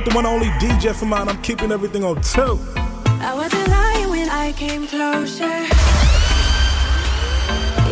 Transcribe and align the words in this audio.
With 0.00 0.08
the 0.08 0.14
one 0.14 0.24
only 0.24 0.46
DJ 0.56 0.94
FMI. 0.94 1.28
I'm 1.28 1.42
keeping 1.42 1.70
everything 1.70 2.04
on 2.04 2.22
two. 2.22 2.58
I 3.20 3.34
wasn't 3.34 3.68
lying 3.68 4.08
when 4.08 4.30
I 4.30 4.52
came 4.52 4.86
closer. 4.86 5.56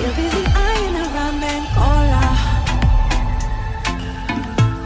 You're 0.01 0.17
busy 0.17 0.45
eyeing 0.57 0.97
a 0.97 1.05
cola. 1.77 2.25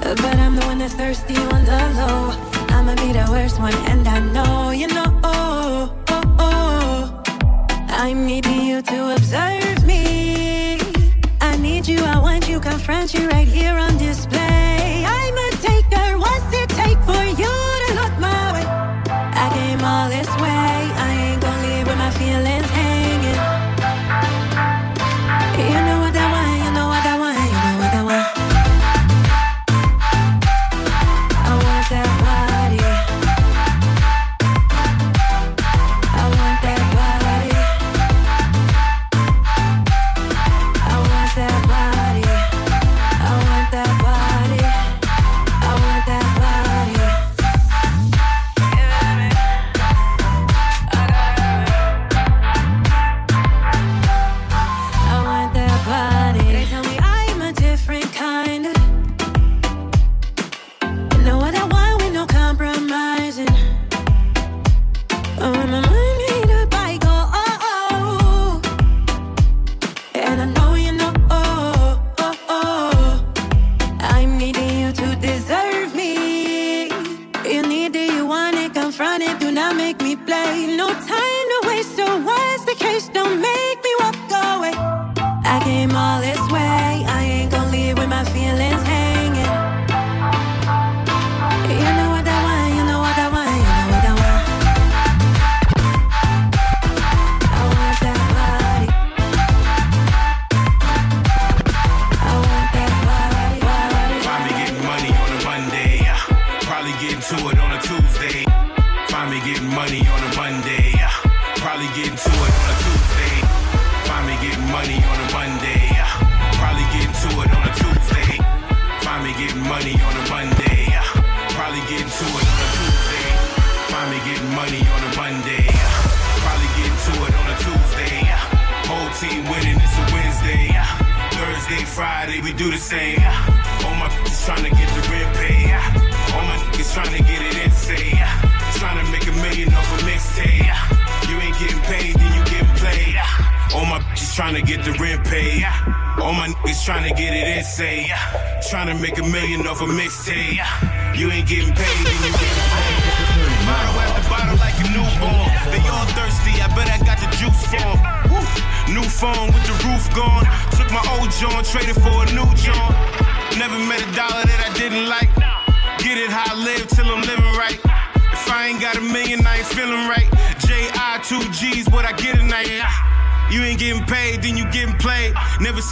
But 0.00 0.36
I'm 0.36 0.56
the 0.56 0.66
one 0.66 0.78
that's 0.78 0.94
thirsty 0.94 1.36
on 1.36 1.64
the 1.64 1.80
low. 1.94 2.34
I'ma 2.74 2.96
be 2.96 3.12
the 3.12 3.28
worst 3.30 3.60
one, 3.60 3.74
and 3.86 4.08
I 4.08 4.18
know 4.18 4.70
you 4.72 4.88
know. 4.88 5.20
Oh, 5.22 5.94
oh, 6.08 6.36
oh. 6.40 7.22
I'm 7.88 8.26
needing 8.26 8.62
you 8.62 8.82
to 8.82 9.14
observe 9.14 9.86
me. 9.86 10.80
I 11.40 11.56
need 11.56 11.86
you, 11.86 12.00
I 12.00 12.18
want 12.18 12.48
you, 12.48 12.58
confront 12.58 13.14
you 13.14 13.28
right 13.28 13.46
here 13.46 13.76
on 13.76 13.96
display. 13.96 14.71
I 19.84 20.24
came 20.24 20.41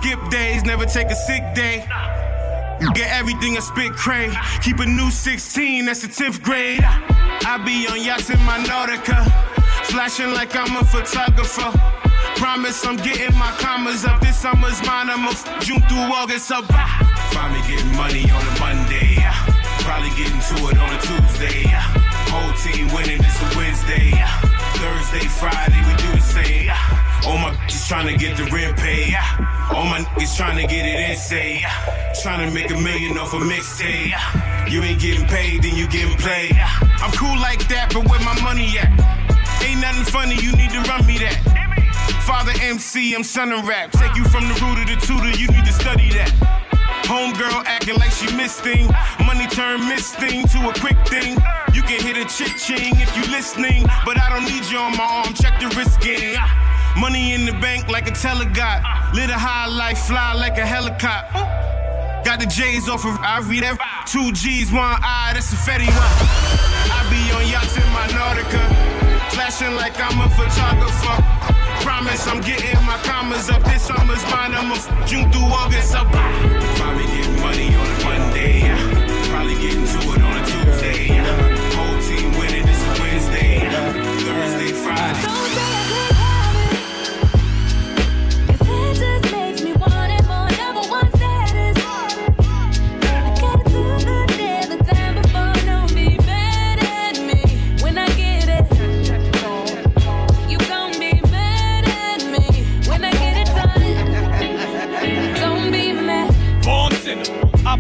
skip 0.01 0.31
days, 0.31 0.65
never 0.65 0.87
take 0.87 1.09
a 1.09 1.15
sick 1.15 1.43
day. 1.55 1.85
Get 2.95 3.13
everything 3.13 3.57
I 3.57 3.61
spit 3.61 3.93
cray. 3.93 4.33
Keep 4.63 4.79
a 4.79 4.87
new 4.87 5.11
16, 5.11 5.85
that's 5.85 6.01
the 6.01 6.09
10th 6.09 6.43
grade. 6.43 6.81
I 6.83 7.61
be 7.65 7.87
on 7.89 8.03
yachts 8.03 8.31
in 8.31 8.41
my 8.45 8.59
Nautica. 8.65 9.19
Flashing 9.85 10.33
like 10.33 10.57
I'm 10.57 10.75
a 10.77 10.85
photographer. 10.85 11.71
Promise 12.37 12.87
I'm 12.87 12.97
getting 12.97 13.37
my 13.37 13.53
commas 13.59 14.07
up. 14.07 14.21
This 14.23 14.37
summer's 14.37 14.81
mine, 14.87 15.11
I'm 15.11 15.27
a 15.27 15.31
f- 15.31 15.45
June 15.61 15.83
through 15.83 16.09
August 16.21 16.51
up. 16.51 16.65
Me 17.53 17.61
getting 17.69 17.95
money 17.97 18.25
on 18.31 18.43
a 18.51 18.55
Monday. 18.61 19.17
Probably 19.85 20.11
getting 20.17 20.41
to 20.49 20.57
it 20.71 20.79
on 20.79 20.89
a 20.95 21.01
Tuesday. 21.01 22.00
Whole 22.31 22.55
team 22.63 22.87
winning, 22.95 23.19
it's 23.19 23.43
a 23.43 23.59
Wednesday. 23.59 24.15
Thursday, 24.79 25.27
Friday, 25.27 25.83
we 25.83 25.95
do 25.99 26.09
the 26.15 26.23
same. 26.23 26.71
All 27.27 27.37
my 27.39 27.51
bitches 27.59 27.89
trying 27.89 28.07
to 28.07 28.17
get 28.17 28.37
the 28.37 28.45
rent 28.55 28.79
paid. 28.79 29.15
All 29.75 29.85
my 29.85 30.01
niggas 30.01 30.37
trying 30.37 30.57
to 30.57 30.67
get 30.67 30.87
it 30.87 31.11
in 31.11 31.17
say. 31.17 31.65
Trying 32.23 32.49
to 32.49 32.55
make 32.55 32.71
a 32.71 32.79
million 32.79 33.19
off 33.19 33.35
a 33.35 33.39
mixtape. 33.39 34.15
You 34.71 34.81
ain't 34.83 35.01
getting 35.01 35.27
paid, 35.27 35.65
then 35.65 35.75
you 35.75 35.89
getting 35.89 36.17
played. 36.19 36.55
I'm 37.03 37.11
cool 37.13 37.37
like 37.37 37.67
that, 37.67 37.91
but 37.93 38.09
where 38.09 38.21
my 38.21 38.41
money 38.41 38.79
at? 38.79 38.95
Ain't 39.67 39.81
nothing 39.81 40.05
funny, 40.05 40.37
you 40.37 40.53
need 40.55 40.71
to 40.71 40.81
run 40.83 41.05
me 41.07 41.19
that. 41.19 41.35
Father 42.25 42.53
MC, 42.63 43.13
I'm 43.15 43.25
son 43.25 43.51
of 43.53 43.67
rap. 43.67 43.91
Take 43.91 44.15
you 44.15 44.25
from 44.25 44.47
the 44.47 44.55
root 44.63 44.79
of 44.79 44.87
the 44.87 45.05
tutor, 45.05 45.37
you 45.37 45.49
need 45.49 45.65
to 45.65 45.73
study 45.73 46.11
that. 46.11 46.60
Homegirl 47.09 47.65
acting 47.67 47.97
like 47.97 48.11
she 48.11 48.35
missed 48.37 48.61
thing. 48.63 48.89
Money 49.25 49.47
turn 49.47 49.89
miss 49.89 50.15
thing 50.15 50.47
to 50.49 50.69
a 50.69 50.75
quick 50.81 50.99
thing. 51.07 51.37
You 51.73 51.83
can 51.83 52.01
hit 52.01 52.17
a 52.17 52.27
chick 52.27 52.57
ching 52.57 52.95
if 53.01 53.15
you 53.17 53.23
listening, 53.31 53.85
but 54.05 54.19
I 54.21 54.29
don't 54.31 54.45
need 54.45 54.65
you 54.71 54.79
on 54.79 54.97
my 54.97 55.05
arm. 55.05 55.35
Check 55.35 55.61
the 55.61 55.69
wrist 55.77 56.01
game. 56.01 56.39
Money 56.99 57.35
in 57.35 57.47
the 57.47 57.53
bank 57.53 57.89
like 57.89 58.09
a 58.09 58.13
telegot. 58.13 58.83
Live 59.15 59.31
a 59.31 59.39
high 59.39 59.67
life, 59.67 59.99
fly 59.99 60.35
like 60.35 60.59
a 60.59 60.67
helicopter. 60.67 61.61
Got 62.25 62.41
the 62.41 62.47
J's 62.47 62.89
off 62.89 63.05
of 63.05 63.17
I 63.21 63.41
read 63.41 63.65
that. 63.65 63.79
Two 64.07 64.31
G's, 64.33 64.71
one 64.71 64.85
I, 64.85 65.33
that's 65.33 65.53
a 65.53 65.57
Fetty 65.57 65.89
one. 65.89 66.15
I 66.93 67.01
be 67.09 67.21
on 67.33 67.49
yachts 67.49 67.77
in 67.77 67.87
my 67.97 68.07
Nautica. 68.13 68.61
Flashing 69.33 69.75
like 69.75 69.97
I'm 69.97 70.21
a 70.21 70.29
photographer. 70.29 71.70
Promise 71.81 72.27
I'm 72.27 72.41
getting 72.41 72.75
my 72.85 72.97
commas 73.05 73.51
up. 73.51 73.63
This 73.65 73.83
summer's 73.87 74.23
mine, 74.31 74.53
I'm 74.55 74.71
a 74.71 74.75
f- 74.75 75.09
June 75.09 75.31
through 75.33 75.43
August 75.43 75.95
up. 75.95 76.07
Ah. 76.11 76.75
Probably 76.77 77.05
getting 77.07 77.41
money 77.41 77.75
on 77.75 77.87
a 77.87 78.05
Monday. 78.05 78.61
Probably 79.31 79.55
getting 79.55 79.87
to 79.87 79.99
it 80.15 80.23
on 80.23 80.37
a 80.37 80.47
Tuesday. 80.47 81.09
Whole 81.77 82.01
team 82.03 82.33
winning, 82.39 82.69
a 82.69 83.01
Wednesday. 83.01 83.61
Thursday, 84.25 84.73
Friday. 84.73 85.80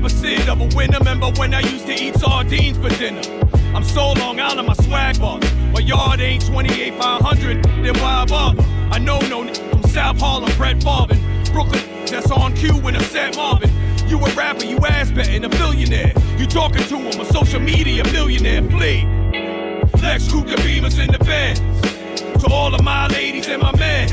Winner. 0.02 0.98
Remember 0.98 1.30
when 1.38 1.54
I 1.54 1.60
used 1.60 1.86
to 1.86 1.92
eat 1.92 2.16
sardines 2.16 2.78
for 2.78 2.88
dinner? 2.96 3.22
I'm 3.74 3.84
so 3.84 4.12
long 4.12 4.40
out 4.40 4.58
of 4.58 4.66
my 4.66 4.74
swag 4.74 5.18
box. 5.20 5.46
My 5.72 5.80
yard 5.80 6.20
ain't 6.20 6.46
28 6.46 6.98
by 6.98 7.18
100, 7.20 7.62
then 7.64 7.94
why 8.00 8.24
bother? 8.26 8.62
I 8.90 8.98
know 8.98 9.18
no 9.28 9.42
n- 9.42 9.54
from 9.54 9.82
South 9.84 10.18
Harlem, 10.18 10.50
Brett 10.56 10.82
Favre. 10.82 11.16
Brooklyn, 11.52 11.82
that's 12.06 12.30
on 12.30 12.54
cue 12.54 12.74
when 12.80 12.96
I 12.96 13.02
said 13.02 13.36
Marvin. 13.36 13.70
You 14.08 14.18
a 14.18 14.30
rapper, 14.34 14.64
you 14.64 14.78
ass 14.78 15.10
betting, 15.10 15.44
a 15.44 15.48
billionaire. 15.48 16.12
You 16.36 16.46
talking 16.46 16.82
to 16.84 16.96
him, 16.96 17.20
a 17.20 17.24
social 17.26 17.60
media 17.60 18.02
millionaire. 18.04 18.62
Flee. 18.70 19.04
Lex 20.02 20.26
the 20.26 20.56
Beamers 20.64 20.98
in 20.98 21.12
the 21.12 21.18
bed. 21.18 21.79
To 22.40 22.50
all 22.50 22.74
of 22.74 22.82
my 22.82 23.06
ladies 23.08 23.48
and 23.48 23.60
my 23.60 23.76
men. 23.76 24.12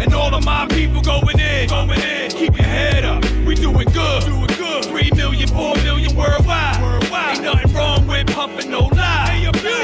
And 0.00 0.14
all 0.14 0.34
of 0.34 0.44
my 0.44 0.66
people 0.68 1.00
going 1.00 1.38
in. 1.38 1.68
Going 1.68 2.00
in. 2.00 2.30
Keep 2.30 2.56
your 2.56 2.66
head 2.66 3.04
up. 3.04 3.24
We 3.46 3.54
doing 3.54 3.88
good. 3.88 4.24
Doing 4.24 4.46
good. 4.46 4.84
Three 4.84 5.10
million, 5.16 5.48
four 5.48 5.74
million 5.76 6.14
worldwide. 6.14 6.82
Worldwide. 6.82 7.36
Ain't 7.36 7.44
nothing 7.44 7.72
wrong 7.72 8.06
with 8.06 8.26
pumping 8.28 8.70
no 8.70 8.86
lie. 8.86 9.18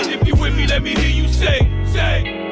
And 0.05 0.13
if 0.13 0.27
you 0.27 0.35
with 0.37 0.57
me, 0.57 0.67
let 0.67 0.83
me 0.83 0.95
hear 0.95 1.11
you 1.11 1.29
say, 1.29 1.71
say. 1.87 2.44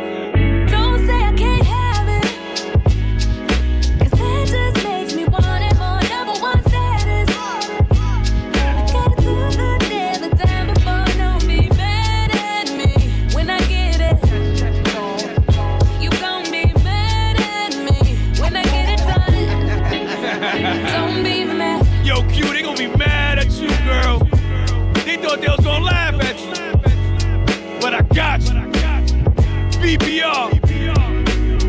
VPR. 29.92 30.48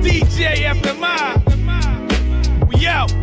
DJ 0.01 0.63
FMI. 0.71 1.35
We 2.69 2.87
out. 2.87 3.22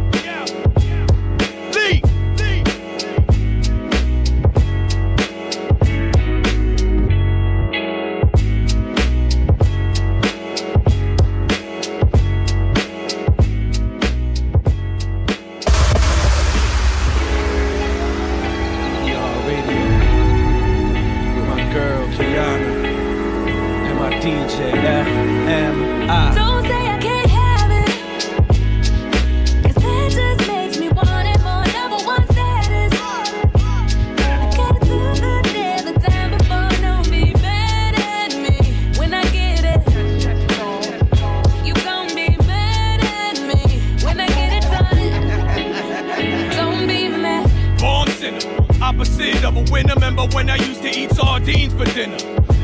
Winner. 49.71 49.95
Remember 49.95 50.27
when 50.35 50.51
I 50.51 50.57
used 50.57 50.83
to 50.83 50.89
eat 50.91 51.11
sardines 51.13 51.73
for 51.75 51.85
dinner? 51.95 52.17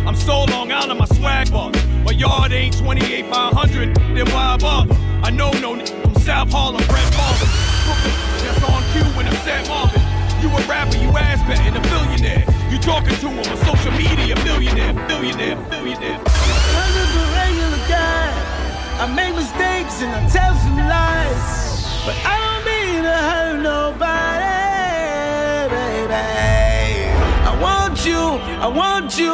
I'm 0.06 0.16
so 0.16 0.44
long 0.44 0.70
out 0.70 0.90
of 0.90 0.96
my 0.98 1.06
swag 1.06 1.50
box. 1.50 1.78
My 2.04 2.12
yard 2.12 2.52
ain't 2.52 2.76
28 2.78 3.30
by 3.30 3.50
100, 3.50 3.94
then 4.14 4.26
why 4.30 4.56
bother? 4.58 4.94
I 5.22 5.30
know 5.30 5.50
no 5.60 5.74
n- 5.74 5.86
from 5.86 6.14
South 6.22 6.50
Harlem, 6.52 6.82
Brett 6.86 7.10
Favre. 7.14 7.48
Brooklyn, 7.84 8.14
that's 8.44 8.62
on 8.70 8.82
cue 8.92 9.08
when 9.16 9.26
I 9.26 9.34
said 9.42 9.66
Marvin. 9.68 10.02
You 10.42 10.48
a 10.50 10.60
rapper, 10.68 10.98
you 10.98 11.10
ass 11.16 11.42
betting, 11.48 11.74
a 11.74 11.80
billionaire. 11.90 12.44
You 12.70 12.78
talking 12.78 13.16
to 13.16 13.28
him, 13.28 13.38
a 13.40 13.56
social 13.64 13.92
media 13.92 14.36
millionaire, 14.44 14.92
billionaire, 15.08 15.56
billionaire. 15.70 16.20
I'm 16.22 16.90
just 16.94 17.14
a 17.16 17.24
regular 17.34 17.82
guy. 17.88 18.30
I 19.02 19.06
make 19.14 19.34
mistakes 19.34 20.02
and 20.02 20.12
I 20.14 20.22
tell 20.28 20.54
some 20.62 20.76
lies. 20.76 21.82
But 22.06 22.14
I 22.22 22.34
don't 22.38 22.62
mean 22.70 23.02
to 23.02 23.10
hurt 23.10 23.58
nobody, 23.62 24.35
I 28.66 28.68
want 28.68 29.16
you. 29.16 29.30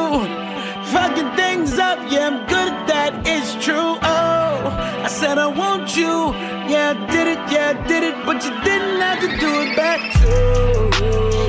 Fucking 0.92 1.30
things 1.36 1.78
up, 1.78 1.98
yeah, 2.12 2.26
I'm 2.28 2.46
good 2.46 2.68
at 2.68 2.86
that, 2.86 3.26
it's 3.26 3.54
true. 3.64 3.96
Oh, 4.02 5.04
I 5.06 5.08
said 5.08 5.38
I 5.38 5.46
want 5.46 5.96
you. 5.96 6.34
Yeah, 6.68 6.92
I 6.92 7.06
did 7.10 7.26
it, 7.28 7.38
yeah, 7.50 7.72
I 7.72 7.86
did 7.88 8.02
it, 8.04 8.26
but 8.26 8.44
you 8.44 8.50
didn't 8.60 9.00
have 9.00 9.20
to 9.24 9.28
do 9.40 9.62
it 9.62 9.74
back 9.74 10.00
too. 10.20 10.92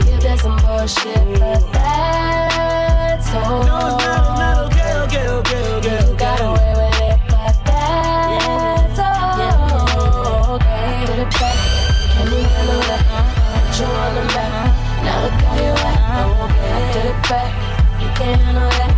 You 0.07 0.17
did 0.17 0.39
some 0.39 0.55
bullshit, 0.63 1.27
but 1.41 1.59
that's 1.75 3.27
all. 3.35 3.65
No, 3.67 3.75
it's 3.75 4.05
not, 4.05 4.39
not 4.39 4.55
okay, 4.71 4.91
okay, 5.03 5.27
okay, 5.43 5.63
okay. 5.75 6.07
You 6.07 6.15
got 6.15 6.39
away 6.39 6.71
with 6.79 7.01
it, 7.03 7.19
but 7.27 7.55
that's 7.67 8.99
all. 9.03 10.55
Okay, 10.55 11.03
did 11.03 11.19
it 11.19 11.31
back. 11.35 11.59
Can 12.15 12.31
you 12.31 12.47
handle 12.47 12.79
that? 12.87 13.03
Put 13.51 13.75
you 13.75 13.91
on 13.91 14.15
the 14.15 14.23
map. 14.31 14.71
Now 15.03 15.19
look 15.19 15.35
how 15.35 15.59
you. 15.59 15.75
Okay, 16.47 16.71
I 16.71 16.93
did 16.93 17.05
it 17.11 17.19
back. 17.27 17.72
Handle 18.23 18.69
that. 18.69 18.92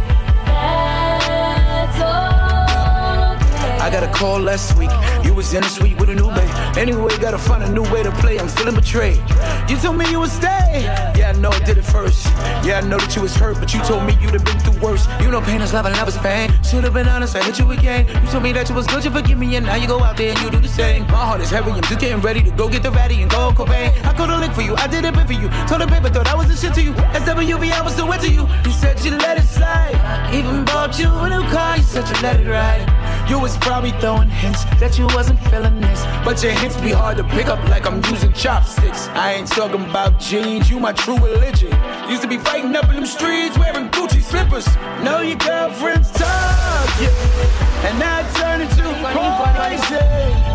A 4.06 4.14
call 4.14 4.40
last 4.40 4.78
week. 4.78 4.92
You 5.24 5.34
was 5.34 5.54
in 5.54 5.62
the 5.62 5.70
suite 5.70 6.00
with 6.00 6.10
a 6.10 6.16
new 6.16 6.30
babe. 6.30 6.78
Anyway, 6.78 7.18
gotta 7.18 7.38
find 7.38 7.64
a 7.64 7.72
new 7.72 7.84
way 7.94 8.04
to 8.04 8.12
play. 8.22 8.40
I'm 8.40 8.48
feeling 8.48 8.76
betrayed. 8.76 9.22
You 9.70 9.78
told 9.78 9.98
me 9.98 10.10
you 10.10 10.20
would 10.20 10.30
stay. 10.30 10.84
Yeah, 11.18 11.34
I 11.36 11.40
know 11.40 11.50
I 11.50 11.60
did 11.60 11.78
it 11.78 11.84
first. 11.86 12.26
Yeah, 12.66 12.82
I 12.82 12.88
know 12.88 12.98
that 12.98 13.16
you 13.16 13.22
was 13.22 13.36
hurt, 13.36 13.60
but 13.60 13.74
you 13.74 13.82
told 13.82 14.06
me 14.06 14.14
you'd 14.22 14.34
have 14.34 14.46
been 14.46 14.60
through 14.60 14.80
worse. 14.80 15.08
You 15.22 15.32
know 15.32 15.42
pain 15.42 15.62
is 15.62 15.74
love 15.74 15.86
and 15.86 15.96
love 15.96 16.08
is 16.08 16.18
pain. 16.18 16.52
Should've 16.64 16.94
been 16.94 17.08
honest, 17.08 17.36
I 17.36 17.44
hit 17.44 17.60
you 17.60 17.72
again. 17.72 18.08
You 18.24 18.32
told 18.32 18.44
me 18.44 18.52
that 18.54 18.70
you 18.70 18.76
was 18.76 18.88
good, 18.88 19.04
you 19.04 19.12
forgive 19.12 19.38
me, 19.38 19.56
and 19.56 19.66
now 19.66 19.76
you 19.76 19.88
go 19.88 20.00
out 20.04 20.18
there 20.18 20.32
and 20.32 20.40
you 20.42 20.50
do 20.52 20.60
the 20.60 20.68
same. 20.68 21.04
My 21.08 21.26
heart 21.30 21.42
is 21.42 21.50
heavy, 21.50 21.72
I'm 21.72 21.82
just 21.84 22.00
getting 22.00 22.22
ready 22.22 22.42
to 22.44 22.52
go 22.52 22.68
get 22.70 22.84
the 22.84 22.92
ratty 22.92 23.22
and 23.22 23.32
go 23.32 23.52
Cobain. 23.52 23.90
I 24.06 24.14
called 24.14 24.30
a 24.30 24.38
lick 24.38 24.52
for 24.52 24.62
you, 24.62 24.76
I 24.76 24.88
did 24.88 25.06
a 25.06 25.12
bit 25.12 25.28
for 25.28 25.34
you. 25.34 25.50
Told 25.68 25.82
the 25.82 25.88
paper, 25.88 26.10
thought 26.10 26.28
I 26.28 26.36
was 26.36 26.48
the 26.48 26.56
shit 26.56 26.74
to 26.76 26.82
you. 26.82 26.94
SWV, 26.94 27.72
I 27.72 27.82
was 27.82 27.94
still 27.94 28.08
wet 28.08 28.22
to 28.22 28.30
you. 28.30 28.48
You 28.66 28.72
said 28.72 29.04
you 29.04 29.12
let 29.18 29.38
it 29.38 29.48
slide. 29.48 29.96
Even 30.34 30.66
bought 30.66 31.00
you 31.00 31.08
a 31.08 31.30
new 31.30 31.44
car, 31.50 31.78
you 31.78 31.84
said 31.84 32.08
you 32.10 32.22
let 32.22 32.40
it 32.40 32.48
ride. 32.48 32.85
You 33.28 33.40
was 33.40 33.58
probably 33.58 33.92
throwing 34.00 34.30
hints 34.30 34.64
that 34.80 35.00
you 35.00 35.08
wasn't 35.08 35.40
feeling 35.50 35.82
this. 35.82 36.06
But 36.24 36.44
your 36.44 36.52
hints 36.52 36.78
be 36.78 36.92
hard 36.92 37.18
to 37.18 37.24
pick 37.24 37.48
up 37.48 37.60
like 37.70 37.88
I'm 37.88 38.04
using 38.06 38.32
chopsticks. 38.34 39.08
I 39.10 39.34
ain't 39.34 39.48
talking 39.48 39.84
about 39.90 40.20
jeans, 40.20 40.70
you 40.70 40.80
my 40.80 40.94
true 40.94 41.18
religion. 41.18 41.74
Used 42.08 42.22
to 42.22 42.28
be 42.28 42.38
fighting 42.38 42.76
up 42.76 42.88
in 42.90 42.96
them 42.96 43.06
streets 43.06 43.58
wearing 43.58 43.90
Gucci 43.90 44.22
slippers. 44.22 44.68
Know 45.04 45.22
your 45.22 45.38
girlfriend's 45.38 46.12
talk, 46.12 46.88
yeah. 47.02 47.88
And 47.88 47.98
now 47.98 48.20
it 48.22 48.30
turned 48.36 48.62
into 48.62 48.84
poison. 49.14 50.06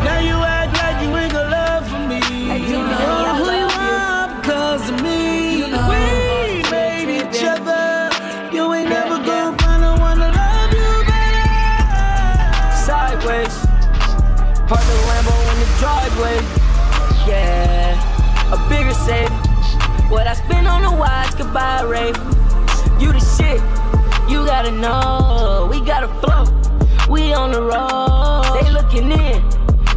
Now 0.04 0.20
you 0.20 0.34
act 0.34 0.72
like 0.78 1.02
you 1.02 1.16
ain't 1.16 1.39
What 20.10 20.26
I 20.26 20.34
spend 20.34 20.66
on 20.66 20.82
the 20.82 20.90
watch 20.90 21.36
could 21.36 21.54
buy 21.54 21.82
a. 21.82 22.08
You 23.00 23.12
the 23.12 23.20
shit, 23.20 23.60
you 24.28 24.44
gotta 24.44 24.72
know. 24.72 25.68
We 25.70 25.80
gotta 25.80 26.08
flow, 26.18 26.44
we 27.08 27.32
on 27.32 27.52
the 27.52 27.62
road. 27.62 28.60
They 28.60 28.70
looking 28.72 29.12
in 29.12 29.40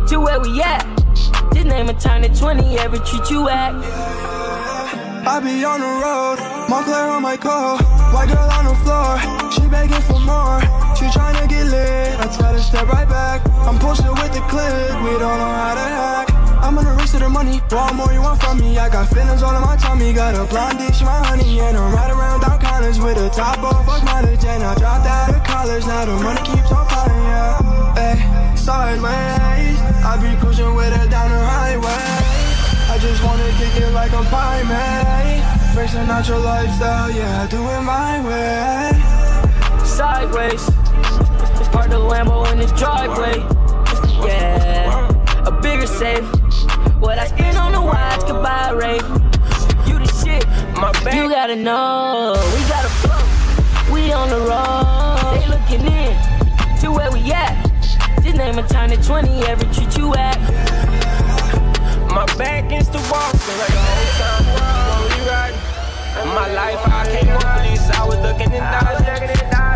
to 0.08 0.20
where 0.20 0.40
we 0.40 0.62
at. 0.62 0.86
This 1.52 1.66
name 1.66 1.90
a 1.90 1.94
time 1.96 2.22
to 2.22 2.30
20, 2.30 2.78
every 2.78 3.00
treat 3.00 3.28
you 3.32 3.50
act. 3.50 3.84
I 5.26 5.40
be 5.40 5.66
on 5.66 5.80
the 5.82 5.88
road, 5.88 6.38
Montclair 6.70 7.10
on 7.10 7.24
my 7.24 7.36
car. 7.36 7.80
White 8.14 8.30
girl 8.30 8.52
on 8.54 8.66
the 8.66 8.76
floor, 8.86 9.18
she 9.52 9.68
begging 9.68 10.00
for 10.02 10.20
more. 10.20 10.62
She 10.96 11.06
tryna 11.10 11.50
get 11.50 11.66
lit, 11.66 12.20
I 12.20 12.28
tell 12.28 12.54
her 12.54 12.60
step 12.60 12.88
right 12.88 13.10
back. 13.10 13.42
I'm 13.66 13.80
posted 13.80 14.12
with 14.12 14.32
the 14.32 14.42
clip, 14.42 14.94
we 15.02 15.18
don't 15.18 15.40
know 15.42 15.54
how 15.58 15.74
to 15.74 15.82
hack. 15.82 16.43
I'm 16.64 16.78
on 16.78 16.86
the 16.86 16.92
race 16.92 17.12
to 17.12 17.20
the 17.20 17.28
money, 17.28 17.60
what 17.68 17.94
more 17.94 18.08
you 18.14 18.22
want 18.22 18.42
from 18.42 18.58
me? 18.58 18.78
I 18.78 18.88
got 18.88 19.10
feelings 19.10 19.44
all 19.44 19.54
in 19.54 19.62
my 19.62 19.76
tummy, 19.76 20.14
got 20.14 20.34
a 20.34 20.48
blondie, 20.48 20.94
she 20.94 21.04
my 21.04 21.20
honey, 21.28 21.60
and 21.60 21.76
I'm 21.76 21.94
right 21.94 22.10
around 22.10 22.40
down 22.40 22.58
college 22.58 22.98
with 23.00 23.18
a 23.18 23.30
top 23.36 23.60
off, 23.60 23.86
fuck 23.86 24.02
mileage, 24.06 24.46
and 24.46 24.64
I 24.64 24.74
dropped 24.80 25.06
out 25.06 25.36
of 25.36 25.44
college. 25.44 25.86
Now 25.86 26.06
the 26.06 26.16
money 26.24 26.40
keeps 26.48 26.72
on 26.72 26.88
piling, 26.88 27.20
yeah. 27.28 27.60
Hey, 28.00 28.56
sideways, 28.56 29.76
I 30.08 30.16
be 30.24 30.40
cruising 30.40 30.74
with 30.74 30.96
her 30.96 31.06
down 31.10 31.32
the 31.32 31.44
highway. 31.44 32.24
I 32.88 32.98
just 32.98 33.22
wanna 33.26 33.44
kick 33.60 33.76
it 33.84 33.92
like 33.92 34.14
I'm 34.14 34.24
pie, 34.32 34.64
man. 34.64 35.76
Racing 35.76 36.08
out 36.08 36.26
your 36.30 36.40
lifestyle, 36.40 37.12
yeah, 37.12 37.46
do 37.48 37.60
it 37.60 37.82
my 37.82 38.24
way. 38.24 38.96
Sideways. 39.84 40.64
Park 41.76 41.90
the 41.90 42.00
Lambo 42.00 42.50
in 42.54 42.60
his 42.60 42.72
driveway. 42.72 43.44
Yeah. 44.26 45.10
A 45.46 45.52
bigger 45.62 45.88
safe. 45.88 46.43
What 47.04 47.20
I 47.20 47.28
spend 47.28 47.58
on 47.58 47.74
the 47.74 47.82
watch 47.82 48.22
could 48.22 48.42
buy 48.42 48.70
a 48.70 48.76
rave. 48.78 49.04
You 49.86 50.00
the 50.00 50.08
shit. 50.24 50.48
My 50.80 50.90
back. 51.04 51.16
You 51.16 51.28
gotta 51.28 51.54
know. 51.54 52.32
We 52.56 52.62
gotta 52.72 52.88
flow. 53.04 53.94
We 53.94 54.14
on 54.14 54.30
the 54.30 54.40
road. 54.40 55.36
They 55.36 55.46
looking 55.52 55.84
in 55.86 56.16
to 56.80 56.94
where 56.96 57.12
we 57.12 57.20
at. 57.34 57.60
Just 58.24 58.38
name 58.38 58.58
a 58.58 58.64
time 58.64 58.90
to 58.92 58.96
20, 58.96 59.44
every 59.44 59.68
treat 59.76 59.98
you 59.98 60.16
at. 60.16 60.40
My 62.08 62.26
back 62.38 62.68
against 62.68 62.94
the 62.94 63.00
wall, 63.12 63.32
feel 63.36 63.58
like 63.60 63.68
the 63.68 63.84
whole 63.84 64.08
time 64.24 64.48
we 65.12 65.28
riding. 65.28 65.60
My 66.34 66.48
life, 66.56 66.80
I 66.88 67.04
came 67.12 67.36
up 67.36 67.44
police, 67.60 67.84
I 67.92 68.08
was 68.08 68.18
looking 68.24 68.54
in 68.54 68.64
dodge. 68.64 69.04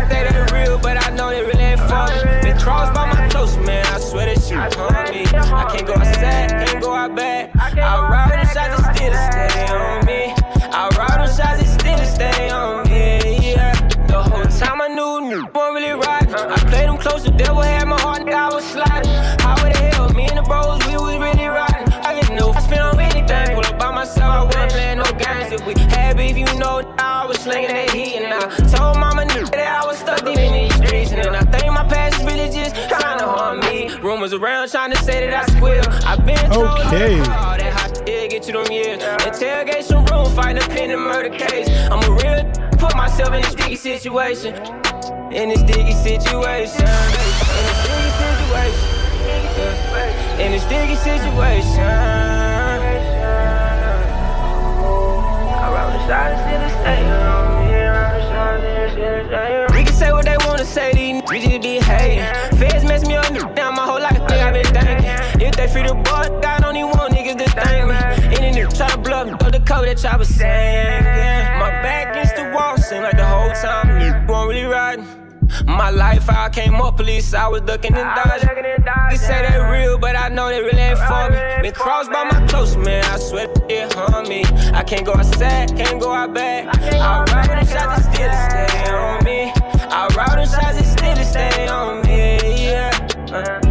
They 0.08 0.24
ain't 0.24 0.50
real, 0.50 0.78
but 0.78 0.96
I 0.96 1.10
know 1.14 1.28
they 1.28 1.42
really 1.42 1.76
ain't 1.76 1.80
fun. 1.80 2.08
Been 2.40 2.56
crossed 2.56 2.94
by 2.94 3.12
my 3.12 3.28
close 3.28 3.54
me. 34.30 34.38
Rumors 34.38 34.42
around 34.42 34.70
trying 34.70 34.92
to 34.92 34.98
say 35.04 35.26
that 35.26 35.48
I 35.48 35.52
squeal. 35.56 35.82
I've 36.06 36.24
been 36.26 36.50
told 36.50 36.66
Okay. 36.86 37.18
all 37.20 37.56
that 37.56 37.72
hot 37.72 38.08
yeah, 38.08 38.26
get 38.26 38.46
you 38.46 38.52
them 38.52 38.70
years. 38.72 39.02
Interrogation 39.26 40.04
room, 40.06 40.26
fighting 40.34 40.62
a 40.62 40.66
pen 40.68 40.90
and 40.90 41.02
murder 41.02 41.30
case. 41.30 41.68
I'm 41.90 42.02
a 42.02 42.10
real 42.10 42.44
put 42.78 42.94
myself 42.96 43.32
in 43.34 43.44
a 43.44 43.50
sticky 43.50 43.76
situation. 43.76 44.54
In 45.32 45.50
this 45.50 45.60
sticky 45.60 45.92
situation. 45.92 46.80
In 46.80 46.92
this 46.92 47.82
sticky 47.84 48.10
situation. 48.22 48.88
In 50.40 50.52
this 50.52 50.62
sticky 50.62 50.96
situation. 50.96 52.08
We 59.72 59.84
can 59.84 59.92
say 59.94 60.12
what 60.12 60.24
they 60.24 60.36
wanna 60.46 60.64
say, 60.64 60.92
these 60.92 61.22
we 61.28 61.40
just 61.40 61.60
be 61.60 61.78
hating. 61.78 62.24
Feds 62.58 62.77
thinking. 64.72 65.40
If 65.40 65.56
they 65.56 65.68
free 65.68 65.82
the 65.82 65.94
boy, 65.94 66.40
God 66.40 66.64
only 66.64 66.84
want 66.84 67.14
niggas 67.14 67.38
to 67.38 67.50
thank 67.50 67.88
me. 67.88 67.96
Any 68.36 68.60
nigga 68.60 68.76
try 68.76 68.88
to 68.88 68.98
bluff, 68.98 69.28
up 69.28 69.52
the 69.52 69.60
code 69.60 69.86
that 69.88 70.02
y'all 70.02 70.18
was 70.18 70.28
saying. 70.28 71.04
Yeah. 71.04 71.58
My 71.58 71.70
back 71.82 72.10
against 72.10 72.36
the 72.36 72.50
wall, 72.54 72.76
seem 72.76 73.02
like 73.02 73.16
the 73.16 73.26
whole 73.26 73.52
time, 73.52 73.88
nigga 74.00 74.28
won't 74.28 74.48
really 74.48 74.64
ride. 74.64 75.00
My 75.66 75.90
life, 75.90 76.28
I 76.28 76.48
came 76.50 76.74
up 76.74 76.96
police, 76.96 77.32
I 77.34 77.48
was 77.48 77.62
ducking 77.62 77.94
and 77.94 78.14
dodging. 78.16 78.48
They 79.10 79.16
say 79.16 79.48
they 79.48 79.58
real, 79.58 79.98
but 79.98 80.14
I 80.16 80.28
know 80.28 80.48
they 80.48 80.60
really 80.60 80.80
ain't 80.80 80.98
for 80.98 81.30
me. 81.30 81.38
Been 81.62 81.72
crossed 81.72 82.10
by 82.10 82.24
my 82.24 82.46
close 82.48 82.76
man, 82.76 83.04
I 83.06 83.18
swear 83.18 83.48
it 83.68 83.92
harm 83.94 84.28
me. 84.28 84.44
I 84.74 84.82
can't 84.82 85.06
go 85.06 85.14
outside, 85.14 85.74
can't 85.76 86.00
go 86.00 86.12
out 86.12 86.34
back. 86.34 86.66
I 86.94 87.24
ride 87.32 87.64
the 87.64 87.66
shots 87.66 88.04
and 88.04 88.14
still 88.14 88.32
stay 88.32 88.90
on 88.92 89.24
me. 89.24 89.52
I 89.90 90.06
ride 90.16 90.38
the 90.38 90.46
shots 90.46 90.76
and 90.76 90.86
still 90.86 91.24
stay 91.24 91.68
on 91.68 92.02
me. 92.02 92.64
Yeah. 92.64 93.08
Uh. 93.32 93.67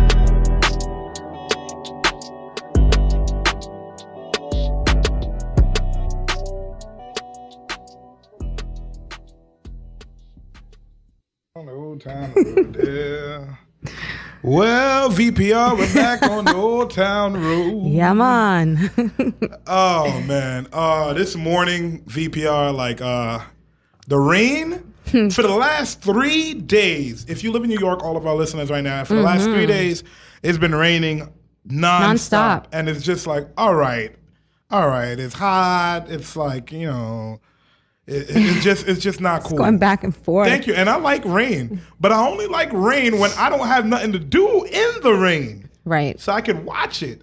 The 11.67 11.73
old 11.73 11.99
town 12.01 12.31
road, 12.33 12.77
yeah. 12.81 13.91
Well, 14.41 15.09
VPR, 15.09 15.77
we're 15.77 15.93
back 15.93 16.23
on 16.23 16.45
the 16.45 16.55
old 16.55 16.91
town 16.91 17.33
road. 17.33 17.87
Yeah, 17.87 18.13
man. 18.13 18.89
Oh 19.67 20.21
man, 20.21 20.67
uh, 20.71 21.11
this 21.13 21.35
morning 21.35 22.03
VPR 22.05 22.73
like 22.73 23.01
uh, 23.01 23.39
the 24.07 24.17
rain 24.17 24.93
for 25.31 25.41
the 25.41 25.53
last 25.53 26.01
three 26.01 26.53
days. 26.53 27.25
If 27.27 27.43
you 27.43 27.51
live 27.51 27.63
in 27.63 27.69
New 27.69 27.79
York, 27.79 28.01
all 28.01 28.15
of 28.15 28.25
our 28.25 28.35
listeners 28.35 28.69
right 28.69 28.83
now, 28.83 29.03
for 29.03 29.15
the 29.15 29.21
last 29.21 29.43
three 29.43 29.65
days, 29.65 30.05
it's 30.43 30.57
been 30.57 30.73
raining 30.73 31.33
nonstop, 31.67 32.13
Nonstop. 32.13 32.65
and 32.71 32.87
it's 32.87 33.03
just 33.03 33.27
like, 33.27 33.49
all 33.57 33.75
right, 33.75 34.15
all 34.71 34.87
right, 34.87 35.19
it's 35.19 35.33
hot. 35.33 36.05
It's 36.09 36.37
like 36.37 36.71
you 36.71 36.87
know, 36.87 37.41
it, 38.07 38.29
it- 38.29 38.35
it's 38.35 38.63
just 38.63 38.87
it's 38.87 39.01
just 39.01 39.21
not 39.21 39.43
cool. 39.43 39.57
Going 39.57 39.77
back 39.77 40.03
and 40.03 40.15
forth. 40.15 40.47
Thank 40.47 40.65
you, 40.67 40.73
and 40.73 40.89
I 40.89 40.95
like 40.97 41.23
rain, 41.25 41.81
but 41.99 42.11
I 42.11 42.27
only 42.27 42.47
like 42.47 42.71
rain 42.73 43.19
when 43.19 43.31
I 43.37 43.49
don't 43.49 43.67
have 43.67 43.85
nothing 43.85 44.11
to 44.13 44.19
do 44.19 44.63
in 44.63 45.01
the 45.01 45.13
rain 45.13 45.69
Right. 45.85 46.19
so 46.19 46.33
I 46.33 46.41
could 46.41 46.65
watch 46.65 47.03
it. 47.03 47.21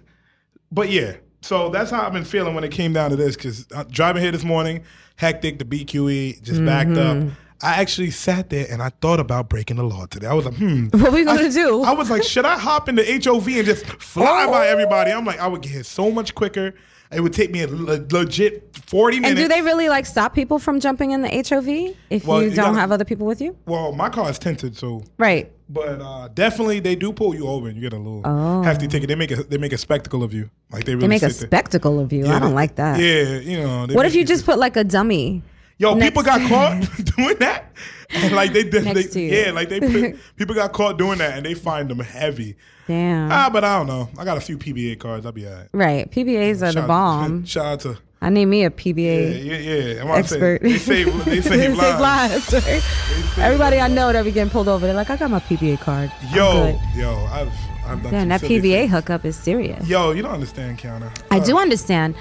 But 0.71 0.89
yeah, 0.89 1.13
so 1.41 1.69
that's 1.69 1.91
how 1.91 2.05
I've 2.05 2.13
been 2.13 2.25
feeling 2.25 2.55
when 2.55 2.63
it 2.63 2.71
came 2.71 2.93
down 2.93 3.09
to 3.11 3.15
this. 3.15 3.35
Because 3.35 3.65
driving 3.89 4.21
here 4.21 4.31
this 4.31 4.43
morning, 4.43 4.83
hectic, 5.15 5.59
the 5.59 5.65
BQE 5.65 6.41
just 6.41 6.63
backed 6.65 6.89
Mm-hmm. 6.91 7.27
up. 7.29 7.33
I 7.61 7.79
actually 7.81 8.11
sat 8.11 8.49
there 8.49 8.67
and 8.69 8.81
I 8.83 8.89
thought 9.01 9.19
about 9.21 9.47
breaking 9.49 9.77
the 9.77 9.83
law 9.83 10.05
today. 10.07 10.27
I 10.27 10.33
was 10.33 10.45
like, 10.45 10.55
hmm. 10.55 10.87
What 10.91 11.07
are 11.07 11.11
we 11.11 11.23
gonna 11.23 11.39
I- 11.43 11.49
do? 11.49 11.83
I 11.83 11.93
was 11.93 12.09
like, 12.09 12.21
should 12.23 12.45
I 12.45 12.57
hop 12.57 12.89
into 12.89 13.01
HOV 13.03 13.47
and 13.47 13.65
just 13.65 13.85
fly 13.85 14.45
Oh. 14.47 14.51
by 14.51 14.67
everybody? 14.73 15.11
I'm 15.11 15.23
like, 15.25 15.39
I 15.39 15.47
would 15.47 15.61
get 15.61 15.71
here 15.71 15.83
so 15.83 16.11
much 16.11 16.35
quicker. 16.35 16.73
It 17.11 17.21
would 17.21 17.33
take 17.33 17.51
me 17.51 17.61
a 17.61 17.67
le- 17.67 18.03
legit 18.11 18.75
40 18.87 19.19
minutes. 19.19 19.29
And 19.29 19.49
do 19.49 19.53
they 19.53 19.61
really 19.61 19.89
like 19.89 20.05
stop 20.05 20.33
people 20.33 20.59
from 20.59 20.79
jumping 20.79 21.11
in 21.11 21.21
the 21.21 21.29
HOV 21.29 21.95
if 22.09 22.25
Well, 22.25 22.41
you 22.41 22.49
you 22.49 22.55
don't 22.55 22.65
gotta- 22.67 22.79
have 22.79 22.91
other 22.91 23.05
people 23.05 23.25
with 23.27 23.39
you? 23.41 23.55
Well, 23.65 23.91
my 23.91 24.09
car 24.09 24.29
is 24.29 24.39
tinted, 24.39 24.75
so 24.75 25.03
Right. 25.17 25.51
But 25.67 25.99
uh, 26.01 26.27
definitely, 26.33 26.79
they 26.79 26.95
do 26.95 27.11
pull 27.11 27.33
you 27.33 27.47
over, 27.47 27.67
and 27.67 27.75
you 27.75 27.81
get 27.81 27.93
a 27.93 27.97
little 27.97 28.21
Oh. 28.23 28.61
hefty 28.61 28.87
ticket. 28.87 29.07
They 29.07 29.15
make 29.15 29.31
a 29.31 29.37
they 29.43 29.57
make 29.57 29.73
a 29.73 29.79
spectacle 29.79 30.21
of 30.21 30.31
you, 30.31 30.49
like 30.71 30.83
they 30.83 30.93
really 30.93 31.01
They 31.01 31.07
make 31.07 31.23
a 31.23 31.25
there. 31.33 31.47
spectacle 31.47 31.99
of 31.99 32.13
you. 32.13 32.25
Yeah, 32.25 32.35
I 32.35 32.39
don't 32.39 32.49
they- 32.49 32.55
like 32.55 32.75
that. 32.75 32.99
Yeah, 32.99 33.39
you 33.39 33.57
know. 33.63 33.87
What 33.91 34.05
if 34.05 34.13
you 34.13 34.23
just 34.25 34.45
put 34.45 34.59
like 34.59 34.75
a 34.77 34.83
dummy? 34.83 35.41
Yo, 35.77 35.93
next 35.93 36.09
people 36.11 36.23
got 36.23 36.41
caught 36.49 36.81
doing 37.17 37.37
that, 37.39 37.71
and 38.09 38.33
like 38.33 38.53
they 38.53 38.63
did. 38.63 38.85
Next 38.85 39.13
They, 39.13 39.45
yeah, 39.45 39.51
like 39.51 39.69
they 39.69 39.79
put, 39.79 40.15
people 40.37 40.55
got 40.55 40.71
caught 40.73 40.97
doing 40.97 41.17
that, 41.17 41.35
and 41.37 41.45
they 41.45 41.53
find 41.53 41.89
them 41.89 41.99
heavy. 41.99 42.55
Damn. 42.87 43.31
Ah, 43.31 43.49
but 43.51 43.63
I 43.63 43.77
don't 43.77 43.87
know. 43.87 44.09
I 44.17 44.23
got 44.25 44.37
a 44.37 44.41
few 44.41 44.57
PBA 44.57 44.99
cards. 44.99 45.25
I'll 45.25 45.31
be 45.31 45.47
alright. 45.47 45.67
right. 45.73 46.09
PBAs 46.11 46.61
are 46.65 46.71
the 46.71 46.87
bomb. 46.87 47.43
Shout 47.45 47.65
out 47.65 47.79
to 47.81 47.97
I 48.21 48.29
need 48.29 48.45
me 48.45 48.63
a 48.63 48.69
PBA 48.71 49.45
yeah, 49.45 49.57
yeah. 49.57 50.01
I'm 50.01 50.07
about 50.07 50.23
to 50.23 50.27
say. 50.29 50.57
They 50.59 50.77
save 50.77 51.25
they 51.25 51.41
save 51.41 51.77
lives. 51.77 52.53
lives, 52.53 52.65
right? 52.67 53.37
Everybody 53.45 53.79
I 53.79 53.87
know 53.87 54.11
that 54.13 54.23
be 54.23 54.31
getting 54.31 54.49
pulled 54.49 54.67
over, 54.67 54.85
they're 54.85 54.95
like, 54.95 55.09
I 55.09 55.17
got 55.17 55.29
my 55.29 55.39
PBA 55.41 55.79
card. 55.81 56.11
Yo, 56.33 56.79
yo, 56.95 57.25
I've 57.31 57.51
I've 57.85 58.01
done 58.01 58.11
Man, 58.11 58.27
that 58.29 58.41
PBA 58.41 58.61
things. 58.61 58.91
hookup 58.91 59.25
is 59.25 59.35
serious. 59.35 59.87
Yo, 59.87 60.11
you 60.11 60.23
don't 60.23 60.31
understand, 60.31 60.79
Qiana. 60.79 61.11
I 61.29 61.37
Uh, 61.37 61.43
do 61.45 61.59
understand. 61.59 62.15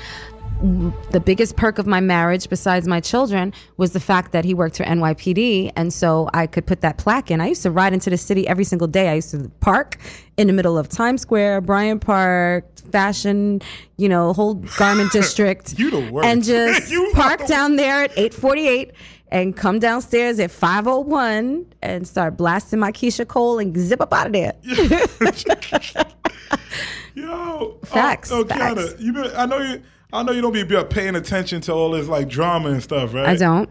The 1.10 1.20
biggest 1.20 1.56
perk 1.56 1.78
of 1.78 1.86
my 1.86 2.00
marriage, 2.00 2.48
besides 2.48 2.88
my 2.88 2.98
children, 2.98 3.52
was 3.76 3.92
the 3.92 4.00
fact 4.00 4.32
that 4.32 4.46
he 4.46 4.54
worked 4.54 4.78
for 4.78 4.84
NYPD, 4.84 5.72
and 5.76 5.92
so 5.92 6.30
I 6.32 6.46
could 6.46 6.64
put 6.64 6.80
that 6.80 6.96
plaque 6.96 7.30
in. 7.30 7.42
I 7.42 7.48
used 7.48 7.62
to 7.64 7.70
ride 7.70 7.92
into 7.92 8.08
the 8.08 8.16
city 8.16 8.48
every 8.48 8.64
single 8.64 8.88
day. 8.88 9.10
I 9.10 9.14
used 9.16 9.30
to 9.32 9.50
park 9.60 9.98
in 10.38 10.46
the 10.46 10.54
middle 10.54 10.78
of 10.78 10.88
Times 10.88 11.20
Square, 11.20 11.60
Bryant 11.62 12.00
Park, 12.00 12.64
Fashion, 12.90 13.60
you 13.98 14.08
know, 14.08 14.32
whole 14.32 14.54
Garment 14.78 15.12
District, 15.18 15.78
You 15.78 15.90
the 15.90 16.10
worst. 16.10 16.26
and 16.28 16.42
just 16.52 16.90
park 17.12 17.42
are- 17.42 17.46
down 17.46 17.76
there 17.76 18.02
at 18.04 18.12
eight 18.16 18.32
forty-eight. 18.32 18.92
And 19.28 19.56
come 19.56 19.80
downstairs 19.80 20.38
at 20.38 20.52
501 20.52 21.66
and 21.82 22.06
start 22.06 22.36
blasting 22.36 22.78
my 22.78 22.92
Keyshia 22.92 23.26
Cole 23.26 23.58
and 23.58 23.76
zip 23.76 24.00
up 24.00 24.12
out 24.14 24.28
of 24.28 24.32
there. 24.32 24.52
Yo, 27.16 27.26
oh, 27.28 27.78
Facts, 27.84 28.30
Oh, 28.30 28.40
oh 28.40 28.44
facts. 28.44 28.60
Qiana, 28.80 29.00
you 29.00 29.12
been, 29.12 29.30
I 29.34 29.46
know 29.46 29.58
you. 29.58 29.82
I 30.14 30.22
know 30.22 30.32
you 30.32 30.40
don't 30.40 30.52
be 30.52 30.64
paying 30.84 31.16
attention 31.16 31.60
to 31.62 31.72
all 31.72 31.90
this 31.90 32.06
like 32.08 32.28
drama 32.28 32.70
and 32.70 32.82
stuff, 32.82 33.12
right? 33.14 33.26
I 33.26 33.36
don't. 33.36 33.68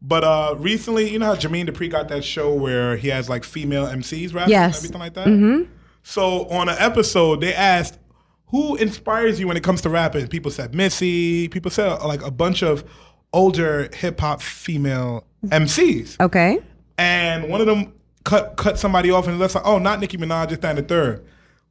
But 0.00 0.24
uh 0.24 0.56
recently, 0.58 1.08
you 1.10 1.18
know 1.18 1.26
how 1.26 1.36
Jermaine 1.36 1.68
Dupri 1.68 1.90
got 1.90 2.08
that 2.08 2.24
show 2.24 2.52
where 2.54 2.96
he 2.96 3.08
has 3.08 3.28
like 3.28 3.44
female 3.44 3.86
MCs 3.86 4.34
rapping 4.34 4.50
Yes. 4.50 4.78
everything 4.78 4.98
like 4.98 5.14
that? 5.14 5.26
Mm-hmm. 5.28 5.70
So 6.02 6.48
on 6.48 6.68
an 6.68 6.76
episode, 6.78 7.40
they 7.40 7.54
asked 7.54 7.98
who 8.46 8.74
inspires 8.76 9.38
you 9.38 9.46
when 9.48 9.56
it 9.56 9.62
comes 9.62 9.80
to 9.82 9.88
rapping. 9.90 10.26
People 10.28 10.50
said 10.50 10.74
Missy. 10.74 11.48
People 11.48 11.70
said 11.70 11.92
like 12.02 12.22
a 12.22 12.30
bunch 12.30 12.62
of 12.62 12.84
older 13.32 13.88
hip 13.94 14.18
hop 14.20 14.42
female 14.42 15.24
MCs. 15.46 16.18
Okay. 16.20 16.58
and 16.98 17.48
one 17.48 17.60
of 17.60 17.66
them 17.66 17.92
cut 18.24 18.56
cut 18.56 18.78
somebody 18.78 19.10
off 19.10 19.26
and 19.28 19.38
let's 19.38 19.54
like, 19.54 19.66
oh, 19.66 19.78
not 19.78 20.00
Nicki 20.00 20.16
Minaj, 20.16 20.48
just 20.48 20.62
that 20.62 20.70
and 20.70 20.78
the 20.78 20.82
third. 20.82 21.24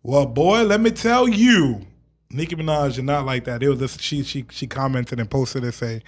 Well, 0.03 0.25
boy, 0.25 0.63
let 0.63 0.79
me 0.81 0.89
tell 0.91 1.27
you, 1.27 1.85
Nicki 2.33 2.55
Minaj 2.55 2.95
did 2.95 3.05
not 3.05 3.25
like 3.25 3.45
that. 3.45 3.61
It 3.63 3.69
was 3.69 3.79
just, 3.79 4.01
she 4.01 4.23
she 4.23 4.45
she 4.49 4.67
commented 4.67 5.19
and 5.19 5.29
posted 5.29 5.63
and 5.63 5.73
say, 5.73 6.01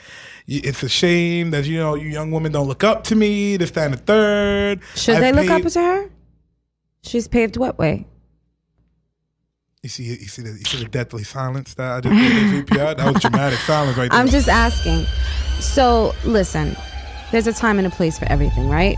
"It's 0.48 0.84
a 0.84 0.90
shame 0.90 1.52
that 1.52 1.66
you 1.66 1.78
know 1.78 1.96
you 1.96 2.10
young 2.10 2.32
women 2.32 2.52
don't 2.52 2.68
look 2.68 2.84
up 2.84 3.04
to 3.06 3.16
me. 3.16 3.58
This, 3.58 3.72
that, 3.72 3.86
and 3.86 3.94
the 3.94 3.98
third. 3.98 4.82
Should 4.96 5.16
I 5.16 5.20
they 5.20 5.32
look 5.32 5.48
paid- 5.48 5.66
up 5.66 5.72
to 5.72 5.82
her? 5.82 6.10
She's 7.04 7.28
paved 7.28 7.58
what 7.58 7.78
way? 7.78 8.08
You 9.82 9.90
see, 9.90 10.04
you 10.04 10.16
see 10.16 10.42
the 10.42 10.52
you 10.52 10.64
see 10.64 10.78
the 10.78 10.90
deathly 10.90 11.24
silence 11.24 11.74
that 11.74 11.92
I 11.92 12.00
just 12.00 12.16
did 12.16 12.66
VPR. 12.68 12.98
That 12.98 13.14
was 13.14 13.22
dramatic 13.22 13.60
silence 13.68 13.98
right 13.98 14.10
there. 14.10 14.20
I'm 14.20 14.30
just 14.30 14.48
asking. 14.48 15.06
So 15.60 16.16
listen, 16.24 16.78
there's 17.32 17.48
a 17.48 17.54
time 17.54 17.78
and 17.78 17.86
a 17.86 17.90
place 17.90 18.18
for 18.18 18.26
everything, 18.32 18.70
right? 18.70 18.96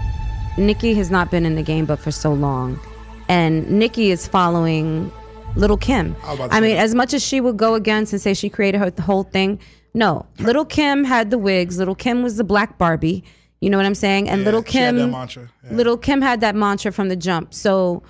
Nicki 0.58 0.94
has 0.94 1.10
not 1.10 1.32
been 1.32 1.46
in 1.46 1.55
the 1.55 1.63
game 1.63 1.86
but 1.86 1.98
for 2.00 2.12
so 2.12 2.32
long, 2.34 2.79
and 3.27 3.67
Nicki 3.70 4.12
is 4.12 4.27
following 4.27 5.12
Little 5.55 5.77
Kim. 5.77 6.15
I 6.24 6.29
was 6.29 6.39
about 6.39 6.51
to 6.51 6.57
I 6.57 6.59
mean, 6.59 6.77
as 6.77 6.93
much 6.93 7.13
as 7.13 7.24
she 7.24 7.41
would 7.41 7.57
go 7.57 7.75
against 7.75 8.13
and 8.13 8.21
say 8.21 8.33
she 8.33 8.50
created 8.50 8.79
her 8.79 8.89
the 8.89 9.01
whole 9.01 9.24
thing, 9.24 9.59
no. 9.93 10.25
Little 10.39 10.65
Kim 10.65 11.05
had 11.05 11.31
the 11.31 11.38
wigs. 11.38 11.77
Little 11.77 11.95
Kim 11.95 12.21
was 12.21 12.35
the 12.35 12.43
black 12.43 12.77
Barbie. 12.77 13.24
You 13.62 13.69
know 13.69 13.77
what 13.77 13.85
I'm 13.85 13.95
saying? 13.95 14.29
And 14.29 14.41
Yeah, 14.41 14.45
Little 14.45 14.62
Kim, 14.63 14.97
yeah. 14.97 15.27
Little 15.71 15.97
Kim 15.97 16.21
had 16.21 16.41
that 16.41 16.55
mantra 16.55 16.91
from 16.91 17.07
the 17.07 17.15
jump. 17.15 17.53
So, 17.53 18.03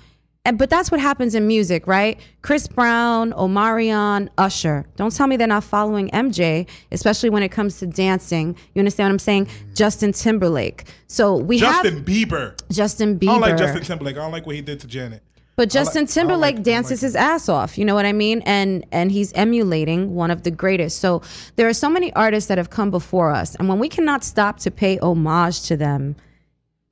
and 0.44 0.58
but 0.58 0.68
that's 0.68 0.90
what 0.90 1.00
happens 1.00 1.34
in 1.34 1.46
music, 1.46 1.86
right? 1.86 2.20
Chris 2.42 2.66
Brown, 2.66 3.32
Omarion, 3.32 4.28
Usher. 4.36 4.84
Don't 4.96 5.14
tell 5.14 5.28
me 5.28 5.36
they're 5.36 5.46
not 5.46 5.64
following 5.64 6.10
MJ, 6.10 6.68
especially 6.90 7.30
when 7.30 7.44
it 7.44 7.50
comes 7.50 7.78
to 7.78 7.86
dancing. 7.86 8.56
You 8.74 8.80
understand 8.80 9.06
what 9.06 9.12
I'm 9.12 9.18
saying? 9.20 9.48
Justin 9.74 10.12
Timberlake. 10.12 10.84
So 11.06 11.36
we 11.36 11.58
Justin 11.58 11.98
have 11.98 12.04
Bieber. 12.04 12.54
Justin 12.70 13.18
Bieber. 13.18 13.28
I 13.28 13.32
don't 13.32 13.40
like 13.42 13.56
Justin 13.56 13.82
Timberlake. 13.82 14.16
I 14.16 14.20
don't 14.20 14.32
like 14.32 14.46
what 14.46 14.56
he 14.56 14.62
did 14.62 14.80
to 14.80 14.88
Janet. 14.88 15.22
But 15.56 15.62
I 15.62 15.64
like- 15.64 15.72
Justin 15.72 16.06
Timberlake 16.06 16.56
like- 16.56 16.62
dances 16.64 17.02
like 17.02 17.06
his 17.08 17.16
ass 17.16 17.48
off. 17.48 17.78
You 17.78 17.84
know 17.84 17.94
what 17.94 18.04
I 18.06 18.12
mean? 18.12 18.42
And 18.44 18.84
and 18.92 19.10
he's 19.10 19.32
emulating 19.32 20.14
one 20.14 20.30
of 20.30 20.42
the 20.42 20.50
greatest. 20.50 21.00
So 21.00 21.22
there 21.56 21.66
are 21.66 21.72
so 21.72 21.88
many 21.88 22.12
artists 22.14 22.48
that 22.48 22.58
have 22.58 22.70
come 22.70 22.90
before 22.90 23.30
us, 23.32 23.54
and 23.56 23.68
when 23.68 23.78
we 23.78 23.88
cannot 23.88 24.22
stop 24.22 24.58
to 24.60 24.70
pay 24.70 24.98
homage 24.98 25.62
to 25.62 25.76
them, 25.76 26.16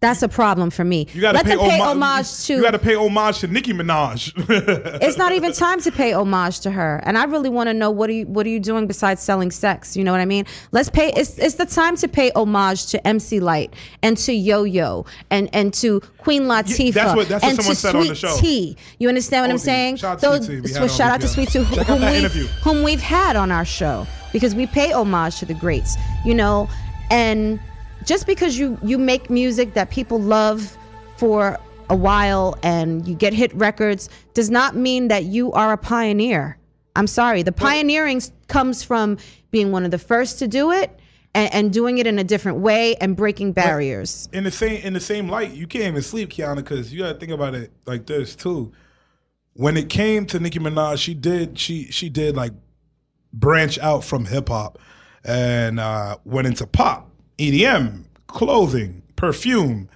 that's 0.00 0.22
a 0.22 0.28
problem 0.28 0.68
for 0.68 0.84
me. 0.84 1.06
You 1.14 1.22
gotta 1.22 1.36
Let 1.38 1.46
pay, 1.46 1.50
them 1.56 1.60
pay 1.60 1.78
homo- 1.78 1.90
homage 1.92 2.44
to. 2.44 2.56
You 2.56 2.62
got 2.62 2.72
to 2.72 2.78
pay 2.78 2.94
homage 2.94 3.38
to 3.38 3.46
Nicki 3.46 3.72
Minaj. 3.72 4.32
it's 5.02 5.16
not 5.16 5.32
even 5.32 5.52
time 5.54 5.80
to 5.80 5.90
pay 5.90 6.12
homage 6.12 6.60
to 6.60 6.70
her. 6.70 7.00
And 7.04 7.16
I 7.16 7.24
really 7.24 7.48
want 7.48 7.68
to 7.68 7.74
know 7.74 7.90
what 7.90 8.10
are 8.10 8.12
you 8.12 8.26
what 8.26 8.44
are 8.44 8.50
you 8.50 8.60
doing 8.60 8.86
besides 8.86 9.22
selling 9.22 9.50
sex? 9.50 9.96
You 9.96 10.04
know 10.04 10.12
what 10.12 10.20
I 10.20 10.26
mean? 10.26 10.44
Let's 10.72 10.90
pay 10.90 11.10
it's 11.16 11.38
it's 11.38 11.54
the 11.54 11.64
time 11.64 11.96
to 11.96 12.08
pay 12.08 12.30
homage 12.36 12.86
to 12.88 13.06
MC 13.06 13.40
Lyte 13.40 13.72
and 14.02 14.18
to 14.18 14.32
Yo 14.34 14.64
Yo 14.64 15.06
and 15.30 15.48
and 15.54 15.72
to 15.74 16.00
Queen 16.18 16.42
Latifah 16.42 16.92
that's 16.92 17.16
what- 17.16 17.28
that's 17.28 17.42
what 17.42 17.48
and 17.50 17.56
someone 17.56 17.74
to 17.74 17.80
said 17.80 17.94
on 17.96 18.00
the 18.08 18.14
Sweet 18.14 18.18
show. 18.18 18.36
Tea. 18.36 18.76
You 18.98 19.08
understand 19.08 19.44
what 19.44 19.50
I'm 19.52 19.58
saying? 19.58 19.96
Shout 19.96 20.22
out 20.22 20.38
to 20.38 20.42
Sweet 20.44 20.62
Tea. 20.64 20.68
So 20.68 20.86
shout 20.86 21.10
out 21.12 21.20
to 21.22 21.28
Sweet 21.28 21.48
Tea 21.48 21.60
who- 21.62 21.76
Check 21.76 21.88
out 21.88 21.98
whom 21.98 22.10
we 22.10 22.46
whom 22.62 22.82
we've 22.82 23.00
had 23.00 23.36
on 23.36 23.50
our 23.50 23.64
show 23.64 24.06
because 24.34 24.54
we 24.54 24.66
pay 24.66 24.92
homage 24.92 25.38
to 25.38 25.46
the 25.46 25.54
greats, 25.54 25.96
you 26.26 26.34
know, 26.34 26.68
and 27.10 27.58
just 28.04 28.26
because 28.26 28.58
you 28.58 28.78
you 28.82 28.98
make 28.98 29.30
music 29.30 29.74
that 29.74 29.90
people 29.90 30.20
love 30.20 30.76
for 31.16 31.58
a 31.90 31.96
while 31.96 32.56
and 32.62 33.06
you 33.06 33.14
get 33.14 33.32
hit 33.32 33.54
records 33.54 34.08
does 34.32 34.50
not 34.50 34.74
mean 34.74 35.08
that 35.08 35.24
you 35.24 35.52
are 35.52 35.72
a 35.72 35.76
pioneer. 35.76 36.58
I'm 36.96 37.06
sorry. 37.06 37.42
The 37.42 37.52
pioneering 37.52 38.22
comes 38.48 38.82
from 38.82 39.18
being 39.50 39.72
one 39.72 39.84
of 39.84 39.90
the 39.90 39.98
first 39.98 40.38
to 40.38 40.48
do 40.48 40.70
it 40.72 40.98
and, 41.34 41.52
and 41.52 41.72
doing 41.72 41.98
it 41.98 42.06
in 42.06 42.18
a 42.18 42.24
different 42.24 42.58
way 42.58 42.94
and 42.96 43.16
breaking 43.16 43.52
barriers. 43.52 44.28
in 44.32 44.44
the 44.44 44.50
same 44.50 44.80
in 44.82 44.92
the 44.92 45.00
same 45.00 45.28
light, 45.28 45.52
you 45.52 45.66
can't 45.66 45.84
even 45.84 46.02
sleep, 46.02 46.30
Qiana, 46.30 46.56
because 46.56 46.92
you 46.92 47.00
got 47.00 47.14
to 47.14 47.18
think 47.18 47.32
about 47.32 47.54
it 47.54 47.72
like 47.86 48.06
this 48.06 48.34
too. 48.36 48.72
When 49.54 49.76
it 49.76 49.88
came 49.88 50.26
to 50.26 50.40
Nicki 50.40 50.58
Minaj, 50.58 50.98
she 50.98 51.14
did 51.14 51.58
she 51.58 51.90
she 51.90 52.08
did 52.08 52.36
like 52.36 52.52
branch 53.32 53.78
out 53.78 54.04
from 54.04 54.24
hip 54.24 54.48
hop 54.48 54.78
and 55.24 55.80
uh, 55.80 56.16
went 56.24 56.46
into 56.46 56.66
pop, 56.66 57.10
EDM, 57.38 58.04
clothing, 58.26 59.02
perfume. 59.16 59.88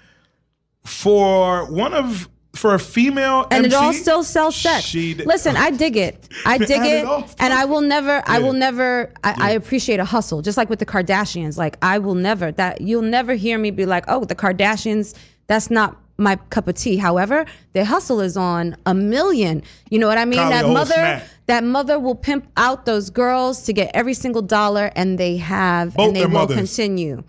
For 0.84 1.70
one 1.70 1.92
of 1.92 2.28
for 2.54 2.74
a 2.74 2.78
female 2.78 3.46
and 3.50 3.66
it 3.66 3.74
all 3.74 3.92
still 3.92 4.24
sells 4.24 4.56
sex. 4.56 4.92
Listen, 4.94 5.56
I 5.56 5.70
dig 5.70 5.96
it. 5.96 6.28
I 6.46 6.58
dig 6.58 6.70
it 6.82 7.04
it, 7.04 7.34
and 7.38 7.52
I 7.52 7.66
will 7.66 7.82
never. 7.82 8.22
I 8.26 8.38
Yeah. 8.38 8.46
will 8.46 8.52
never. 8.54 9.12
I, 9.22 9.34
I 9.38 9.50
appreciate 9.50 10.00
a 10.00 10.04
hustle, 10.04 10.40
just 10.42 10.56
like 10.56 10.70
with 10.70 10.78
the 10.78 10.86
Kardashians. 10.86 11.58
Like 11.58 11.76
I 11.82 11.98
will 11.98 12.14
never. 12.14 12.50
That 12.52 12.80
you'll 12.80 13.02
never 13.02 13.34
hear 13.34 13.58
me 13.58 13.70
be 13.70 13.84
like, 13.86 14.04
oh, 14.08 14.24
the 14.24 14.34
Kardashians. 14.34 15.14
That's 15.46 15.70
not 15.70 15.96
my 16.16 16.36
cup 16.50 16.68
of 16.68 16.74
tea. 16.74 16.96
However, 16.96 17.44
their 17.74 17.84
hustle 17.84 18.20
is 18.20 18.36
on 18.36 18.76
a 18.86 18.94
million. 18.94 19.62
You 19.90 19.98
know 19.98 20.08
what 20.08 20.18
I 20.18 20.24
mean? 20.24 20.38
That 20.38 20.66
mother. 20.66 20.94
snack. 20.94 21.24
That 21.48 21.64
mother 21.64 21.98
will 21.98 22.14
pimp 22.14 22.46
out 22.56 22.84
those 22.86 23.10
girls 23.10 23.62
to 23.64 23.72
get 23.72 23.90
every 23.94 24.14
single 24.14 24.42
dollar, 24.42 24.90
and 24.94 25.18
they 25.18 25.36
have, 25.38 25.94
Both 25.94 26.06
and 26.08 26.16
they 26.16 26.20
their 26.20 26.28
will 26.28 26.34
mothers. 26.40 26.56
continue. 26.56 27.24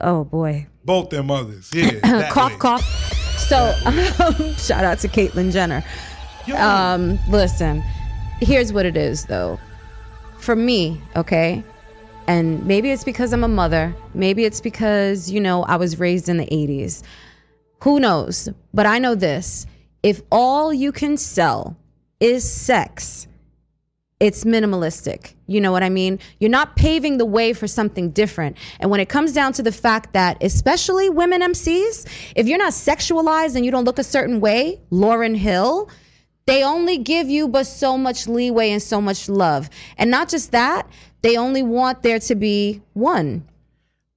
Oh 0.00 0.24
boy. 0.24 0.66
both 0.84 1.10
their 1.10 1.22
mothers. 1.22 1.70
Yeah, 1.74 2.30
cough, 2.30 2.52
way. 2.52 2.58
cough. 2.58 2.82
So, 3.48 3.74
um, 3.84 4.54
shout 4.56 4.84
out 4.84 4.98
to 5.00 5.08
Caitlyn 5.08 5.52
Jenner. 5.52 5.82
Um, 6.56 7.18
listen, 7.28 7.82
here's 8.40 8.72
what 8.72 8.86
it 8.86 8.96
is, 8.96 9.24
though. 9.26 9.58
For 10.38 10.54
me, 10.54 11.00
okay, 11.16 11.64
and 12.28 12.64
maybe 12.66 12.90
it's 12.92 13.02
because 13.04 13.32
I'm 13.32 13.42
a 13.44 13.48
mother. 13.48 13.94
Maybe 14.14 14.44
it's 14.44 14.60
because 14.60 15.28
you 15.30 15.40
know 15.40 15.64
I 15.64 15.76
was 15.76 15.98
raised 15.98 16.28
in 16.28 16.36
the 16.36 16.46
'80s. 16.46 17.02
Who 17.82 17.98
knows? 17.98 18.48
But 18.72 18.86
I 18.86 18.98
know 19.00 19.14
this: 19.16 19.66
if 20.04 20.20
all 20.30 20.72
you 20.72 20.92
can 20.92 21.16
sell 21.16 21.76
is 22.20 22.48
sex, 22.48 23.26
it's 24.18 24.44
minimalistic. 24.44 25.34
You 25.46 25.60
know 25.60 25.72
what 25.72 25.82
I 25.82 25.90
mean? 25.90 26.18
You're 26.40 26.50
not 26.50 26.76
paving 26.76 27.18
the 27.18 27.26
way 27.26 27.52
for 27.52 27.66
something 27.66 28.10
different. 28.10 28.56
And 28.80 28.90
when 28.90 29.00
it 29.00 29.08
comes 29.08 29.32
down 29.32 29.52
to 29.54 29.62
the 29.62 29.72
fact 29.72 30.14
that, 30.14 30.42
especially 30.42 31.10
women 31.10 31.42
MCs, 31.42 32.06
if 32.34 32.46
you're 32.46 32.58
not 32.58 32.72
sexualized 32.72 33.56
and 33.56 33.64
you 33.64 33.70
don't 33.70 33.84
look 33.84 33.98
a 33.98 34.04
certain 34.04 34.40
way, 34.40 34.80
Lauryn 34.90 35.36
Hill, 35.36 35.90
they 36.46 36.62
only 36.62 36.96
give 36.96 37.28
you 37.28 37.48
but 37.48 37.64
so 37.64 37.98
much 37.98 38.26
leeway 38.26 38.70
and 38.70 38.82
so 38.82 39.00
much 39.00 39.28
love. 39.28 39.68
And 39.98 40.10
not 40.10 40.28
just 40.28 40.52
that, 40.52 40.88
they 41.22 41.36
only 41.36 41.62
want 41.62 42.02
there 42.02 42.20
to 42.20 42.34
be 42.34 42.80
one. 42.94 43.46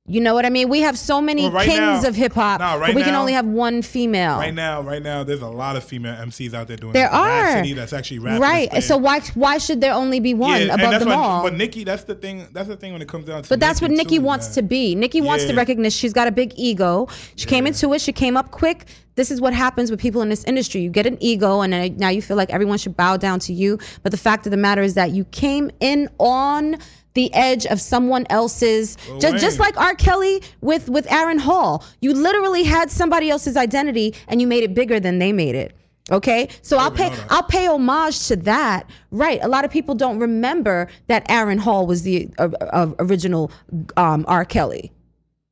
You 0.10 0.22
know 0.22 0.34
what 0.34 0.44
I 0.44 0.50
mean? 0.50 0.70
We 0.70 0.80
have 0.82 0.98
so 0.98 1.22
many 1.22 1.44
Well, 1.44 1.52
right 1.52 1.68
kings 1.68 2.02
now- 2.02 2.10
of 2.10 2.16
hip 2.16 2.34
hop, 2.34 2.60
Nah, 2.60 2.74
right 2.76 2.88
but 2.88 2.96
we 2.96 3.04
can 3.04 3.14
only 3.14 3.34
have 3.34 3.46
one 3.46 3.84
female. 3.84 4.38
Right 4.38 4.54
now, 4.54 4.82
right 4.82 5.04
now, 5.04 5.24
there's 5.24 5.42
a 5.44 5.48
lot 5.48 5.76
of 5.76 5.84
female 5.84 6.16
MCs 6.16 6.56
out 6.56 6.68
there 6.68 6.78
doing 6.78 6.94
There 6.94 7.12
are. 7.12 7.28
Rapsody 7.28 7.74
that's 7.74 7.94
actually 7.94 8.18
rapping. 8.18 8.42
right. 8.42 8.84
So 8.84 8.98
why 8.98 9.20
why 9.36 9.60
should 9.60 9.82
there 9.82 9.94
only 9.94 10.20
be 10.20 10.34
one 10.34 10.62
and 10.64 10.72
above 10.72 11.00
them 11.00 11.10
what, 11.10 11.18
all? 11.18 11.44
But 11.44 11.54
Nicki, 11.54 11.84
that's 11.84 12.06
the 12.06 12.16
thing. 12.16 12.48
That's 12.54 12.68
the 12.68 12.76
thing 12.76 12.92
when 12.94 13.04
it 13.04 13.08
comes 13.08 13.26
down 13.26 13.44
to. 13.44 13.50
But 13.50 13.60
that's 13.60 13.82
what 13.82 13.92
Nicki 13.92 14.18
too, 14.18 14.24
wants 14.24 14.48
man. 14.48 14.54
to 14.56 14.62
be. 14.64 14.96
Nicki 14.96 15.22
wants 15.22 15.44
to 15.46 15.52
Yeah. 15.54 15.58
recognize 15.58 15.94
she's 15.96 16.14
got 16.14 16.28
a 16.28 16.32
big 16.32 16.54
ego. 16.56 17.08
She 17.36 17.46
came 17.46 17.68
into 17.68 17.94
it. 17.94 18.02
She 18.02 18.12
came 18.12 18.36
up 18.36 18.50
quick. 18.50 18.86
This 19.16 19.30
is 19.30 19.40
what 19.40 19.54
happens 19.54 19.92
with 19.92 20.00
people 20.00 20.24
in 20.24 20.30
this 20.30 20.44
industry. 20.46 20.82
You 20.82 20.90
get 20.90 21.06
an 21.06 21.18
ego, 21.20 21.62
and 21.62 22.00
now 22.00 22.10
you 22.10 22.22
feel 22.24 22.38
like 22.38 22.50
everyone 22.50 22.80
should 22.80 22.98
bow 22.98 23.18
down 23.18 23.40
to 23.42 23.54
you. 23.54 23.78
But 24.02 24.12
the 24.12 24.18
fact 24.18 24.48
of 24.48 24.52
the 24.52 24.58
matter 24.58 24.82
is 24.82 24.96
that 24.96 25.12
you 25.12 25.26
came 25.26 25.70
in 25.80 26.10
on 26.18 26.78
the 27.14 27.34
edge 27.34 27.66
of 27.66 27.82
someone 27.82 28.26
else's 28.30 28.98
just, 29.20 29.38
just 29.38 29.60
like 29.60 29.78
R. 29.78 29.96
Kelly 29.96 30.42
with 30.62 30.90
with 30.90 31.12
Aaron 31.12 31.40
Hall. 31.40 31.84
You 32.02 32.14
literally 32.14 32.64
had 32.64 32.92
somebody 32.92 33.30
else's 33.30 33.58
identity 33.58 34.16
and 34.28 34.42
you 34.42 34.48
made 34.48 34.64
it 34.64 34.74
bigger 34.74 35.00
than 35.00 35.20
they 35.20 35.32
made 35.34 35.56
it. 35.56 35.76
Okay, 36.12 36.50
so 36.64 36.78
I'll 36.78 36.92
pay. 36.92 37.14
I'll 37.30 37.44
pay 37.44 37.68
homage 37.68 38.28
to 38.28 38.36
that. 38.38 38.90
Right, 39.12 39.40
a 39.44 39.48
lot 39.48 39.64
of 39.64 39.72
people 39.72 39.94
don't 39.96 40.20
remember 40.20 40.88
that 41.08 41.30
Aaron 41.30 41.60
Hall 41.60 41.86
was 41.86 42.02
the 42.02 42.30
uh, 42.40 42.50
uh, 42.62 42.92
original 43.00 43.52
um, 43.96 44.26
R. 44.28 44.44
Kelly 44.44 44.92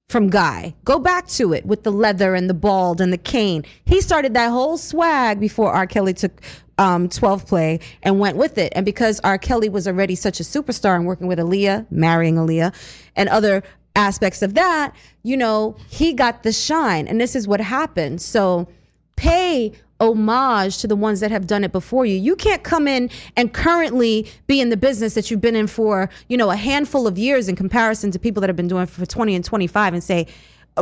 from 0.10 0.30
Guy. 0.30 0.74
Go 0.84 1.00
back 1.00 1.28
to 1.28 1.54
it 1.54 1.66
with 1.66 1.84
the 1.84 1.92
leather 1.92 2.34
and 2.34 2.50
the 2.50 2.54
bald 2.54 3.02
and 3.02 3.14
the 3.14 3.18
cane. 3.18 3.66
He 3.86 4.02
started 4.02 4.34
that 4.34 4.50
whole 4.50 4.78
swag 4.78 5.40
before 5.40 5.72
R. 5.72 5.86
Kelly 5.86 6.14
took 6.14 6.42
um, 6.78 7.10
12 7.10 7.46
play 7.46 7.80
and 8.04 8.20
went 8.20 8.38
with 8.38 8.58
it. 8.58 8.72
And 8.76 8.86
because 8.86 9.20
R. 9.24 9.38
Kelly 9.38 9.70
was 9.70 9.88
already 9.88 10.16
such 10.16 10.40
a 10.40 10.44
superstar 10.44 10.96
and 10.96 11.06
working 11.06 11.28
with 11.28 11.40
Aaliyah, 11.40 11.92
marrying 11.92 12.36
Aaliyah, 12.36 12.74
and 13.16 13.30
other 13.30 13.64
aspects 13.96 14.42
of 14.42 14.54
that, 14.54 14.96
you 15.24 15.36
know, 15.36 15.76
he 15.90 16.14
got 16.14 16.44
the 16.44 16.52
shine. 16.52 17.08
And 17.08 17.20
this 17.20 17.36
is 17.36 17.48
what 17.48 17.60
happened. 17.60 18.22
So 18.22 18.68
pay 19.16 19.74
homage 20.00 20.78
to 20.78 20.88
the 20.88 20.96
ones 20.96 21.20
that 21.20 21.32
have 21.32 21.48
done 21.48 21.64
it 21.64 21.72
before 21.72 22.06
you. 22.06 22.16
You 22.16 22.36
can't 22.36 22.64
come 22.64 22.88
in 22.88 23.10
and 23.36 23.52
currently 23.52 24.28
be 24.46 24.62
in 24.62 24.70
the 24.70 24.78
business 24.78 25.16
that 25.16 25.32
you've 25.32 25.42
been 25.42 25.56
in 25.56 25.68
for, 25.68 26.10
you 26.28 26.38
know, 26.38 26.52
a 26.52 26.56
handful 26.56 27.08
of 27.08 27.18
years 27.18 27.50
in 27.50 27.56
comparison 27.56 28.12
to 28.12 28.20
people 28.20 28.42
that 28.42 28.48
have 28.48 28.56
been 28.56 28.68
doing 28.68 28.86
for 28.86 29.06
20 29.06 29.36
and 29.36 29.44
25 29.44 29.94
and 29.94 30.04
say, 30.04 30.28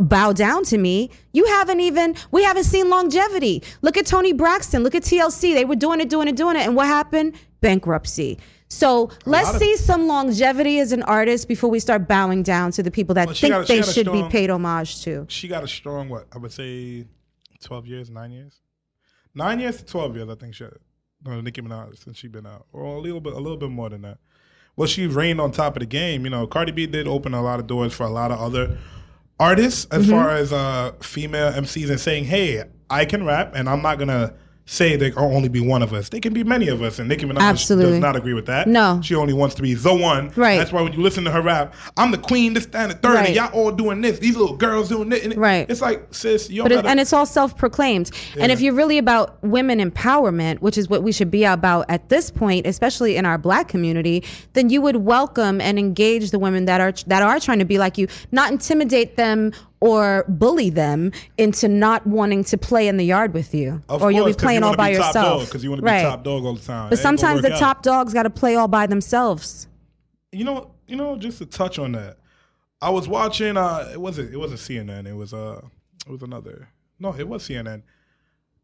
bow 0.01 0.33
down 0.33 0.63
to 0.65 0.77
me. 0.77 1.09
You 1.33 1.45
haven't 1.45 1.79
even, 1.79 2.15
we 2.31 2.43
haven't 2.43 2.63
seen 2.65 2.89
longevity. 2.89 3.63
Look 3.81 3.97
at 3.97 4.05
Toni 4.05 4.33
Braxton. 4.33 4.83
Look 4.83 4.95
at 4.95 5.03
TLC. 5.03 5.53
They 5.53 5.65
were 5.65 5.75
doing 5.75 6.01
it, 6.01 6.09
doing 6.09 6.27
it, 6.27 6.35
doing 6.35 6.55
it. 6.55 6.63
And 6.65 6.75
what 6.75 6.87
happened? 6.87 7.35
Bankruptcy. 7.61 8.37
So 8.67 9.09
let's 9.25 9.51
of- 9.53 9.57
see 9.57 9.77
some 9.77 10.07
longevity 10.07 10.79
as 10.79 10.91
an 10.91 11.03
artist 11.03 11.47
before 11.47 11.69
we 11.69 11.79
start 11.79 12.07
bowing 12.07 12.43
down 12.43 12.71
to 12.71 12.83
the 12.83 12.91
people 12.91 13.15
that 13.15 13.27
Well, 13.27 13.35
think 13.35 13.53
a- 13.53 13.63
they 13.67 13.81
should 13.81 14.11
be 14.11 14.23
paid 14.29 14.49
homage 14.49 15.01
to. 15.03 15.25
She 15.29 15.47
got 15.47 15.63
a 15.63 15.67
strong 15.67 16.09
what 16.09 16.27
I 16.33 16.37
would 16.39 16.51
say, 16.51 17.05
twelve 17.63 17.85
years, 17.87 18.09
nine 18.09 18.31
years, 18.31 18.59
nine 19.33 19.59
years 19.59 19.77
to 19.77 19.85
twelve 19.85 20.15
years. 20.15 20.29
I 20.29 20.35
think 20.35 20.55
she. 20.55 20.65
No, 21.25 21.41
Nicki 21.41 21.61
Minaj 21.61 22.03
since 22.03 22.17
she 22.17 22.27
been 22.27 22.45
out, 22.45 22.65
or 22.71 22.83
a 22.83 22.99
little 22.99 23.21
bit, 23.21 23.33
a 23.33 23.39
little 23.39 23.57
bit 23.57 23.69
more 23.69 23.89
than 23.89 24.01
that. 24.03 24.17
Well, 24.75 24.87
she 24.87 25.07
reigned 25.07 25.39
on 25.41 25.51
top 25.51 25.75
of 25.75 25.79
the 25.79 25.85
game. 25.87 26.23
You 26.23 26.29
know, 26.29 26.45
Cardi 26.45 26.71
B 26.71 26.85
did 26.85 27.07
open 27.07 27.33
a 27.33 27.41
lot 27.41 27.59
of 27.59 27.65
doors 27.67 27.93
for 27.93 28.03
a 28.03 28.09
lot 28.09 28.31
of 28.31 28.39
other 28.39 28.77
artists 29.39 29.85
as 29.91 30.03
Mm-hmm. 30.03 30.11
far 30.11 30.29
as 30.29 30.53
uh, 30.53 30.91
female 31.01 31.51
MCs 31.51 31.89
and 31.89 31.99
saying, 31.99 32.25
"Hey, 32.25 32.63
I 32.89 33.05
can 33.05 33.25
rap, 33.25 33.53
and 33.55 33.67
I'm 33.69 33.81
not 33.81 33.99
gonna." 33.99 34.33
Say 34.67 34.95
there 34.95 35.11
can 35.11 35.21
only 35.23 35.47
be 35.47 35.59
one 35.59 35.83
of 35.83 35.93
us. 35.93 36.09
They 36.09 36.19
can 36.19 36.33
be 36.33 36.43
many 36.43 36.69
of 36.69 36.81
us, 36.81 36.97
and 36.97 37.07
Nicki 37.07 37.23
Minaj 37.27 37.39
Absolutely. 37.39 37.91
does 37.91 37.99
not 38.01 38.15
agree 38.15 38.33
with 38.33 38.47
that. 38.47 38.67
No. 38.67 38.99
she 39.03 39.13
only 39.13 39.31
wants 39.33 39.53
to 39.55 39.61
be 39.61 39.75
the 39.75 39.93
one. 39.93 40.31
Right. 40.35 40.57
That's 40.57 40.71
why 40.71 40.81
when 40.81 40.91
you 40.91 41.03
listen 41.03 41.23
to 41.25 41.31
her 41.31 41.41
rap, 41.43 41.75
I'm 41.97 42.09
the 42.09 42.17
queen, 42.17 42.53
this, 42.55 42.65
that, 42.67 42.81
and 42.89 42.91
the 42.91 42.95
third, 42.95 43.13
Right. 43.13 43.27
and 43.27 43.35
y'all 43.35 43.51
all 43.53 43.71
doing 43.71 44.01
this. 44.01 44.17
These 44.17 44.35
little 44.35 44.55
girls 44.57 44.89
doing 44.89 45.09
this. 45.09 45.23
It- 45.23 45.37
Right. 45.37 45.69
It's 45.69 45.81
like, 45.81 46.07
sis, 46.09 46.49
you 46.49 46.63
But 46.63 46.71
it, 46.71 46.83
and 46.83 46.99
it's 46.99 47.13
all 47.13 47.27
self-proclaimed. 47.27 48.09
And 48.39 48.51
if 48.51 48.59
you're 48.59 48.73
really 48.73 48.97
about 48.97 49.37
women 49.43 49.79
empowerment, 49.79 50.61
which 50.61 50.79
is 50.79 50.89
what 50.89 51.03
we 51.03 51.11
should 51.11 51.29
be 51.29 51.43
about 51.45 51.85
at 51.87 52.09
this 52.09 52.31
point, 52.31 52.65
especially 52.65 53.17
in 53.17 53.25
our 53.27 53.37
black 53.37 53.67
community, 53.67 54.23
then 54.53 54.71
you 54.71 54.81
would 54.81 54.95
welcome 54.97 55.61
and 55.61 55.77
engage 55.77 56.31
the 56.31 56.39
women 56.39 56.65
that 56.65 56.81
are 56.81 56.93
that 57.05 57.21
are 57.21 57.39
trying 57.39 57.59
to 57.59 57.65
be 57.65 57.77
like 57.77 57.99
you, 57.99 58.07
not 58.31 58.51
intimidate 58.51 59.15
them 59.15 59.51
or 59.79 60.25
bully 60.27 60.69
them 60.69 61.11
into 61.37 61.67
not 61.67 62.05
wanting 62.07 62.43
to 62.45 62.57
play 62.57 62.87
in 62.87 62.97
the 62.97 63.05
yard 63.05 63.33
with 63.33 63.53
you, 63.53 63.81
Of 63.89 64.01
or 64.01 64.11
you'll 64.11 64.25
be 64.25 64.33
playing 64.33 64.61
you 64.61 64.67
all 64.67 64.75
by 64.75 64.89
yourself. 64.89 65.45
Because 65.45 65.63
you 65.63 65.69
want 65.69 65.81
to 65.81 65.85
right. 65.85 65.99
be 65.99 66.03
top 66.03 66.23
dog 66.23 66.45
all 66.45 66.55
the 66.55 66.61
time. 66.61 66.89
But 66.89 66.99
sometimes 66.99 67.41
the 67.41 67.53
out. 67.53 67.59
top 67.59 67.83
dogs 67.83 68.13
got 68.13 68.23
to 68.23 68.29
play 68.29 68.55
all 68.55 68.67
by 68.67 68.87
themselves. 68.87 69.67
You 70.31 70.43
know, 70.43 70.71
you 70.87 70.95
know, 70.95 71.15
just 71.17 71.37
to 71.39 71.45
touch 71.45 71.79
on 71.79 71.93
that, 71.93 72.17
I 72.81 72.89
was 72.89 73.07
watching. 73.07 73.57
Uh, 73.57 73.89
it 73.91 73.99
wasn't. 73.99 74.33
It 74.33 74.37
wasn't 74.37 74.59
CNN. 74.59 75.07
It 75.07 75.15
was. 75.15 75.33
Uh, 75.33 75.61
it 76.05 76.11
was 76.11 76.21
another. 76.21 76.67
No, 76.99 77.13
it 77.13 77.27
was 77.27 77.47
CNN, 77.47 77.83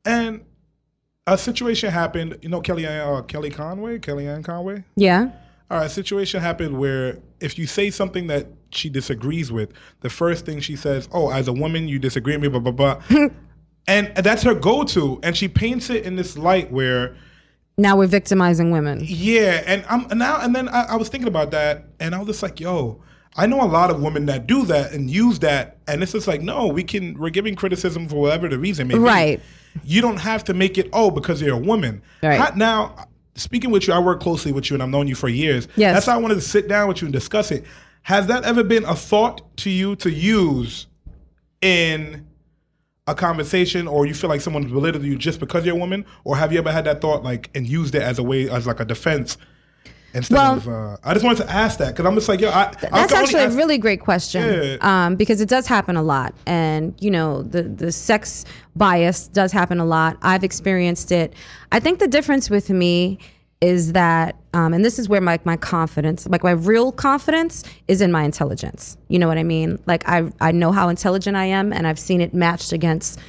and 0.06 0.46
a 1.28 1.38
situation 1.38 1.92
happened. 1.92 2.38
You 2.42 2.50
know, 2.50 2.62
Kelly 2.62 2.86
uh, 2.86 3.22
Kelly 3.24 3.50
Conway, 3.50 4.00
Kellyanne 4.00 4.44
Conway. 4.44 4.84
Yeah. 4.96 5.32
All 5.70 5.78
right, 5.78 5.86
a 5.86 5.90
situation 5.90 6.42
happened 6.42 6.78
where 6.78 7.20
if 7.40 7.58
you 7.58 7.66
say 7.66 7.90
something 7.92 8.28
that 8.28 8.48
she 8.72 8.90
disagrees 8.90 9.52
with, 9.52 9.72
the 10.02 10.10
first 10.10 10.46
thing 10.46 10.60
she 10.60 10.76
says, 10.76 11.08
"Oh, 11.12 11.30
as 11.32 11.48
a 11.48 11.54
woman, 11.54 11.88
you 11.88 12.00
disagree 12.00 12.36
with 12.36 12.44
me," 12.44 12.60
blah 12.60 12.72
blah 12.72 12.72
blah, 12.72 13.02
and 13.88 14.16
that's 14.16 14.44
her 14.44 14.54
go-to, 14.54 15.20
and 15.24 15.36
she 15.36 15.48
paints 15.48 15.90
it 15.90 16.06
in 16.06 16.16
this 16.16 16.38
light 16.38 16.72
where. 16.72 17.16
Now 17.78 17.96
we're 17.98 18.08
victimizing 18.08 18.72
women. 18.72 19.02
Yeah, 19.04 19.64
and 19.66 19.84
I'm 19.90 20.18
now 20.18 20.42
and 20.42 20.56
then 20.56 20.70
I, 20.70 20.84
I 20.90 20.96
was 20.98 21.10
thinking 21.10 21.28
about 21.28 21.52
that, 21.52 21.86
and 22.00 22.14
I 22.14 22.20
was 22.20 22.28
just 22.28 22.44
like, 22.44 22.60
yo, 22.60 23.02
I 23.36 23.48
know 23.48 23.62
a 23.62 23.66
lot 23.66 23.90
of 23.90 24.02
women 24.02 24.26
that 24.26 24.46
do 24.46 24.66
that 24.66 24.92
and 24.92 25.10
use 25.10 25.40
that, 25.40 25.78
and 25.88 26.04
it's 26.04 26.12
just 26.12 26.28
like, 26.28 26.42
no, 26.42 26.68
we 26.68 26.84
can 26.84 27.18
we're 27.18 27.30
giving 27.30 27.56
criticism 27.56 28.08
for 28.08 28.16
whatever 28.16 28.50
the 28.50 28.60
reason 28.60 28.88
may 28.88 28.96
be. 28.96 29.00
Right. 29.00 29.42
You 29.86 30.02
don't 30.02 30.18
have 30.18 30.44
to 30.46 30.54
make 30.54 30.78
it 30.78 30.90
oh 30.92 31.12
because 31.12 31.42
you're 31.42 31.56
a 31.56 31.60
woman. 31.60 32.02
Right. 32.22 32.56
Now, 32.58 33.08
speaking 33.36 33.72
with 33.72 33.88
you, 33.88 33.94
I 33.94 34.00
work 34.00 34.22
closely 34.22 34.52
with 34.52 34.70
you, 34.70 34.76
and 34.76 34.84
I've 34.84 34.90
known 34.90 35.08
you 35.08 35.16
for 35.16 35.30
years. 35.30 35.68
Yes. 35.76 35.96
That's 35.96 36.08
why 36.08 36.14
I 36.14 36.18
wanted 36.18 36.36
to 36.36 36.42
sit 36.42 36.68
down 36.68 36.88
with 36.88 37.02
you 37.02 37.06
and 37.06 37.14
discuss 37.14 37.52
it. 37.52 37.66
Has 38.04 38.28
that 38.28 38.44
ever 38.44 38.64
been 38.64 38.84
a 38.86 38.96
thought 38.96 39.56
to 39.58 39.70
you 39.70 39.96
to 39.98 40.10
use 40.12 40.88
in 41.62 42.26
a 43.08 43.16
conversation 43.16 43.88
or 43.88 44.06
you 44.06 44.14
feel 44.14 44.30
like 44.30 44.42
someone's 44.42 44.72
belittled 44.72 45.04
you 45.04 45.18
just 45.18 45.40
because 45.40 45.66
you're 45.66 45.76
a 45.76 45.80
woman 45.80 46.06
or 46.24 46.36
have 46.38 46.52
you 46.54 46.60
ever 46.60 46.72
had 46.72 46.86
that 46.86 47.02
thought 47.02 47.24
like 47.24 47.50
and 47.56 47.68
used 47.68 47.96
it 47.96 48.02
as 48.02 48.20
a 48.20 48.24
way 48.24 48.48
as 48.50 48.68
like 48.68 48.80
a 48.80 48.86
defense 48.86 49.38
instead 50.14 50.36
Well- 50.36 50.54
of 50.58 50.68
uh, 50.68 50.98
i 51.04 51.14
just 51.14 51.26
wanted 51.26 51.44
to 51.46 51.52
ask 51.52 51.80
that 51.80 51.90
because 51.90 52.06
i'm 52.06 52.14
just 52.16 52.30
like 52.30 52.40
yo 52.40 52.50
I, 52.50 52.66
I 52.66 52.72
That's 52.72 53.12
only 53.14 53.16
actually 53.26 53.44
a 53.44 53.50
really 53.50 53.78
great 53.80 54.02
question 54.02 54.44
Yeah. 54.44 54.78
um, 55.06 55.16
because 55.16 55.42
it 55.42 55.50
does 55.50 55.66
happen 55.68 55.98
a 55.98 56.04
lot, 56.04 56.36
and 56.46 56.94
you 57.00 57.10
know 57.12 57.42
the 57.42 57.64
the 57.64 57.92
sex 57.92 58.46
bias 58.76 59.28
does 59.30 59.52
happen 59.52 59.80
a 59.80 59.86
lot. 59.86 60.18
I've 60.22 60.44
experienced 60.44 61.12
it. 61.12 61.34
I 61.72 61.80
think 61.80 62.00
the 62.00 62.08
difference 62.08 62.50
with 62.50 62.70
me 62.70 63.18
is 63.62 63.94
that, 63.94 64.36
um, 64.54 64.74
and 64.74 64.84
this 64.84 64.98
is 65.00 65.08
where 65.08 65.22
my 65.22 65.40
my 65.46 65.56
confidence, 65.56 66.28
like 66.28 66.44
my 66.44 66.52
real 66.52 66.92
confidence, 66.92 67.64
is 67.88 68.02
in 68.02 68.12
my 68.12 68.24
intelligence. 68.24 68.98
You 69.08 69.20
know 69.20 69.28
what 69.28 69.38
I 69.38 69.44
mean? 69.44 69.80
Like 69.86 70.08
I 70.08 70.32
I 70.42 70.52
know 70.52 70.72
how 70.72 70.90
intelligent 70.90 71.38
I 71.38 71.46
am, 71.46 71.72
and 71.72 71.88
I've 71.88 72.00
seen 72.00 72.22
it 72.22 72.34
matched 72.34 72.72
against 72.72 73.20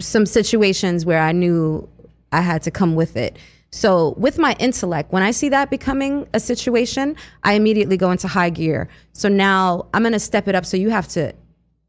some 0.00 0.26
situations 0.26 1.06
where 1.06 1.20
I 1.20 1.32
knew 1.32 1.88
I 2.32 2.40
had 2.40 2.62
to 2.62 2.70
come 2.70 2.94
with 2.94 3.16
it. 3.16 3.38
So, 3.74 4.14
with 4.18 4.38
my 4.38 4.54
intellect, 4.58 5.12
when 5.12 5.22
I 5.22 5.30
see 5.30 5.48
that 5.48 5.70
becoming 5.70 6.26
a 6.34 6.40
situation, 6.40 7.16
I 7.42 7.54
immediately 7.54 7.96
go 7.96 8.10
into 8.10 8.28
high 8.28 8.50
gear. 8.50 8.86
So 9.14 9.30
now 9.30 9.86
I'm 9.94 10.02
going 10.02 10.12
to 10.12 10.20
step 10.20 10.46
it 10.46 10.54
up. 10.54 10.66
So 10.66 10.76
you 10.76 10.90
have 10.90 11.08
to 11.08 11.32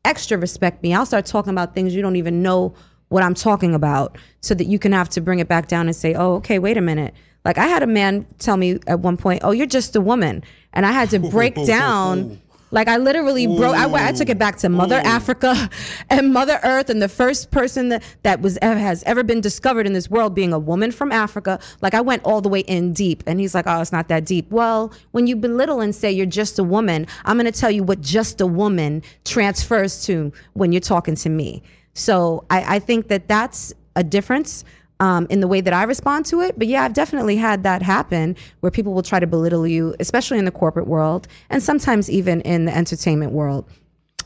extra 0.06 0.38
respect 0.38 0.82
me. 0.82 0.94
I'll 0.94 1.06
start 1.06 1.26
talking 1.26 1.52
about 1.52 1.76
things 1.76 1.94
you 1.94 2.02
don't 2.02 2.16
even 2.16 2.42
know 2.42 2.74
what 3.10 3.22
I'm 3.22 3.34
talking 3.34 3.76
about 3.76 4.18
so 4.42 4.56
that 4.56 4.66
you 4.66 4.80
can 4.80 4.94
have 4.94 5.10
to 5.10 5.22
bring 5.22 5.40
it 5.40 5.50
back 5.50 5.68
down 5.68 5.88
and 5.88 5.96
say, 5.96 6.14
oh, 6.14 6.36
okay, 6.36 6.58
wait 6.58 6.78
a 6.78 6.82
minute. 6.82 7.14
Like 7.46 7.58
I 7.58 7.68
had 7.68 7.84
a 7.84 7.88
man 7.88 8.26
tell 8.40 8.58
me 8.58 8.80
at 8.88 9.00
one 9.00 9.18
point, 9.18 9.42
oh, 9.44 9.52
you're 9.52 9.66
just 9.68 9.96
a 9.96 10.02
woman. 10.02 10.44
And 10.74 10.86
I 10.86 10.92
had 10.92 11.10
to 11.12 11.20
break 11.20 11.56
down. 11.66 12.40
Like 12.72 12.88
I 12.88 12.98
literally 12.98 13.46
broke. 13.46 13.76
I, 13.76 14.08
I 14.08 14.12
took 14.14 14.30
it 14.30 14.40
back 14.40 14.58
to 14.58 14.70
Mother 14.70 14.96
Africa 14.96 15.70
and 16.10 16.34
Mother 16.34 16.60
Earth, 16.64 16.90
and 16.90 17.04
the 17.04 17.08
first 17.08 17.52
person 17.52 17.90
that 17.90 18.04
that 18.24 18.42
was 18.42 18.58
ever, 18.64 18.80
has 18.80 19.04
ever 19.04 19.22
been 19.22 19.42
discovered 19.42 19.86
in 19.86 19.94
this 19.94 20.10
world 20.10 20.34
being 20.34 20.54
a 20.54 20.58
woman 20.58 20.92
from 20.92 21.12
Africa. 21.12 21.60
Like 21.82 21.94
I 21.94 22.02
went 22.02 22.24
all 22.26 22.42
the 22.42 22.50
way 22.50 22.62
in 22.62 22.92
deep, 22.92 23.22
and 23.28 23.40
he's 23.40 23.54
like, 23.54 23.66
"Oh, 23.68 23.80
it's 23.80 23.92
not 23.92 24.08
that 24.08 24.26
deep." 24.26 24.50
Well, 24.50 24.92
when 25.12 25.28
you 25.28 25.36
belittle 25.36 25.82
and 25.82 25.94
say 25.94 26.12
you're 26.12 26.26
just 26.26 26.58
a 26.58 26.64
woman, 26.64 27.06
I'm 27.26 27.38
going 27.38 27.46
to 27.46 27.58
tell 27.58 27.70
you 27.70 27.84
what 27.84 28.02
just 28.02 28.42
a 28.42 28.48
woman 28.48 29.04
transfers 29.24 30.04
to 30.08 30.34
when 30.54 30.72
you're 30.72 30.80
talking 30.80 31.14
to 31.18 31.30
me. 31.30 31.62
So 31.94 32.44
I, 32.50 32.78
I 32.78 32.80
think 32.80 33.08
that 33.10 33.28
that's 33.28 33.72
a 33.96 34.04
difference 34.04 34.66
um, 35.04 35.28
in 35.30 35.40
the 35.42 35.48
way 35.50 35.60
that 35.60 35.74
I 35.74 35.84
respond 35.84 36.26
to 36.28 36.40
it. 36.40 36.58
But 36.58 36.68
yeah, 36.68 36.84
I've 36.84 36.94
definitely 36.94 37.36
had 37.36 37.64
that 37.64 37.82
happen 37.82 38.36
where 38.62 38.72
people 38.72 38.94
will 38.94 39.04
try 39.04 39.20
to 39.20 39.28
belittle 39.28 39.68
you, 39.68 39.94
especially 40.00 40.38
in 40.40 40.46
the 40.46 40.52
corporate 40.52 40.88
world 40.88 41.28
and 41.50 41.62
sometimes 41.62 42.10
even 42.10 42.40
in 42.42 42.64
the 42.66 42.76
entertainment 42.76 43.34
world. 43.34 43.66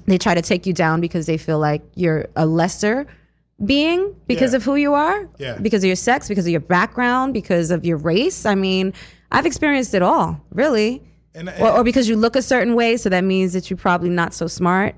They 0.05 0.17
try 0.19 0.35
to 0.35 0.41
take 0.41 0.65
you 0.67 0.73
down 0.73 1.01
because 1.01 1.25
they 1.25 1.37
feel 1.37 1.59
like 1.59 1.81
you're 1.95 2.27
a 2.35 2.45
lesser 2.45 3.07
being 3.65 4.13
because 4.27 4.51
Yeah. 4.53 4.57
of 4.57 4.63
who 4.63 4.75
you 4.75 4.93
are, 4.93 5.27
Yeah. 5.39 5.57
because 5.59 5.83
of 5.83 5.87
your 5.87 5.95
sex, 5.95 6.27
because 6.27 6.45
of 6.45 6.51
your 6.51 6.61
background, 6.61 7.33
because 7.33 7.71
of 7.71 7.83
your 7.83 7.97
race. 7.97 8.45
I 8.45 8.53
mean, 8.53 8.93
I've 9.31 9.47
experienced 9.47 9.93
it 9.95 10.03
all, 10.03 10.39
really. 10.53 11.01
And- 11.33 11.49
or, 11.59 11.71
or 11.71 11.83
because 11.83 12.07
you 12.07 12.15
look 12.15 12.35
a 12.35 12.41
certain 12.43 12.75
way, 12.75 12.97
so 12.97 13.09
that 13.09 13.23
means 13.23 13.53
that 13.53 13.69
you're 13.69 13.77
probably 13.77 14.09
not 14.09 14.33
so 14.33 14.45
smart. 14.47 14.93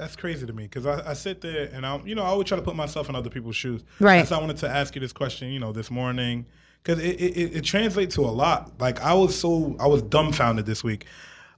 That's 0.00 0.16
crazy 0.16 0.46
to 0.46 0.52
me 0.54 0.62
because 0.62 0.86
I, 0.86 1.10
I 1.10 1.12
sit 1.12 1.42
there 1.42 1.68
and 1.74 1.84
I'm, 1.84 2.06
you 2.06 2.14
know, 2.14 2.22
I 2.22 2.28
always 2.28 2.48
try 2.48 2.56
to 2.56 2.62
put 2.62 2.74
myself 2.74 3.10
in 3.10 3.14
other 3.14 3.28
people's 3.28 3.54
shoes. 3.54 3.84
Right. 3.98 4.28
Why 4.30 4.36
I 4.38 4.40
wanted 4.40 4.56
to 4.56 4.68
ask 4.68 4.94
you 4.94 5.00
this 5.02 5.12
question, 5.12 5.48
you 5.48 5.60
know, 5.60 5.72
this 5.72 5.90
morning 5.90 6.46
because 6.82 7.04
it, 7.04 7.20
it, 7.20 7.36
it, 7.36 7.56
it 7.56 7.64
translates 7.64 8.14
to 8.14 8.22
a 8.22 8.32
lot. 8.32 8.72
Like 8.80 8.98
I 9.02 9.12
was 9.12 9.38
so, 9.38 9.76
I 9.78 9.86
was 9.86 10.00
dumbfounded 10.00 10.64
this 10.64 10.82
week. 10.82 11.04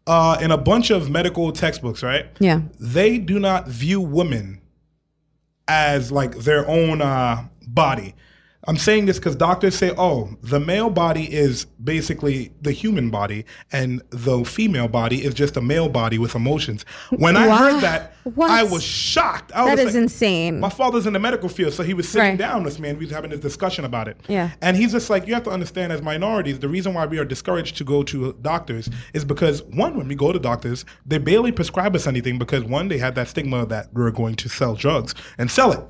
Uh, 0.08 0.36
in 0.40 0.50
a 0.50 0.58
bunch 0.58 0.90
of 0.90 1.08
medical 1.08 1.52
textbooks, 1.52 2.02
right? 2.02 2.26
Yeah. 2.40 2.62
They 2.80 3.18
do 3.18 3.38
not 3.38 3.68
view 3.68 4.00
women 4.00 4.60
as 5.68 6.10
like 6.10 6.34
their 6.38 6.68
own 6.68 7.00
uh, 7.00 7.44
body. 7.68 8.16
I'm 8.68 8.76
saying 8.76 9.06
this 9.06 9.18
because 9.18 9.34
doctors 9.34 9.74
say, 9.74 9.92
oh, 9.98 10.30
the 10.40 10.60
male 10.60 10.88
body 10.88 11.24
is 11.24 11.64
basically 11.82 12.52
the 12.62 12.70
human 12.70 13.10
body, 13.10 13.44
and 13.72 14.00
the 14.10 14.44
female 14.44 14.86
body 14.86 15.24
is 15.24 15.34
just 15.34 15.56
a 15.56 15.60
male 15.60 15.88
body 15.88 16.16
with 16.16 16.36
emotions. 16.36 16.84
When 17.10 17.36
I 17.36 17.48
Wow. 17.48 17.56
heard 17.56 17.80
that, 17.82 18.14
What? 18.22 18.52
I 18.52 18.62
was 18.62 18.84
shocked. 18.84 19.50
I 19.52 19.64
That 19.64 19.70
was 19.78 19.80
is 19.88 19.94
like- 19.96 20.02
insane. 20.04 20.60
My 20.60 20.68
father's 20.68 21.08
in 21.08 21.12
the 21.12 21.18
medical 21.18 21.48
field, 21.48 21.72
so 21.74 21.82
he 21.82 21.92
was 21.92 22.08
sitting 22.08 22.28
Right. 22.30 22.38
down 22.38 22.62
with 22.62 22.78
me 22.78 22.90
and 22.90 22.98
we 23.00 23.06
was 23.06 23.12
having 23.12 23.30
this 23.30 23.40
discussion 23.40 23.84
about 23.84 24.06
it. 24.06 24.16
Yeah. 24.28 24.50
And 24.60 24.76
he's 24.76 24.92
just 24.92 25.10
like, 25.10 25.26
you 25.26 25.34
have 25.34 25.42
to 25.42 25.50
understand, 25.50 25.90
as 25.92 26.00
minorities, 26.00 26.60
the 26.60 26.68
reason 26.68 26.94
why 26.94 27.04
we 27.06 27.18
are 27.18 27.24
discouraged 27.24 27.76
to 27.78 27.84
go 27.84 28.04
to 28.04 28.36
doctors 28.42 28.88
is 29.12 29.24
because 29.24 29.64
one, 29.72 29.96
when 29.96 30.06
we 30.06 30.14
go 30.14 30.30
to 30.30 30.38
doctors, 30.38 30.84
they 31.04 31.18
barely 31.18 31.50
prescribe 31.50 31.96
us 31.96 32.06
anything 32.06 32.38
because 32.38 32.62
one, 32.62 32.86
they 32.86 32.98
have 32.98 33.16
that 33.16 33.26
stigma 33.26 33.66
that 33.66 33.88
we're 33.92 34.12
going 34.12 34.36
to 34.36 34.48
sell 34.48 34.76
drugs 34.76 35.16
and 35.36 35.50
sell 35.50 35.72
it. 35.72 35.80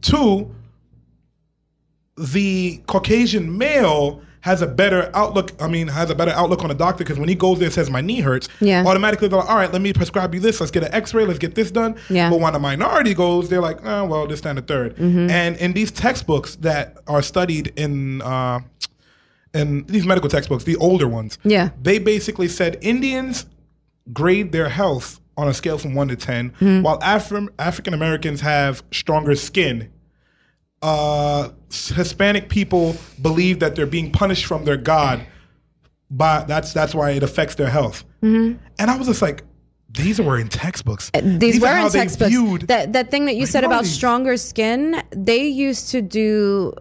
Two, 0.00 0.50
the 2.16 2.80
Caucasian 2.86 3.56
male 3.56 4.22
has 4.40 4.60
a 4.60 4.66
better 4.66 5.08
outlook. 5.14 5.52
I 5.62 5.68
mean, 5.68 5.86
has 5.88 6.10
a 6.10 6.14
better 6.16 6.32
outlook 6.32 6.64
on 6.64 6.70
a 6.70 6.74
doctor 6.74 7.04
because 7.04 7.18
when 7.18 7.28
he 7.28 7.34
goes 7.36 7.58
there 7.58 7.66
and 7.66 7.72
says 7.74 7.88
my 7.90 8.00
knee 8.00 8.20
hurts, 8.20 8.48
Yeah. 8.60 8.84
automatically 8.84 9.28
they're 9.28 9.38
like, 9.38 9.48
all 9.48 9.56
right, 9.56 9.72
let 9.72 9.80
me 9.80 9.92
prescribe 9.92 10.34
you 10.34 10.40
this. 10.40 10.58
Let's 10.60 10.72
get 10.72 10.82
an 10.82 10.92
X-ray. 10.92 11.24
Let's 11.26 11.38
get 11.38 11.54
this 11.54 11.70
done. 11.70 11.94
Yeah. 12.10 12.28
But 12.28 12.40
when 12.40 12.54
a 12.54 12.58
minority 12.58 13.14
goes, 13.14 13.48
they're 13.48 13.60
like, 13.60 13.78
oh, 13.84 14.04
well, 14.06 14.26
this, 14.26 14.44
and 14.44 14.58
the 14.58 14.62
3rd 14.62 14.94
Mm-hmm. 14.96 15.30
And 15.30 15.56
in 15.58 15.72
these 15.74 15.92
textbooks 15.92 16.56
that 16.56 16.98
are 17.06 17.22
studied 17.22 17.72
in 17.76 18.20
uh, 18.22 18.60
in 19.54 19.84
these 19.84 20.04
medical 20.06 20.28
textbooks, 20.30 20.64
the 20.64 20.76
older 20.76 21.06
ones, 21.06 21.38
Yeah. 21.44 21.70
they 21.80 21.98
basically 21.98 22.48
said 22.48 22.78
Indians 22.80 23.46
grade 24.12 24.50
their 24.50 24.70
health 24.70 25.20
on 25.36 25.46
a 25.46 25.54
scale 25.54 25.78
from 25.78 25.94
one 25.94 26.08
to 26.08 26.16
10, 26.16 26.50
Mm-hmm. 26.50 26.82
while 26.82 26.98
Afri- 27.00 27.48
African 27.58 27.94
Americans 27.94 28.40
have 28.40 28.82
stronger 28.90 29.34
skin. 29.36 29.88
Uh, 30.82 31.50
Hispanic 31.70 32.48
people 32.48 32.96
believe 33.20 33.60
that 33.60 33.76
they're 33.76 33.86
being 33.86 34.10
punished 34.10 34.46
from 34.46 34.64
their 34.64 34.76
God, 34.76 35.24
but 36.10 36.46
that's 36.48 36.72
that's 36.72 36.94
why 36.94 37.10
it 37.12 37.22
affects 37.22 37.54
their 37.54 37.70
health. 37.70 38.04
And 38.22 38.58
I 38.78 38.96
was 38.96 39.06
just 39.08 39.22
like, 39.22 39.42
these 39.90 40.20
were 40.20 40.38
in 40.38 40.48
textbooks. 40.48 41.10
Mm-hmm. 41.10 41.38
These, 41.38 41.60
were 41.60 41.68
in 41.76 41.90
textbooks. 41.90 42.30
viewed- 42.30 42.62
That 42.68 42.92
that 42.92 43.10
thing 43.10 43.24
that 43.26 43.36
you 43.36 43.46
said 43.46 43.64
about 43.64 43.84
stronger 43.86 44.36
skin, 44.36 45.02
they 45.10 45.46
used 45.46 45.90
to 45.90 46.02
do 46.02 46.72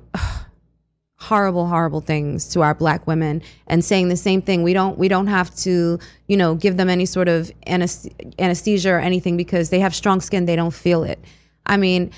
horrible 1.18 1.68
horrible 1.68 2.02
things 2.02 2.50
to 2.50 2.62
our 2.64 2.74
black 2.74 3.06
women 3.06 3.44
and 3.68 3.86
saying 3.86 4.08
the 4.10 4.18
same 4.18 4.42
thing 4.42 4.64
we 4.64 4.74
don't 4.74 4.98
we 4.98 5.08
don't 5.08 5.28
have 5.28 5.56
to 5.56 6.00
you 6.28 6.36
know 6.36 6.56
give 6.56 6.78
them 6.78 6.90
any 6.90 7.06
sort 7.06 7.28
of 7.28 7.52
anesthesia 7.68 8.90
or 8.90 8.98
anything 9.00 9.38
because 9.38 9.70
they 9.70 9.80
have 9.80 9.94
strong 9.94 10.20
skin 10.20 10.46
they 10.46 10.56
don't 10.56 10.74
feel 10.74 11.04
it 11.04 11.20
i 11.68 11.78
mean 11.78 12.10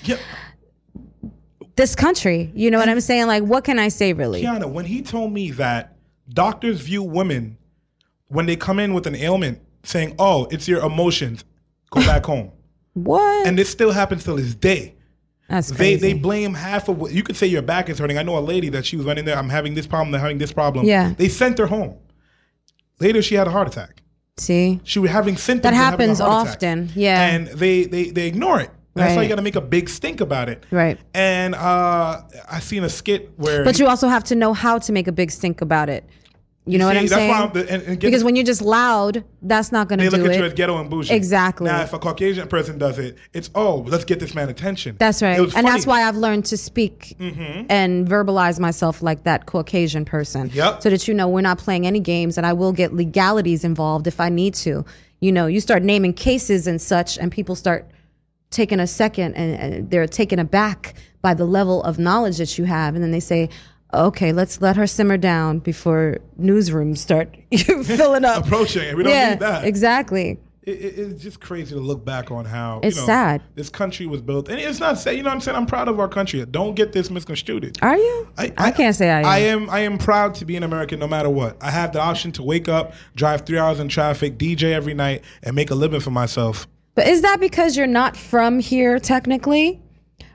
this 1.76 1.96
country 1.96 2.52
you 2.56 2.70
know 2.72 2.78
what 2.80 2.90
i'm 2.90 3.02
saying 3.02 3.28
like 3.28 3.44
what 3.44 3.64
can 3.64 3.80
i 3.80 3.88
say 3.88 4.14
really 4.14 4.42
Qiana, 4.44 4.70
when 4.70 4.86
he 4.86 5.02
told 5.02 5.32
me 5.34 5.52
that 5.52 5.96
doctors 6.30 6.82
view 6.82 7.04
women 7.04 7.58
when 8.28 8.46
they 8.48 8.56
come 8.56 8.80
in 8.80 8.96
with 8.96 9.06
an 9.06 9.16
ailment, 9.16 9.60
saying, 9.84 10.16
"Oh, 10.18 10.48
it's 10.50 10.68
your 10.68 10.84
emotions, 10.84 11.44
go 11.92 12.00
back 12.06 12.26
home," 12.26 12.52
what 12.94 13.46
and 13.46 13.58
this 13.58 13.70
still 13.70 13.92
happens 13.92 14.24
till 14.24 14.38
this 14.38 14.56
day. 14.56 14.96
that's 15.48 15.70
They 15.70 15.76
crazy. 15.76 15.96
they 15.98 16.14
they 16.14 16.20
blame 16.20 16.56
half 16.56 16.90
of 16.90 16.98
what 16.98 17.12
you 17.12 17.22
could 17.22 17.36
say 17.36 17.46
your 17.46 17.62
back 17.62 17.90
is 17.90 18.00
hurting. 18.00 18.18
I 18.18 18.24
know 18.24 18.38
a 18.38 18.40
lady 18.40 18.70
that 18.70 18.86
she 18.88 18.98
was 18.98 19.06
running 19.06 19.26
there. 19.26 19.38
I'm 19.38 19.50
having 19.50 19.76
this 19.76 19.86
problem. 19.86 20.12
They're 20.12 20.22
having 20.22 20.40
this 20.40 20.52
problem. 20.52 20.86
Yeah. 20.86 21.14
They 21.16 21.30
sent 21.30 21.60
her 21.60 21.68
home. 21.68 21.98
Later, 23.00 23.22
she 23.22 23.36
had 23.36 23.46
a 23.48 23.52
heart 23.52 23.68
attack. 23.68 24.02
see 24.38 24.80
She 24.84 24.98
was 24.98 25.12
having 25.12 25.38
symptoms. 25.38 25.64
That 25.64 25.74
of 25.74 25.76
having 25.92 26.10
a 26.10 26.16
happens 26.16 26.20
heart 26.20 26.48
attack. 26.48 26.56
often, 26.56 26.90
yeah. 26.96 27.28
And 27.28 27.48
they 27.50 27.84
they 27.84 28.06
they 28.10 28.26
ignore 28.28 28.62
it. 28.62 28.72
That's 28.96 29.16
why 29.16 29.24
you 29.24 29.30
got 29.30 29.36
to 29.38 29.42
make 29.42 29.56
a 29.56 29.62
big 29.62 29.90
stink 29.90 30.22
about 30.22 30.50
it. 30.50 30.66
Right. 30.70 31.00
And 31.16 31.56
uh, 31.56 32.22
I 32.50 32.60
seen 32.60 32.84
a 32.84 32.90
skit 32.90 33.32
where. 33.38 33.64
But 33.64 33.80
you 33.80 33.88
also 33.88 34.08
have 34.08 34.24
to 34.26 34.36
know 34.36 34.54
how 34.54 34.78
to 34.80 34.92
make 34.92 35.08
a 35.08 35.12
big 35.12 35.32
stink 35.32 35.62
about 35.62 35.90
it. 35.90 36.04
You 36.66 36.78
know 36.78 36.86
what 36.86 36.96
I'm 36.96 37.04
that's 37.08 37.16
saying? 37.16 37.30
why 37.30 37.40
I'm- 37.40 37.52
and- 37.58 37.70
and 37.70 38.00
get- 38.00 38.08
because 38.08 38.24
when 38.24 38.38
you're 38.38 38.46
just 38.46 38.62
loud, 38.62 39.26
that's 39.42 39.74
not 39.74 39.90
going 39.90 40.00
to 40.00 40.06
they 40.06 40.10
do 40.16 40.16
look 40.24 40.28
at 40.32 40.36
it. 40.36 40.40
you 40.40 40.46
as 40.46 40.54
ghetto 40.54 40.80
and 40.80 40.90
bougie. 40.90 41.14
Exactly. 41.14 41.66
Now, 41.66 41.82
if 41.82 41.92
a 41.92 42.00
Caucasian 42.00 42.48
person 42.48 42.78
does 42.78 43.00
it, 43.00 43.18
it's 43.34 43.50
oh, 43.54 43.80
let's 43.88 44.06
get 44.06 44.22
this 44.22 44.34
man 44.34 44.48
attention. 44.48 44.96
That's 44.98 45.22
right. 45.22 45.38
And 45.58 45.68
that's 45.68 45.86
why 45.86 46.04
I've 46.08 46.16
learned 46.16 46.46
to 46.46 46.56
speak 46.56 47.18
and 47.20 48.08
verbalize 48.08 48.60
myself 48.62 49.02
like 49.02 49.24
that 49.24 49.46
Caucasian 49.46 50.06
person. 50.06 50.52
Yep. 50.54 50.84
So 50.84 50.90
that 50.90 51.06
you 51.06 51.14
know 51.14 51.28
we're 51.28 51.42
not 51.42 51.58
playing 51.58 51.86
any 51.86 52.00
games 52.00 52.38
and 52.38 52.46
I 52.48 52.54
will 52.54 52.72
get 52.72 52.94
legalities 52.94 53.66
involved 53.66 54.08
if 54.08 54.22
I 54.22 54.30
need 54.30 54.54
to. 54.56 54.86
You 55.20 55.32
know, 55.34 55.48
you 55.48 55.60
start 55.60 55.84
naming 55.84 56.14
cases 56.14 56.66
and 56.68 56.82
such, 56.82 57.18
and 57.18 57.30
people 57.32 57.56
start 57.56 57.90
taking 58.54 58.80
a 58.80 58.88
second 58.88 59.36
and, 59.36 59.60
and 59.60 59.90
they're 59.90 60.08
taken 60.08 60.40
aback 60.40 60.96
by 61.22 61.34
the 61.34 61.46
level 61.46 61.84
of 61.84 62.00
knowledge 62.00 62.38
that 62.38 62.58
you 62.58 62.66
have. 62.66 62.96
And 62.96 63.04
then 63.04 63.12
they 63.12 63.20
say, 63.20 63.50
okay, 63.94 64.32
let's 64.32 64.62
let 64.62 64.76
her 64.76 64.88
simmer 64.88 65.18
down 65.18 65.60
before 65.60 66.18
newsrooms 66.40 66.98
start 66.98 67.36
filling 67.86 68.26
up. 68.26 68.46
Approaching 68.46 68.84
it. 68.84 68.98
We 68.98 69.04
don't 69.04 69.12
yeah, 69.12 69.30
need 69.32 69.40
that. 69.40 69.66
Exactly. 69.66 70.40
It, 70.64 70.72
it, 70.72 71.00
it's 71.00 71.22
just 71.22 71.42
crazy 71.42 71.76
to 71.76 71.82
look 71.82 72.06
back 72.06 72.32
on 72.32 72.46
how 72.46 72.80
It's 72.84 72.96
you 72.96 73.02
know, 73.02 73.06
sad. 73.06 73.42
This 73.56 73.70
country 73.70 74.06
was 74.06 74.22
built, 74.22 74.48
and 74.48 74.60
it's 74.60 74.80
not 74.80 74.98
say 74.98 75.14
you 75.14 75.22
know 75.22 75.30
what 75.30 75.36
I'm 75.36 75.42
saying. 75.42 75.58
I'm 75.58 75.66
proud 75.66 75.90
of 75.90 76.00
our 76.00 76.08
country. 76.08 76.44
Don't 76.46 76.74
get 76.74 76.94
this 76.94 77.10
misconstrued. 77.10 77.78
Are 77.82 77.98
you? 77.98 78.28
I, 78.38 78.72
can't 78.72 78.96
say 78.96 79.10
I 79.10 79.20
am. 79.20 79.26
I 79.26 79.38
am. 79.40 79.70
I 79.70 79.80
am 79.80 79.98
proud 79.98 80.36
to 80.36 80.46
be 80.46 80.56
an 80.56 80.64
American, 80.64 81.00
no 81.00 81.08
matter 81.08 81.30
what. 81.30 81.62
I 81.62 81.70
have 81.70 81.92
the 81.92 82.00
option 82.00 82.32
to 82.34 82.44
wake 82.44 82.70
up, 82.70 82.94
drive 83.14 83.46
three 83.46 83.58
hours 83.58 83.82
in 83.82 83.90
traffic, 83.90 84.38
DJ 84.38 84.72
every 84.72 84.94
night, 84.94 85.24
and 85.44 85.54
make 85.54 85.70
a 85.70 85.76
living 85.76 86.00
for 86.00 86.12
myself. 86.12 86.66
But 86.96 87.08
is 87.08 87.22
that 87.22 87.40
because 87.40 87.76
you're 87.76 87.88
not 87.88 88.16
from 88.16 88.60
here 88.60 89.00
technically? 89.00 89.82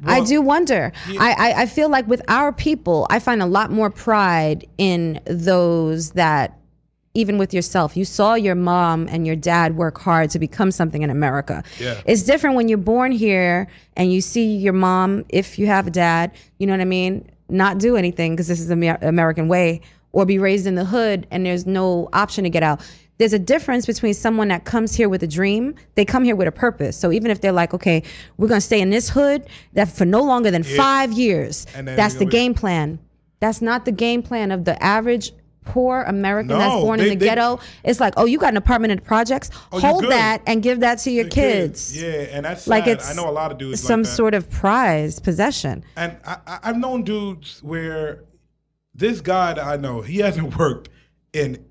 I 0.04 0.20
do 0.24 0.40
wonder. 0.40 0.92
I, 1.18 1.32
I, 1.32 1.62
I 1.62 1.66
feel 1.66 1.88
like 1.88 2.06
with 2.06 2.22
our 2.28 2.52
people, 2.52 3.06
I 3.10 3.18
find 3.18 3.42
a 3.42 3.46
lot 3.46 3.72
more 3.72 3.90
pride 3.90 4.64
in 4.78 5.20
those 5.26 6.12
that, 6.12 6.56
even 7.14 7.36
with 7.36 7.52
yourself, 7.52 7.96
you 7.96 8.04
saw 8.04 8.34
your 8.34 8.54
mom 8.54 9.08
and 9.08 9.26
your 9.26 9.34
dad 9.34 9.76
work 9.76 9.98
hard 9.98 10.30
to 10.30 10.38
become 10.38 10.70
something 10.70 11.02
in 11.02 11.10
America. 11.10 11.64
Yeah. 11.80 12.00
It's 12.06 12.22
different 12.22 12.54
when 12.54 12.68
you're 12.68 12.78
born 12.78 13.10
here 13.10 13.66
and 13.96 14.12
you 14.12 14.20
see 14.20 14.56
your 14.56 14.72
mom, 14.72 15.24
if 15.30 15.58
you 15.58 15.66
have 15.66 15.88
a 15.88 15.90
dad, 15.90 16.30
you 16.58 16.66
know 16.68 16.74
what 16.74 16.80
I 16.80 16.84
mean, 16.84 17.28
not 17.48 17.78
do 17.78 17.96
anything 17.96 18.34
because 18.34 18.46
this 18.46 18.60
is 18.60 18.68
the 18.68 18.98
American 19.02 19.48
way, 19.48 19.80
or 20.12 20.26
be 20.26 20.38
raised 20.38 20.66
in 20.66 20.76
the 20.76 20.84
hood 20.84 21.26
and 21.32 21.44
there's 21.44 21.66
no 21.66 22.08
option 22.12 22.44
to 22.44 22.50
get 22.50 22.62
out. 22.62 22.80
There's 23.18 23.32
a 23.32 23.38
difference 23.38 23.84
between 23.86 24.14
someone 24.14 24.48
that 24.48 24.64
comes 24.64 24.94
here 24.94 25.08
with 25.08 25.22
a 25.22 25.26
dream, 25.26 25.74
they 25.96 26.04
come 26.04 26.24
here 26.24 26.36
with 26.36 26.48
a 26.48 26.52
purpose. 26.52 26.96
So 26.96 27.10
even 27.12 27.30
if 27.30 27.40
they're 27.40 27.52
like, 27.52 27.74
okay, 27.74 28.02
we're 28.36 28.48
gonna 28.48 28.60
stay 28.60 28.80
in 28.80 28.90
this 28.90 29.08
hood 29.10 29.46
that 29.74 29.88
for 29.88 30.04
no 30.04 30.22
longer 30.22 30.50
than 30.50 30.62
five 30.62 31.12
years, 31.12 31.66
that's 31.74 32.14
the 32.14 32.24
game 32.24 32.54
plan. 32.54 32.98
That's 33.40 33.60
not 33.60 33.84
the 33.84 33.92
game 33.92 34.22
plan 34.22 34.50
of 34.52 34.64
the 34.64 34.80
average 34.82 35.32
poor 35.64 36.02
American 36.04 36.48
that's 36.56 36.74
born 36.80 36.98
they- 36.98 37.04
in 37.04 37.10
the 37.10 37.16
they- 37.16 37.26
ghetto. 37.26 37.60
It's 37.84 38.00
like, 38.00 38.14
oh, 38.16 38.24
you 38.24 38.38
got 38.38 38.52
an 38.54 38.56
apartment 38.56 38.90
in 38.90 38.96
the 38.98 39.04
projects. 39.04 39.50
Oh, 39.70 39.78
Hold 39.80 40.04
that 40.04 40.40
and 40.46 40.62
give 40.62 40.80
that 40.80 40.98
to 41.00 41.10
your 41.10 41.24
The 41.24 41.30
kids. 41.30 42.00
Yeah, 42.00 42.08
and 42.32 42.44
that's 42.46 42.66
Like 42.66 42.84
sad. 42.86 42.98
it's 42.98 43.10
I 43.10 43.14
know 43.14 43.28
a 43.28 43.32
lot 43.32 43.52
of 43.52 43.58
dudes 43.58 43.80
some 43.82 44.00
like 44.00 44.08
that. 44.08 44.16
sort 44.16 44.34
of 44.34 44.48
prize 44.48 45.18
possession. 45.20 45.84
And 45.96 46.16
I, 46.24 46.36
I, 46.46 46.58
I've 46.64 46.78
known 46.78 47.02
dudes 47.02 47.62
where 47.62 48.24
this 48.94 49.20
guy 49.20 49.52
that 49.54 49.64
I 49.64 49.76
know, 49.76 50.00
he 50.00 50.18
hasn't 50.18 50.56
worked 50.56 50.88
in 51.34 51.64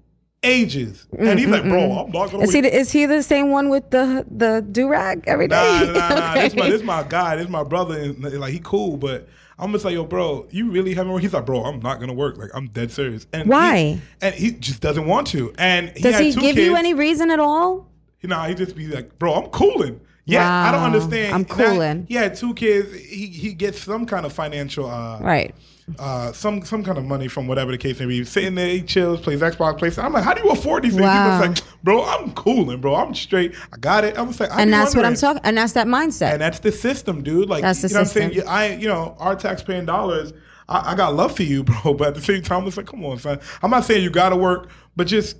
ages, 0.48 1.06
and 1.18 1.38
he's 1.40 1.48
like, 1.50 1.64
bro, 1.64 1.92
I'm 1.92 2.12
not 2.12 2.32
gonna. 2.32 2.44
Is 2.44 2.54
he, 2.54 2.62
the, 2.62 2.76
is 2.76 2.92
he 2.92 3.06
the 3.06 3.22
same 3.22 3.52
one 3.52 3.70
with 3.70 3.90
the 3.92 4.26
the 4.30 4.66
do 4.72 4.88
rag 4.88 5.24
every 5.28 5.48
day? 5.48 5.56
Nah, 5.84 5.92
nah, 5.92 6.10
nah. 6.10 6.34
This 6.36 6.56
my 6.56 6.70
this 6.74 6.84
my 6.84 7.04
guy. 7.04 7.36
This 7.36 7.50
my 7.50 7.64
brother. 7.64 8.00
And 8.00 8.22
like 8.40 8.54
he 8.54 8.60
cool, 8.64 8.98
but 8.98 9.28
I'm 9.60 9.72
just 9.72 9.86
like, 9.86 9.94
yo, 9.94 10.06
bro, 10.06 10.48
you 10.52 10.70
really 10.72 10.94
haven't 10.94 11.12
worked. 11.12 11.24
He's 11.24 11.34
like, 11.34 11.46
bro, 11.46 11.64
I'm 11.64 11.80
not 11.80 12.00
gonna 12.00 12.14
work. 12.14 12.38
Like 12.38 12.52
I'm 12.54 12.68
dead 12.68 12.92
serious. 12.92 13.28
And 13.34 13.50
Why? 13.50 13.78
He, 13.78 14.02
and 14.22 14.36
he 14.36 14.52
just 14.52 14.82
doesn't 14.82 15.06
want 15.06 15.28
to. 15.28 15.54
And 15.58 15.90
he 15.96 16.04
Does 16.04 16.20
he 16.20 16.32
give 16.34 16.56
kids. 16.56 16.60
you 16.60 16.76
any 16.76 16.94
reason 16.94 17.32
at 17.32 17.40
all? 17.40 17.88
Nah, 18.24 18.46
he 18.48 18.56
just 18.56 18.76
be 18.76 18.88
like, 18.88 19.18
bro, 19.20 19.34
I'm 19.36 19.48
cooling. 19.52 20.02
Yeah, 20.26 20.46
I 20.46 20.72
don't 20.74 20.84
understand. 20.84 21.34
I'm 21.34 21.42
Now, 21.44 21.56
cooling. 21.72 22.06
He 22.10 22.16
had 22.16 22.36
two 22.36 22.54
kids. 22.54 22.94
He 22.94 23.28
he 23.28 23.54
gets 23.54 23.80
some 23.82 24.06
kind 24.06 24.26
of 24.26 24.34
financial 24.34 24.86
uh 24.90 25.20
Right. 25.22 25.56
Uh 26.00 26.34
some 26.34 26.64
some 26.64 26.84
kind 26.84 26.98
of 26.98 27.06
money 27.06 27.28
from 27.28 27.48
whatever 27.48 27.72
the 27.72 27.78
case 27.78 28.00
may 28.00 28.06
be. 28.06 28.24
Sitting 28.26 28.56
there, 28.56 28.68
he 28.68 28.82
chills, 28.82 29.22
plays 29.22 29.40
Xbox, 29.40 29.78
plays. 29.80 29.98
I'm 29.98 30.12
like, 30.12 30.24
how 30.24 30.34
do 30.34 30.44
you 30.44 30.50
afford 30.50 30.84
these 30.84 30.94
things? 30.94 31.04
Wow. 31.04 31.42
He 31.42 31.48
was 31.50 31.60
like, 31.60 31.84
bro, 31.84 32.04
I'm 32.04 32.34
cooling, 32.34 32.82
bro. 32.82 32.96
I'm 32.96 33.16
straight. 33.16 33.56
I 33.72 33.78
got 33.78 34.04
it. 34.04 34.18
I 34.18 34.22
was 34.22 34.40
like, 34.40 34.50
And 34.54 34.72
that's 34.72 34.96
what 34.96 35.06
I'm 35.06 35.16
talking. 35.16 35.42
And 35.46 35.58
that's 35.58 35.74
that 35.74 35.88
mindset. 35.88 36.34
And 36.34 36.42
that's 36.42 36.60
the 36.60 36.72
system, 36.72 37.24
dude. 37.24 37.50
Like 37.50 37.62
That's 37.62 37.82
the 37.82 37.88
you 37.88 37.94
know 37.94 38.02
what 38.02 38.08
I'm 38.08 38.34
saying? 38.34 38.48
I 38.48 38.76
you 38.76 38.88
know, 38.88 39.16
our 39.20 39.36
taxpaying 39.36 39.86
dollars, 39.86 40.34
I, 40.68 40.92
I 40.92 40.96
got 40.96 41.16
love 41.16 41.36
for 41.36 41.44
you, 41.44 41.64
bro. 41.84 41.94
But 41.94 42.10
at 42.10 42.16
the 42.16 42.22
same 42.22 42.42
time, 42.42 42.68
it's 42.68 42.78
like, 42.78 42.88
come 42.88 43.06
on, 43.06 43.18
son. 43.20 43.40
I'm 43.62 43.72
not 43.72 43.86
saying 43.86 44.04
you 44.04 44.10
gotta 44.10 44.36
work, 44.36 44.70
but 44.96 45.08
just 45.08 45.38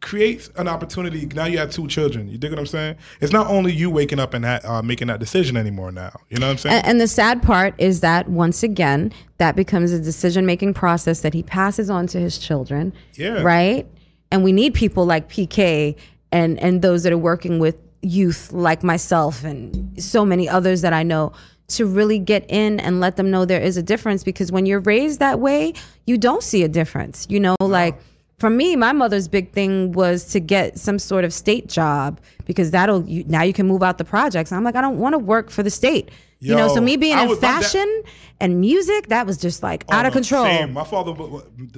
create 0.00 0.48
an 0.56 0.68
opportunity. 0.68 1.26
Now 1.26 1.46
you 1.46 1.58
have 1.58 1.70
two 1.70 1.86
children. 1.88 2.28
You 2.28 2.38
dig 2.38 2.50
what 2.50 2.58
I'm 2.58 2.66
saying? 2.66 2.96
It's 3.20 3.32
not 3.32 3.48
only 3.48 3.72
you 3.72 3.90
waking 3.90 4.20
up 4.20 4.34
and 4.34 4.44
ha- 4.44 4.60
uh, 4.64 4.82
making 4.82 5.08
that 5.08 5.20
decision 5.20 5.56
anymore 5.56 5.92
now. 5.92 6.20
You 6.28 6.38
know 6.38 6.46
what 6.46 6.52
I'm 6.52 6.58
saying? 6.58 6.76
And, 6.76 6.86
and 6.86 7.00
the 7.00 7.08
sad 7.08 7.42
part 7.42 7.74
is 7.78 8.00
that 8.00 8.28
once 8.28 8.62
again, 8.62 9.12
that 9.38 9.56
becomes 9.56 9.92
a 9.92 10.00
decision 10.00 10.46
making 10.46 10.74
process 10.74 11.20
that 11.20 11.34
he 11.34 11.42
passes 11.42 11.90
on 11.90 12.06
to 12.08 12.20
his 12.20 12.38
children. 12.38 12.92
Yeah. 13.14 13.42
Right? 13.42 13.86
And 14.30 14.44
we 14.44 14.52
need 14.52 14.74
people 14.74 15.06
like 15.06 15.28
PK 15.28 15.96
and, 16.32 16.58
and 16.60 16.82
those 16.82 17.02
that 17.04 17.12
are 17.12 17.18
working 17.18 17.58
with 17.58 17.76
youth 18.02 18.52
like 18.52 18.82
myself 18.84 19.42
and 19.42 20.00
so 20.02 20.24
many 20.24 20.48
others 20.48 20.82
that 20.82 20.92
I 20.92 21.02
know 21.02 21.32
to 21.68 21.84
really 21.84 22.18
get 22.18 22.46
in 22.48 22.80
and 22.80 23.00
let 23.00 23.16
them 23.16 23.30
know 23.30 23.44
there 23.44 23.60
is 23.60 23.76
a 23.76 23.82
difference 23.82 24.24
because 24.24 24.50
when 24.50 24.64
you're 24.66 24.80
raised 24.80 25.18
that 25.18 25.38
way, 25.40 25.74
you 26.06 26.16
don't 26.16 26.42
see 26.42 26.62
a 26.62 26.68
difference. 26.68 27.26
You 27.28 27.40
know, 27.40 27.56
like 27.60 28.00
for 28.38 28.50
me, 28.50 28.76
my 28.76 28.92
mother's 28.92 29.26
big 29.26 29.52
thing 29.52 29.92
was 29.92 30.24
to 30.26 30.40
get 30.40 30.78
some 30.78 30.98
sort 30.98 31.24
of 31.24 31.32
state 31.32 31.68
job 31.68 32.20
because 32.44 32.70
that'll 32.70 33.04
you, 33.04 33.24
now 33.26 33.42
you 33.42 33.52
can 33.52 33.66
move 33.66 33.82
out 33.82 33.98
the 33.98 34.04
projects. 34.04 34.52
I'm 34.52 34.62
like, 34.62 34.76
I 34.76 34.80
don't 34.80 34.98
want 34.98 35.14
to 35.14 35.18
work 35.18 35.50
for 35.50 35.62
the 35.62 35.70
state. 35.70 36.10
You 36.40 36.54
know, 36.54 36.68
so 36.68 36.80
me 36.80 36.96
being 36.96 37.18
in 37.18 37.36
fashion 37.36 38.02
and 38.40 38.60
music, 38.60 39.08
that 39.08 39.26
was 39.26 39.36
just 39.38 39.62
like 39.62 39.84
out 39.90 40.06
of 40.06 40.12
Oh, 40.12 40.14
control. 40.14 40.44
Same. 40.44 40.72
My 40.72 40.84
father, 40.84 41.12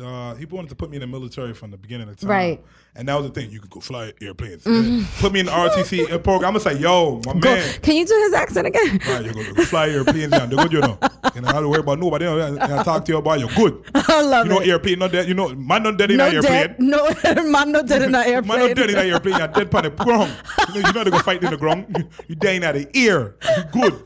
uh, 0.03 0.35
he 0.35 0.44
wanted 0.44 0.68
to 0.68 0.75
put 0.75 0.90
me 0.90 0.96
in 0.96 1.01
the 1.01 1.07
military 1.07 1.55
from 1.55 1.70
the 1.70 1.77
beginning 1.79 2.09
of 2.09 2.16
time. 2.18 2.29
Right. 2.31 2.64
And 2.96 3.09
that 3.09 3.14
was 3.14 3.29
the 3.31 3.33
thing. 3.40 3.51
You 3.51 3.61
could 3.61 3.70
go 3.70 3.81
fly 3.81 4.12
airplanes. 4.20 4.64
Mhm. 4.64 5.05
Put 5.20 5.33
me 5.33 5.40
in 5.40 5.46
the 5.46 5.53
RTC 5.53 6.07
program. 6.25 6.49
I'm 6.55 6.59
gonna 6.59 6.61
say, 6.61 6.77
yo, 6.79 7.20
my 7.25 7.35
Go- 7.35 7.55
man. 7.55 7.81
can 7.81 7.96
you 7.96 8.05
do 8.05 8.14
his 8.25 8.33
accent 8.35 8.66
again? 8.66 9.01
Right, 9.09 9.25
you 9.25 9.33
go, 9.33 9.55
go 9.55 9.62
fly 9.64 9.88
airplanes 9.88 10.33
and 10.33 10.53
they're 10.53 10.59
good, 10.64 10.73
you 10.73 10.81
know. 10.81 10.99
You 11.35 11.40
know, 11.42 11.49
I 11.49 11.53
don't 11.53 11.70
worry 11.70 11.81
about 11.81 11.99
nobody. 12.01 12.27
And 12.27 12.59
I 12.61 12.83
talk 12.83 13.05
to 13.07 13.12
you 13.12 13.18
about 13.18 13.38
you're 13.38 13.49
good. 13.57 13.83
I 13.94 14.20
love 14.23 14.46
You 14.46 14.53
know, 14.53 14.61
it. 14.61 14.68
airplane 14.68 14.99
not 14.99 15.12
dead. 15.12 15.29
You 15.29 15.35
know, 15.35 15.55
man 15.55 15.85
not 15.85 15.96
dead 15.99 16.11
in 16.11 16.16
no 16.18 16.27
an 16.27 16.35
airplane. 16.35 16.53
dead, 16.53 16.77
no 16.81 17.09
man, 17.51 17.73
no 17.73 17.83
dead 17.83 18.03
in 18.03 18.14
an 18.14 18.27
airplane. 18.27 18.49
Man 18.59 18.68
not 18.68 18.77
dead 18.77 18.90
in 18.90 18.96
an 18.99 19.07
airplane. 19.07 19.38
You're 19.38 19.49
dead 19.49 19.75
on 19.75 19.83
the 19.85 19.90
ground. 19.90 20.33
You 20.75 20.83
know, 20.83 20.88
you 20.88 20.92
know 20.92 21.05
they 21.05 21.11
go 21.11 21.18
fight 21.20 21.42
in 21.42 21.51
the 21.51 21.57
ground. 21.57 21.87
You, 21.96 22.09
you 22.29 22.35
dying 22.35 22.64
at 22.64 22.75
the 22.75 22.88
ear. 22.99 23.37
You 23.57 23.64
good. 23.81 24.05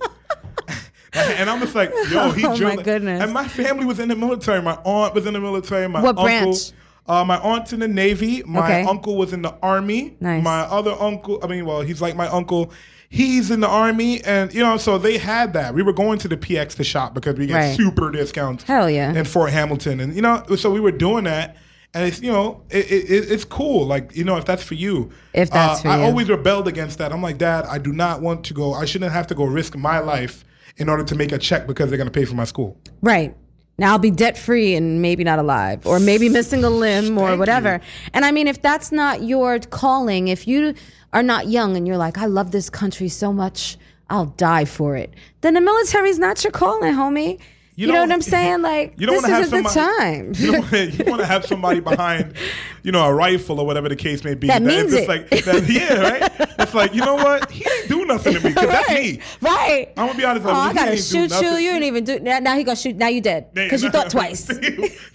And 1.38 1.48
I'm 1.48 1.61
just 1.61 1.74
like, 1.74 1.90
yo, 2.11 2.31
he 2.33 2.44
Oh, 2.44 2.50
my 2.50 2.57
drilling. 2.57 2.83
goodness. 2.83 3.22
And 3.22 3.33
my 3.33 3.46
family 3.46 3.85
was 3.85 3.98
in 4.00 4.09
the 4.09 4.16
military. 4.16 4.61
My 4.62 4.79
aunt 4.85 5.14
was 5.14 5.27
in 5.27 5.35
the 5.35 5.40
military. 5.40 5.88
My 5.88 6.00
What 6.03 6.11
uncle, 6.18 6.24
branch? 6.24 6.72
Uh, 7.07 7.24
my 7.24 7.38
aunt's 7.38 7.72
in 7.72 7.81
the 7.81 7.88
Navy. 7.88 8.42
My 8.46 8.61
Okay. 8.64 8.83
uncle 8.85 9.16
was 9.16 9.33
in 9.33 9.42
the 9.42 9.55
Army. 9.62 10.16
Nice. 10.20 10.42
My 10.42 10.61
other 10.62 10.92
uncle, 10.98 11.38
I 11.42 11.46
mean, 11.46 11.66
well, 11.66 11.83
he's 11.83 12.00
like 12.03 12.16
my 12.16 12.27
uncle. 12.29 12.72
He's 13.11 13.50
in 13.53 13.61
the 13.61 13.68
Army. 13.68 14.22
And, 14.24 14.53
you 14.53 14.62
know, 14.62 14.77
so 14.77 14.98
they 14.98 15.18
had 15.18 15.53
that. 15.53 15.74
We 15.74 15.83
were 15.83 15.92
going 15.92 16.18
to 16.20 16.29
the 16.29 16.37
PX 16.37 16.74
to 16.77 16.85
shop 16.85 17.14
because 17.14 17.37
we 17.37 17.46
get 17.46 17.55
Right. 17.55 17.77
super 17.77 18.11
discounts 18.11 18.64
Hell 18.64 18.90
yeah. 18.90 19.12
in 19.14 19.24
Fort 19.24 19.50
Hamilton. 19.53 20.00
And, 20.00 20.16
you 20.16 20.22
know, 20.22 20.42
so 20.57 20.70
we 20.70 20.81
were 20.81 20.90
doing 20.92 21.24
that. 21.24 21.57
And 21.92 22.09
it's, 22.09 22.20
you 22.20 22.33
know, 22.33 22.62
it, 22.70 22.90
it, 22.90 23.11
it- 23.11 23.31
it's 23.31 23.44
cool. 23.44 23.87
Like, 23.87 24.16
you 24.16 24.24
know, 24.24 24.37
if 24.37 24.44
that's 24.46 24.64
for 24.64 24.74
you. 24.74 25.12
If 25.33 25.50
that's 25.50 25.79
Uh, 25.81 25.83
for 25.83 25.88
I 25.90 25.98
you. 25.98 26.03
always 26.05 26.29
rebelled 26.29 26.66
against 26.66 26.98
that. 26.98 27.12
I'm 27.12 27.22
like, 27.22 27.38
Dad, 27.38 27.66
I 27.70 27.79
do 27.79 27.92
not 27.92 28.20
want 28.20 28.42
to 28.46 28.55
go. 28.55 28.74
I 28.74 28.85
shouldn't 28.85 29.12
have 29.12 29.29
to 29.29 29.35
go 29.37 29.44
risk 29.44 29.77
my 29.77 30.00
life 30.00 30.44
in 30.76 30.88
order 30.88 31.04
to 31.04 31.14
make 31.14 31.32
a 31.32 31.38
check 31.38 31.66
because 31.66 31.88
they're 31.88 31.96
going 31.96 32.10
to 32.10 32.12
pay 32.12 32.24
for 32.24 32.34
my 32.34 32.44
school. 32.44 32.78
Right. 33.00 33.34
Now 33.78 33.92
I'll 33.92 33.98
be 33.98 34.10
debt 34.10 34.38
free 34.38 34.74
and 34.74 35.02
maybe 35.02 35.24
not 35.24 35.38
alive, 35.38 35.87
or 35.87 35.98
maybe 35.98 36.28
missing 36.38 36.64
a 36.64 36.70
limb 36.70 37.18
or 37.18 37.28
Thank 37.28 37.38
whatever. 37.40 37.74
you. 37.74 38.08
And 38.12 38.24
I 38.24 38.30
mean, 38.30 38.46
if 38.46 38.62
that's 38.62 38.92
not 38.92 39.22
your 39.22 39.58
calling, 39.58 40.28
if 40.28 40.46
you 40.46 40.74
are 41.12 41.22
not 41.22 41.48
young 41.48 41.76
and 41.76 41.87
you're 41.87 41.96
like, 41.96 42.18
I 42.18 42.26
love 42.26 42.50
this 42.50 42.70
country 42.70 43.08
so 43.08 43.32
much, 43.32 43.76
I'll 44.10 44.26
die 44.26 44.64
for 44.64 44.96
it, 44.96 45.14
then 45.40 45.54
the 45.54 45.60
military's 45.60 46.18
not 46.18 46.44
your 46.44 46.50
calling, 46.52 46.94
homie. 46.94 47.40
You, 47.76 47.88
know, 47.88 47.94
don't- 47.94 48.08
what 48.08 48.14
I'm 48.14 48.22
saying? 48.37 48.62
Like, 48.62 48.94
You 48.98 49.06
don't 49.06 49.16
this 49.16 49.22
want 49.22 49.30
to 49.30 49.34
have 49.34 49.44
isn't 49.44 49.62
the 49.62 49.68
time. 49.70 50.32
You 50.37 51.04
you 51.04 51.10
want 51.10 51.20
to 51.20 51.26
have 51.26 51.44
somebody 51.44 51.80
behind, 51.90 52.34
you 52.82 52.92
know, 52.92 53.04
a 53.04 53.12
rifle 53.12 53.58
or 53.60 53.66
whatever 53.66 53.88
the 53.88 53.96
case 53.96 54.22
may 54.24 54.34
be. 54.34 54.46
That 54.46 54.62
means 54.62 54.92
it's 54.92 55.02
it. 55.02 55.08
like, 55.08 55.28
that, 55.30 55.68
yeah, 55.68 56.00
right. 56.00 56.32
It's 56.60 56.74
like 56.74 56.94
you 56.94 57.00
know 57.04 57.14
what? 57.16 57.50
He 57.50 57.64
didn't 57.64 57.88
do 57.88 58.04
nothing 58.04 58.34
to 58.34 58.40
me 58.40 58.50
because 58.50 58.68
that's 58.68 58.90
me. 58.90 59.20
Right. 59.40 59.92
I'm 59.96 60.06
gonna 60.06 60.18
be 60.18 60.24
honest. 60.24 60.46
Oh, 60.46 60.50
with 60.50 60.56
you, 60.56 60.60
oh, 60.60 60.62
I 60.70 60.72
gotta 60.74 60.90
ain't 60.92 61.00
shoot 61.00 61.30
you. 61.40 61.48
You 61.56 61.72
didn't 61.72 61.84
even 61.84 62.04
do. 62.04 62.20
Now, 62.20 62.38
now 62.38 62.56
he 62.56 62.62
gonna 62.64 62.76
shoot. 62.76 62.96
Now 62.96 63.08
you 63.08 63.20
dead 63.20 63.52
because 63.54 63.82
you 63.82 63.90
thought 63.90 64.10
twice. 64.10 64.48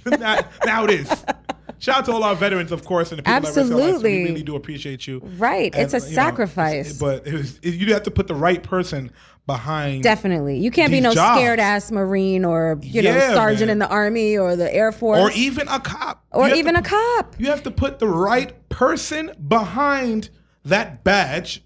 now, 0.06 0.40
now 0.66 0.84
it 0.86 0.92
is. 0.92 1.26
Shout 1.80 2.00
out 2.00 2.06
to 2.06 2.12
all 2.12 2.24
our 2.24 2.36
veterans, 2.36 2.72
of 2.72 2.84
course, 2.86 3.12
and 3.12 3.20
the 3.20 3.24
people 3.24 3.34
that 3.42 3.48
risk 3.48 3.56
their 3.56 3.64
lives. 3.66 3.80
Absolutely. 3.82 4.18
We 4.24 4.24
really 4.30 4.44
do 4.44 4.56
appreciate 4.56 5.08
you. 5.08 5.22
Right. 5.38 5.74
It's 5.76 5.94
a 5.94 5.98
you 6.00 6.04
know, 6.06 6.10
sacrifice. 6.12 7.00
but 7.00 7.26
it 7.26 7.34
was, 7.34 7.58
it- 7.64 7.76
you 7.76 7.94
have 7.94 8.04
to 8.04 8.12
put 8.12 8.28
the 8.28 8.36
right 8.36 8.62
person 8.62 9.12
behind. 9.48 10.04
Definitely, 10.04 10.60
you 10.60 10.70
can't 10.70 10.92
be 10.92 11.00
no 11.02 11.14
jobs. 11.14 11.40
scared 11.40 11.60
ass 11.60 11.90
marine 11.92 12.46
or 12.46 12.78
you 12.84 13.02
know 13.02 13.18
sergeant 13.34 13.62
man. 13.62 13.70
in 13.72 13.80
the 13.80 13.88
army 13.88 14.38
or 14.38 14.56
the 14.56 14.72
air 14.74 14.92
force 14.92 15.20
Or 15.20 15.32
even 15.32 15.68
a 15.70 15.80
cop. 15.80 16.24
or 16.32 16.50
even 16.50 16.76
to- 16.76 16.82
a 16.82 16.84
cop. 16.84 17.36
You 17.40 17.48
have 17.48 17.64
to 17.64 17.72
put 17.72 17.98
the 17.98 18.08
right 18.08 18.68
person 18.70 19.32
behind 19.48 20.30
that 20.66 21.04
badge, 21.04 21.64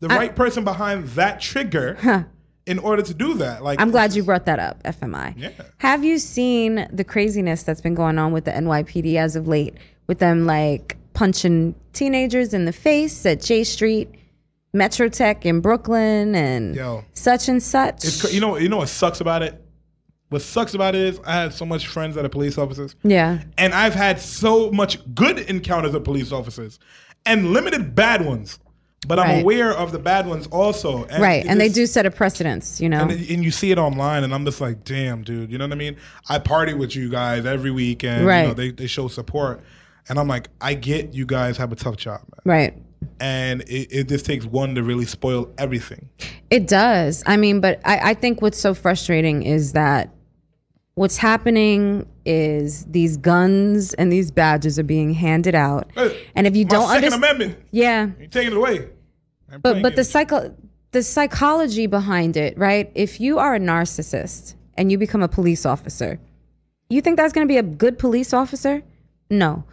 the 0.00 0.08
right 0.08 0.36
person 0.36 0.62
behind 0.62 1.08
that 1.08 1.40
trigger 1.40 2.28
in 2.68 2.78
order 2.78 3.02
to 3.02 3.14
do 3.14 3.34
that. 3.34 3.64
Like 3.64 3.80
I'm 3.80 3.90
glad 3.90 4.14
you 4.14 4.22
brought 4.22 4.44
that 4.44 4.58
up, 4.58 4.82
FMI. 4.82 5.34
Yeah. 5.36 5.50
Have 5.78 6.04
you 6.04 6.18
seen 6.18 6.86
the 6.92 7.02
craziness 7.02 7.62
that's 7.62 7.80
been 7.80 7.94
going 7.94 8.18
on 8.18 8.32
with 8.32 8.44
the 8.44 8.50
NYPD 8.50 9.16
as 9.16 9.34
of 9.34 9.48
late, 9.48 9.74
with 10.06 10.18
them 10.18 10.46
like 10.46 10.96
punching 11.14 11.74
teenagers 11.94 12.52
in 12.52 12.66
the 12.66 12.72
face 12.72 13.24
at 13.24 13.40
Jay 13.40 13.64
Street, 13.64 14.10
Metro 14.74 15.08
Tech 15.08 15.46
in 15.46 15.60
Brooklyn, 15.60 16.34
and 16.34 16.76
Yo. 16.76 17.04
such 17.14 17.48
and 17.48 17.62
such? 17.62 18.04
It's 18.04 18.32
you 18.32 18.40
know 18.40 18.58
you 18.58 18.68
know 18.68 18.78
what 18.78 18.90
sucks 18.90 19.20
about 19.20 19.42
it. 19.42 19.64
What 20.28 20.42
sucks 20.42 20.74
about 20.74 20.94
it 20.94 21.00
is 21.00 21.20
I 21.24 21.36
have 21.36 21.54
so 21.54 21.64
much 21.64 21.86
friends 21.86 22.14
that 22.16 22.24
are 22.24 22.28
police 22.28 22.58
officers, 22.58 22.94
yeah. 23.02 23.42
and 23.56 23.72
I've 23.72 23.94
had 23.94 24.20
so 24.20 24.70
much 24.70 24.98
good 25.14 25.38
encounters 25.38 25.94
with 25.94 26.04
police 26.04 26.32
officers, 26.32 26.78
and 27.24 27.54
limited 27.54 27.94
bad 27.94 28.26
ones. 28.26 28.58
But 29.06 29.20
I'm 29.20 29.40
aware 29.42 29.70
of 29.72 29.92
the 29.92 29.98
bad 30.00 30.26
ones 30.26 30.48
also. 30.48 31.04
And 31.04 31.22
right, 31.22 31.46
and 31.46 31.60
they 31.60 31.68
do 31.68 31.86
set 31.86 32.04
a 32.04 32.10
precedence, 32.10 32.80
you 32.80 32.88
know. 32.88 33.02
And, 33.02 33.12
and 33.12 33.44
you 33.44 33.50
see 33.52 33.70
it 33.70 33.78
online, 33.78 34.24
and 34.24 34.34
I'm 34.34 34.44
just 34.44 34.60
like, 34.60 34.82
damn, 34.84 35.22
dude. 35.22 35.52
You 35.52 35.58
know 35.58 35.66
what 35.66 35.72
I 35.72 35.76
mean? 35.76 35.96
I 36.28 36.38
party 36.40 36.74
with 36.74 36.96
you 36.96 37.08
guys 37.08 37.46
every 37.46 37.70
week, 37.70 38.02
and 38.02 38.20
you 38.20 38.26
know, 38.26 38.26
Right. 38.28 38.56
they, 38.56 38.70
they 38.72 38.86
show 38.88 39.06
support. 39.08 39.62
And 40.08 40.18
I'm 40.18 40.26
like, 40.26 40.48
I 40.60 40.74
get 40.74 41.14
you 41.14 41.26
guys 41.26 41.56
have 41.58 41.70
a 41.70 41.76
tough 41.76 41.96
job, 41.96 42.20
man. 42.22 42.40
right. 42.44 42.82
And 43.20 43.62
it, 43.62 43.88
it 43.92 44.08
just 44.08 44.26
takes 44.26 44.44
one 44.44 44.74
to 44.74 44.82
really 44.82 45.04
spoil 45.06 45.48
everything. 45.58 46.08
It 46.50 46.66
does. 46.66 47.22
I 47.26 47.36
mean, 47.36 47.60
but 47.60 47.80
I, 47.84 48.10
I 48.10 48.14
think 48.14 48.42
what's 48.42 48.58
so 48.58 48.74
frustrating 48.74 49.42
is 49.44 49.72
that 49.72 50.10
what's 50.94 51.16
happening 51.16 52.08
is 52.28 52.84
these 52.84 53.16
guns 53.16 53.94
and 53.94 54.12
these 54.12 54.30
badges 54.30 54.78
are 54.78 54.84
being 54.84 55.14
handed 55.14 55.54
out. 55.54 55.90
Hey, 55.94 56.26
And 56.34 56.46
if 56.46 56.54
you 56.54 56.66
don't 56.66 56.90
understand, 56.90 57.56
yeah, 57.70 58.10
you 58.20 58.28
taking 58.28 58.52
it 58.52 58.56
away. 58.56 58.90
I'm 59.50 59.60
but 59.60 59.82
but 59.82 59.96
the 59.96 60.04
psycho 60.04 60.54
the 60.92 61.02
psychology 61.02 61.86
behind 61.86 62.36
it, 62.36 62.56
right? 62.58 62.92
If 62.94 63.18
you 63.18 63.38
are 63.38 63.54
a 63.54 63.58
narcissist 63.58 64.54
and 64.74 64.92
you 64.92 64.98
become 64.98 65.22
a 65.22 65.28
police 65.28 65.64
officer, 65.64 66.20
you 66.90 67.00
think 67.00 67.16
that's 67.16 67.32
going 67.32 67.46
to 67.46 67.52
be 67.52 67.58
a 67.58 67.62
good 67.62 67.98
police 67.98 68.34
officer? 68.34 68.82
No. 69.30 69.64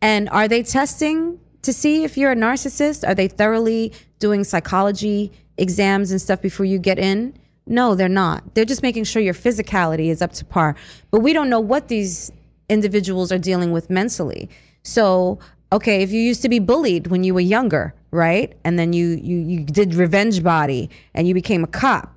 And 0.00 0.28
are 0.30 0.46
they 0.46 0.62
testing 0.62 1.40
to 1.62 1.72
see 1.72 2.04
if 2.04 2.16
you're 2.16 2.32
a 2.32 2.36
narcissist? 2.36 3.06
Are 3.06 3.14
they 3.14 3.28
thoroughly 3.28 3.92
doing 4.20 4.44
psychology 4.44 5.32
exams 5.58 6.10
and 6.10 6.20
stuff 6.20 6.40
before 6.40 6.66
you 6.66 6.78
get 6.78 6.98
in? 6.98 7.34
No, 7.66 7.94
they're 7.94 8.08
not. 8.08 8.54
They're 8.54 8.64
just 8.64 8.82
making 8.82 9.04
sure 9.04 9.22
your 9.22 9.34
physicality 9.34 10.08
is 10.08 10.20
up 10.20 10.32
to 10.34 10.44
par. 10.44 10.76
But 11.10 11.20
we 11.20 11.32
don't 11.32 11.48
know 11.48 11.60
what 11.60 11.88
these 11.88 12.30
individuals 12.68 13.32
are 13.32 13.38
dealing 13.38 13.72
with 13.72 13.88
mentally. 13.90 14.50
So, 14.82 15.38
okay, 15.72 16.02
if 16.02 16.10
you 16.12 16.20
used 16.20 16.42
to 16.42 16.48
be 16.48 16.58
bullied 16.58 17.06
when 17.06 17.24
you 17.24 17.32
were 17.32 17.40
younger, 17.40 17.94
right? 18.10 18.54
And 18.64 18.78
then 18.78 18.92
you 18.92 19.08
you 19.22 19.38
you 19.38 19.64
did 19.64 19.94
revenge 19.94 20.42
body 20.42 20.90
and 21.14 21.26
you 21.26 21.34
became 21.34 21.64
a 21.64 21.66
cop. 21.66 22.14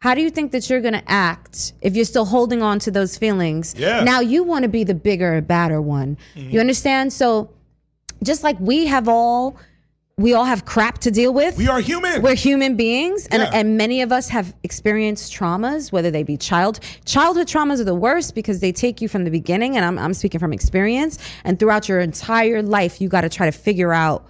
How 0.00 0.14
do 0.14 0.20
you 0.20 0.30
think 0.30 0.52
that 0.52 0.70
you're 0.70 0.80
going 0.80 0.94
to 0.94 1.10
act 1.10 1.72
if 1.80 1.96
you're 1.96 2.04
still 2.04 2.24
holding 2.24 2.62
on 2.62 2.78
to 2.80 2.90
those 2.90 3.16
feelings? 3.16 3.74
Yeah. 3.76 4.04
Now 4.04 4.20
you 4.20 4.44
want 4.44 4.62
to 4.62 4.68
be 4.68 4.84
the 4.84 4.94
bigger, 4.94 5.40
badder 5.40 5.82
one. 5.82 6.16
You 6.34 6.42
mm-hmm. 6.42 6.58
understand? 6.58 7.12
So 7.12 7.50
just 8.22 8.44
like 8.44 8.58
we 8.60 8.86
have 8.86 9.08
all 9.08 9.56
we 10.18 10.34
all 10.34 10.44
have 10.44 10.64
crap 10.66 10.98
to 10.98 11.10
deal 11.10 11.32
with. 11.32 11.56
we 11.56 11.68
are 11.68 11.80
human. 11.80 12.20
We're 12.20 12.34
human 12.34 12.76
beings, 12.76 13.26
and, 13.30 13.40
Yeah. 13.42 13.50
and 13.54 13.78
many 13.78 14.02
of 14.02 14.12
us 14.12 14.28
have 14.28 14.52
experienced 14.64 15.32
traumas, 15.32 15.90
whether 15.92 16.10
they 16.10 16.24
be 16.24 16.36
child 16.36 16.80
childhood 17.06 17.46
traumas 17.46 17.80
are 17.80 17.84
the 17.84 17.94
worst 17.94 18.34
because 18.34 18.60
they 18.60 18.72
take 18.72 19.00
you 19.00 19.08
from 19.08 19.24
the 19.24 19.30
beginning, 19.30 19.76
and 19.76 19.84
I'm 19.84 19.98
I'm 19.98 20.12
speaking 20.12 20.40
from 20.40 20.52
experience. 20.52 21.18
And 21.44 21.58
throughout 21.58 21.88
your 21.88 22.00
entire 22.00 22.62
life, 22.62 23.00
you 23.00 23.08
got 23.08 23.22
to 23.22 23.28
try 23.28 23.46
to 23.46 23.52
figure 23.52 23.92
out 23.94 24.26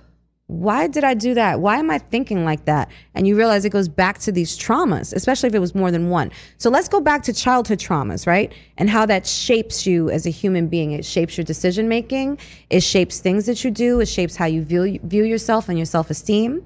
why 0.48 0.86
did 0.86 1.04
I 1.04 1.14
do 1.14 1.34
that? 1.34 1.60
Why 1.60 1.78
am 1.78 1.90
I 1.90 1.98
thinking 1.98 2.44
like 2.44 2.64
that? 2.64 2.90
And 3.14 3.26
you 3.26 3.36
realize 3.36 3.64
it 3.64 3.70
goes 3.70 3.88
back 3.88 4.18
to 4.20 4.32
these 4.32 4.58
traumas, 4.58 5.14
especially 5.14 5.48
if 5.48 5.54
it 5.54 5.60
was 5.60 5.74
more 5.74 5.90
than 5.90 6.10
one. 6.10 6.30
So 6.56 6.68
let's 6.70 6.88
go 6.88 7.00
back 7.00 7.22
to 7.24 7.32
childhood 7.32 7.78
traumas, 7.78 8.26
right? 8.26 8.52
And 8.78 8.90
how 8.90 9.06
that 9.06 9.26
shapes 9.26 9.86
you 9.86 10.10
as 10.10 10.26
a 10.26 10.30
human 10.30 10.66
being. 10.66 10.92
It 10.92 11.04
shapes 11.04 11.38
your 11.38 11.44
decision 11.44 11.88
making. 11.88 12.38
It 12.70 12.80
shapes 12.80 13.20
things 13.20 13.46
that 13.46 13.62
you 13.62 13.70
do. 13.70 14.00
It 14.00 14.08
shapes 14.08 14.36
how 14.36 14.46
you 14.46 14.62
view 14.64 14.98
view 15.04 15.24
yourself 15.24 15.68
and 15.68 15.78
your 15.78 15.86
self 15.86 16.10
esteem 16.10 16.64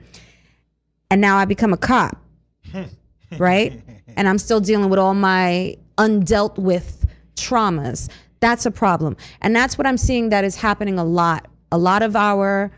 and 1.13 1.21
now 1.21 1.37
I 1.37 1.45
become 1.45 1.75
a 1.75 1.77
cop, 1.77 2.17
right? 3.39 3.79
And 4.17 4.27
I'm 4.27 4.39
still 4.39 4.61
dealing 4.61 4.89
with 4.89 4.99
all 4.99 5.13
my 5.13 5.77
undealt 5.99 6.57
with 6.57 7.05
traumas. 7.37 8.09
That's 8.41 8.65
a 8.65 8.71
problem, 8.71 9.19
and 9.43 9.55
that's 9.55 9.77
what 9.77 9.87
I'm 9.87 9.99
seeing 9.99 10.31
that 10.31 10.43
is 10.43 10.57
happening 10.57 10.99
a 10.99 11.05
lot. 11.05 11.49
A 11.71 11.77
lot 11.77 12.03
of 12.03 12.17
our, 12.17 12.73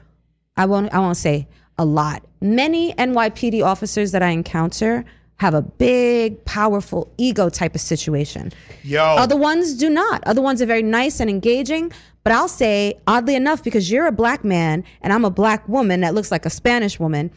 I 0.56 0.66
won't, 0.66 0.92
I 0.94 0.98
won't 1.00 1.16
say 1.16 1.46
a 1.78 1.84
lot. 1.84 2.24
Many 2.40 2.92
NYPD 2.94 3.64
officers 3.64 4.12
that 4.12 4.22
I 4.22 4.28
encounter 4.28 5.04
have 5.36 5.54
a 5.54 5.62
big, 5.62 6.44
powerful 6.44 7.12
ego 7.18 7.48
type 7.48 7.74
of 7.74 7.80
situation. 7.80 8.52
Yo. 8.82 9.02
Other 9.02 9.36
ones 9.36 9.74
do 9.74 9.90
not. 9.90 10.22
Other 10.24 10.40
ones 10.40 10.62
are 10.62 10.66
very 10.66 10.82
nice 10.82 11.20
and 11.20 11.28
engaging. 11.28 11.92
But 12.22 12.32
I'll 12.32 12.48
say, 12.48 12.94
oddly 13.06 13.34
enough, 13.34 13.62
because 13.62 13.90
you're 13.90 14.06
a 14.06 14.12
black 14.12 14.44
man 14.44 14.84
and 15.02 15.12
I'm 15.12 15.24
a 15.24 15.30
black 15.30 15.68
woman 15.68 16.00
that 16.00 16.14
looks 16.14 16.30
like 16.30 16.46
a 16.46 16.50
Spanish 16.50 16.98
woman, 16.98 17.30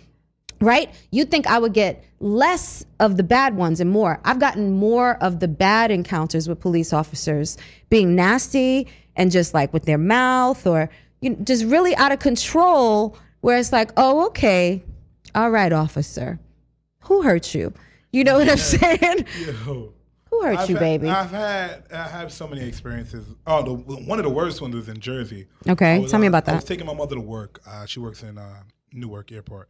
right? 0.62 0.94
You'd 1.12 1.32
think 1.32 1.48
I 1.48 1.60
would 1.60 1.74
get 1.74 2.04
less 2.20 2.86
of 3.00 3.18
the 3.18 3.24
bad 3.24 3.58
ones 3.58 3.80
and 3.80 3.90
more. 3.90 4.22
I've 4.24 4.40
gotten 4.40 4.72
more 4.72 5.16
of 5.22 5.40
the 5.40 5.48
bad 5.48 5.92
encounters 5.92 6.48
with 6.48 6.60
police 6.60 6.94
officers 6.94 7.58
being 7.90 8.16
nasty 8.16 8.88
and 9.16 9.32
just 9.32 9.54
like 9.54 9.74
with 9.74 9.84
their 9.84 9.98
mouth 9.98 10.66
or 10.66 10.90
you 11.22 11.32
know, 11.32 11.38
just 11.44 11.66
really 11.66 11.96
out 11.96 12.12
of 12.12 12.20
control, 12.20 13.18
where 13.42 13.58
it's 13.58 13.72
like, 13.72 13.92
oh, 13.98 14.28
okay, 14.28 14.84
all 15.36 15.50
right, 15.50 15.72
officer, 15.72 16.40
who 17.02 17.22
hurt 17.22 17.54
you? 17.54 17.74
You 18.12 18.24
know 18.24 18.40
what 18.40 18.50
I'm 18.50 18.58
saying? 18.58 19.26
Yo. 19.46 19.94
Who 20.30 20.42
hurt 20.42 20.58
I've 20.58 20.70
you, 20.70 20.76
had- 20.76 20.80
baby? 20.82 21.10
I've 21.10 21.32
had 21.32 21.84
I 21.94 22.08
have 22.08 22.34
so 22.34 22.48
many 22.48 22.66
experiences. 22.68 23.26
Oh, 23.46 23.64
the, 23.64 23.74
one 23.74 24.20
of 24.20 24.26
the 24.26 24.32
worst 24.32 24.62
ones 24.62 24.76
was 24.76 24.90
in 24.90 25.00
Jersey. 25.00 25.48
Okay, 25.68 26.00
was, 26.00 26.12
tell 26.12 26.20
me 26.20 26.28
about 26.28 26.46
that. 26.46 26.52
I 26.52 26.56
was 26.56 26.66
taking 26.66 26.86
my 26.86 26.94
mother 26.94 27.16
to 27.16 27.22
work. 27.22 27.62
Uh, 27.66 27.86
she 27.86 28.00
works 28.00 28.24
in 28.24 28.38
uh, 28.38 28.64
Newark 28.92 29.32
Airport. 29.32 29.70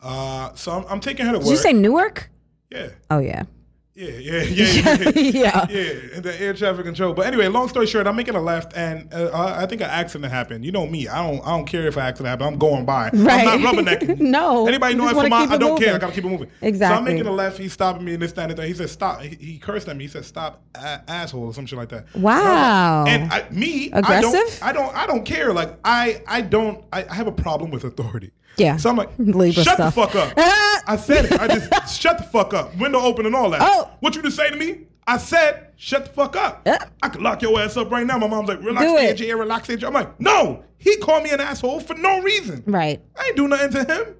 Uh, 0.00 0.52
so 0.54 0.72
I'm, 0.72 0.84
I'm 0.88 1.00
taking 1.00 1.24
her 1.26 1.32
to 1.32 1.38
Did 1.38 1.46
work. 1.46 1.48
Did 1.48 1.50
you 1.52 1.62
say 1.62 1.72
Newark? 1.72 2.30
Yeah, 2.70 2.88
Oh 3.10 3.18
yeah. 3.18 3.44
yeah, 3.94 4.08
yeah, 4.10 4.42
yeah, 4.42 4.64
yeah. 4.72 5.10
yeah. 5.16 5.66
yeah, 5.68 6.20
the 6.20 6.36
air 6.40 6.54
traffic 6.54 6.84
control. 6.84 7.12
But 7.12 7.26
anyway, 7.26 7.48
long 7.48 7.68
story 7.68 7.86
short, 7.86 8.06
I'm 8.06 8.14
making 8.14 8.36
a 8.36 8.40
left, 8.40 8.76
and 8.76 9.12
uh, 9.12 9.30
I 9.32 9.62
I 9.62 9.66
think 9.66 9.80
an 9.80 9.90
accident 9.90 10.32
happened. 10.32 10.64
You 10.64 10.70
know 10.70 10.86
me, 10.86 11.08
I 11.08 11.26
don't, 11.26 11.44
I 11.44 11.56
don't 11.56 11.66
care 11.66 11.88
if 11.88 11.96
an 11.96 12.02
accident 12.02 12.28
happened. 12.30 12.50
I'm 12.52 12.58
going 12.58 12.84
by. 12.84 13.10
Right. 13.12 13.48
I'm 13.48 13.62
not 13.62 13.74
rubbernecking. 13.74 14.20
No, 14.30 14.66
Anybody 14.68 14.94
know 14.94 15.08
out, 15.08 15.22
keep 15.22 15.32
I 15.32 15.56
don't 15.56 15.78
care. 15.80 15.94
I 15.94 15.98
gotta 15.98 16.12
keep 16.12 16.24
it 16.24 16.28
moving. 16.28 16.50
Exactly. 16.62 16.94
So 16.94 16.98
I'm 16.98 17.04
making 17.04 17.26
a 17.26 17.32
left. 17.32 17.58
He's 17.58 17.72
stopping 17.72 18.04
me 18.04 18.12
and 18.14 18.22
this, 18.22 18.32
that, 18.32 18.48
and 18.48 18.58
that. 18.58 18.66
He 18.66 18.74
said, 18.74 18.90
"Stop." 18.90 19.22
He, 19.22 19.34
he 19.34 19.58
cursed 19.58 19.88
at 19.88 19.96
me. 19.96 20.04
He 20.04 20.08
said, 20.08 20.24
"Stop, 20.24 20.62
a- 20.76 21.02
asshole," 21.08 21.46
or 21.46 21.54
some 21.54 21.66
shit 21.66 21.78
like 21.78 21.88
that. 21.88 22.14
Wow. 22.14 23.06
And 23.06 23.32
I, 23.32 23.48
me, 23.50 23.90
Aggressive? 23.90 24.62
I 24.62 24.72
don't, 24.72 24.86
I 24.86 24.86
don't, 24.86 24.96
I 24.96 25.06
don't 25.06 25.24
care. 25.24 25.52
Like 25.52 25.78
I, 25.84 26.22
I 26.28 26.42
don't. 26.42 26.84
I, 26.92 27.04
I 27.04 27.14
have 27.14 27.26
a 27.26 27.32
problem 27.32 27.70
with 27.70 27.84
authority. 27.84 28.30
Yeah. 28.60 28.76
So 28.76 28.90
I'm 28.90 28.96
like, 28.96 29.10
Libra 29.18 29.64
shut 29.64 29.74
stuff. 29.74 29.94
the 29.94 30.00
fuck 30.00 30.14
up. 30.14 30.32
Uh, 30.36 30.80
I 30.86 30.96
said 30.96 31.26
it. 31.26 31.40
I 31.40 31.48
just 31.48 32.00
shut 32.00 32.18
the 32.18 32.24
fuck 32.24 32.54
up. 32.54 32.76
Window 32.76 33.00
open 33.00 33.26
and 33.26 33.34
all 33.34 33.50
that. 33.50 33.60
Oh. 33.62 33.90
What 34.00 34.14
you 34.14 34.22
just 34.22 34.36
say 34.36 34.50
to 34.50 34.56
me? 34.56 34.86
I 35.06 35.16
said, 35.16 35.72
shut 35.76 36.04
the 36.04 36.12
fuck 36.12 36.36
up. 36.36 36.66
I 37.02 37.08
could 37.08 37.22
lock 37.22 37.42
your 37.42 37.58
ass 37.60 37.76
up 37.76 37.90
right 37.90 38.06
now. 38.06 38.18
My 38.18 38.28
mom's 38.28 38.48
like, 38.48 38.62
relax, 38.62 38.84
AJ, 38.86 39.36
relax, 39.38 39.68
AJ. 39.68 39.84
I'm 39.84 39.92
like, 39.94 40.20
no. 40.20 40.64
He 40.78 40.96
called 40.98 41.24
me 41.24 41.30
an 41.30 41.40
asshole 41.40 41.80
for 41.80 41.94
no 41.94 42.20
reason. 42.22 42.62
Right. 42.66 43.00
I 43.18 43.26
ain't 43.26 43.36
do 43.36 43.48
nothing 43.48 43.70
to 43.72 43.84
him. 43.92 44.14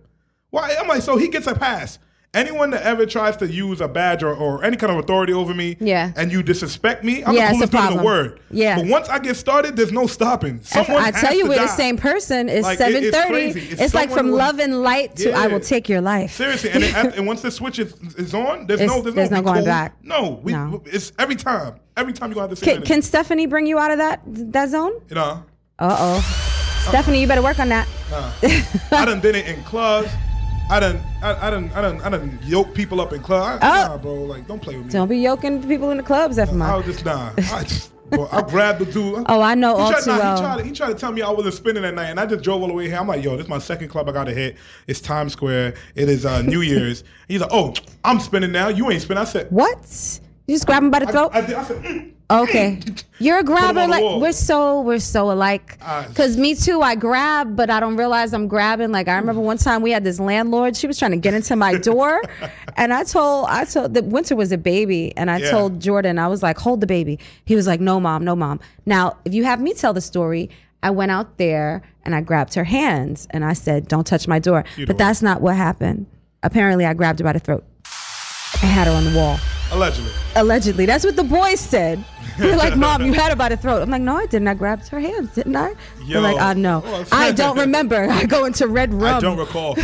Why? 0.50 0.74
I'm 0.78 0.88
like, 0.88 1.02
so 1.02 1.16
he 1.16 1.28
gets 1.28 1.46
a 1.46 1.54
pass. 1.54 1.98
Anyone 2.32 2.70
that 2.70 2.82
ever 2.82 3.06
tries 3.06 3.36
to 3.38 3.48
use 3.48 3.80
a 3.80 3.88
badge 3.88 4.22
or, 4.22 4.32
or 4.32 4.62
any 4.62 4.76
kind 4.76 4.92
of 4.92 5.00
authority 5.00 5.32
over 5.32 5.52
me, 5.52 5.76
Yeah. 5.80 6.12
and 6.14 6.30
you 6.30 6.44
disrespect 6.44 7.02
me, 7.02 7.24
I'm 7.24 7.34
Yeah, 7.34 7.48
the 7.48 7.54
coolest 7.54 7.72
dude 7.72 7.90
in 7.90 7.96
the 7.96 8.02
word. 8.04 8.40
Yeah. 8.52 8.76
But 8.76 8.86
once 8.86 9.08
I 9.08 9.18
get 9.18 9.34
started, 9.36 9.74
there's 9.74 9.90
no 9.90 10.06
stopping. 10.06 10.60
Someone 10.62 11.02
I 11.02 11.10
tell 11.10 11.34
you, 11.34 11.48
we're 11.48 11.56
the 11.58 11.66
same 11.66 11.96
person. 11.96 12.48
It's 12.48 12.62
Like, 12.64 12.78
it- 12.78 13.02
it's 13.02 13.16
crazy. 13.26 13.60
It's, 13.72 13.80
It's 13.80 13.94
like 13.94 14.12
from 14.12 14.28
who- 14.28 14.36
love 14.36 14.60
and 14.60 14.80
light 14.80 15.16
to 15.16 15.32
I 15.32 15.48
will 15.48 15.58
take 15.58 15.88
your 15.88 16.00
life. 16.00 16.32
Seriously, 16.36 16.70
and, 16.70 16.84
then 16.84 17.12
and 17.14 17.26
once 17.26 17.42
the 17.42 17.50
switch 17.50 17.80
is, 17.80 17.94
is 18.16 18.32
on, 18.32 18.68
there's 18.68 18.80
It's- 18.80 18.96
no 18.96 19.02
there's, 19.02 19.16
there's 19.16 19.30
no, 19.32 19.38
no 19.38 19.42
going 19.42 19.56
cool. 19.56 19.64
back. 19.64 19.96
No, 20.04 20.38
we 20.44 20.52
No. 20.52 20.82
it's 20.86 21.10
every 21.18 21.34
time. 21.34 21.80
Every 21.96 22.12
time 22.12 22.28
you 22.30 22.36
go 22.36 22.42
out 22.42 22.50
the 22.50 22.54
same 22.56 22.64
Can, 22.64 22.76
energy. 22.76 22.86
can 22.92 23.02
Stephanie 23.02 23.46
bring 23.46 23.66
you 23.66 23.76
out 23.80 23.90
of 23.90 23.98
that 23.98 24.20
that 24.52 24.68
zone? 24.68 24.92
you 25.08 25.16
know. 25.16 25.42
Uh 25.80 25.96
oh, 25.98 26.84
Stephanie, 26.90 27.20
you 27.22 27.26
better 27.26 27.42
work 27.42 27.58
on 27.58 27.68
that. 27.70 27.88
Nah. 28.08 28.30
I 28.92 29.04
done 29.04 29.18
did 29.20 29.34
it 29.34 29.46
in 29.48 29.64
clubs. 29.64 30.08
I 30.70 30.78
done, 30.78 31.02
I, 31.20 31.48
I 31.48 31.50
done, 31.50 31.70
I 31.74 31.80
done, 31.82 32.00
I 32.00 32.10
done 32.10 32.38
yoke 32.44 32.72
people 32.74 33.00
up 33.00 33.12
in 33.12 33.20
clubs. 33.20 33.58
Oh. 33.60 33.68
Nah, 33.68 33.98
bro, 33.98 34.14
like 34.22 34.46
don't 34.46 34.62
play 34.62 34.76
with 34.76 34.86
me. 34.86 34.92
Don't 34.92 35.08
be 35.08 35.18
yoking 35.18 35.60
people 35.66 35.90
in 35.90 35.96
the 35.96 36.02
clubs, 36.04 36.38
I 36.38 36.46
FMI. 36.46 36.76
was 36.76 36.86
just 36.86 37.04
nah. 37.04 37.32
I 37.36 37.64
just, 37.64 37.92
bro, 38.08 38.28
I 38.30 38.40
grabbed 38.42 38.78
the 38.78 38.84
dude. 38.84 39.24
Oh, 39.28 39.40
I 39.42 39.56
know 39.56 39.74
He 39.74 39.82
all 39.82 39.90
tried, 39.90 40.04
too 40.04 40.10
nah, 40.10 40.18
well. 40.18 40.36
He 40.36 40.42
tried, 40.42 40.58
to, 40.58 40.64
he 40.64 40.70
tried 40.70 40.88
to 40.90 40.94
tell 40.94 41.10
me 41.10 41.22
I 41.22 41.30
wasn't 41.30 41.54
spinning 41.54 41.82
that 41.82 41.94
night, 41.94 42.10
and 42.10 42.20
I 42.20 42.26
just 42.26 42.44
drove 42.44 42.62
all 42.62 42.68
the 42.68 42.74
way 42.74 42.86
here. 42.86 42.98
I'm 42.98 43.08
like, 43.08 43.24
yo, 43.24 43.32
this 43.32 43.46
is 43.46 43.50
my 43.50 43.58
second 43.58 43.88
club 43.88 44.08
I 44.08 44.12
got 44.12 44.24
to 44.24 44.32
hit. 44.32 44.58
It's 44.86 45.00
Times 45.00 45.32
Square. 45.32 45.74
It 45.96 46.08
is 46.08 46.24
uh, 46.24 46.42
New 46.42 46.60
Year's. 46.60 47.02
He's 47.28 47.40
like, 47.40 47.50
oh, 47.52 47.74
I'm 48.04 48.20
spinning 48.20 48.52
now. 48.52 48.68
You 48.68 48.92
ain't 48.92 49.02
spinning. 49.02 49.22
I 49.22 49.24
said, 49.24 49.50
What? 49.50 50.20
You 50.46 50.54
just 50.54 50.66
grab 50.66 50.84
him 50.84 50.92
by 50.92 51.00
the 51.00 51.08
I, 51.08 51.10
throat? 51.10 51.30
I, 51.32 51.40
did, 51.40 51.54
I 51.56 51.64
said, 51.64 51.82
mm. 51.82 52.12
Okay. 52.30 52.80
You're 53.18 53.38
a 53.40 53.44
grabber. 53.44 53.86
Like 53.86 54.02
we're 54.20 54.32
so 54.32 54.80
we're 54.80 54.98
so 55.00 55.30
alike. 55.30 55.76
Ah. 55.82 56.06
Cause 56.14 56.36
me 56.36 56.54
too. 56.54 56.80
I 56.80 56.94
grab, 56.94 57.56
but 57.56 57.68
I 57.68 57.80
don't 57.80 57.96
realize 57.96 58.32
I'm 58.32 58.48
grabbing. 58.48 58.92
Like 58.92 59.08
I 59.08 59.16
remember 59.16 59.42
one 59.42 59.58
time 59.58 59.82
we 59.82 59.90
had 59.90 60.04
this 60.04 60.20
landlord. 60.20 60.76
She 60.76 60.86
was 60.86 60.98
trying 60.98 61.10
to 61.10 61.16
get 61.18 61.34
into 61.34 61.56
my 61.56 61.74
door, 61.76 62.22
and 62.76 62.94
I 62.94 63.04
told 63.04 63.46
I 63.48 63.64
told 63.64 63.92
the 63.94 64.02
winter 64.02 64.36
was 64.36 64.52
a 64.52 64.58
baby, 64.58 65.12
and 65.16 65.30
I 65.30 65.38
Yeah. 65.38 65.50
told 65.50 65.80
Jordan 65.80 66.18
I 66.18 66.28
was 66.28 66.42
like, 66.42 66.56
hold 66.58 66.80
the 66.80 66.86
baby. 66.86 67.18
He 67.44 67.56
was 67.56 67.66
like, 67.66 67.80
no 67.80 68.00
mom, 68.00 68.24
no 68.24 68.34
mom. 68.36 68.60
Now 68.86 69.18
if 69.24 69.34
you 69.34 69.44
have 69.44 69.60
me 69.60 69.74
tell 69.74 69.92
the 69.92 70.00
story. 70.00 70.48
I 70.82 70.88
went 70.88 71.10
out 71.10 71.36
there 71.36 71.82
and 72.06 72.14
I 72.14 72.22
grabbed 72.22 72.54
her 72.54 72.64
hands 72.64 73.28
and 73.32 73.44
I 73.44 73.52
said, 73.52 73.86
"Don't 73.86 74.06
touch 74.06 74.26
my 74.26 74.38
door." 74.38 74.64
But 74.86 74.96
that's 74.96 75.20
not 75.20 75.42
what 75.42 75.54
happened. 75.54 76.06
Apparently, 76.42 76.86
I 76.86 76.94
grabbed 76.94 77.18
her 77.18 77.24
by 77.24 77.34
the 77.34 77.38
throat. 77.38 77.64
I 78.62 78.64
had 78.64 78.86
her 78.86 78.94
on 78.94 79.04
the 79.04 79.14
wall. 79.14 79.38
Allegedly. 79.72 80.12
Allegedly. 80.36 80.86
That's 80.86 81.04
what 81.04 81.16
the 81.16 81.24
boys 81.24 81.60
said. 81.60 82.04
They're 82.38 82.56
like, 82.56 82.76
Mom, 82.76 83.02
you 83.04 83.12
had 83.12 83.30
her 83.30 83.36
by 83.36 83.50
the 83.50 83.56
throat. 83.56 83.82
I'm 83.82 83.90
like, 83.90 84.00
No, 84.02 84.16
I 84.16 84.26
didn't. 84.26 84.48
I 84.48 84.54
grabbed 84.54 84.88
her 84.88 85.00
hands, 85.00 85.34
didn't 85.34 85.56
I? 85.56 85.74
They're 86.08 86.20
like, 86.20 86.36
Yo. 86.36 86.42
I 86.42 86.54
know. 86.54 86.82
Oh, 86.84 87.04
I 87.12 87.32
don't 87.32 87.58
remember. 87.58 88.08
I 88.10 88.24
go 88.24 88.44
into 88.46 88.66
red 88.66 88.94
rum. 88.94 89.16
I 89.16 89.20
don't 89.20 89.36
recall. 89.36 89.76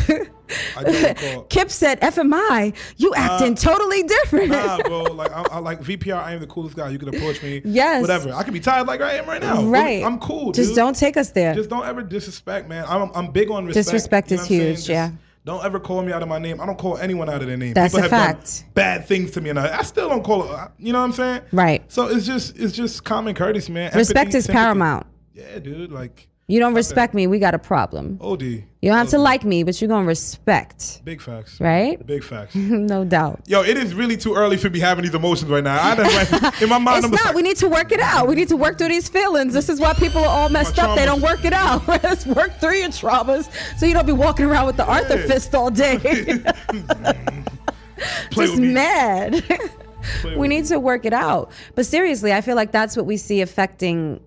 I 0.77 0.83
don't 0.83 1.03
recall. 1.03 1.43
Kip 1.51 1.71
said, 1.71 2.01
FMI, 2.01 2.75
you 2.97 3.13
acting 3.15 3.55
totally 3.57 4.03
different. 4.05 4.53
Uh, 4.53 4.77
Nah, 4.79 4.83
bro. 4.89 5.03
Like 5.03 5.33
I, 5.33 5.43
I 5.51 5.59
like 5.59 5.81
VPR. 5.83 6.17
I 6.23 6.33
am 6.33 6.41
the 6.41 6.47
coolest 6.47 6.77
guy. 6.77 6.89
You 6.89 6.99
can 6.99 7.09
approach 7.09 7.43
me. 7.43 7.61
Yes. 7.65 8.01
Whatever. 8.01 8.33
I 8.33 8.43
can 8.43 8.53
be 8.55 8.61
tired 8.61 8.87
like 8.87 9.01
I 9.03 9.15
am 9.15 9.27
right 9.27 9.43
now. 9.43 9.63
right. 9.65 10.03
I'm 10.05 10.19
cool. 10.19 10.53
Just 10.53 10.71
dude. 10.71 10.77
don't 10.77 10.97
take 10.97 11.17
us 11.17 11.31
there. 11.31 11.55
Just 11.55 11.69
don't 11.69 11.85
ever 11.85 12.03
disrespect, 12.03 12.69
man. 12.69 12.85
I'm, 12.89 13.11
I'm 13.15 13.33
big 13.33 13.51
on 13.51 13.67
respect. 13.67 13.87
Disrespect 13.87 14.31
You 14.31 14.37
know 14.39 14.43
is 14.45 14.49
what 14.51 14.55
I'm 14.55 14.59
saying? 14.59 14.69
huge, 14.69 14.77
Just 14.79 14.89
yeah. 14.89 15.11
Don't 15.47 15.65
ever 15.65 15.79
call 15.79 16.03
me 16.03 16.11
out 16.11 16.25
of 16.25 16.29
my 16.29 16.41
name. 16.41 16.61
I 16.61 16.67
don't 16.67 16.77
call 16.77 16.97
anyone 16.99 17.31
out 17.31 17.41
of 17.41 17.47
their 17.47 17.57
name. 17.57 17.73
That's 17.73 17.95
People 17.95 18.07
a 18.07 18.11
fact. 18.11 18.65
bad 18.75 19.07
things 19.07 19.31
to 19.31 19.41
me, 19.41 19.51
and 19.51 19.61
I, 19.61 19.79
I 19.79 19.83
still 19.83 20.09
don't 20.09 20.25
call 20.25 20.43
it. 20.43 20.71
You 20.77 20.93
know 20.93 20.99
what 20.99 21.05
I'm 21.05 21.13
saying? 21.13 21.43
Right. 21.53 21.85
So 21.91 22.09
it's 22.09 22.27
just 22.27 22.59
it's 22.59 22.75
just 22.75 23.05
common 23.05 23.33
courtesy, 23.37 23.73
man. 23.73 23.93
Respect 23.95 24.19
Empathy, 24.19 24.39
is 24.39 24.45
sympathy. 24.47 24.65
paramount. 24.65 25.07
Yeah, 25.35 25.61
dude. 25.61 25.93
Like 25.93 26.27
You 26.49 26.61
don't 26.61 26.75
respect 26.75 27.13
me, 27.13 27.27
we 27.27 27.41
got 27.41 27.55
a 27.55 27.59
problem. 27.59 28.19
OD. 28.21 28.43
You 28.43 28.63
don't 28.83 28.99
have 28.99 29.09
to 29.09 29.19
like 29.19 29.45
me, 29.45 29.65
but 29.65 29.81
you're 29.81 29.89
to 29.89 29.97
respect. 30.07 31.01
Big 31.05 31.21
facts. 31.21 31.61
Right? 31.61 32.05
Big 32.07 32.23
facts. 32.23 32.55
no 32.55 33.05
doubt. 33.05 33.41
Yo, 33.49 33.63
it 33.63 33.77
is 33.77 33.95
really 33.95 34.17
too 34.17 34.33
early 34.33 34.57
for 34.57 34.71
me 34.71 34.79
having 34.79 35.05
these 35.05 35.15
emotions 35.15 35.51
right 35.51 35.65
now. 35.65 35.83
I 35.83 35.97
done 35.97 36.07
like, 36.15 36.63
in 36.63 36.69
my 36.69 36.79
mind. 36.79 36.99
It's 36.99 37.07
I'm 37.07 37.11
not. 37.11 37.25
like, 37.25 37.35
we 37.35 37.43
need 37.43 37.57
to 37.57 37.69
work 37.69 37.91
it 37.91 37.99
out. 37.99 38.29
We 38.29 38.37
need 38.37 38.47
to 38.49 38.57
work 38.57 38.79
through 38.79 38.91
these 38.91 39.09
feelings. 39.09 39.55
This 39.55 39.69
is 39.69 39.81
why 39.81 39.93
people 39.95 40.21
are 40.23 40.29
all 40.29 40.49
messed 40.49 40.79
up. 40.79 40.97
They 40.97 41.05
don't 41.05 41.21
work 41.21 41.45
it 41.45 41.53
out. 41.53 41.87
Let's 41.89 42.25
work 42.27 42.61
through 42.61 42.77
your 42.77 42.91
traumas 42.91 43.51
so 43.77 43.85
you 43.85 43.95
don't 43.95 44.07
be 44.07 44.13
walking 44.13 44.47
around 44.47 44.67
with 44.67 44.77
the 44.77 44.87
Arthur 44.87 45.19
fist 45.27 45.53
all 45.53 45.71
day. 45.71 45.99
Just 48.31 48.59
mad. 48.59 49.43
We 50.37 50.47
need 50.47 50.67
to 50.67 50.79
work 50.79 51.05
it 51.05 51.13
out. 51.13 51.51
But 51.75 51.87
seriously, 51.87 52.33
I 52.33 52.41
feel 52.41 52.55
like 52.55 52.71
that's 52.71 52.97
what 52.97 53.05
we 53.05 53.17
see 53.17 53.41
affecting 53.41 54.21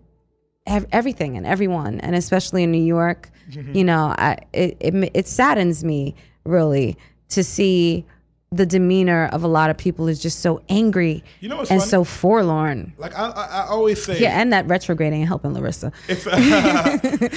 everything 0.92 1.38
and 1.38 1.46
everyone, 1.46 2.00
and 2.02 2.16
especially 2.16 2.64
in 2.64 2.72
New 2.72 2.84
York. 2.84 3.30
Mm-hmm. 3.52 3.76
You 3.76 3.84
know, 3.84 4.16
I, 4.18 4.38
it, 4.54 4.78
it 4.80 5.12
it 5.14 5.28
saddens 5.28 5.84
me 5.84 6.16
really 6.46 6.98
to 7.30 7.44
see 7.44 8.06
the 8.52 8.66
demeanor 8.66 9.28
of 9.32 9.44
a 9.44 9.48
lot 9.48 9.70
of 9.70 9.78
people 9.78 10.08
is 10.08 10.20
just 10.20 10.40
so 10.40 10.60
angry 10.70 11.24
You 11.40 11.50
know 11.50 11.60
and 11.60 11.68
funny? 11.68 11.82
so 11.82 12.04
forlorn. 12.04 12.94
Like 12.98 13.16
I, 13.16 13.26
I, 13.30 13.46
I 13.46 13.68
always 13.68 14.04
say, 14.04 14.20
Yeah, 14.20 14.42
and 14.42 14.52
that 14.54 14.68
retrograding 14.68 15.20
and 15.22 15.28
helping 15.28 15.54
Larissa. 15.54 15.92
it's, 16.08 16.26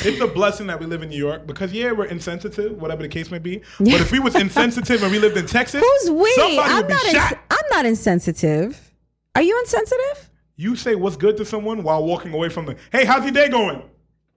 it's 0.07 0.21
a 0.23 0.27
blessing 0.27 0.67
that 0.69 0.81
we 0.81 0.87
live 0.87 1.03
in 1.03 1.11
New 1.11 1.19
York 1.19 1.47
because 1.47 1.71
yeah, 1.73 1.93
we're 1.93 2.07
insensitive, 2.07 2.81
whatever 2.81 3.03
the 3.03 3.11
case 3.11 3.31
may 3.31 3.39
be. 3.39 3.61
But 3.79 3.89
if 4.01 4.11
we 4.11 4.21
was 4.21 4.35
insensitive 4.37 5.03
and 5.03 5.13
we 5.13 5.19
lived 5.19 5.37
in 5.37 5.47
Texas, 5.47 5.85
Who's 6.03 6.11
we? 6.11 6.33
Somebody 6.33 6.59
I'm 6.71 6.77
would 6.79 6.87
be 6.89 6.95
not. 6.95 7.05
ins- 7.05 7.13
shot. 7.15 7.39
I'm 7.51 7.67
not 7.71 7.85
insensitive. 7.87 8.93
Are 9.35 9.43
you 9.43 9.59
insensitive? 9.61 10.31
You 10.57 10.77
say 10.77 10.95
what's 10.95 11.17
good 11.17 11.37
to 11.39 11.45
someone 11.45 11.83
while 11.83 12.05
walking 12.05 12.35
away 12.35 12.49
from 12.49 12.67
them. 12.67 12.77
Hey, 12.91 13.05
how's 13.05 13.25
your 13.25 13.33
day 13.33 13.49
going? 13.49 13.83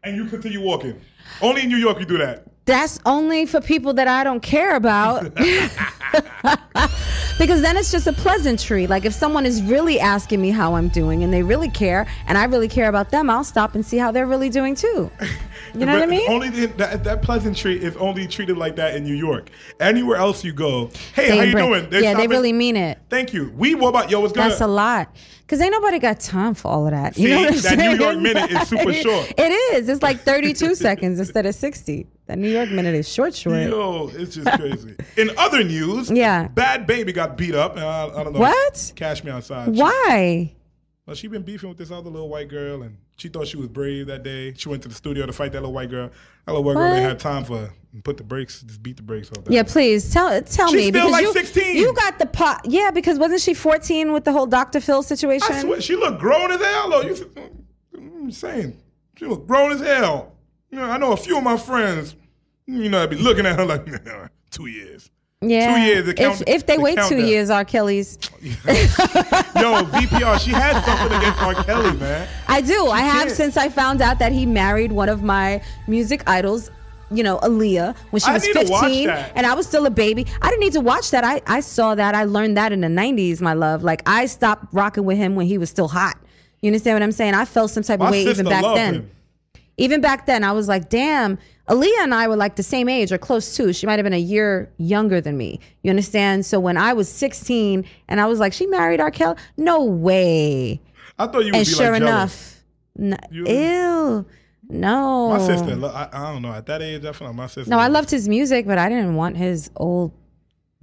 And 0.03 0.15
you 0.15 0.25
continue 0.25 0.61
walking. 0.61 0.99
Only 1.41 1.63
in 1.63 1.69
New 1.69 1.77
York 1.77 1.99
you 1.99 2.05
do 2.05 2.17
that. 2.19 2.45
That's 2.65 2.99
only 3.05 3.45
for 3.45 3.61
people 3.61 3.93
that 3.93 4.07
I 4.07 4.23
don't 4.23 4.41
care 4.41 4.75
about. 4.75 5.23
because 7.37 7.61
then 7.61 7.77
it's 7.77 7.91
just 7.91 8.07
a 8.07 8.13
pleasantry. 8.13 8.87
Like 8.87 9.05
if 9.05 9.13
someone 9.13 9.45
is 9.45 9.61
really 9.61 9.99
asking 9.99 10.41
me 10.41 10.51
how 10.51 10.75
I'm 10.75 10.87
doing 10.87 11.23
and 11.23 11.33
they 11.33 11.43
really 11.43 11.69
care 11.69 12.07
and 12.27 12.37
I 12.37 12.45
really 12.45 12.67
care 12.67 12.89
about 12.89 13.11
them, 13.11 13.29
I'll 13.29 13.43
stop 13.43 13.75
and 13.75 13.85
see 13.85 13.97
how 13.97 14.11
they're 14.11 14.25
really 14.25 14.49
doing 14.49 14.73
too. 14.73 15.11
You 15.79 15.85
know 15.85 15.93
what 15.93 16.03
I 16.03 16.05
mean? 16.05 16.29
Only 16.29 16.49
the, 16.49 16.65
that, 16.77 17.03
that 17.03 17.21
pleasantry 17.21 17.81
is 17.83 17.95
only 17.97 18.27
treated 18.27 18.57
like 18.57 18.75
that 18.77 18.95
in 18.95 19.03
New 19.03 19.13
York. 19.15 19.49
Anywhere 19.79 20.17
else 20.17 20.43
you 20.43 20.53
go, 20.53 20.89
hey, 21.13 21.29
They 21.29 21.37
how 21.37 21.43
you 21.43 21.55
doing? 21.55 21.89
They're 21.89 22.01
yeah, 22.01 22.13
they 22.15 22.27
really 22.27 22.53
mean 22.53 22.75
it. 22.75 22.99
Thank 23.09 23.33
you. 23.33 23.51
We 23.55 23.75
what 23.75 23.89
about 23.89 24.09
yo? 24.09 24.19
What's 24.21 24.33
good? 24.33 24.43
That's 24.43 24.61
a 24.61 24.67
lot. 24.67 25.15
Because 25.41 25.61
ain't 25.61 25.71
nobody 25.73 25.99
got 25.99 26.19
time 26.19 26.55
for 26.55 26.69
all 26.69 26.85
of 26.87 26.91
that. 26.91 27.17
You 27.19 27.29
know 27.29 27.37
what 27.41 27.53
I'm 27.53 27.61
that 27.61 27.77
New 27.77 27.83
saying? 27.83 28.01
York 28.01 28.17
minute 28.17 28.51
is 28.51 28.67
super 28.67 28.93
short. 28.93 29.31
It 29.37 29.51
is. 29.75 29.87
It's 29.89 30.01
like 30.01 30.21
32 30.21 30.73
seconds 30.75 31.19
instead 31.19 31.45
of 31.45 31.53
60. 31.53 32.07
That 32.25 32.39
New 32.39 32.49
York 32.49 32.71
minute 32.71 32.95
is 32.95 33.07
short, 33.07 33.35
short. 33.35 33.61
Yo, 33.61 34.09
it's 34.13 34.33
just 34.33 34.51
crazy. 34.59 34.95
In 35.17 35.29
other 35.37 35.63
news, 35.63 36.09
Yeah. 36.09 36.47
Bad 36.47 36.87
Baby 36.87 37.13
got 37.13 37.37
beat 37.37 37.53
up. 37.53 37.77
Uh, 37.77 38.07
I 38.15 38.23
don't 38.23 38.33
know. 38.33 38.39
What? 38.39 38.91
Cash 38.95 39.23
me 39.23 39.29
outside. 39.29 39.67
Why? 39.75 40.54
Well, 41.05 41.15
she 41.15 41.27
been 41.27 41.43
beefing 41.43 41.69
with 41.69 41.77
this 41.77 41.91
other 41.91 42.09
little 42.09 42.29
white 42.29 42.47
girl, 42.47 42.81
and 42.83 42.97
she 43.17 43.29
thought 43.29 43.47
she 43.47 43.57
was 43.57 43.67
brave 43.67 44.07
that 44.07 44.23
day. 44.23 44.53
She 44.57 44.69
went 44.69 44.81
to 44.83 44.89
the 44.89 44.95
studio 44.95 45.25
to 45.25 45.33
fight 45.33 45.51
that 45.51 45.59
little 45.59 45.73
white 45.73 45.89
girl. 45.89 46.09
That 46.45 46.51
little 46.51 46.63
white 46.63 46.73
girl 46.75 46.89
didn't 46.89 47.09
have 47.09 47.17
time 47.19 47.43
for. 47.45 47.71
And 47.93 48.03
put 48.03 48.17
the 48.17 48.23
brakes, 48.23 48.61
just 48.61 48.83
beat 48.83 48.97
the 48.97 49.03
brakes 49.03 49.29
off. 49.29 49.45
that. 49.45 49.53
Yeah, 49.53 49.63
please 49.63 50.11
tell 50.11 50.41
tell 50.41 50.67
She's 50.67 50.75
me 50.75 50.81
still 50.89 51.05
because 51.07 51.11
like 51.11 51.21
you, 51.23 51.33
16. 51.33 51.77
you 51.77 51.93
got 51.93 52.19
the 52.19 52.25
pot. 52.25 52.61
Yeah, 52.65 52.91
because 52.91 53.17
wasn't 53.17 53.39
she 53.41 53.53
14 53.53 54.11
with 54.11 54.25
the 54.25 54.33
whole 54.33 54.47
Dr. 54.47 54.81
Phil 54.81 55.01
situation? 55.03 55.47
I 55.49 55.61
swear, 55.61 55.79
she 55.79 55.95
looked 55.95 56.19
grown 56.19 56.51
as 56.51 56.59
hell. 56.61 56.89
Though 56.89 57.01
you, 57.03 57.31
I'm 57.95 58.31
saying, 58.31 58.77
she 59.15 59.25
looked 59.25 59.47
grown 59.47 59.71
as 59.71 59.79
hell. 59.79 60.33
You 60.71 60.79
know, 60.79 60.85
I 60.85 60.97
know 60.97 61.13
a 61.13 61.17
few 61.17 61.37
of 61.37 61.43
my 61.43 61.55
friends. 61.55 62.15
You 62.65 62.89
know, 62.89 63.03
I'd 63.03 63.11
be 63.11 63.15
looking 63.15 63.45
at 63.45 63.57
her 63.57 63.65
like 63.65 63.87
two 64.49 64.65
years. 64.65 65.09
Yeah. 65.49 65.73
two 65.75 65.81
years, 65.81 66.05
the 66.05 66.13
count- 66.13 66.41
if 66.41 66.47
if 66.47 66.65
they 66.65 66.75
the 66.77 66.81
wait 66.81 66.99
two 67.07 67.17
years, 67.25 67.49
R. 67.49 67.65
Kelly's. 67.65 68.17
Yo, 68.41 69.83
VPR, 69.83 70.39
she 70.39 70.51
had 70.51 70.83
something 70.83 71.17
against 71.17 71.41
R. 71.41 71.53
Kelly, 71.63 71.97
man. 71.97 72.27
I 72.47 72.61
do. 72.61 72.87
I 72.87 72.99
have 73.01 73.31
since 73.31 73.57
I 73.57 73.69
found 73.69 74.01
out 74.01 74.19
that 74.19 74.31
he 74.31 74.45
married 74.45 74.91
one 74.91 75.09
of 75.09 75.23
my 75.23 75.61
music 75.87 76.23
idols. 76.27 76.71
You 77.11 77.21
know, 77.23 77.37
Aaliyah, 77.37 77.95
when 78.09 78.19
she 78.19 78.27
I 78.29 78.33
was 78.33 78.43
need 78.43 78.53
to 78.65 78.71
watch 78.71 78.85
15 78.85 79.07
that. 79.07 79.31
and 79.35 79.45
I 79.45 79.53
was 79.53 79.67
still 79.67 79.85
a 79.85 79.91
baby. 79.91 80.25
I 80.41 80.49
didn't 80.49 80.61
need 80.61 80.73
to 80.73 80.81
watch 80.81 81.11
that. 81.11 81.23
I, 81.23 81.39
I 81.45 81.59
saw 81.59 81.93
that. 81.93 82.15
I 82.15 82.23
learned 82.23 82.57
that 82.57 82.71
in 82.73 82.81
the 82.81 82.87
90s, 82.87 83.41
my 83.41 83.53
love. 83.53 83.83
Like, 83.83 84.01
I 84.07 84.25
stopped 84.25 84.73
rocking 84.73 85.05
with 85.05 85.17
him 85.17 85.35
when 85.35 85.45
he 85.45 85.59
was 85.59 85.69
still 85.69 85.87
hot. 85.87 86.17
You 86.61 86.69
understand 86.69 86.95
what 86.95 87.03
I'm 87.03 87.11
saying? 87.11 87.35
I 87.35 87.45
felt 87.45 87.69
some 87.69 87.83
type 87.83 87.99
My 87.99 88.07
of 88.07 88.11
way 88.11 88.23
even 88.23 88.45
back 88.47 88.63
then. 88.75 88.93
him. 88.95 89.11
even 89.77 90.01
back 90.01 90.25
then, 90.25 90.43
I 90.43 90.51
was 90.53 90.67
like, 90.67 90.89
damn, 90.89 91.37
Aaliyah 91.67 92.03
and 92.03 92.13
I 92.13 92.27
were 92.27 92.35
like 92.35 92.55
the 92.57 92.63
same 92.63 92.87
age 92.89 93.11
or 93.11 93.17
close 93.17 93.55
to. 93.57 93.73
She 93.73 93.85
might 93.87 93.97
have 93.97 94.03
been 94.03 94.13
a 94.13 94.17
year 94.19 94.71
younger 94.77 95.19
than 95.19 95.35
me. 95.37 95.59
You 95.83 95.89
understand? 95.89 96.45
So 96.45 96.59
when 96.59 96.77
I 96.77 96.93
was 96.93 97.09
16 97.09 97.83
and 98.07 98.21
I 98.21 98.25
was 98.27 98.39
like, 98.39 98.53
she 98.53 98.67
married 98.67 98.99
R. 99.01 99.09
Kelly? 99.11 99.35
No 99.57 99.83
way. 99.83 100.79
I 101.17 101.25
thought 101.27 101.39
you 101.39 101.45
would 101.45 101.55
And 101.55 101.65
be 101.65 101.71
sure 101.71 101.91
like 101.93 102.01
jealous. 102.01 102.63
enough, 102.97 103.19
n- 103.21 103.29
You- 103.31 103.45
ew, 103.47 104.25
no. 104.69 105.29
My 105.29 105.39
sister, 105.39 105.85
I, 105.85 106.09
I 106.11 106.31
don't 106.33 106.41
know. 106.41 106.51
At 106.51 106.65
that 106.67 106.81
age, 106.81 107.03
I 107.05 107.11
feel 107.13 107.27
like 107.27 107.35
my 107.35 107.47
sister. 107.47 107.69
No, 107.69 107.79
I 107.79 107.87
loved 107.87 108.11
his 108.11 108.27
music, 108.29 108.67
but 108.67 108.77
I 108.77 108.89
didn't 108.89 109.15
want 109.15 109.37
his 109.37 109.69
old, 109.75 110.11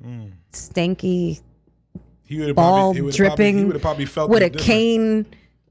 Mm. 0.05 0.33
stanky, 0.53 1.41
he 2.25 2.53
ball 2.53 2.93
probably, 2.95 3.13
dripping 3.13 3.37
Probably, 3.37 3.53
he 3.59 3.65
would 3.67 3.75
have 3.75 3.83
probably 3.83 4.07
felt 4.07 4.31
with 4.31 4.43
a 4.43 4.51
different. 4.51 4.67
cane 4.67 5.27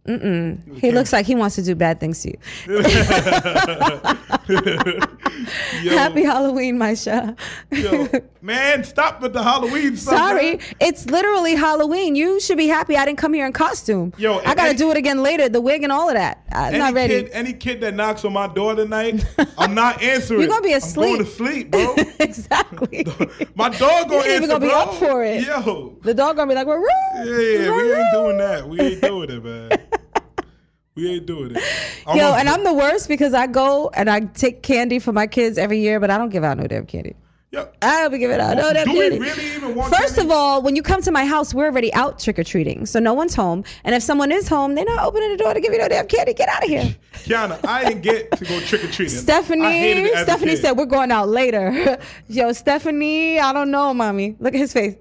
Mm-mm. 0.08 0.80
He 0.80 0.92
looks 0.92 1.14
like 1.14 1.28
he 1.28 1.36
wants 1.36 1.56
to 1.58 1.62
do 1.64 1.76
bad 1.76 2.00
things 2.00 2.24
to 2.24 2.30
you. 2.32 2.38
Happy 5.92 6.24
Halloween, 6.24 6.78
Maisha. 6.78 7.38
Yo, 7.72 8.08
man, 8.42 8.84
stop 8.84 9.22
with 9.22 9.34
the 9.34 9.44
Halloween 9.44 9.96
stuff. 9.96 10.16
Sorry, 10.18 10.60
it's 10.80 11.06
literally 11.06 11.56
Halloween. 11.56 12.16
You 12.16 12.40
should 12.40 12.58
be 12.58 12.68
happy 12.68 12.98
I 12.98 13.06
didn't 13.06 13.20
come 13.20 13.34
here 13.34 13.46
in 13.46 13.54
costume. 13.54 14.14
Yo, 14.18 14.40
I 14.40 14.56
gotta 14.56 14.70
any- 14.70 14.78
do 14.78 14.90
it 14.92 14.98
again 14.98 15.22
later. 15.24 15.50
The 15.50 15.62
wig 15.62 15.84
and 15.84 15.92
all 15.92 16.10
of 16.10 16.16
that. 16.16 16.44
I'm 16.52 16.78
not 16.78 16.94
ready. 16.94 17.24
kid, 17.24 17.30
any 17.34 17.54
kid 17.54 17.82
that 17.82 17.94
knocks 17.94 18.26
on 18.26 18.34
my 18.34 18.48
door 18.48 18.76
tonight, 18.76 19.24
I'm 19.58 19.74
not 19.76 20.02
answering. 20.04 20.42
You're 20.42 20.50
gonna 20.50 20.62
be 20.64 20.74
I'm 20.74 20.78
asleep. 20.80 21.16
going 21.18 21.26
to 21.26 21.32
sleep, 21.32 21.72
bro. 21.72 21.96
exactly. 22.20 23.06
my 23.56 23.70
dog 23.70 24.10
gonna 24.10 24.24
ain't 24.24 24.28
even 24.28 24.44
answer, 24.44 24.48
gonna 24.48 24.60
be 24.60 24.68
bro. 24.68 24.80
up 24.80 24.94
for 24.96 25.24
it. 25.24 25.46
Yo, 25.46 25.98
The 26.02 26.14
dog 26.14 26.36
gonna 26.38 26.50
be 26.50 26.56
like, 26.56 26.68
"Woo!" 26.68 26.84
yeah, 27.16 27.24
yeah, 27.24 27.78
we 27.78 27.94
ain't 27.94 28.12
doing 28.14 28.38
that. 28.38 28.68
We 28.68 28.80
ain't 28.80 29.02
doing 29.02 29.30
it, 29.30 29.44
man. 29.44 29.72
We 30.96 31.10
ain't 31.10 31.26
doing 31.26 31.56
it. 31.56 31.64
I'm 32.08 32.18
Yo, 32.18 32.34
and 32.34 32.50
I'm 32.50 32.64
the 32.64 32.74
worst 32.74 33.08
because 33.08 33.34
I 33.34 33.48
go 33.48 33.90
and 33.94 34.10
I 34.10 34.22
take 34.22 34.62
candy 34.62 35.00
for 35.00 35.14
my 35.14 35.26
kids 35.28 35.58
every 35.58 35.80
year, 35.80 36.00
but 36.00 36.10
I 36.10 36.18
don't 36.18 36.30
give 36.30 36.44
out 36.44 36.58
no 36.58 36.68
damn 36.68 36.86
candy. 36.86 37.16
Yep. 37.52 37.78
I 37.82 38.02
don't 38.02 38.12
be 38.12 38.18
giving 38.18 38.40
out 38.40 38.56
no 38.56 38.72
damn 38.72 38.86
do 38.86 38.94
we 38.94 39.00
candy. 39.00 39.20
really 39.20 39.56
even 39.56 39.76
want 39.76 39.94
First 39.94 40.16
candy? 40.16 40.32
of 40.32 40.38
all, 40.38 40.62
when 40.62 40.78
you 40.78 40.82
come 40.82 41.02
to 41.02 41.12
my 41.12 41.26
house, 41.26 41.54
we're 41.54 41.66
already 41.66 41.94
out 41.94 42.18
trick 42.18 42.40
or 42.40 42.46
treating, 42.46 42.86
so 42.86 42.98
no 43.00 43.14
one's 43.14 43.36
home. 43.36 43.66
And 43.84 43.94
if 43.94 44.02
someone 44.04 44.32
is 44.32 44.48
home, 44.48 44.74
they're 44.76 44.86
not 44.86 45.04
opening 45.06 45.32
the 45.32 45.38
door 45.38 45.54
to 45.54 45.60
give 45.60 45.74
you 45.74 45.80
no 45.80 45.90
damn 45.90 46.08
candy. 46.08 46.34
Get 46.34 46.48
out 46.48 46.64
of 46.64 46.70
here. 46.70 46.96
Qiana, 47.14 47.60
I 47.66 47.84
didn't 47.86 48.04
get 48.04 48.32
to 48.38 48.46
go 48.46 48.58
trick 48.62 48.86
or 48.86 48.88
treating. 48.88 49.18
Stephanie, 49.18 50.08
Stephanie 50.16 50.56
said 50.56 50.74
we're 50.74 50.86
going 50.86 51.12
out 51.12 51.28
later. 51.28 51.98
Yo, 52.28 52.54
Stephanie, 52.54 53.38
I 53.40 53.52
don't 53.52 53.70
know, 53.70 53.94
mommy. 53.94 54.38
Look 54.40 54.54
at 54.54 54.60
his 54.60 54.72
face. 54.72 54.96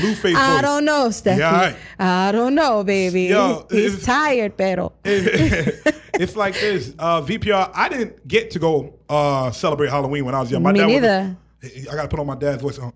Blue 0.00 0.14
face. 0.14 0.36
I 0.36 0.54
voice. 0.54 0.62
don't 0.62 0.84
know, 0.84 1.10
Stephanie. 1.10 1.40
Yeah, 1.40 1.52
right. 1.66 1.76
I 1.98 2.32
don't 2.32 2.54
know, 2.54 2.82
baby. 2.84 3.24
Yo, 3.24 3.66
He's 3.70 4.04
tired, 4.04 4.56
pero. 4.56 4.92
it's 5.04 6.36
like 6.36 6.54
this. 6.54 6.94
Uh, 6.98 7.22
VPR. 7.22 7.70
I 7.74 7.88
didn't 7.88 8.26
get 8.26 8.50
to 8.52 8.58
go 8.58 8.94
uh, 9.08 9.50
celebrate 9.50 9.90
Halloween 9.90 10.24
when 10.24 10.34
I 10.34 10.40
was 10.40 10.50
young. 10.50 10.62
My 10.62 10.72
Me 10.72 10.78
dad 10.80 10.86
was- 10.86 10.94
neither. 10.94 11.36
I 11.62 11.94
gotta 11.94 12.08
put 12.08 12.18
on 12.18 12.26
my 12.26 12.36
dad's 12.36 12.62
voice. 12.62 12.78
On. 12.80 12.92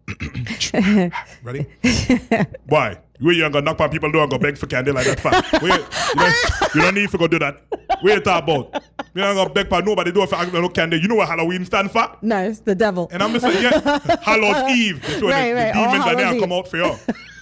Ready? 1.43 1.67
Why? 2.67 2.99
You 3.21 3.31
ain't 3.45 3.53
gonna 3.53 3.65
knock 3.65 3.81
on 3.81 3.91
people 3.91 4.11
door 4.11 4.23
and 4.23 4.31
go 4.31 4.39
beg 4.39 4.59
for 4.59 4.67
candy 4.67 4.91
like 4.91 5.07
that. 5.07 5.21
Fat. 5.21 5.63
We, 5.63 5.71
you, 5.71 5.79
don't, 6.15 6.75
you 6.75 6.81
don't 6.83 6.95
need 6.95 7.11
to 7.11 7.19
go 7.19 7.27
do 7.29 7.39
that. 7.39 7.63
We 8.03 8.11
ain't 8.13 8.25
talk 8.25 8.43
about. 8.43 8.83
You 9.15 9.23
ain't 9.23 9.37
gonna 9.37 9.51
beg 9.51 9.69
for 9.69 9.81
nobody 9.83 10.11
door 10.11 10.27
for 10.27 10.45
no 10.47 10.69
candy. 10.69 10.99
You 10.99 11.07
know 11.07 11.15
what 11.15 11.29
Halloween 11.29 11.65
stand 11.65 11.93
for? 11.93 12.17
No, 12.23 12.39
it's 12.45 12.59
the 12.61 12.75
devil. 12.75 13.09
And 13.13 13.23
I'm 13.23 13.33
just 13.33 13.45
saying, 13.45 13.63
yeah, 13.63 13.99
Hallow's 14.21 14.69
Eve. 14.77 15.01
That's 15.03 15.23
when 15.23 15.31
Right, 15.31 15.49
the, 15.51 15.55
right. 15.55 15.75
the 15.75 15.81
demons 15.81 16.05
oh, 16.05 16.09
are 16.09 16.17
there 16.17 16.27
Hallows 16.27 16.41
come 16.43 16.53
out 16.53 16.69
for 16.69 16.77
you. 16.77 16.95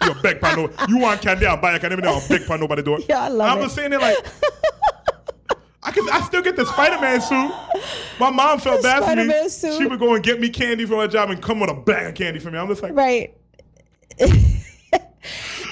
You 0.04 0.14
beg 0.22 0.40
for 0.40 0.56
no. 0.56 0.70
You 0.88 0.98
want 0.98 1.22
candy? 1.22 1.46
I'll 1.46 1.56
buy 1.56 1.74
a 1.74 1.78
candy. 1.80 2.06
I'll 2.06 2.28
beg 2.28 2.42
for 2.42 2.58
nobody 2.58 2.82
door. 2.82 2.98
Yeah, 3.08 3.22
I 3.22 3.28
love 3.28 3.40
and 3.48 3.50
I'm 3.52 3.58
it. 3.58 3.62
just 3.62 3.74
saying 3.74 3.92
it 3.94 4.00
like. 4.00 4.16
I 5.84 5.90
can, 5.90 6.08
I 6.10 6.20
still 6.20 6.42
get 6.42 6.54
the 6.54 6.64
Spider-Man 6.66 7.20
suit. 7.20 7.50
My 8.20 8.30
mom 8.30 8.60
felt 8.60 8.82
bad 8.84 9.02
for 9.04 9.16
me. 9.16 9.48
Suit. 9.48 9.78
She 9.78 9.86
would 9.86 9.98
go 9.98 10.14
and 10.14 10.22
get 10.22 10.38
me 10.38 10.48
candy 10.48 10.84
from 10.84 10.98
her 10.98 11.08
job 11.08 11.30
and 11.30 11.42
come 11.42 11.58
with 11.60 11.70
a 11.70 11.74
bag 11.74 12.06
of 12.10 12.14
candy 12.14 12.38
for 12.38 12.50
me. 12.52 12.58
I'm 12.58 12.68
just 12.68 12.82
like, 12.82 12.94
Right. 12.94 13.34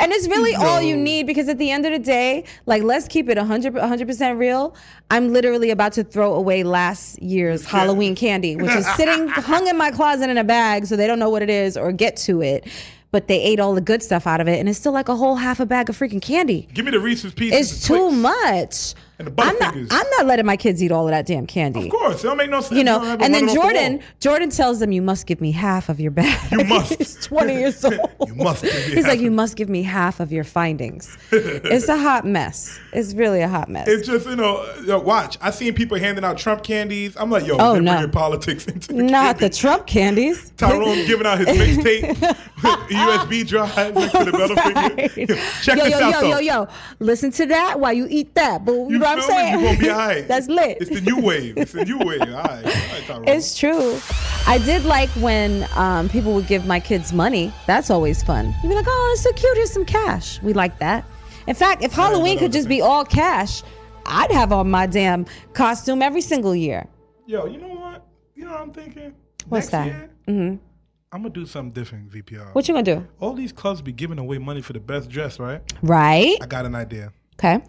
and 0.01 0.13
it's 0.13 0.27
really 0.29 0.55
all 0.55 0.81
you 0.81 0.97
need 0.97 1.27
because 1.27 1.49
at 1.49 1.59
the 1.59 1.71
end 1.71 1.87
of 1.87 1.93
the 1.93 1.99
day, 1.99 2.45
like 2.67 2.83
let's 2.83 3.07
keep 3.09 3.29
it 3.29 3.37
100 3.37 3.75
100% 3.75 4.39
real. 4.39 4.75
I'm 5.11 5.33
literally 5.33 5.71
about 5.71 5.93
to 5.95 6.05
throw 6.05 6.35
away 6.35 6.63
last 6.63 7.21
year's 7.23 7.65
Halloween 7.65 8.15
candy, 8.15 8.57
which 8.57 8.73
is 8.73 8.87
sitting 8.97 9.29
hung 9.29 9.67
in 9.67 9.77
my 9.77 9.91
closet 9.91 10.31
in 10.31 10.39
a 10.39 10.45
bag 10.45 10.87
so 10.87 10.97
they 10.97 11.07
don't 11.07 11.19
know 11.19 11.31
what 11.31 11.43
it 11.43 11.51
is 11.51 11.77
or 11.77 11.93
get 11.93 12.17
to 12.19 12.43
it. 12.43 12.67
But 13.13 13.27
they 13.27 13.41
ate 13.41 13.59
all 13.59 13.75
the 13.75 13.81
good 13.81 14.03
stuff 14.03 14.27
out 14.27 14.41
of 14.41 14.47
it 14.49 14.61
and 14.61 14.69
it's 14.69 14.79
still 14.79 14.93
like 14.93 15.09
a 15.09 15.17
whole 15.17 15.35
half 15.35 15.59
a 15.61 15.67
bag 15.67 15.91
of 15.91 15.99
freaking 15.99 16.23
candy. 16.23 16.69
give 16.75 16.85
me 16.85 16.93
the 16.93 17.01
Reese's 17.01 17.35
Pieces. 17.35 17.73
It's 17.73 17.87
too 17.87 18.11
much. 18.11 18.95
And 19.21 19.29
the 19.37 19.43
I'm 19.43 19.59
not 19.59 19.75
Butterfingers. 19.75 19.89
I'm 19.91 20.07
not 20.17 20.27
letting 20.27 20.47
my 20.47 20.57
kids 20.57 20.83
eat 20.83 20.91
all 20.91 21.07
of 21.07 21.11
that 21.13 21.27
damn 21.27 21.47
candy. 21.47 21.85
Of 21.85 21.91
course, 21.91 22.25
it 22.25 22.27
don't 22.27 22.37
make 22.39 22.49
no 22.51 22.61
sense. 22.61 22.73
You 22.79 22.85
know, 22.85 22.99
don't 22.99 23.07
have 23.07 23.21
it 23.21 23.25
and 23.25 23.35
then 23.35 23.45
off 23.45 23.51
the 23.51 23.55
Jordan. 23.61 24.01
Jordan 24.21 24.51
tells 24.51 24.79
them, 24.81 24.93
"You 24.93 25.03
must 25.03 25.27
give 25.27 25.41
me 25.41 25.53
half 25.53 25.89
of 25.91 26.01
your 26.01 26.11
bag." 26.11 26.51
You 26.51 26.65
must. 26.65 26.95
He's 26.99 27.15
twenty 27.25 27.55
years 27.55 27.85
old. 27.85 27.95
You 28.27 28.35
must 28.35 28.63
give 28.63 28.75
me 28.75 28.81
He's 28.81 28.95
half 28.97 29.05
like, 29.05 29.19
of- 29.19 29.23
"You 29.25 29.31
must 29.31 29.57
give 29.57 29.69
me 29.69 29.83
half 29.83 30.21
of 30.21 30.33
your 30.33 30.45
findings." 30.45 31.19
it's 31.33 31.89
a 31.89 31.97
hot 31.99 32.25
mess. 32.27 32.79
It's 32.95 33.13
really 33.15 33.43
a 33.43 33.49
hot 33.49 33.69
mess. 33.69 33.87
It's 33.89 34.07
just 34.07 34.27
you 34.27 34.37
know, 34.37 34.67
yo, 34.87 34.99
watch. 35.01 35.37
I 35.43 35.51
seen 35.51 35.75
people 35.75 35.99
handing 35.99 36.25
out 36.25 36.39
Trump 36.39 36.63
candies. 36.63 37.15
I'm 37.19 37.31
like, 37.31 37.47
yo, 37.47 37.57
Oh, 37.59 37.79
no. 37.79 37.93
bringing 37.93 38.11
politics 38.11 38.65
into 38.67 38.95
the 38.95 39.03
Not 39.03 39.39
the. 39.39 39.51
Trump 39.51 39.87
candies. 39.87 40.53
Tyrone 40.57 41.05
giving 41.07 41.27
out 41.27 41.39
his 41.39 41.49
mixtape, 41.49 42.17
USB 42.89 43.47
drive 43.47 43.95
next 43.95 44.13
to 44.13 44.25
the 44.25 44.31
Butterfinger. 44.33 45.63
Check 45.63 45.79
yo, 45.79 45.85
this 45.85 45.91
yo, 45.93 46.01
out 46.07 46.13
yo, 46.13 46.21
though. 46.21 46.29
yo, 46.29 46.39
yo! 46.39 46.69
Listen 46.99 47.31
to 47.33 47.47
that 47.47 47.79
while 47.81 47.93
you 47.93 48.07
eat 48.09 48.35
that, 48.35 48.65
boo. 48.65 48.87
You, 48.91 48.99
what 49.17 49.25
I'm 49.25 49.31
saying? 49.31 49.61
You 49.61 49.67
gonna 49.67 49.79
be 49.79 49.91
all 49.91 49.99
right. 49.99 50.29
That's 50.29 50.49
lit. 50.49 50.79
It's 50.81 50.91
the 50.91 51.01
new 51.01 51.21
wave. 51.21 51.57
It's 51.57 51.73
the 51.73 51.85
new 51.85 51.99
wave. 51.99 52.21
All 52.21 52.29
right, 52.29 53.11
all 53.11 53.21
right, 53.21 53.29
It's 53.29 53.59
true. 53.59 53.99
I 54.47 54.59
did 54.59 54.85
like 54.85 55.09
when 55.11 55.69
um, 55.75 56.09
people 56.09 56.35
would 56.35 56.47
give 56.47 56.67
my 56.67 56.81
kids 56.81 57.13
money. 57.13 57.53
That's 57.67 57.91
always 57.91 58.23
fun. 58.23 58.55
You'd 58.63 58.71
be 58.71 58.75
like, 58.75 58.87
oh, 58.89 59.11
it's 59.13 59.23
so 59.23 59.33
cute. 59.33 59.57
Here's 59.57 59.71
some 59.71 59.85
cash. 59.85 60.41
We 60.43 60.53
like 60.53 60.79
that. 60.79 61.05
In 61.47 61.55
fact, 61.55 61.83
if 61.83 61.93
Halloween 61.93 62.39
could 62.39 62.53
just 62.53 62.69
be 62.69 62.81
all 62.81 63.05
cash, 63.05 63.63
I'd 64.07 64.31
have 64.33 64.53
on 64.53 64.71
my 64.71 64.87
damn 64.87 65.27
costume 65.53 66.03
every 66.03 66.21
single 66.21 66.55
year. 66.55 66.87
Yo, 67.27 67.47
you 67.47 67.59
know 67.59 67.69
what? 67.69 68.07
You 68.35 68.45
know 68.45 68.53
what 68.53 68.61
I'm 68.61 68.73
thinking? 68.73 69.15
What's 69.49 69.73
Next 69.73 69.91
that? 69.93 70.27
Mm-hmm. 70.27 70.57
I'm 71.13 71.23
gonna 71.23 71.35
do 71.35 71.45
something 71.45 71.73
different, 71.73 72.11
VPR. 72.11 72.55
What 72.55 72.69
you 72.69 72.75
gonna 72.75 72.85
do? 72.85 73.07
All 73.19 73.35
these 73.35 73.53
clubs 73.53 73.83
be 73.83 73.93
giving 73.93 74.19
away 74.19 74.39
money 74.39 74.63
for 74.63 74.73
the 74.73 74.81
best 74.81 75.09
dress, 75.09 75.41
right? 75.41 75.61
Right? 75.83 76.39
I 76.41 76.47
got 76.47 76.67
an 76.67 76.75
idea. 76.77 77.13
Okay. 77.35 77.61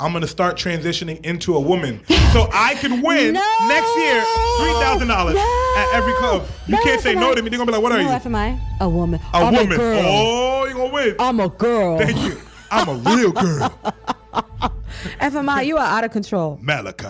I'm 0.00 0.12
gonna 0.12 0.26
start 0.26 0.56
transitioning 0.56 1.24
into 1.24 1.54
a 1.54 1.60
woman, 1.60 2.00
so 2.32 2.48
I 2.52 2.74
can 2.80 3.00
win 3.02 3.34
No! 3.34 3.40
next 3.68 3.96
year 3.96 4.24
three 4.58 4.72
thousand 4.82 5.06
dollars 5.08 5.36
at 5.36 5.88
every 5.94 6.12
club. 6.14 6.46
You 6.66 6.72
No, 6.76 6.82
can't 6.82 7.00
say 7.00 7.14
no 7.14 7.32
to 7.34 7.40
me. 7.42 7.48
They're 7.48 7.58
gonna 7.58 7.70
be 7.70 7.76
like, 7.76 7.82
"What 7.82 7.92
are 7.92 7.98
No, 8.02 8.04
you?" 8.10 8.18
FMI? 8.18 8.60
A 8.80 8.88
woman. 8.88 9.20
A 9.32 9.36
I'm 9.36 9.54
woman. 9.54 9.72
A 9.72 9.76
girl. 9.76 10.00
Oh, 10.04 10.64
you 10.66 10.74
gonna 10.74 10.92
win? 10.92 11.16
I'm 11.20 11.38
a 11.38 11.48
girl. 11.48 11.98
Thank 11.98 12.18
you. 12.22 12.40
I'm 12.72 12.88
a 12.88 12.94
real 13.14 13.30
girl. 13.30 13.70
FMI, 15.20 15.64
you 15.66 15.76
are 15.76 15.86
out 15.86 16.02
of 16.02 16.10
control. 16.10 16.58
Malachi. 16.60 17.06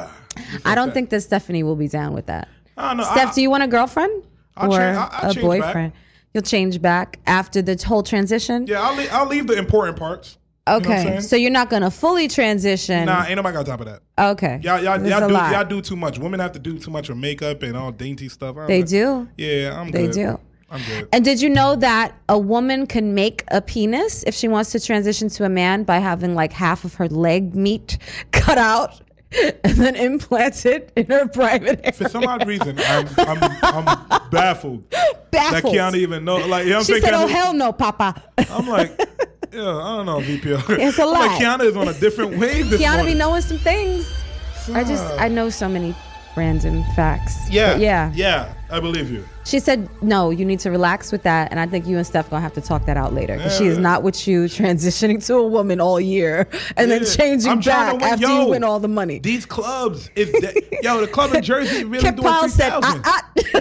I 0.66 0.74
don't 0.74 0.92
think 0.92 1.08
that 1.10 1.22
Stephanie 1.22 1.62
will 1.62 1.76
be 1.76 1.88
down 1.88 2.12
with 2.12 2.26
that. 2.26 2.48
I 2.76 2.88
don't 2.88 2.98
know. 2.98 3.04
Steph, 3.04 3.30
I- 3.30 3.34
do 3.34 3.40
you 3.40 3.48
want 3.50 3.62
a 3.62 3.68
girlfriend 3.68 4.24
I'll 4.58 4.70
or 4.72 4.76
change- 4.76 4.96
I'll- 4.98 5.10
I'll 5.12 5.30
a 5.30 5.34
boyfriend? 5.40 5.92
You'll 6.34 6.42
change 6.42 6.82
back 6.82 7.18
after 7.26 7.62
the 7.62 7.82
whole 7.86 8.02
transition. 8.02 8.66
Yeah, 8.66 8.82
I'll 8.82 8.94
leave, 8.96 9.08
I'll 9.12 9.26
leave 9.26 9.46
the 9.46 9.56
important 9.56 9.96
parts. 9.96 10.36
You 10.66 10.72
know 10.72 10.76
Okay, 10.78 11.20
so 11.20 11.36
you're 11.36 11.50
not 11.50 11.68
gonna 11.68 11.90
fully 11.90 12.26
transition. 12.26 13.04
Nah, 13.04 13.26
ain't 13.26 13.36
nobody 13.36 13.54
got 13.54 13.66
time 13.66 13.78
for 13.78 13.84
that. 13.84 14.00
Okay. 14.18 14.60
Y'all, 14.62 14.82
y'all, 14.82 15.02
is 15.02 15.10
y'all 15.10 15.28
do, 15.28 15.34
lot. 15.34 15.52
y'all 15.52 15.64
do 15.64 15.82
too 15.82 15.96
much. 15.96 16.18
Women 16.18 16.40
have 16.40 16.52
to 16.52 16.58
do 16.58 16.78
too 16.78 16.90
much 16.90 17.10
with 17.10 17.18
makeup 17.18 17.62
and 17.62 17.76
all 17.76 17.92
dainty 17.92 18.30
stuff. 18.30 18.56
They 18.66 18.82
do. 18.82 19.28
Yeah, 19.36 19.78
I'm 19.78 19.90
They 19.90 20.06
good. 20.06 20.12
do. 20.14 20.40
I'm 20.70 20.80
good. 20.88 21.08
And 21.12 21.22
did 21.22 21.42
you 21.42 21.50
know 21.50 21.76
that 21.76 22.14
a 22.30 22.38
woman 22.38 22.86
can 22.86 23.14
make 23.14 23.44
a 23.48 23.60
penis 23.60 24.22
if 24.26 24.34
she 24.34 24.48
wants 24.48 24.72
to 24.72 24.80
transition 24.80 25.28
to 25.30 25.44
a 25.44 25.50
man 25.50 25.84
by 25.84 25.98
having 25.98 26.34
like 26.34 26.52
half 26.52 26.84
of 26.86 26.94
her 26.94 27.08
leg 27.08 27.54
meat 27.54 27.98
cut 28.32 28.56
out 28.56 29.02
and 29.32 29.74
then 29.76 29.96
implanted 29.96 30.90
in 30.96 31.04
her 31.06 31.28
private 31.28 31.80
area? 31.80 31.92
For 31.92 32.08
some 32.08 32.24
odd 32.26 32.46
reason, 32.46 32.78
I'm, 32.86 33.06
I'm, 33.18 33.38
I'm 33.62 34.30
baffled. 34.30 34.90
That 34.90 35.30
Baffled. 35.30 35.74
Qiana 35.74 35.96
even 35.96 36.24
know. 36.24 36.36
Like, 36.36 36.64
you 36.64 36.70
know 36.70 36.76
what 36.78 36.88
I'm 36.88 36.94
She 36.94 37.00
saying? 37.00 37.02
said, 37.02 37.14
"Oh 37.14 37.26
hell 37.26 37.52
no, 37.52 37.72
Papa." 37.72 38.22
I'm 38.38 38.68
like, 38.68 38.96
yeah, 39.54 39.76
I 39.76 39.96
don't 39.96 40.06
know, 40.06 40.18
VPR. 40.20 40.78
It's 40.78 40.98
a 40.98 41.04
lot. 41.06 41.20
Like. 41.20 41.40
Qiana 41.42 41.64
is 41.64 41.76
on 41.76 41.88
a 41.88 41.94
different 41.94 42.38
wave 42.38 42.70
this 42.70 42.80
Qiana 42.80 43.04
be 43.04 43.14
knowing 43.14 43.42
some 43.42 43.58
things. 43.58 44.10
I 44.72 44.82
just 44.84 45.04
I 45.20 45.28
know 45.28 45.50
so 45.50 45.68
many 45.68 45.94
random 46.36 46.82
facts. 46.96 47.48
yeah, 47.50 47.72
But 47.74 47.80
yeah. 47.82 48.12
yeah. 48.14 48.54
I 48.70 48.80
believe 48.80 49.10
you. 49.10 49.24
She 49.44 49.60
said, 49.60 49.88
"No, 50.02 50.30
you 50.30 50.44
need 50.44 50.58
to 50.60 50.70
relax 50.70 51.12
with 51.12 51.22
that." 51.24 51.50
And 51.52 51.60
I 51.60 51.66
think 51.66 51.86
you 51.86 51.96
and 51.98 52.04
Steph 52.06 52.30
gonna 52.30 52.40
have 52.42 52.54
to 52.54 52.60
talk 52.62 52.86
that 52.86 52.96
out 52.96 53.12
later 53.12 53.36
because 53.36 53.56
she 53.56 53.66
is 53.66 53.78
not 53.78 54.02
with 54.02 54.26
you 54.26 54.44
transitioning 54.44 55.24
to 55.26 55.34
a 55.36 55.46
woman 55.46 55.80
all 55.80 56.00
year 56.00 56.48
and 56.76 56.90
then 56.90 57.04
changing 57.04 57.50
I'm 57.52 57.60
back 57.60 58.02
after 58.02 58.26
yo, 58.26 58.42
you 58.44 58.48
win 58.48 58.64
all 58.64 58.80
the 58.80 58.88
money. 58.88 59.18
These 59.20 59.44
clubs 59.46 60.08
de- 60.16 60.80
yo, 60.82 61.00
the 61.02 61.06
club 61.06 61.34
in 61.34 61.42
Jersey 61.42 61.84
really 61.84 62.02
Kip 62.02 62.16
doing 62.16 62.32
three 62.40 62.48
said, 62.48 62.70
thousand, 62.70 63.02
ah, 63.04 63.30
ah. 63.36 63.60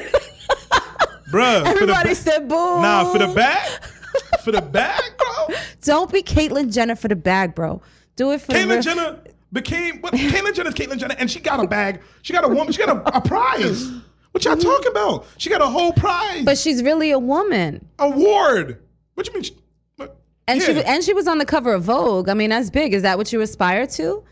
bruh. 1.30 1.60
for 1.60 1.64
the 1.64 1.70
Everybody 1.70 2.10
ba- 2.10 2.16
said, 2.16 2.48
"Boo!" 2.48 2.56
Nah, 2.82 3.12
for 3.12 3.20
the 3.20 3.28
bag, 3.28 3.82
for 4.44 4.52
the 4.52 4.62
bag, 4.62 5.04
bro. 5.18 5.56
Don't 5.82 6.12
be 6.12 6.22
Caitlyn 6.24 6.72
Jenner 6.74 6.96
for 6.96 7.08
the 7.08 7.16
bag, 7.16 7.56
bro. 7.56 7.82
Do 8.16 8.32
it 8.32 8.42
for 8.42 8.54
Caitlyn 8.54 8.84
Jenner 8.84 9.20
became 9.52 10.02
what? 10.02 10.14
Caitlyn 10.14 10.54
Jenner's 10.54 10.74
Caitlyn 10.74 10.98
Jenner, 10.98 11.16
and 11.18 11.30
she 11.30 11.40
got 11.40 11.64
a 11.64 11.68
bag. 11.68 12.02
She 12.22 12.34
got 12.34 12.44
a 12.44 12.48
woman. 12.48 12.74
She 12.74 12.84
got 12.84 12.96
a, 12.96 13.18
a 13.18 13.22
prize. 13.22 13.90
What 14.32 14.44
y'all 14.46 14.58
talking 14.58 14.90
about? 14.90 15.26
She 15.38 15.50
got 15.52 15.62
a 15.62 15.68
whole 15.68 15.94
prize 15.94 16.44
But 16.44 16.58
she's 16.58 16.82
really 16.82 17.12
a 17.12 17.20
woman, 17.20 17.88
award. 18.00 18.80
What 19.14 19.28
you 19.28 19.34
mean? 19.34 19.44
She, 19.44 19.56
and 20.48 20.62
she 20.62 20.84
and 20.84 21.04
she 21.04 21.14
was 21.14 21.28
on 21.28 21.38
the 21.38 21.46
cover 21.46 21.74
of 21.74 21.84
Vogue. 21.84 22.28
I 22.30 22.34
mean, 22.34 22.50
that's 22.50 22.70
big. 22.70 22.94
Is 22.94 23.04
that 23.04 23.18
what 23.18 23.32
you 23.32 23.42
aspire 23.42 23.86
to? 23.88 24.24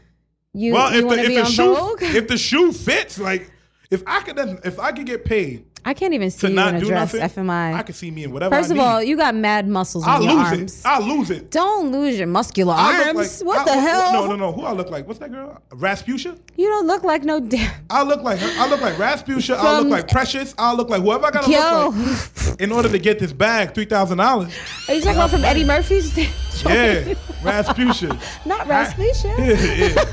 You, 0.53 0.73
well, 0.73 0.91
you 0.91 0.99
if 0.99 1.05
want 1.05 1.17
the, 1.17 1.23
to 1.23 1.23
if 1.23 1.29
be 1.29 1.35
the 1.35 1.45
on 1.45 1.51
shoe 1.51 1.75
Vogue? 1.75 2.03
if 2.03 2.27
the 2.27 2.37
shoe 2.37 2.71
fits, 2.73 3.17
like 3.19 3.51
if 3.89 4.03
I 4.05 4.21
could 4.21 4.37
if 4.65 4.79
I 4.79 4.91
could 4.91 5.05
get 5.05 5.23
paid 5.23 5.65
I 5.83 5.95
can't 5.95 6.13
even 6.13 6.29
see 6.29 6.41
to 6.41 6.49
you 6.49 6.55
not 6.55 6.69
in 6.69 6.75
a 6.75 6.79
do 6.81 6.85
dress, 6.87 7.13
nothing, 7.15 7.45
FMI. 7.45 7.73
I 7.73 7.81
can 7.81 7.95
see 7.95 8.11
me 8.11 8.23
in 8.23 8.31
whatever. 8.31 8.55
First 8.55 8.69
I 8.69 8.73
of 8.73 8.77
need. 8.77 8.83
all, 8.83 9.01
you 9.03 9.17
got 9.17 9.33
mad 9.33 9.67
muscles 9.67 10.05
your 10.05 10.19
lose 10.19 10.31
arms. 10.31 10.79
it. 10.79 10.85
I'll 10.85 11.01
lose 11.01 11.31
it. 11.31 11.49
Don't 11.49 11.91
lose 11.91 12.19
your 12.19 12.27
muscular 12.27 12.75
I 12.77 13.07
arms. 13.07 13.41
like- 13.41 13.47
what 13.47 13.59
I- 13.67 13.73
the 13.75 13.81
hell? 13.81 14.13
No, 14.13 14.27
no, 14.27 14.35
no. 14.35 14.51
Who 14.51 14.61
I 14.63 14.73
look 14.73 14.91
like? 14.91 15.07
What's 15.07 15.19
that 15.19 15.31
girl? 15.31 15.59
Rasputia. 15.71 16.37
You 16.55 16.67
don't 16.67 16.85
look 16.85 17.03
like 17.03 17.23
no 17.23 17.39
damn. 17.39 17.71
I 17.89 18.03
look 18.03 18.21
like 18.21 18.37
her. 18.39 18.61
I 18.61 18.69
look 18.69 18.81
like 18.81 18.93
Rasputia. 18.95 19.55
I 19.57 19.79
look 19.79 19.87
like 19.89 20.07
Precious. 20.07 20.53
I 20.59 20.71
look 20.73 20.89
like 20.89 21.01
whoever 21.01 21.25
I 21.25 21.31
gotta 21.31 21.49
Yo. 21.51 21.89
look 21.95 22.47
like 22.47 22.61
in 22.61 22.71
order 22.71 22.89
to 22.89 22.99
get 22.99 23.17
this 23.17 23.33
bag, 23.33 23.73
three 23.73 23.85
thousand 23.85 24.19
dollars. 24.19 24.53
Are 24.87 24.93
you 24.93 25.01
talking 25.01 25.17
about 25.17 25.31
from 25.31 25.43
Eddie 25.43 25.63
Murphy's? 25.63 26.15
Yeah, 26.63 27.15
Rasputia. 27.41 28.21
Not 28.45 28.67
Rasputia. 28.67 29.35
Yeah, 29.39 29.87
yeah. 29.95 30.05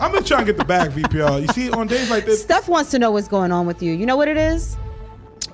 I'm 0.00 0.10
gonna 0.12 0.24
try 0.24 0.38
and 0.38 0.46
get 0.46 0.56
the 0.56 0.64
bag, 0.64 0.90
VPR. 0.90 1.40
You 1.42 1.46
see, 1.48 1.70
on 1.70 1.86
days 1.86 2.10
like 2.10 2.24
this, 2.24 2.42
Steph 2.42 2.68
wants 2.68 2.90
to 2.92 2.98
know 2.98 3.10
what's 3.12 3.28
going 3.28 3.52
on 3.52 3.64
with 3.66 3.80
you. 3.82 3.92
You 3.94 4.04
know 4.06 4.16
what 4.16 4.26
it 4.28 4.36
is? 4.36 4.76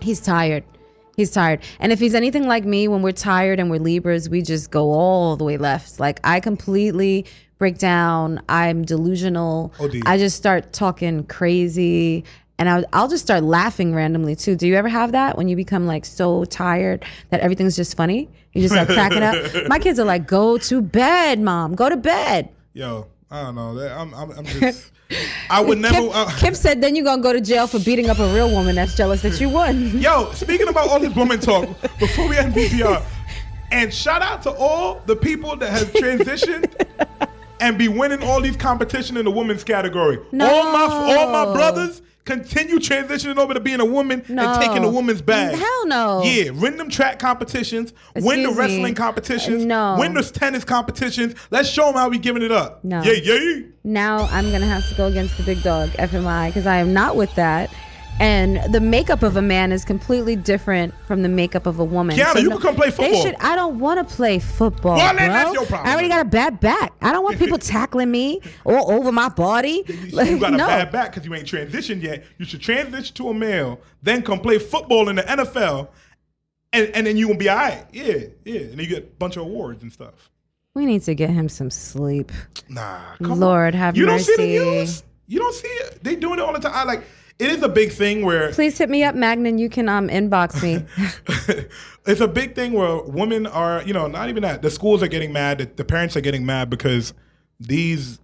He's 0.05 0.21
tired. 0.21 0.65
He's 1.17 1.31
tired. 1.31 1.61
And 1.81 1.93
if 1.93 1.99
he's 1.99 2.15
anything 2.15 2.47
like 2.47 2.65
me, 2.65 2.89
when 2.89 3.01
we're 3.01 3.13
tired 3.13 3.59
and 3.59 3.71
we're 3.71 3.79
Libras, 3.79 4.29
we 4.29 4.43
just 4.43 4.71
go 4.71 4.91
all 4.91 5.37
the 5.37 5.45
way 5.45 5.57
left. 5.57 5.99
Like 5.99 6.21
I 6.25 6.41
completely 6.41 7.25
break 7.57 7.79
down. 7.79 8.43
I'm 8.49 8.85
delusional. 8.85 9.73
Oh, 9.81 9.87
OD. 9.87 10.03
I 10.05 10.19
just 10.19 10.37
start 10.37 10.75
talking 10.75 11.25
crazy. 11.25 12.25
And 12.59 12.69
I'll, 12.69 12.85
I'll 12.93 13.09
just 13.09 13.25
start 13.25 13.45
laughing 13.45 13.95
randomly 13.95 14.37
too. 14.37 14.57
Do 14.57 14.67
you 14.67 14.75
ever 14.75 14.89
have 14.89 15.13
that 15.13 15.39
when 15.39 15.49
you 15.49 15.57
become 15.57 15.87
like 15.87 16.05
so 16.05 16.45
tired 16.45 17.05
that 17.31 17.41
everything's 17.41 17.77
just 17.77 17.97
funny? 17.97 18.29
You 18.53 18.61
just 18.61 18.75
start 18.75 18.89
cracking 18.89 19.23
up. 19.23 19.37
My 19.69 19.79
kids 19.79 19.99
are 19.99 20.05
like, 20.05 20.29
"Go 20.29 20.59
to 20.59 20.83
bed, 20.83 21.41
mom. 21.41 21.75
Go 21.75 21.89
to 21.89 21.97
bed." 21.97 22.51
yo, 22.75 23.07
I 23.31 23.43
don't 23.43 23.55
know. 23.55 23.79
I'm, 23.79 24.15
I'm, 24.15 24.31
I'm 24.31 24.45
just. 24.61 24.93
I 25.51 25.61
would 25.61 25.79
never. 25.79 26.01
Kip, 26.01 26.11
uh, 26.15 26.31
Kip 26.39 26.55
said, 26.57 26.81
"Then 26.81 26.97
you're 26.97 27.05
gonna 27.05 27.23
go 27.23 27.33
to 27.33 27.41
jail 27.41 27.67
for 27.67 27.79
beating 27.79 28.09
up 28.11 28.19
a 28.19 28.35
real 28.35 28.51
woman 28.51 28.75
that's 28.75 28.95
jealous 28.97 29.23
that 29.23 29.41
you 29.41 29.49
won." 29.49 29.99
Yo, 29.99 30.33
speaking 30.33 30.69
about 30.69 30.89
all 30.89 30.99
this 30.99 31.15
woman 31.15 31.41
talk, 31.41 31.69
before 31.99 32.29
we 32.29 32.37
end 32.37 32.55
VPR, 32.55 33.03
and 33.71 33.93
shout 33.93 34.23
out 34.23 34.43
to 34.43 34.51
all 34.51 35.03
the 35.07 35.17
people 35.17 35.57
that 35.57 35.71
have 35.71 35.93
transitioned 35.93 36.73
and 37.61 37.79
be 37.79 37.89
winning 37.89 38.23
all 38.23 38.41
these 38.41 38.57
competition 38.57 39.17
in 39.17 39.25
the 39.25 39.31
women's 39.31 39.65
category. 39.65 40.19
No. 40.33 40.47
All 40.47 40.73
my 40.73 41.17
all 41.17 41.31
my 41.31 41.53
brothers 41.53 42.03
continue 42.25 42.77
transitioning 42.79 43.37
over 43.37 43.55
to 43.55 43.61
being 43.61 43.81
a 43.81 43.85
woman 43.85 44.25
No. 44.29 44.49
and 44.49 44.63
taking 44.63 44.85
a 44.85 44.89
woman's 44.89 45.21
mm, 45.23 45.27
bag. 45.27 45.57
Hell 45.57 45.87
no. 45.87 46.23
Yeah, 46.25 46.51
win 46.51 46.77
them 46.77 46.89
track 46.89 47.19
competitions, 47.19 47.93
win 48.17 48.43
the 48.43 48.51
wrestling 48.51 48.83
me. 48.83 48.93
competitions, 48.93 49.65
No. 49.65 49.97
win 49.99 50.15
the 50.15 50.23
tennis 50.23 50.65
competitions. 50.65 51.35
Let's 51.51 51.69
show 51.69 51.87
them 51.87 51.95
how 51.95 52.09
we 52.09 52.19
giving 52.19 52.43
it 52.43 52.53
up. 52.53 52.83
No. 52.85 53.03
Yeah, 53.03 53.13
yeah. 53.13 53.63
now 53.85 54.27
I'm 54.31 54.51
gonna 54.51 54.67
have 54.67 54.89
to 54.89 54.95
go 54.95 55.07
against 55.07 55.37
the 55.37 55.43
big 55.43 55.63
dog 55.63 55.91
FMI 55.91 56.49
because 56.49 56.67
I 56.67 56.79
am 56.79 56.93
not 56.93 57.17
with 57.17 57.35
that. 57.35 57.71
And 58.21 58.73
the 58.73 58.81
makeup 58.81 59.23
of 59.25 59.37
a 59.37 59.43
man 59.43 59.73
is 59.73 59.85
completely 59.85 60.37
different 60.37 60.95
from 61.07 61.23
the 61.23 61.29
makeup 61.29 61.67
of 61.67 61.81
a 61.81 61.85
woman. 61.85 62.17
Qiana, 62.17 62.41
you 62.43 62.49
can 62.51 62.61
come 62.61 62.77
play 62.77 62.91
They 62.91 62.97
football. 62.97 63.23
should. 63.23 63.35
I 63.41 63.57
don't 63.57 63.81
want 63.81 64.07
to 64.09 64.15
play 64.15 64.39
football, 64.39 64.97
Well, 64.97 65.15
bro. 65.15 65.27
that's 65.27 65.53
your 65.53 65.67
problem. 65.67 65.89
I 65.89 65.93
already 65.93 66.09
got 66.09 66.21
a 66.25 66.29
bad 66.29 66.61
back. 66.61 66.93
I 67.03 67.11
don't 67.13 67.25
want 67.25 67.39
people 67.39 67.59
tackling 67.59 68.11
me 68.11 68.41
all 68.65 68.93
over 68.93 69.11
my 69.11 69.29
body. 69.29 69.83
Like, 70.13 70.31
you 70.31 70.39
got 70.39 70.55
a 70.55 70.57
bad 70.59 70.93
back 70.93 71.11
because 71.13 71.27
you 71.27 71.35
ain't 71.35 71.47
transitioned 71.49 72.03
yet. 72.03 72.25
You 72.39 72.45
should 72.45 72.61
transition 72.61 73.15
to 73.17 73.29
a 73.31 73.35
male, 73.35 73.81
then 74.03 74.23
come 74.23 74.39
play 74.39 74.59
football 74.59 75.09
in 75.09 75.17
the 75.17 75.23
NFL, 75.23 75.89
and, 76.73 76.87
and 76.95 77.07
then 77.07 77.17
you 77.17 77.27
gonna 77.27 77.39
be 77.39 77.49
all 77.49 77.57
right. 77.57 77.85
Yeah, 77.93 78.15
yeah. 78.45 78.61
And 78.61 78.71
then 78.73 78.79
you 78.79 78.87
get 78.87 78.99
a 78.99 79.07
bunch 79.19 79.37
of 79.37 79.43
awards 79.43 79.83
and 79.83 79.93
stuff. 79.93 80.31
We 80.75 80.87
need 80.87 81.03
to 81.03 81.15
get 81.15 81.31
him 81.31 81.49
some 81.49 81.71
sleep. 81.71 82.31
Nah, 82.69 83.01
come 83.23 83.41
Lord 83.41 83.75
on. 83.75 83.81
have 83.81 83.97
you 83.97 84.07
mercy. 84.07 84.27
don't 84.37 84.37
see 84.37 84.59
the 84.59 84.65
news. 84.65 85.03
You 85.27 85.39
don't 85.41 85.55
see 85.55 85.69
it. 85.69 86.03
They 86.03 86.17
doing 86.17 86.39
it 86.39 86.43
all 86.43 86.53
the 86.53 86.61
time. 86.61 86.73
I 86.75 86.85
like. 86.85 87.05
It 87.39 87.51
is 87.51 87.63
a 87.63 87.69
big 87.69 87.93
thing 87.93 88.25
where 88.25 88.53
Please 88.53 88.79
hit 88.79 88.89
me 88.89 89.03
up, 89.03 89.15
Magnan. 89.15 89.59
You 89.59 89.69
can 89.69 89.89
um 89.89 90.09
inbox 90.09 90.63
me. 90.63 90.85
it's 92.07 92.21
a 92.21 92.29
big 92.29 92.55
thing 92.55 92.73
where 92.73 93.03
women 93.03 93.47
are, 93.47 93.83
you 93.83 93.93
know, 93.93 94.07
not 94.07 94.29
even 94.29 94.43
that. 94.43 94.63
The 94.63 94.71
schools 94.71 95.03
are 95.03 95.09
getting 95.09 95.33
mad. 95.33 95.59
The, 95.59 95.65
the 95.65 95.85
parents 95.85 96.17
are 96.17 96.21
getting 96.21 96.47
mad 96.47 96.71
because 96.71 97.13
these 97.59 98.21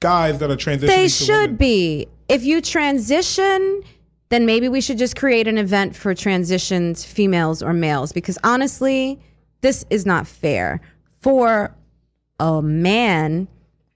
guys 0.00 0.38
that 0.38 0.50
are 0.50 0.56
transitioning. 0.56 0.86
They 0.88 1.08
should 1.08 1.32
women- 1.32 1.56
be. 1.56 2.08
If 2.28 2.44
you 2.44 2.60
transition, 2.60 3.82
then 4.30 4.46
maybe 4.46 4.68
we 4.68 4.80
should 4.80 4.98
just 4.98 5.16
create 5.16 5.46
an 5.46 5.58
event 5.58 5.94
for 5.94 6.14
transitioned 6.14 7.04
females 7.04 7.62
or 7.62 7.72
males 7.72 8.12
because 8.12 8.38
honestly, 8.44 9.20
this 9.60 9.84
is 9.90 10.06
not 10.06 10.26
fair 10.26 10.80
for 11.20 11.74
a 12.38 12.62
man 12.62 13.48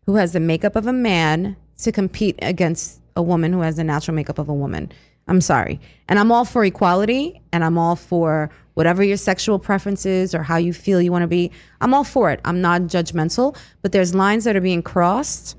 who 0.06 0.16
has 0.16 0.32
the 0.32 0.40
makeup 0.40 0.76
of 0.76 0.86
a 0.86 0.92
man 0.92 1.56
to 1.78 1.90
compete 1.90 2.38
against 2.42 3.00
a 3.16 3.22
woman 3.22 3.52
who 3.52 3.60
has 3.60 3.76
the 3.76 3.84
natural 3.84 4.14
makeup 4.14 4.38
of 4.38 4.48
a 4.48 4.54
woman. 4.54 4.90
I'm 5.28 5.40
sorry. 5.40 5.80
And 6.08 6.18
I'm 6.18 6.30
all 6.30 6.44
for 6.44 6.64
equality 6.64 7.40
and 7.52 7.64
I'm 7.64 7.78
all 7.78 7.96
for 7.96 8.50
whatever 8.74 9.02
your 9.02 9.16
sexual 9.16 9.58
preferences 9.58 10.34
or 10.34 10.42
how 10.42 10.56
you 10.56 10.72
feel 10.72 11.00
you 11.00 11.12
want 11.12 11.22
to 11.22 11.28
be. 11.28 11.50
I'm 11.80 11.94
all 11.94 12.04
for 12.04 12.30
it. 12.30 12.40
I'm 12.44 12.60
not 12.60 12.82
judgmental, 12.82 13.56
but 13.82 13.92
there's 13.92 14.14
lines 14.14 14.44
that 14.44 14.56
are 14.56 14.60
being 14.60 14.82
crossed 14.82 15.56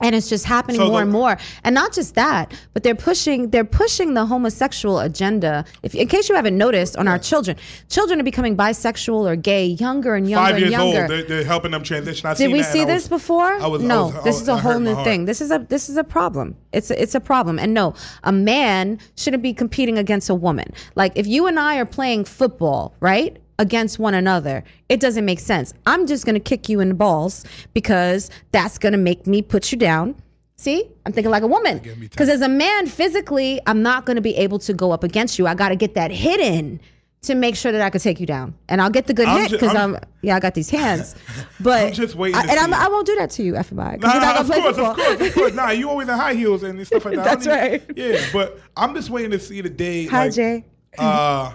and 0.00 0.14
it's 0.14 0.28
just 0.28 0.44
happening 0.44 0.76
So 0.80 0.88
more 0.88 0.98
the- 0.98 1.02
and 1.02 1.12
more 1.12 1.36
and 1.64 1.74
not 1.74 1.92
just 1.92 2.14
that 2.14 2.52
but 2.72 2.82
they're 2.82 2.94
pushing 2.94 3.50
they're 3.50 3.64
pushing 3.64 4.14
the 4.14 4.26
homosexual 4.26 4.98
agenda 5.00 5.64
if 5.82 5.94
in 5.94 6.08
case 6.08 6.28
you 6.28 6.34
haven't 6.34 6.56
noticed 6.56 6.96
on 6.96 7.06
our 7.08 7.18
children 7.18 7.56
children 7.88 8.20
are 8.20 8.24
becoming 8.24 8.56
bisexual 8.56 9.30
or 9.30 9.36
gay 9.36 9.66
younger 9.66 10.14
and 10.14 10.28
younger 10.28 10.50
Five 10.52 10.58
years 10.58 10.72
and 10.72 10.82
younger 10.82 11.00
old. 11.02 11.10
They're, 11.10 11.22
they're 11.22 11.44
helping 11.44 11.70
them 11.72 11.82
transition. 11.82 12.26
I 12.26 12.30
did 12.34 12.38
seen 12.38 12.52
we 12.52 12.62
see 12.62 12.84
this 12.84 13.04
was- 13.04 13.08
before? 13.08 13.52
I 13.52 13.66
was- 13.66 13.82
no, 13.82 14.06
was- 14.06 14.24
this 14.24 14.40
is 14.40 14.48
a 14.48 14.56
whole 14.56 14.78
new 14.80 14.94
thing. 15.04 15.24
This 15.26 15.40
is 15.40 15.50
a 15.50 15.58
this 15.68 15.88
is 15.88 15.96
a 15.96 16.04
problem. 16.04 16.56
It's 16.72 16.90
a, 16.90 17.00
it's 17.02 17.14
a 17.14 17.20
problem. 17.20 17.58
And 17.58 17.74
no, 17.74 17.94
a 18.24 18.32
man 18.32 18.98
shouldn't 19.16 19.42
be 19.42 19.52
competing 19.52 19.98
against 19.98 20.30
a 20.30 20.34
woman. 20.34 20.72
Like 20.94 21.12
if 21.16 21.26
you 21.26 21.46
and 21.46 21.58
I 21.58 21.76
are 21.78 21.84
playing 21.84 22.24
football, 22.24 22.94
right? 23.00 23.36
Against 23.60 23.98
one 23.98 24.14
another, 24.14 24.64
it 24.88 25.00
doesn't 25.00 25.26
make 25.26 25.38
sense. 25.38 25.74
I'm 25.84 26.06
just 26.06 26.24
gonna 26.24 26.40
kick 26.40 26.70
you 26.70 26.80
in 26.80 26.88
the 26.88 26.94
balls 26.94 27.44
because 27.74 28.30
that's 28.52 28.78
gonna 28.78 28.96
make 28.96 29.26
me 29.26 29.42
put 29.42 29.70
you 29.70 29.76
down. 29.76 30.14
See, 30.56 30.88
I'm 31.04 31.12
thinking 31.12 31.30
like 31.30 31.42
a 31.42 31.46
woman. 31.46 31.78
Because 32.00 32.30
as 32.30 32.40
a 32.40 32.48
man, 32.48 32.86
physically, 32.86 33.60
I'm 33.66 33.82
not 33.82 34.06
gonna 34.06 34.22
be 34.22 34.34
able 34.36 34.58
to 34.60 34.72
go 34.72 34.92
up 34.92 35.04
against 35.04 35.38
you. 35.38 35.46
I 35.46 35.54
gotta 35.54 35.76
get 35.76 35.92
that 35.94 36.10
hit 36.10 36.40
in 36.40 36.80
to 37.22 37.34
make 37.34 37.54
sure 37.54 37.70
that 37.70 37.82
I 37.82 37.90
could 37.90 38.00
take 38.00 38.18
you 38.18 38.24
down, 38.24 38.54
and 38.70 38.80
I'll 38.80 38.88
get 38.88 39.06
the 39.06 39.12
good 39.12 39.28
I'm 39.28 39.42
hit 39.42 39.50
because 39.50 39.74
I'm- 39.76 39.94
I'm, 39.96 40.02
yeah, 40.22 40.36
I 40.36 40.40
got 40.40 40.54
these 40.54 40.70
hands. 40.70 41.14
But 41.60 41.88
I'm 41.88 41.92
just 41.92 42.14
waiting 42.14 42.36
I, 42.36 42.44
and 42.44 42.58
I'm. 42.58 42.72
I 42.72 42.88
won't 42.88 43.04
do 43.06 43.14
that 43.16 43.28
to 43.32 43.42
you, 43.42 43.52
FMI. 43.52 44.00
Nah, 44.00 44.14
not 44.14 44.36
of 44.40 44.46
play 44.46 44.62
course, 44.62 44.76
football. 44.76 44.92
of 44.92 44.96
course, 44.96 45.20
of 45.28 45.34
course. 45.34 45.52
Nah, 45.52 45.68
you 45.68 45.90
always 45.90 46.08
in 46.08 46.14
high 46.14 46.32
heels 46.32 46.62
and 46.62 46.86
stuff 46.86 47.04
like 47.04 47.16
that. 47.16 47.24
That's 47.26 47.44
don't 47.44 47.58
even- 47.74 47.86
right. 47.88 47.98
Yeah, 47.98 48.26
but 48.32 48.58
I'm 48.74 48.94
just 48.94 49.10
waiting 49.10 49.32
to 49.32 49.38
see 49.38 49.60
the 49.60 49.68
day. 49.68 50.06
Hi, 50.06 50.24
like, 50.24 50.34
Jay. 50.34 50.64
Uh, 50.98 51.52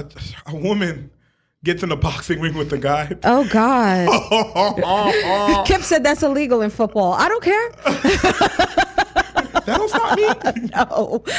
a, 0.00 0.06
a 0.46 0.56
woman 0.56 1.10
gets 1.64 1.82
in 1.82 1.90
a 1.90 1.96
boxing 1.96 2.40
ring 2.40 2.54
with 2.54 2.72
a 2.72 2.78
guy. 2.78 3.10
Oh 3.24 3.48
God. 3.48 4.06
Kip 5.66 5.80
said 5.82 6.04
that's 6.04 6.22
illegal 6.22 6.62
in 6.62 6.70
football. 6.70 7.14
I 7.14 7.28
don't 7.28 7.42
care. 7.42 7.70
that 9.54 9.64
don't 9.66 9.88
stop 9.88 10.16
me. 10.16 10.68
no. 10.74 11.24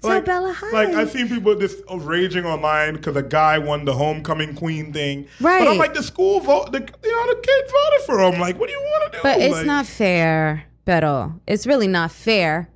Like, 0.00 0.26
Bella 0.26 0.52
hi. 0.52 0.70
like 0.70 0.88
I've 0.94 1.10
seen 1.10 1.28
people 1.28 1.56
just 1.56 1.78
raging 1.92 2.44
online 2.46 2.94
because 2.94 3.16
a 3.16 3.22
guy 3.22 3.58
won 3.58 3.84
the 3.84 3.92
homecoming 3.92 4.54
queen 4.54 4.92
thing. 4.92 5.26
Right. 5.40 5.58
But 5.58 5.72
I'm 5.72 5.76
like, 5.76 5.92
the 5.92 6.04
school 6.04 6.38
vote, 6.38 6.70
the 6.70 6.78
you 6.78 7.10
know, 7.16 7.34
the 7.34 7.40
kids 7.40 7.72
voted 7.72 8.06
for 8.06 8.20
him. 8.20 8.38
Like, 8.40 8.60
what 8.60 8.68
do 8.68 8.74
you 8.74 8.80
want 8.80 9.12
to 9.12 9.18
do? 9.18 9.22
But 9.24 9.40
it's 9.40 9.52
Like, 9.52 9.66
not 9.66 9.86
fair, 9.86 10.64
Beto. 10.86 11.40
It's 11.48 11.66
really 11.66 11.88
not 11.88 12.12
fair. 12.12 12.68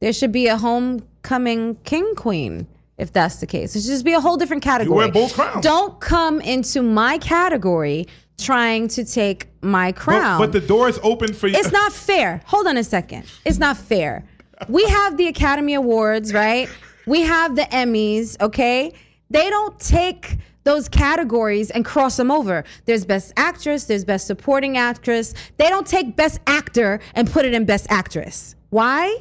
There 0.00 0.12
should 0.12 0.32
be 0.32 0.48
a 0.48 0.58
homecoming 0.58 1.76
king 1.76 2.14
queen 2.14 2.66
if 2.98 3.12
that's 3.12 3.36
the 3.36 3.46
case. 3.46 3.76
It 3.76 3.82
should 3.82 3.90
just 3.90 4.04
be 4.04 4.12
a 4.14 4.20
whole 4.20 4.36
different 4.36 4.62
category. 4.62 4.96
wear 4.96 5.12
both 5.12 5.34
crowns. 5.34 5.62
Don't 5.64 6.00
come 6.00 6.40
into 6.40 6.82
my 6.82 7.18
category 7.18 8.06
trying 8.38 8.88
to 8.88 9.04
take 9.04 9.48
my 9.62 9.92
But, 9.92 10.00
crown. 10.00 10.38
but 10.38 10.52
the 10.52 10.60
door 10.60 10.88
is 10.88 10.98
open 11.02 11.32
for 11.32 11.48
you. 11.48 11.54
It's 11.56 11.72
not 11.72 11.92
fair. 11.92 12.40
Hold 12.46 12.66
on 12.66 12.76
a 12.76 12.84
second. 12.84 13.24
It's 13.44 13.58
not 13.58 13.76
fair. 13.76 14.24
We 14.68 14.84
have 14.86 15.16
the 15.16 15.26
Academy 15.28 15.74
Awards, 15.74 16.32
right? 16.32 16.68
We 17.06 17.20
have 17.22 17.56
the 17.56 17.62
Emmys, 17.62 18.40
okay? 18.40 18.92
They 19.30 19.48
don't 19.50 19.78
take 19.78 20.38
those 20.64 20.88
categories 20.88 21.70
and 21.70 21.84
cross 21.84 22.16
them 22.16 22.30
over. 22.30 22.64
There's 22.86 23.04
best 23.04 23.32
actress, 23.36 23.84
there's 23.84 24.04
best 24.04 24.26
supporting 24.26 24.76
actress. 24.76 25.32
They 25.58 25.68
don't 25.68 25.86
take 25.86 26.16
best 26.16 26.40
actor 26.46 26.98
and 27.14 27.30
put 27.30 27.44
it 27.44 27.54
in 27.54 27.64
best 27.64 27.86
actress. 27.90 28.54
Why? 28.70 29.16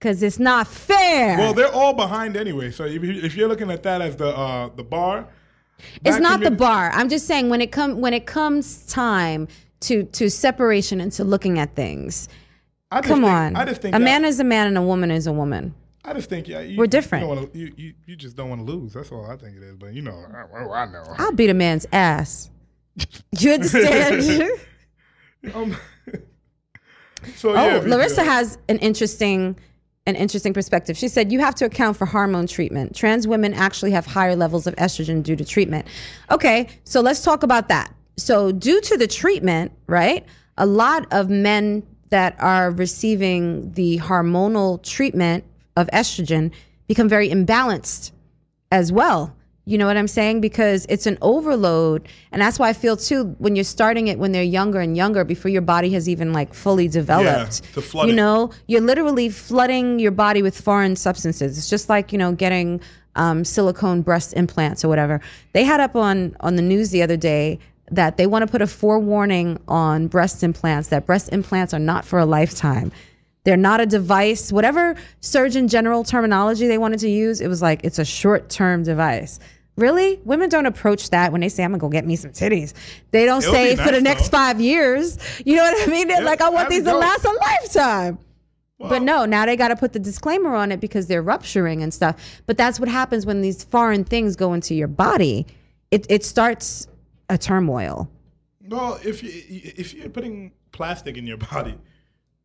Because 0.00 0.22
it's 0.22 0.38
not 0.38 0.66
fair. 0.66 1.36
Well, 1.36 1.52
they're 1.52 1.70
all 1.70 1.92
behind 1.92 2.34
anyway. 2.34 2.70
So 2.70 2.84
if, 2.84 3.04
you- 3.04 3.20
if 3.22 3.36
you're 3.36 3.48
looking 3.48 3.70
at 3.70 3.82
that 3.82 4.00
as 4.00 4.16
the 4.16 4.28
uh, 4.28 4.70
the 4.74 4.82
bar, 4.82 5.28
it's 6.04 6.18
not 6.18 6.40
the 6.40 6.50
bar. 6.50 6.90
I'm 6.94 7.10
just 7.10 7.26
saying 7.26 7.50
when 7.50 7.60
it 7.60 7.70
come 7.70 8.00
when 8.00 8.14
it 8.14 8.24
comes 8.26 8.86
time 8.86 9.46
to 9.80 10.04
to 10.04 10.30
separation 10.30 11.02
and 11.02 11.12
to 11.12 11.22
looking 11.24 11.58
at 11.58 11.74
things. 11.76 12.28
Come 12.90 13.02
think- 13.02 13.24
on. 13.24 13.56
I 13.56 13.66
just 13.66 13.82
think 13.82 13.94
a 13.94 13.98
man 14.00 14.24
is 14.24 14.40
a 14.40 14.44
man 14.44 14.66
and 14.68 14.78
a 14.78 14.82
woman 14.82 15.10
is 15.10 15.26
a 15.26 15.32
woman. 15.32 15.74
I 16.02 16.14
just 16.14 16.30
think 16.30 16.48
yeah, 16.48 16.60
you, 16.60 16.78
We're 16.78 16.86
different. 16.86 17.24
You, 17.28 17.34
don't 17.34 17.36
wanna, 17.44 17.50
you, 17.52 17.72
you, 17.76 17.94
you 18.06 18.16
just 18.16 18.34
don't 18.34 18.48
want 18.48 18.66
to 18.66 18.72
lose. 18.72 18.94
That's 18.94 19.12
all 19.12 19.30
I 19.30 19.36
think 19.36 19.54
it 19.58 19.62
is. 19.62 19.76
But 19.76 19.92
you 19.92 20.00
know, 20.00 20.24
I, 20.34 20.56
I 20.64 20.86
know. 20.90 21.04
I'll 21.18 21.32
beat 21.32 21.50
a 21.50 21.54
man's 21.54 21.86
ass. 21.92 22.50
You 23.38 23.52
understand? 23.52 24.48
Um, 25.54 25.74
so 27.36 27.56
oh, 27.56 27.82
Larissa 27.86 28.22
has 28.22 28.58
an 28.68 28.76
interesting 28.80 29.56
an 30.10 30.16
interesting 30.16 30.52
perspective. 30.52 30.96
She 30.96 31.08
said, 31.08 31.32
You 31.32 31.40
have 31.40 31.54
to 31.56 31.64
account 31.64 31.96
for 31.96 32.04
hormone 32.06 32.46
treatment. 32.46 32.94
Trans 32.94 33.26
women 33.26 33.54
actually 33.54 33.92
have 33.92 34.04
higher 34.04 34.36
levels 34.36 34.66
of 34.66 34.76
estrogen 34.76 35.22
due 35.22 35.36
to 35.36 35.44
treatment. 35.44 35.86
Okay, 36.30 36.68
so 36.84 37.00
let's 37.00 37.22
talk 37.22 37.42
about 37.42 37.68
that. 37.68 37.94
So, 38.16 38.52
due 38.52 38.80
to 38.82 38.98
the 38.98 39.06
treatment, 39.06 39.72
right, 39.86 40.26
a 40.58 40.66
lot 40.66 41.06
of 41.10 41.30
men 41.30 41.86
that 42.10 42.36
are 42.38 42.70
receiving 42.70 43.72
the 43.72 43.98
hormonal 43.98 44.82
treatment 44.82 45.44
of 45.76 45.86
estrogen 45.88 46.52
become 46.86 47.08
very 47.08 47.30
imbalanced 47.30 48.10
as 48.70 48.92
well. 48.92 49.34
You 49.66 49.78
know 49.78 49.86
what 49.86 49.96
I'm 49.96 50.08
saying? 50.08 50.40
Because 50.40 50.86
it's 50.88 51.06
an 51.06 51.18
overload. 51.20 52.08
And 52.32 52.40
that's 52.40 52.58
why 52.58 52.68
I 52.70 52.72
feel 52.72 52.96
too, 52.96 53.36
when 53.38 53.54
you're 53.54 53.64
starting 53.64 54.08
it 54.08 54.18
when 54.18 54.32
they're 54.32 54.42
younger 54.42 54.80
and 54.80 54.96
younger, 54.96 55.24
before 55.24 55.50
your 55.50 55.62
body 55.62 55.90
has 55.92 56.08
even 56.08 56.32
like 56.32 56.54
fully 56.54 56.88
developed. 56.88 57.62
flood 57.82 58.08
you 58.08 58.14
know, 58.14 58.50
you're 58.66 58.80
literally 58.80 59.28
flooding 59.28 59.98
your 59.98 60.12
body 60.12 60.42
with 60.42 60.58
foreign 60.60 60.96
substances. 60.96 61.58
It's 61.58 61.70
just 61.70 61.88
like, 61.88 62.12
you 62.12 62.18
know, 62.18 62.32
getting 62.32 62.80
um, 63.16 63.44
silicone 63.44 64.02
breast 64.02 64.32
implants 64.34 64.84
or 64.84 64.88
whatever. 64.88 65.20
They 65.52 65.64
had 65.64 65.80
up 65.80 65.94
on, 65.94 66.36
on 66.40 66.56
the 66.56 66.62
news 66.62 66.90
the 66.90 67.02
other 67.02 67.16
day 67.16 67.58
that 67.90 68.16
they 68.16 68.26
want 68.26 68.42
to 68.42 68.50
put 68.50 68.62
a 68.62 68.66
forewarning 68.66 69.60
on 69.68 70.06
breast 70.06 70.42
implants 70.42 70.88
that 70.88 71.06
breast 71.06 71.28
implants 71.32 71.74
are 71.74 71.80
not 71.80 72.04
for 72.04 72.18
a 72.18 72.24
lifetime. 72.24 72.92
They're 73.44 73.56
not 73.56 73.80
a 73.80 73.86
device. 73.86 74.52
Whatever 74.52 74.94
Surgeon 75.20 75.66
General 75.68 76.04
terminology 76.04 76.66
they 76.66 76.78
wanted 76.78 77.00
to 77.00 77.08
use, 77.08 77.40
it 77.40 77.48
was 77.48 77.62
like 77.62 77.80
it's 77.84 77.98
a 77.98 78.04
short 78.04 78.50
term 78.50 78.82
device. 78.82 79.38
Really? 79.76 80.20
Women 80.24 80.50
don't 80.50 80.66
approach 80.66 81.08
that 81.10 81.32
when 81.32 81.40
they 81.40 81.48
say, 81.48 81.64
I'm 81.64 81.70
gonna 81.70 81.80
go 81.80 81.88
get 81.88 82.06
me 82.06 82.16
some 82.16 82.32
titties. 82.32 82.74
They 83.12 83.24
don't 83.24 83.42
It 83.42 83.46
would 83.46 83.54
say 83.54 83.76
be 83.76 83.82
for 83.82 83.92
the 83.92 84.00
next 84.00 84.28
though. 84.28 84.36
five 84.36 84.60
years. 84.60 85.16
You 85.46 85.56
know 85.56 85.62
what 85.62 85.88
I 85.88 85.90
mean? 85.90 86.08
They're 86.08 86.20
Yeah, 86.20 86.26
like, 86.28 86.42
I 86.42 86.50
want 86.50 86.68
these 86.68 86.84
to 86.84 86.94
last 86.94 87.24
a 87.24 87.32
lifetime. 87.32 88.18
but 88.78 89.00
no, 89.02 89.24
now 89.24 89.46
they 89.46 89.56
got 89.56 89.68
to 89.68 89.76
put 89.76 89.92
the 89.94 89.98
disclaimer 89.98 90.54
on 90.54 90.70
it 90.72 90.80
because 90.80 91.06
they're 91.06 91.22
rupturing 91.22 91.82
and 91.82 91.94
stuff. 91.94 92.42
But 92.46 92.58
that's 92.58 92.78
what 92.78 92.88
happens 92.90 93.24
when 93.24 93.40
these 93.40 93.64
foreign 93.64 94.04
things 94.04 94.36
go 94.36 94.52
into 94.52 94.74
your 94.74 94.88
body. 94.88 95.46
It, 95.90 96.04
it 96.10 96.24
starts 96.24 96.86
a 97.30 97.38
turmoil. 97.38 98.10
Well, 98.68 99.00
if 99.02 99.22
you 99.22 99.30
if 99.32 99.94
you're 99.94 100.10
putting 100.10 100.52
plastic 100.72 101.16
in 101.16 101.26
your 101.26 101.36
body, 101.52 101.74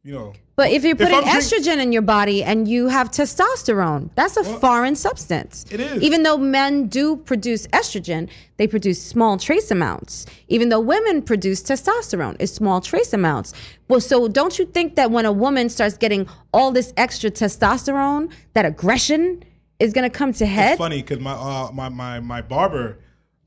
you 0.05 0.13
know. 0.13 0.33
But 0.55 0.71
if 0.71 0.85
you're 0.85 0.95
putting 0.95 1.19
drink- 1.19 1.25
estrogen 1.27 1.81
in 1.81 1.91
your 1.91 2.03
body 2.03 2.41
and 2.43 2.67
you 2.67 2.87
have 2.87 3.11
testosterone, 3.11 4.11
that's 4.15 4.37
a 4.37 4.43
foreign 4.43 4.95
substance. 4.95 5.65
It 5.69 5.81
is. 5.81 6.01
Even 6.01 6.23
though 6.23 6.37
men 6.37 6.87
do 6.87 7.17
produce 7.17 7.67
estrogen, 7.67 8.29
they 8.55 8.67
produce 8.67 9.01
small 9.01 9.37
trace 9.37 9.71
amounts. 9.71 10.27
Even 10.47 10.69
though 10.69 10.79
women 10.79 11.21
produce 11.21 11.61
testosterone, 11.61 12.37
it's 12.39 12.53
small 12.53 12.79
trace 12.79 13.11
amounts. 13.11 13.53
Well, 13.89 13.99
so 13.99 14.29
don't 14.29 14.57
you 14.57 14.65
think 14.65 14.95
that 14.95 15.11
when 15.11 15.25
a 15.25 15.31
woman 15.31 15.67
starts 15.67 15.97
getting 15.97 16.29
all 16.53 16.71
this 16.71 16.93
extra 16.95 17.31
testosterone, 17.31 18.31
that 18.53 18.65
aggression 18.65 19.43
is 19.79 19.91
going 19.91 20.09
to 20.09 20.15
come 20.15 20.31
to 20.33 20.45
head? 20.45 20.73
It's 20.73 20.77
funny 20.77 21.01
because 21.01 21.19
my 21.19 21.33
uh, 21.33 21.71
my 21.73 21.89
my 21.89 22.21
my 22.21 22.41
barber, 22.41 22.99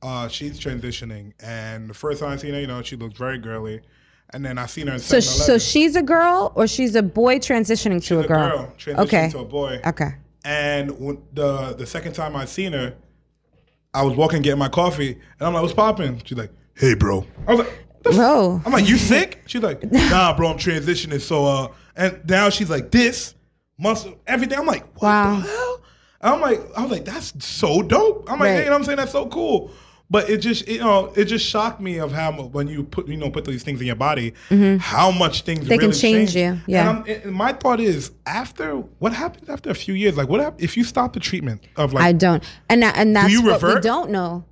uh, 0.03 0.29
she's 0.29 0.61
transitioning, 0.61 1.33
and 1.41 1.89
the 1.89 1.95
first 1.95 2.21
time 2.21 2.33
I 2.33 2.37
seen 2.37 2.53
her, 2.53 2.61
you 2.61 2.67
know, 2.67 2.83
she 2.83 2.97
looked 2.97 3.17
very 3.17 3.39
girly, 3.39 3.81
and 4.35 4.45
then 4.45 4.59
I 4.59 4.67
seen 4.67 4.87
her 4.89 4.95
in 4.95 4.99
So, 5.01 5.21
so 5.21 5.59
she's 5.59 5.97
a 5.97 6.03
girl 6.03 6.53
or 6.55 6.67
she's 6.67 6.95
a 6.95 7.03
boy 7.03 7.39
transitioning 7.39 8.05
to 8.07 8.19
a 8.21 8.25
a 8.25 8.27
girl? 8.27 8.49
girl 8.51 8.73
transitioning 8.79 8.99
okay. 8.99 9.29
to 9.31 9.39
a 9.41 9.45
boy. 9.45 9.81
Okay. 9.87 10.15
And 10.45 10.99
when 11.01 11.23
the 11.33 11.75
the 11.75 11.87
second 11.87 12.13
time 12.15 12.37
I 12.37 12.45
seen 12.45 12.73
her, 12.73 12.95
I 13.95 14.03
was 14.03 14.17
walking 14.17 14.43
getting 14.43 14.59
my 14.59 14.69
coffee, 14.69 15.13
and 15.13 15.47
I'm 15.47 15.53
like, 15.53 15.63
"What's 15.63 15.75
popping?" 15.75 16.21
She's 16.25 16.39
like, 16.39 16.53
"Hey, 16.75 16.95
bro." 16.95 17.27
I 17.47 17.51
was 17.55 17.61
like, 17.61 17.87
"The 18.03 18.11
Bro. 18.11 18.63
I'm 18.65 18.73
like, 18.73 18.89
"You 18.89 18.97
sick?" 18.99 19.43
She's 19.47 19.63
like, 19.63 19.83
"Nah, 19.93 20.37
bro, 20.37 20.49
I'm 20.51 20.59
transitioning." 20.59 21.21
So, 21.21 21.45
uh, 21.47 21.69
and 21.97 22.21
now 22.29 22.51
she's 22.51 22.71
like, 22.71 22.91
"This 22.91 23.35
muscle, 23.79 24.15
everything." 24.27 24.59
I'm 24.59 24.67
like, 24.67 24.85
"What 24.95 25.03
Wow. 25.03 25.35
the 25.41 25.41
hell?" 25.49 25.81
And 26.21 26.35
I'm 26.35 26.41
like, 26.41 26.61
I 26.77 26.83
was 26.83 26.91
like, 26.91 27.05
"That's 27.05 27.33
so 27.45 27.83
dope." 27.83 28.31
I'm 28.31 28.39
like, 28.39 28.49
Right. 28.51 28.59
you 28.61 28.65
know 28.67 28.71
what 28.73 28.77
I'm 28.79 28.85
saying? 28.85 28.99
That's 28.99 29.13
so 29.13 29.27
cool. 29.27 29.71
But 30.11 30.31
it 30.31 30.39
just, 30.39 30.67
you 30.67 30.79
know, 30.79 31.13
it 31.17 31.27
just 31.27 31.45
shocked 31.47 31.81
me 31.83 31.99
of 31.99 32.13
how 32.13 32.33
when 32.33 32.67
you 32.67 32.83
put, 32.83 33.09
you 33.09 33.17
know, 33.19 33.31
put 33.31 33.45
these 33.45 33.63
things 33.63 33.81
in 33.81 33.87
your 33.87 33.97
body, 33.97 34.33
how 34.81 35.11
much 35.11 35.43
things 35.43 35.61
Mm-hmm. 35.61 35.69
They 35.69 35.77
can 35.79 35.89
really 35.91 36.01
change 36.01 36.35
you, 36.35 36.59
yeah. 36.67 36.97
And, 36.97 37.09
and 37.09 37.33
my 37.33 37.53
thought 37.53 37.79
is, 37.79 38.13
after 38.25 38.77
what 39.01 39.13
happens 39.13 39.49
after 39.51 39.69
a 39.69 39.75
few 39.75 39.93
years, 39.95 40.17
like 40.17 40.29
what 40.29 40.55
if 40.59 40.77
you 40.79 40.85
stop 40.85 41.13
the 41.13 41.21
treatment 41.21 41.63
of 41.77 41.93
like 41.93 42.05
I 42.05 42.13
don't, 42.13 42.43
and 42.71 42.83
that, 42.83 42.97
and 42.97 43.15
that's 43.15 43.31
you 43.31 43.43
what 43.45 43.63
we 43.63 43.81
don't 43.81 44.11
know. 44.11 44.45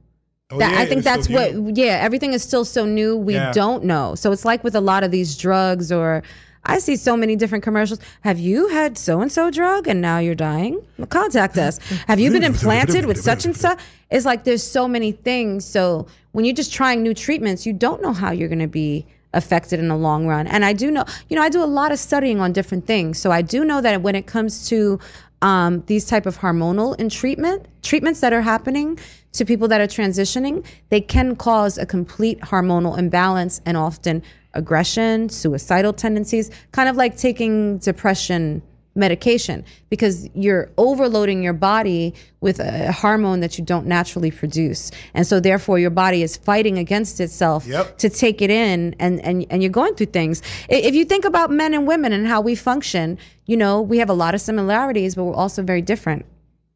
Oh, 0.51 0.59
That, 0.59 0.73
yeah, 0.73 0.81
I 0.81 0.87
think 0.87 1.03
that's 1.03 1.29
what. 1.29 1.77
Yeah, 1.77 1.99
everything 2.03 2.33
is 2.33 2.43
still 2.43 2.65
so 2.65 2.85
new. 2.85 3.17
We 3.17 3.35
Yeah. 3.35 3.51
don't 3.53 3.83
know. 3.83 4.15
So 4.15 4.31
it's 4.33 4.45
like 4.45 4.63
with 4.63 4.77
a 4.77 4.81
lot 4.81 5.03
of 5.05 5.11
these 5.11 5.37
drugs, 5.37 5.91
or 5.91 6.23
I 6.67 6.79
see 6.79 6.97
so 6.97 7.17
many 7.17 7.37
different 7.37 7.65
commercials. 7.65 8.01
Have 8.23 8.39
you 8.39 8.69
had 8.69 8.99
so 8.99 9.21
and 9.21 9.31
so 9.31 9.51
drug 9.51 9.89
and 9.89 10.01
now 10.01 10.19
you're 10.19 10.35
dying? 10.35 10.85
Well, 10.99 11.07
contact 11.07 11.57
us. 11.57 11.79
Have 12.09 12.19
you 12.19 12.31
been 12.31 12.43
implanted 12.43 13.07
with 13.07 13.21
such 13.21 13.45
and 13.45 13.57
such? 13.57 13.81
It's 14.11 14.27
like 14.27 14.45
there's 14.45 14.63
so 14.63 14.87
many 14.87 15.13
things. 15.13 15.65
So 15.65 16.07
when 16.33 16.45
you're 16.45 16.55
just 16.55 16.73
trying 16.73 17.03
new 17.03 17.15
treatments, 17.15 17.65
you 17.67 17.73
don't 17.73 18.03
know 18.03 18.13
how 18.13 18.33
you're 18.33 18.49
going 18.49 18.59
to 18.59 18.67
be 18.67 19.07
affected 19.33 19.79
in 19.79 19.89
the 19.89 19.97
long 19.97 20.27
run. 20.27 20.47
And 20.47 20.65
I 20.65 20.73
do 20.73 20.91
know, 20.91 21.05
you 21.29 21.37
know, 21.37 21.43
I 21.43 21.49
do 21.49 21.63
a 21.63 21.67
lot 21.67 21.93
of 21.93 21.99
studying 21.99 22.41
on 22.41 22.53
different 22.53 22.87
things. 22.87 23.19
So 23.19 23.31
I 23.31 23.43
do 23.43 23.65
know 23.65 23.81
that 23.81 24.03
when 24.03 24.15
it 24.15 24.27
comes 24.27 24.69
to 24.69 24.99
um, 25.43 25.83
these 25.87 26.07
type 26.07 26.27
of 26.27 26.39
hormonal 26.39 26.99
and 26.99 27.11
treatment 27.11 27.67
treatments 27.83 28.21
that 28.21 28.33
are 28.33 28.41
happening 28.41 28.99
to 29.33 29.45
people 29.45 29.69
that 29.69 29.81
are 29.81 29.87
transitioning, 29.87 30.65
they 30.89 31.01
can 31.01 31.37
cause 31.37 31.79
a 31.79 31.87
complete 31.87 32.41
hormonal 32.41 32.99
imbalance 32.99 33.61
and 33.67 33.77
often 33.77 34.23
aggression, 34.57 35.29
suicidal 35.29 35.93
tendencies, 35.93 36.51
kind 36.73 36.89
of 36.89 36.97
like 36.97 37.17
taking 37.17 37.79
depression 37.79 38.63
medication 38.99 39.63
because 39.91 40.27
you're 40.35 40.71
overloading 40.79 41.43
your 41.43 41.53
body 41.53 42.15
with 42.41 42.59
a 42.59 42.91
hormone 42.93 43.41
that 43.41 43.59
you 43.59 43.65
don't 43.65 43.87
naturally 43.87 44.31
produce. 44.31 44.91
And 45.13 45.27
so 45.27 45.39
therefore 45.39 45.79
your 45.79 45.91
body 45.91 46.23
is 46.23 46.39
fighting 46.39 46.79
against 46.79 47.21
itself 47.21 47.67
Yep. 47.67 47.99
to 47.99 48.09
take 48.09 48.41
it 48.41 48.49
in 48.51 48.97
and, 48.99 49.21
and 49.23 49.45
and 49.51 49.63
you're 49.63 49.71
going 49.71 49.95
through 49.97 50.07
things. 50.07 50.41
If 50.71 50.95
you 50.95 51.05
think 51.05 51.27
about 51.27 51.51
men 51.51 51.75
and 51.75 51.87
women 51.87 52.15
and 52.15 52.27
how 52.27 52.41
we 52.41 52.55
function, 52.55 53.19
you 53.45 53.57
know, 53.59 53.83
we 53.83 53.99
have 53.99 54.09
a 54.09 54.15
lot 54.15 54.35
of 54.35 54.41
similarities, 54.41 55.15
but 55.15 55.25
we're 55.25 55.35
also 55.35 55.63
very 55.63 55.83
different. 55.83 56.25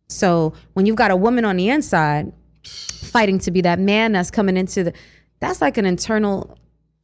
So 0.08 0.52
when 0.74 0.84
you've 0.84 0.96
got 0.96 1.10
a 1.10 1.16
woman 1.16 1.46
on 1.46 1.56
the 1.56 1.70
inside 1.70 2.32
fighting 2.64 3.38
to 3.40 3.50
be 3.50 3.62
that 3.62 3.78
man 3.78 4.12
that's 4.12 4.30
coming 4.30 4.58
into 4.58 4.84
the 4.84 4.92
that's 5.40 5.62
like 5.62 5.78
an 5.78 5.86
internal 5.86 6.58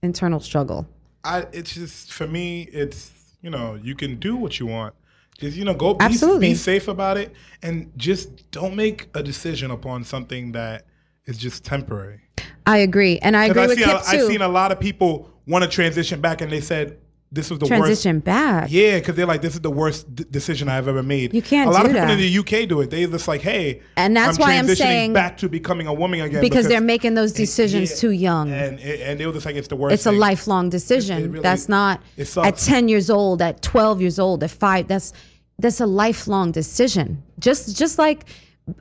internal 0.07 0.40
struggle. 0.40 0.86
I 1.24 1.46
it's 1.52 1.74
just 1.74 2.12
for 2.12 2.26
me, 2.26 2.62
it's 2.72 3.11
you 3.42 3.50
know, 3.50 3.78
you 3.82 3.94
can 3.94 4.18
do 4.18 4.36
what 4.36 4.59
you 4.59 4.66
want. 4.66 4.94
Just 5.38 5.57
you 5.57 5.64
know, 5.66 5.74
go 5.74 5.92
be, 5.92 6.38
be 6.38 6.54
safe 6.54 6.88
about 6.88 7.18
it, 7.18 7.34
and 7.62 7.92
just 7.98 8.50
don't 8.50 8.74
make 8.74 9.09
a 9.14 9.22
decision 9.22 9.70
upon 9.70 10.04
something 10.04 10.52
that 10.52 10.86
is 11.26 11.36
just 11.36 11.64
temporary. 11.64 12.20
I 12.64 12.78
agree. 12.78 13.18
And 13.18 13.36
I 13.36 13.46
agree 13.46 13.66
with 13.66 13.70
I've 13.72 13.76
seen, 13.76 13.86
Kip 13.86 13.94
a, 13.94 14.09
I've 14.09 14.26
seen 14.26 14.42
a 14.42 14.48
lot 14.48 14.72
of 14.72 14.80
people 14.80 15.30
want 15.46 15.62
to 15.64 15.70
transition 15.70 16.20
back, 16.20 16.40
and 16.40 16.50
they 16.50 16.62
said 16.62 16.98
this 17.33 17.51
was 17.51 17.59
the 17.59 17.66
Transition 17.66 18.16
worst. 18.16 18.24
back. 18.24 18.68
Yeah, 18.70 18.99
because 18.99 19.16
they're 19.16 19.27
like, 19.27 19.43
this 19.43 19.55
is 19.55 19.61
the 19.61 19.70
worst 19.70 20.14
d- 20.14 20.24
decision 20.31 20.68
I've 20.68 20.87
ever 20.89 21.03
made. 21.03 21.35
You 21.35 21.43
can't 21.43 21.68
A 21.68 21.72
lot 21.72 21.85
of 21.85 21.91
people 21.93 22.07
that. 22.07 22.12
in 22.12 22.18
the 22.20 22.39
UK 22.39 22.68
do 22.68 22.81
it. 22.81 22.91
They 22.91 23.05
just 23.07 23.27
like, 23.27 23.41
hey, 23.41 23.83
And 23.97 24.16
that's 24.16 24.39
I'm 24.39 24.43
why 24.43 24.53
I'm 24.57 24.68
saying- 24.68 25.12
back 25.12 25.37
to 25.39 25.49
becoming 25.49 25.87
a 25.89 25.93
woman 25.93 26.20
again 26.20 26.41
because 26.41 26.68
they're 26.68 26.81
making 26.81 27.14
those 27.14 27.33
decisions 27.33 27.91
yeah. 27.91 27.97
too 27.97 28.11
young. 28.11 28.53
and 28.53 28.79
and 28.81 29.18
they 29.20 29.27
were 29.27 29.33
just 29.33 29.45
like, 29.45 29.57
it's 29.57 29.68
the 29.68 29.77
worst. 29.77 29.95
it's 29.95 30.07
a 30.07 30.12
lifelong 30.12 30.70
decision. 30.70 31.22
it 31.24 31.27
really- 31.29 31.41
that's 31.43 31.68
not 31.68 32.01
it 32.16 32.37
at 32.37 32.57
10 32.59 32.89
years 32.89 33.11
old, 33.11 33.43
at 33.43 33.61
12 33.61 34.01
years 34.01 34.18
old, 34.18 34.45
at 34.45 34.51
5. 34.51 34.87
That's 34.89 35.12
that's 35.59 35.81
a 35.81 35.87
lifelong 35.87 36.53
decision. 36.53 37.22
Just 37.41 37.77
just 37.77 37.99
like 37.99 38.27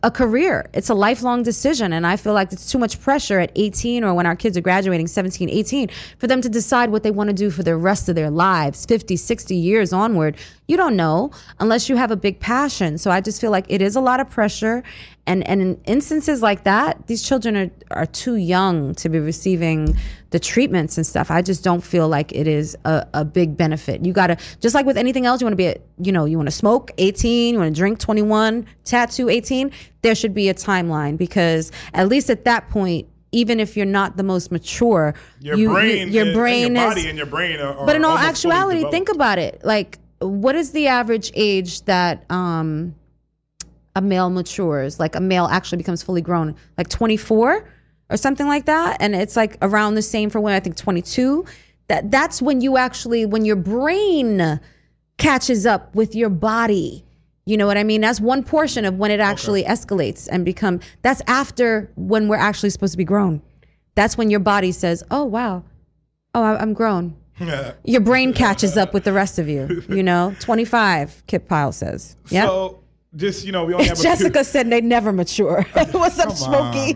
a 0.02 0.10
career. 0.10 0.68
It's 0.74 0.90
a 0.90 0.96
lifelong 0.96 1.44
decision 1.44 1.94
and 1.94 2.08
I 2.08 2.18
feel 2.18 2.34
like 2.34 2.52
it's 2.52 2.72
too 2.72 2.80
much 2.80 3.00
pressure 3.00 3.40
at 3.40 3.52
18 3.56 4.04
or 4.04 4.16
when 4.16 4.26
our 4.26 4.36
kids 4.36 4.58
are 4.58 4.62
graduating 4.62 5.06
17, 5.06 5.48
18 5.48 5.90
for 6.18 6.26
them 6.26 6.42
to 6.42 6.50
decide 6.50 6.90
what 6.90 7.04
they 7.04 7.12
want 7.12 7.30
to 7.30 7.36
do 7.36 7.52
for 7.52 7.62
the 7.62 7.76
rest 7.76 8.10
of 8.10 8.16
their 8.16 8.32
lives, 8.32 8.84
50, 8.86 9.16
60 9.16 9.56
years 9.56 9.94
onward. 9.94 10.38
You 10.68 10.76
don't 10.76 10.96
know 10.96 11.30
unless 11.60 11.88
you 11.88 11.98
have 11.98 12.10
a 12.10 12.16
big 12.16 12.40
passion. 12.40 12.98
So 12.98 13.12
I 13.12 13.22
just 13.22 13.40
feel 13.40 13.52
like 13.52 13.66
it 13.70 13.82
is 13.82 13.96
a 13.96 14.02
lot 14.02 14.20
of 14.20 14.28
pressure 14.28 14.84
and 15.28 15.48
and 15.48 15.62
in 15.62 15.82
instances 15.86 16.42
like 16.42 16.64
that, 16.66 17.08
these 17.08 17.22
children 17.24 17.56
are 17.56 17.72
are 17.92 18.06
too 18.06 18.36
young 18.36 18.94
to 18.96 19.10
be 19.10 19.20
receiving 19.20 19.98
the 20.32 20.40
treatments 20.40 20.98
and 20.98 21.06
stuff. 21.08 21.32
I 21.32 21.42
just 21.42 21.64
don't 21.64 21.82
feel 21.82 22.08
like 22.08 22.32
it 22.34 22.48
is 22.48 22.78
a, 22.86 23.08
a 23.14 23.26
big 23.26 23.56
benefit. 23.58 24.06
You 24.06 24.14
gotta 24.14 24.38
just 24.60 24.76
like 24.76 24.86
with 24.86 24.98
anything 24.98 25.26
else, 25.26 25.42
you 25.42 25.46
want 25.46 25.54
to 25.54 25.58
be, 25.58 25.68
a, 25.68 25.78
you 26.00 26.12
know, 26.12 26.26
you 26.26 26.38
want 26.38 26.48
to 26.48 26.56
smoke 26.56 26.92
18, 26.98 27.54
you 27.54 27.60
want 27.60 27.74
to 27.74 27.80
drink 27.80 28.00
21, 28.00 28.66
tattoo 28.84 29.30
18. 29.30 29.72
There 30.02 30.14
should 30.16 30.34
be 30.34 30.50
a 30.50 30.54
timeline 30.54 31.18
because 31.18 31.72
at 31.94 32.08
least 32.10 32.30
at 32.30 32.46
that 32.46 32.70
point, 32.70 33.08
even 33.32 33.60
if 33.60 33.76
you're 33.76 33.86
not 33.86 34.18
the 34.18 34.24
most 34.24 34.52
mature, 34.52 35.14
Your 35.42 35.58
you, 35.58 35.70
brain, 35.70 36.10
your 36.10 36.26
and- 36.26 36.34
brain 36.36 36.66
and 36.68 36.76
your 36.76 36.86
is, 36.88 36.90
body, 36.96 37.10
and 37.10 37.18
your 37.18 37.28
brain 37.28 37.60
are. 37.60 37.86
but 37.86 37.96
in 37.96 38.06
all 38.06 38.18
actuality, 38.18 38.84
think 38.92 39.10
about 39.10 39.40
it. 39.40 39.62
Like, 39.64 40.00
what 40.20 40.56
is 40.56 40.72
the 40.72 40.88
average 40.88 41.32
age 41.36 41.82
that 41.86 42.24
um, 42.32 42.96
a 43.96 44.02
male 44.02 44.30
matures? 44.30 45.00
Like, 45.00 45.16
a 45.16 45.22
male 45.22 45.46
actually 45.46 45.78
becomes 45.78 46.04
fully 46.04 46.22
grown, 46.22 46.56
like 46.78 46.90
24 46.90 47.70
or 48.10 48.18
something 48.18 48.48
like 48.48 48.66
that. 48.66 48.98
And 49.00 49.16
it's 49.16 49.36
like 49.36 49.58
around 49.62 49.96
the 49.96 50.02
same 50.02 50.30
for 50.30 50.40
women. 50.40 50.56
I 50.56 50.60
think 50.60 50.76
22. 50.76 51.46
That 51.88 52.10
that's 52.10 52.42
when 52.42 52.62
you 52.62 52.78
actually, 52.78 53.26
when 53.28 53.46
your 53.46 53.56
brain 53.56 54.60
catches 55.18 55.66
up 55.66 55.94
with 55.96 56.16
your 56.16 56.30
body. 56.30 57.06
You 57.46 57.58
know 57.58 57.68
what 57.68 57.78
I 57.78 57.84
mean? 57.84 58.02
That's 58.02 58.20
one 58.20 58.44
portion 58.44 58.86
of 58.86 58.96
when 58.98 59.12
it 59.12 59.20
actually 59.20 59.64
escalates 59.64 60.28
and 60.32 60.44
become 60.44 60.80
that's 61.04 61.22
after 61.28 61.92
when 61.96 62.28
we're 62.28 62.38
actually 62.38 62.72
supposed 62.72 62.94
to 62.94 62.98
be 62.98 63.04
grown. 63.04 63.42
That's 63.94 64.18
when 64.18 64.32
your 64.32 64.40
body 64.40 64.72
says, 64.72 65.04
"Oh 65.12 65.24
wow. 65.24 65.64
Oh, 66.34 66.44
I'm 66.44 66.74
grown." 66.74 67.16
Your 67.84 68.02
brain 68.02 68.34
catches 68.34 68.78
up 68.78 68.94
with 68.94 69.04
the 69.04 69.12
rest 69.12 69.40
of 69.40 69.50
you, 69.50 69.84
you 69.90 70.02
know? 70.02 70.34
25, 70.40 71.24
Kip 71.28 71.50
Pyle 71.50 71.74
says. 71.74 72.16
Yeah. 72.30 72.46
So 72.46 72.82
just 73.16 73.46
you 73.46 73.52
know, 73.52 73.66
we 73.66 73.74
only 73.74 73.88
have 73.88 74.02
Jessica 74.02 74.44
said 74.44 74.70
they 74.70 74.82
never 74.82 75.12
mature. 75.12 75.66
What's 75.92 76.20
up, 76.20 76.32
Smokey? 76.32 76.94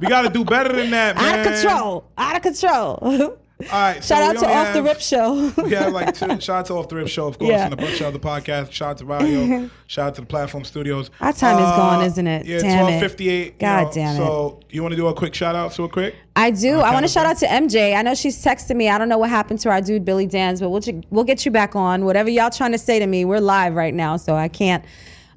we 0.00 0.06
got 0.06 0.22
to 0.22 0.30
do 0.30 0.44
better 0.44 0.74
than 0.74 0.90
that, 0.90 1.16
man. 1.16 1.40
Out 1.40 1.46
of 1.46 1.52
control. 1.52 2.04
Out 2.16 2.36
of 2.36 2.42
control. 2.42 3.38
All 3.60 3.66
right. 3.70 4.04
Shout 4.04 4.20
we 4.20 4.36
out 4.38 4.42
to 4.44 4.48
Off 4.48 4.72
the 4.72 4.82
Rip 4.84 5.00
Show. 5.00 5.52
We 5.64 5.70
have 5.70 5.92
like 5.92 6.14
two 6.14 6.28
shout 6.40 6.50
out 6.60 6.66
to 6.66 6.74
Off 6.74 6.88
the 6.88 6.94
Rip 6.96 7.08
Show, 7.08 7.26
of 7.26 7.38
course, 7.38 7.50
Yeah. 7.50 7.64
and 7.64 7.74
a 7.74 7.76
bunch 7.76 8.00
of 8.00 8.06
other 8.06 8.18
podcasts. 8.20 8.70
Shout 8.70 8.90
out 8.90 8.98
to 8.98 9.04
Radio. 9.04 9.68
shout 9.88 10.06
out 10.08 10.14
to 10.14 10.20
the 10.20 10.26
Platform 10.28 10.64
Studios. 10.64 11.10
Our 11.20 11.32
time 11.32 11.56
is 11.58 11.70
gone, 11.70 12.04
isn't 12.04 12.26
it? 12.26 12.46
Yeah, 12.46 12.60
twelve 12.60 13.00
fifty 13.00 13.28
eight. 13.28 13.58
God 13.58 13.92
damn 13.92 14.14
it. 14.14 14.18
So 14.18 14.60
you 14.70 14.82
want 14.82 14.92
to 14.92 14.96
do 14.96 15.08
a 15.08 15.14
quick 15.14 15.34
shout 15.34 15.56
out, 15.56 15.76
real 15.76 15.88
quick? 15.88 16.14
I 16.36 16.52
do. 16.52 16.78
I 16.78 16.92
want 16.92 17.04
to 17.04 17.10
shout 17.10 17.26
out 17.26 17.38
to 17.38 17.46
MJ. 17.46 17.96
I 17.96 18.02
know 18.02 18.14
she's 18.14 18.42
texting 18.44 18.76
me. 18.76 18.88
I 18.88 18.96
don't 18.96 19.08
know 19.08 19.18
what 19.18 19.30
happened 19.30 19.58
to 19.60 19.70
our 19.70 19.80
dude 19.80 20.04
Billy 20.04 20.28
Danz, 20.28 20.60
but 20.60 20.70
we'll 20.70 21.02
we'll 21.10 21.24
get 21.24 21.44
you 21.44 21.50
back 21.50 21.74
on. 21.74 22.04
Whatever 22.04 22.30
y'all 22.30 22.50
trying 22.50 22.72
to 22.72 22.78
say 22.78 23.00
to 23.00 23.06
me, 23.08 23.24
we're 23.24 23.40
live 23.40 23.74
right 23.74 23.92
now, 23.94 24.16
so 24.18 24.36
I 24.36 24.46
can't. 24.46 24.84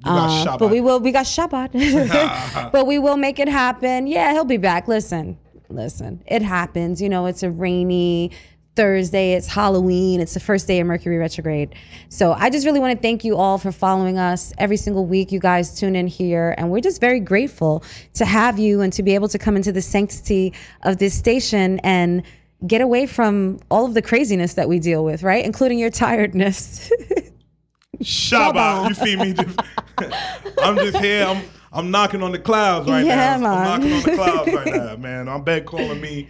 uh, 0.04 0.58
but 0.60 0.70
we 0.70 0.80
will. 0.80 1.00
We 1.00 1.12
got 1.12 1.26
Shabbat, 1.26 2.72
but 2.72 2.86
we 2.86 3.00
will 3.00 3.18
make 3.18 3.40
it 3.40 3.48
happen. 3.48 4.06
Yeah, 4.06 4.32
he'll 4.34 4.46
be 4.46 4.58
back. 4.58 4.88
Listen, 4.88 5.38
listen. 5.74 6.24
It 6.28 6.42
happens. 6.42 7.02
You 7.02 7.10
know, 7.10 7.26
it's 7.26 7.44
a 7.44 7.52
rainy 7.52 8.32
Thursday. 8.76 9.34
It's 9.34 9.48
Halloween. 9.48 10.22
It's 10.22 10.34
the 10.34 10.40
first 10.40 10.68
day 10.68 10.80
of 10.80 10.88
Mercury 10.88 11.18
retrograde. 11.18 11.76
So 12.10 12.34
I 12.34 12.50
just 12.50 12.66
really 12.66 12.80
want 12.80 12.96
to 12.96 13.02
thank 13.02 13.24
you 13.24 13.36
all 13.36 13.58
for 13.58 13.72
following 13.72 14.18
us 14.18 14.54
every 14.58 14.78
single 14.78 15.06
week. 15.06 15.32
You 15.32 15.40
guys 15.40 15.78
tune 15.78 15.96
in 15.96 16.08
here, 16.08 16.56
and 16.58 16.72
we're 16.72 16.82
just 16.82 17.02
very 17.02 17.20
grateful 17.20 17.84
to 18.14 18.26
have 18.26 18.60
you 18.60 18.82
and 18.82 18.94
to 18.94 19.04
be 19.04 19.14
able 19.14 19.28
to 19.30 19.38
come 19.38 19.56
into 19.56 19.72
the 19.72 19.82
sanctity 19.82 20.54
of 20.84 20.98
this 20.98 21.14
station 21.14 21.80
and 21.80 22.24
get 22.68 22.82
away 22.82 23.08
from 23.08 23.60
all 23.70 23.86
of 23.86 23.94
the 23.94 24.02
craziness 24.02 24.54
that 24.54 24.70
we 24.70 24.80
deal 24.80 25.04
with, 25.04 25.24
right? 25.24 25.44
Including 25.44 25.80
your 25.80 25.90
tiredness. 25.90 26.92
Shabbat. 28.02 28.90
You 28.90 28.96
see 28.96 29.16
me? 29.16 29.34
Just, 29.34 29.60
I'm 30.62 30.76
just 30.78 30.98
here. 30.98 31.26
I'm 31.26 31.44
I'm 31.74 31.90
knocking 31.92 32.22
on 32.22 32.32
the 32.32 32.40
clouds 32.40 32.90
right 32.90 33.06
Yeah, 33.06 33.16
now. 33.16 33.34
I'm 33.36 33.42
man. 33.42 33.64
knocking 33.64 33.94
on 33.94 34.02
the 34.04 34.12
clouds 34.16 34.54
right 34.54 34.76
now, 34.76 34.96
man. 34.98 35.30
I'm 35.30 35.44
bed 35.44 35.66
calling 35.66 36.02
me. 36.02 36.28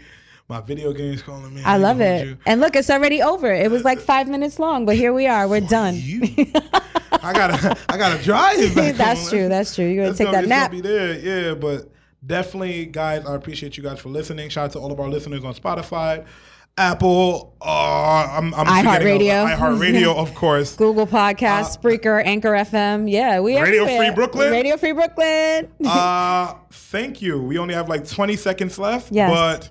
My 0.49 0.59
video 0.59 0.91
games 0.91 1.21
calling 1.21 1.53
me. 1.53 1.61
I 1.63 1.77
love 1.77 2.01
it. 2.01 2.25
you. 2.27 2.37
And 2.45 2.59
look, 2.59 2.75
it's 2.75 2.89
already 2.89 3.21
over. 3.21 3.51
It 3.53 3.71
was 3.71 3.85
like 3.85 3.99
five 3.99 4.27
minutes 4.27 4.59
long, 4.59 4.85
but 4.85 4.97
here 4.97 5.13
we 5.13 5.25
are. 5.25 5.47
We're 5.47 5.61
done. 5.61 5.95
I 7.23 7.33
gotta 7.33 7.77
I 7.89 7.97
gotta 7.97 8.21
drive. 8.23 8.75
Back 8.75 8.95
That's 8.95 9.29
true. 9.29 9.47
That's 9.47 9.73
true. 9.75 9.85
You're 9.85 10.05
gonna 10.05 10.17
take 10.17 10.27
gonna- 10.27 10.41
that 10.41 10.47
nap. 10.49 10.71
Gonna 10.71 10.81
be 10.83 10.87
there, 10.87 11.19
yeah. 11.19 11.53
But 11.53 11.89
definitely, 12.25 12.85
guys, 12.85 13.25
I 13.25 13.35
appreciate 13.35 13.77
you 13.77 13.83
guys 13.83 13.99
for 13.99 14.09
listening. 14.09 14.49
Shout 14.49 14.65
out 14.65 14.71
to 14.73 14.79
all 14.79 14.91
of 14.91 14.99
our 14.99 15.09
listeners 15.09 15.43
on 15.45 15.53
Spotify, 15.53 16.25
Apple, 16.77 17.53
uh, 17.61 18.27
I'm, 18.31 18.53
I'm 18.53 18.65
iHeartRadio. 18.65 19.55
iHeartRadio, 19.55 20.15
of 20.15 20.33
course. 20.33 20.75
Google 20.75 21.05
Podcast, 21.05 21.77
Spreaker, 21.79 22.23
Anchor 22.25 22.51
FM. 22.51 23.11
Yeah, 23.11 23.39
we 23.39 23.57
Uh, 23.57 23.63
Radio 23.63 23.85
Free. 23.85 24.09
Brooklyn? 24.11 24.51
Radio 24.51 24.77
Free 24.77 24.93
Brooklyn. 24.93 25.67
uh, 25.85 26.53
thank 26.71 27.21
you. 27.21 27.41
We 27.41 27.57
only 27.57 27.73
have 27.73 27.89
like 27.89 28.07
20 28.07 28.35
seconds 28.37 28.79
left, 28.79 29.11
Yes. 29.11 29.29
but 29.31 29.69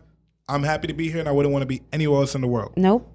I'm 0.48 0.62
happy 0.62 0.86
to 0.88 0.92
be 0.94 1.10
here, 1.10 1.20
and 1.20 1.28
I 1.28 1.32
wouldn't 1.32 1.52
want 1.52 1.62
to 1.62 1.66
be 1.66 1.82
anywhere 1.92 2.20
else 2.20 2.34
in 2.34 2.42
the 2.42 2.48
world. 2.48 2.72
Nope. 2.76 3.06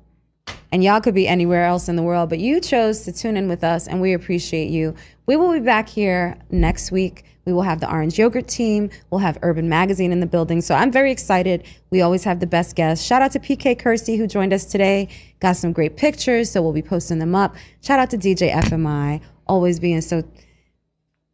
And 0.72 0.84
y'all 0.84 1.00
could 1.00 1.16
be 1.16 1.28
anywhere 1.28 1.66
else 1.66 1.88
in 1.88 1.96
the 1.96 2.04
world, 2.04 2.30
but 2.30 2.40
you 2.40 2.60
chose 2.60 3.02
to 3.02 3.12
tune 3.14 3.38
in 3.38 3.48
with 3.48 3.64
us, 3.64 3.88
and 3.88 4.02
we 4.02 4.14
appreciate 4.14 4.70
you. 4.72 4.94
We 5.26 5.38
will 5.38 5.54
be 5.54 5.60
back 5.60 5.88
here 5.88 6.38
next 6.50 6.92
week. 6.92 7.24
We 7.46 7.54
will 7.54 7.62
have 7.62 7.80
the 7.80 7.92
Orange 7.92 8.18
Yogurt 8.18 8.48
team. 8.48 8.90
We'll 9.10 9.20
have 9.20 9.38
Urban 9.42 9.70
Magazine 9.70 10.12
in 10.12 10.20
the 10.20 10.26
building. 10.26 10.62
So 10.62 10.76
I'm 10.76 10.92
very 10.92 11.12
excited. 11.12 11.64
We 11.92 12.02
always 12.02 12.24
have 12.24 12.40
the 12.40 12.48
best 12.48 12.76
guests. 12.76 13.06
Shout 13.06 13.22
out 13.22 13.32
to 13.34 13.40
PK 13.40 13.78
Kersey, 13.78 14.18
who 14.18 14.28
joined 14.28 14.54
us 14.54 14.66
today. 14.66 15.10
Got 15.40 15.58
some 15.58 15.72
great 15.72 15.96
pictures, 15.96 16.52
so 16.52 16.62
we'll 16.62 16.74
be 16.74 16.82
posting 16.82 17.20
them 17.20 17.36
up. 17.36 17.56
Shout 17.82 18.00
out 18.00 18.10
to 18.12 18.18
DJ 18.18 18.52
FMI, 18.52 19.22
always 19.48 19.80
being 19.80 20.02
so 20.02 20.24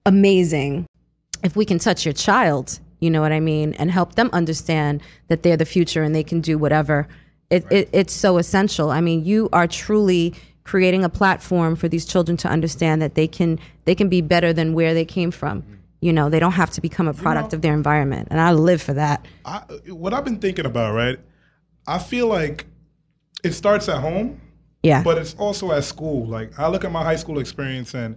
amazing 0.05 0.85
if 1.43 1.55
we 1.55 1.65
can 1.65 1.79
touch 1.79 2.05
your 2.05 2.13
child, 2.13 2.79
you 2.99 3.09
know 3.09 3.21
what 3.21 3.31
I 3.31 3.39
mean, 3.39 3.73
and 3.75 3.89
help 3.91 4.15
them 4.15 4.29
understand 4.33 5.01
that 5.27 5.43
they're 5.43 5.57
the 5.57 5.65
future 5.65 6.03
and 6.03 6.13
they 6.13 6.23
can 6.23 6.41
do 6.41 6.57
whatever, 6.57 7.07
it, 7.49 7.65
it, 7.71 7.89
it's 7.91 8.13
so 8.13 8.37
essential. 8.37 8.91
I 8.91 9.01
mean, 9.01 9.25
you 9.25 9.49
are 9.51 9.67
truly 9.67 10.33
creating 10.63 11.03
a 11.03 11.09
platform 11.09 11.75
for 11.75 11.87
these 11.87 12.05
children 12.05 12.37
to 12.37 12.47
understand 12.47 13.01
that 13.01 13.15
they 13.15 13.27
can 13.27 13.59
they 13.85 13.95
can 13.95 14.07
be 14.09 14.21
better 14.21 14.53
than 14.53 14.73
where 14.73 14.93
they 14.93 15.03
came 15.03 15.31
from. 15.31 15.63
You 16.01 16.11
know, 16.11 16.29
they 16.29 16.39
don't 16.39 16.53
have 16.53 16.71
to 16.71 16.81
become 16.81 17.07
a 17.07 17.13
product 17.13 17.53
of 17.53 17.61
their 17.61 17.73
environment, 17.75 18.29
and 18.31 18.41
I 18.41 18.51
live 18.53 18.81
for 18.81 18.93
that. 18.93 19.23
I, 19.45 19.59
what 19.89 20.13
I've 20.15 20.25
been 20.25 20.39
thinking 20.39 20.65
about, 20.65 20.95
right? 20.95 21.19
I 21.87 21.99
feel 21.99 22.27
like 22.27 22.65
it 23.43 23.53
starts 23.53 23.87
at 23.87 24.01
home, 24.01 24.41
Yeah, 24.81 25.03
but 25.03 25.19
it's 25.19 25.35
also 25.35 25.71
at 25.71 25.83
school. 25.83 26.25
Like 26.25 26.57
I 26.59 26.67
look 26.69 26.83
at 26.83 26.91
my 26.91 27.03
high 27.03 27.17
school 27.17 27.37
experience, 27.37 27.93
and 27.93 28.15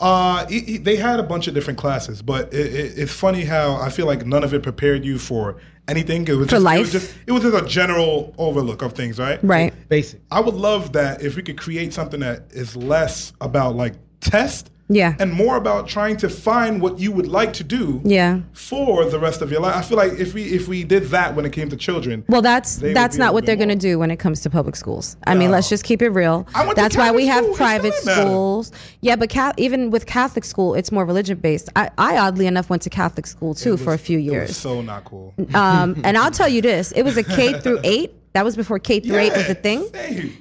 uh, 0.00 0.44
it- 0.50 0.68
it- 0.68 0.84
they 0.84 0.96
had 0.96 1.20
a 1.20 1.22
bunch 1.22 1.46
of 1.46 1.54
different 1.54 1.78
classes, 1.78 2.20
but 2.20 2.52
it, 2.52 2.74
it, 2.74 2.98
it's 2.98 3.12
funny 3.12 3.44
how 3.44 3.76
I 3.76 3.90
feel 3.90 4.06
like 4.06 4.26
none 4.26 4.42
of 4.42 4.52
it 4.52 4.64
prepared 4.64 5.04
you 5.04 5.18
for 5.20 5.56
anything. 5.86 6.26
It 6.26 6.32
was 6.34 6.46
For 6.48 6.56
just, 6.56 6.62
It 6.62 6.64
life. 6.64 6.80
was, 6.80 6.92
just, 6.92 7.14
it 7.28 7.32
was 7.32 7.42
just 7.44 7.64
a 7.64 7.66
general 7.68 8.34
overlook 8.38 8.82
of 8.82 8.92
things, 8.94 9.20
right? 9.20 9.38
right. 9.44 9.72
Basic. 9.88 10.20
I 10.32 10.40
would 10.40 10.54
love 10.56 10.92
that 10.94 11.22
if 11.22 11.36
we 11.36 11.42
could 11.44 11.58
create 11.58 11.94
something 11.94 12.18
that 12.20 12.46
is 12.50 12.74
less 12.74 13.32
about 13.40 13.76
like 13.76 13.94
test 14.20 14.70
Yeah, 14.88 15.14
and 15.18 15.32
more 15.32 15.56
about 15.56 15.88
trying 15.88 16.18
to 16.18 16.28
find 16.28 16.82
what 16.82 16.98
you 16.98 17.10
would 17.10 17.26
like 17.26 17.54
to 17.54 17.64
do 17.64 18.02
yeah. 18.04 18.40
for 18.52 19.06
the 19.06 19.18
rest 19.18 19.40
of 19.40 19.50
your 19.50 19.60
life. 19.62 19.74
I 19.76 19.80
feel 19.82 19.96
like 19.96 20.12
if 20.12 20.34
we 20.34 20.44
if 20.44 20.68
we 20.68 20.84
did 20.84 21.04
that 21.04 21.34
when 21.34 21.46
it 21.46 21.52
came 21.52 21.70
to 21.70 21.76
children, 21.76 22.22
Well, 22.28 22.42
that's 22.42 22.76
that's 22.76 23.16
not 23.16 23.32
what 23.32 23.46
they're 23.46 23.56
going 23.56 23.70
to 23.70 23.76
do 23.76 23.98
when 23.98 24.10
it 24.10 24.18
comes 24.18 24.40
to 24.42 24.50
public 24.50 24.76
schools. 24.76 25.16
I 25.26 25.34
mean, 25.34 25.50
let's 25.50 25.70
just 25.70 25.84
keep 25.84 26.02
it 26.02 26.10
real. 26.10 26.46
I 26.54 26.64
went 26.66 26.76
to 26.76 26.82
That's 26.82 26.96
why 26.98 27.12
we 27.12 27.26
have 27.26 27.44
school. 27.44 27.56
Private 27.56 27.94
still 27.94 28.14
didn't 28.14 28.16
matter. 28.18 28.28
schools. 28.30 28.72
Yeah, 29.00 29.16
but 29.16 29.34
even 29.58 29.90
with 29.90 30.04
Catholic 30.04 30.44
school, 30.44 30.74
it's 30.74 30.92
more 30.92 31.06
religion 31.06 31.38
based. 31.38 31.70
I, 31.76 31.90
I 31.96 32.18
oddly 32.18 32.46
enough 32.46 32.68
went 32.68 32.82
to 32.82 32.90
Catholic 32.90 33.26
school 33.26 33.54
too 33.54 33.74
it 33.74 33.78
for 33.78 33.90
a 33.90 33.92
was- 33.92 34.00
few 34.02 34.18
it 34.18 34.24
was 34.24 34.32
years. 34.32 34.56
so 34.56 34.82
not 34.82 35.04
cool. 35.04 35.32
Um, 35.54 36.00
and 36.04 36.18
I'll 36.18 36.30
tell 36.30 36.48
you 36.48 36.60
this: 36.60 36.92
it 36.92 37.02
was 37.04 37.16
a 37.16 37.22
K 37.24 37.58
through 37.60 37.80
eight. 37.84 38.12
That 38.34 38.44
was 38.44 38.54
before 38.54 38.78
K 38.80 39.00
through 39.00 39.16
eight 39.16 39.32
was 39.32 39.48
a 39.48 39.54
thing, 39.54 39.88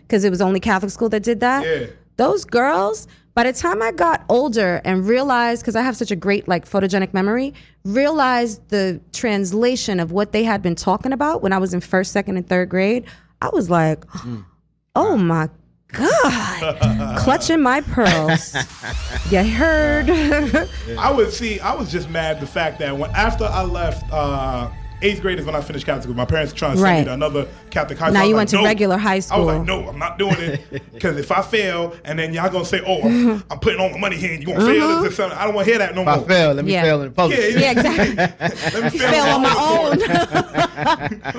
because 0.02 0.26
it 0.26 0.32
was 0.32 0.42
only 0.42 0.60
Catholic 0.60 0.92
school 0.92 1.08
that 1.10 1.24
did 1.24 1.40
that. 1.40 1.66
Yeah. 1.66 1.88
Those 2.18 2.44
girls. 2.44 3.08
By 3.36 3.44
the 3.44 3.54
time 3.54 3.82
I 3.82 3.92
got 3.92 4.24
older 4.30 4.80
and 4.86 5.08
realized, 5.08 5.64
because 5.64 5.76
I 5.76 5.82
have 5.82 5.98
such 5.98 6.12
a 6.12 6.16
great 6.16 6.48
like 6.48 6.70
photogenic 6.70 7.14
memory, 7.14 7.54
realized 7.84 8.68
the 8.70 9.02
translation 9.12 10.00
of 10.00 10.12
what 10.12 10.32
they 10.32 10.44
had 10.44 10.62
been 10.62 10.76
talking 10.76 11.14
about 11.14 11.42
when 11.42 11.52
I 11.52 11.58
was 11.58 11.74
in 11.74 11.82
first, 11.82 12.12
second, 12.12 12.38
and 12.38 12.48
third 12.48 12.70
grade, 12.70 13.06
I 13.42 13.50
was 13.50 13.70
like, 13.72 14.06
oh 14.96 15.18
my 15.18 15.50
God, 15.94 17.18
clutching 17.20 17.62
my 17.62 17.82
pearls. 17.82 18.56
you 19.32 19.44
heard? 19.44 20.10
I 21.00 21.12
would 21.12 21.32
see. 21.34 21.60
I 21.60 21.74
was 21.74 21.92
just 21.92 22.10
mad 22.10 22.40
the 22.40 22.48
fact 22.48 22.80
that 22.80 22.96
when 22.96 23.10
after 23.12 23.46
I 23.46 23.64
left 23.64 24.06
uh, 24.12 24.70
eighth 25.04 25.22
grade 25.22 25.38
is 25.40 25.46
when 25.46 25.56
I 25.56 25.62
finished 25.62 25.86
Catholic 25.86 26.04
school. 26.04 26.16
My 26.16 26.26
parents 26.26 26.54
were 26.54 26.58
trying 26.58 26.72
to 26.74 26.78
send 26.78 26.84
Right. 26.84 27.00
me 27.00 27.06
to 27.06 27.14
another 27.14 27.48
Catholic 27.70 27.98
high 28.00 28.06
school. 28.08 28.14
Now 28.14 28.20
I 28.20 28.24
was 28.24 28.30
you 28.30 28.36
like, 28.36 28.40
went 28.40 28.50
to 28.50 28.56
no. 28.58 28.64
regular 28.64 28.98
high 28.98 29.20
school. 29.20 29.36
I 29.36 29.40
was 29.46 29.58
like, 29.58 29.68
no, 29.68 29.88
I'm 29.90 30.00
not 30.00 30.18
doing 30.18 30.36
it 30.40 30.92
because 30.94 31.18
if 31.18 31.32
I 31.32 31.42
fail 31.42 31.96
and 32.06 32.18
then 32.18 32.34
y'all 32.34 32.50
gonna 32.50 32.66
say, 32.66 32.82
oh, 32.86 33.02
I'm, 33.02 33.44
I'm 33.52 33.60
putting 33.60 33.80
all 33.80 33.90
my 33.90 33.98
money 34.00 34.16
here 34.18 34.32
and 34.34 34.40
you 34.42 34.48
gonna 34.48 34.66
fail 34.66 35.02
this 35.02 35.12
or 35.12 35.16
something, 35.16 35.38
I 35.38 35.46
don't 35.46 35.54
want 35.54 35.66
to 35.66 35.72
hear 35.72 35.80
that 35.80 35.94
no 35.96 36.02
If 36.04 36.08
I 36.08 36.16
more. 36.18 36.26
fail, 36.28 36.54
let 36.54 36.66
me 36.66 36.72
Yeah. 36.72 36.82
fail 36.84 37.02
in 37.02 37.12
public. 37.14 37.38
Yeah, 37.40 37.48
yeah, 37.48 37.72
exactly. 37.72 38.16
Let 38.82 38.94
me 38.94 39.00
Fail 39.00 39.24
on 39.26 39.42
my 39.42 39.56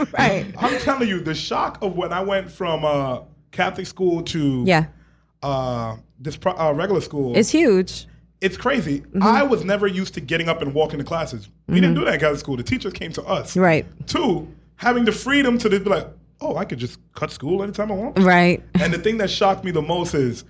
own. 0.00 0.04
right. 0.12 0.46
I'm 0.58 0.78
telling 0.80 1.08
you, 1.08 1.20
the 1.20 1.34
shock 1.34 1.78
of 1.82 1.96
when 1.96 2.12
I 2.12 2.20
went 2.22 2.50
from 2.50 2.84
uh, 2.84 3.20
Catholic 3.50 3.86
school 3.86 4.22
to 4.22 4.62
Yeah. 4.66 4.86
uh, 5.42 5.96
this 6.18 6.36
pro- 6.36 6.52
uh, 6.56 6.72
regular 6.72 7.00
school, 7.00 7.36
It's 7.36 7.50
huge. 7.50 8.06
It's 8.44 8.58
crazy. 8.58 9.00
Mm-hmm. 9.00 9.22
I 9.22 9.42
was 9.42 9.64
never 9.64 9.86
used 9.86 10.12
to 10.14 10.20
getting 10.20 10.50
up 10.50 10.60
and 10.60 10.74
walking 10.74 10.98
to 10.98 11.04
classes. 11.04 11.48
We 11.66 11.80
didn't 11.80 11.94
do 11.94 12.04
that 12.04 12.22
in 12.22 12.36
school. 12.36 12.58
The 12.58 12.62
teachers 12.62 12.92
came 12.92 13.10
to 13.12 13.22
us. 13.24 13.56
Right. 13.56 13.86
Two, 14.06 14.46
having 14.76 15.06
the 15.06 15.12
freedom 15.12 15.56
to 15.58 15.70
just 15.70 15.82
be 15.82 15.88
like, 15.88 16.06
oh, 16.42 16.56
I 16.56 16.66
could 16.66 16.78
just 16.78 17.00
cut 17.14 17.30
school 17.30 17.62
anytime 17.62 17.90
I 17.90 17.94
want. 17.94 18.18
Right. 18.18 18.62
And 18.74 18.92
the 18.92 18.98
thing 18.98 19.16
that 19.16 19.30
shocked 19.30 19.64
me 19.64 19.70
the 19.70 19.80
most 19.80 20.12
is 20.12 20.44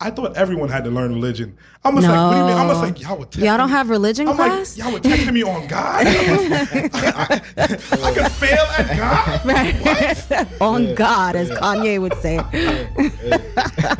I 0.00 0.10
thought 0.10 0.36
everyone 0.36 0.68
had 0.68 0.84
to 0.84 0.90
learn 0.92 1.12
religion. 1.12 1.56
I 1.84 1.90
was 1.90 2.06
like, 2.06 2.14
what 2.14 2.30
do 2.30 2.38
you 2.38 2.44
mean? 2.44 2.56
I'm 2.56 2.68
No. 2.68 2.74
like, 2.74 3.00
y'all 3.00 3.18
would 3.18 3.32
test 3.32 3.44
Y'all 3.44 3.56
don't 3.58 3.66
me- 3.68 3.72
have 3.72 3.90
religion 3.90 4.28
I'm 4.28 4.36
class? 4.36 4.78
like, 4.78 4.84
y'all 4.86 4.92
were 4.94 5.00
testing 5.00 5.34
me 5.34 5.42
on 5.42 5.66
God? 5.66 6.06
I, 6.06 7.42
I 7.56 8.12
could 8.12 8.30
fail 8.32 8.64
at 8.78 8.96
God? 8.96 9.44
Right. 9.44 10.60
On 10.60 10.94
God, 10.94 11.34
as 11.34 11.50
Kanye 11.50 12.00
would 12.00 12.14
say. 12.14 12.36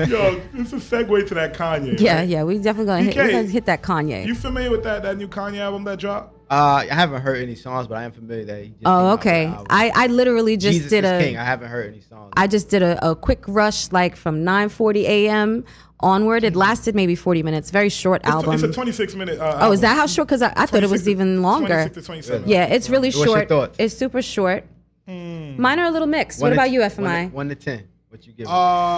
Yo, 0.07 0.41
it's 0.55 0.73
a 0.73 0.77
segue 0.77 1.27
to 1.27 1.35
that 1.35 1.55
Kanye. 1.55 1.99
Yeah, 1.99 2.19
right? 2.21 2.29
yeah, 2.29 2.45
we 2.45 2.59
definitely 2.59 2.87
gonna 2.87 3.03
hit, 3.03 3.17
we're 3.17 3.31
gonna 3.33 3.43
hit 3.49 3.67
that 3.67 3.83
Kanye. 3.83 4.25
You 4.25 4.37
familiar 4.37 4.71
with 4.71 4.85
that 4.85 5.03
that 5.03 5.17
new 5.17 5.27
Kanye 5.27 5.59
album 5.59 5.83
that 5.85 5.99
dropped? 5.99 6.37
Uh, 6.51 6.85
I 6.91 6.95
haven't 6.95 7.21
heard 7.23 7.43
any 7.43 7.55
songs, 7.55 7.87
but 7.89 7.99
I 7.99 8.05
am 8.05 8.13
familiar 8.13 8.45
that 8.47 8.63
he 8.63 8.69
just 8.71 8.81
Oh, 8.87 8.91
out 8.91 9.19
with 9.19 9.27
an 9.27 9.53
okay. 9.55 9.65
I 9.69 9.91
I 9.95 10.07
literally 10.07 10.57
just 10.57 10.75
Jesus 10.79 10.91
did 10.91 11.05
is 11.05 11.11
a 11.11 11.19
King. 11.19 11.37
I 11.37 11.45
haven't 11.45 11.69
heard 11.69 11.89
any 11.93 12.01
songs. 12.01 12.33
I 12.37 12.47
just 12.47 12.69
did 12.71 12.83
a, 12.83 13.11
a 13.11 13.17
quick 13.17 13.43
rush 13.49 13.91
like 13.93 14.17
from 14.17 14.45
9:40 14.45 15.03
a.m. 15.05 15.65
onward. 16.01 16.45
It 16.45 16.55
lasted 16.57 16.95
maybe 16.95 17.15
40 17.15 17.43
minutes. 17.43 17.71
Very 17.71 17.89
short 17.89 18.23
It's, 18.23 18.31
album. 18.31 18.55
it's 18.55 18.63
a 18.63 18.73
26 18.73 19.15
minute. 19.15 19.39
Uh, 19.39 19.59
oh, 19.63 19.73
is 19.73 19.81
that 19.81 19.89
album. 19.89 20.01
how 20.01 20.07
short? 20.07 20.29
Because 20.29 20.43
I, 20.43 20.53
I 20.57 20.67
thought 20.67 20.83
it 20.83 20.91
was 20.91 21.03
26 21.03 21.09
even 21.09 21.43
longer. 21.43 21.69
26 21.69 21.95
to 21.95 22.03
27. 22.03 22.49
Yeah, 22.49 22.65
it's 22.67 22.89
really 22.91 23.09
What's 23.09 23.17
your 23.19 23.27
short. 23.27 23.49
thoughts? 23.49 23.77
It's 23.79 23.97
super 23.97 24.23
short. 24.23 24.65
Mine 25.07 25.79
are 25.79 25.87
a 25.87 25.91
little 25.91 26.07
mixed. 26.09 26.41
One 26.41 26.51
what 26.51 26.55
to- 26.57 26.61
about 26.61 26.71
you, 26.71 26.81
one 26.81 26.91
FMI? 26.91 27.31
to- 27.31 27.35
One 27.37 27.49
to 27.49 27.55
ten. 27.55 27.89
What 28.11 28.27
you 28.27 28.33
give? 28.33 28.47
Uh, 28.47 28.51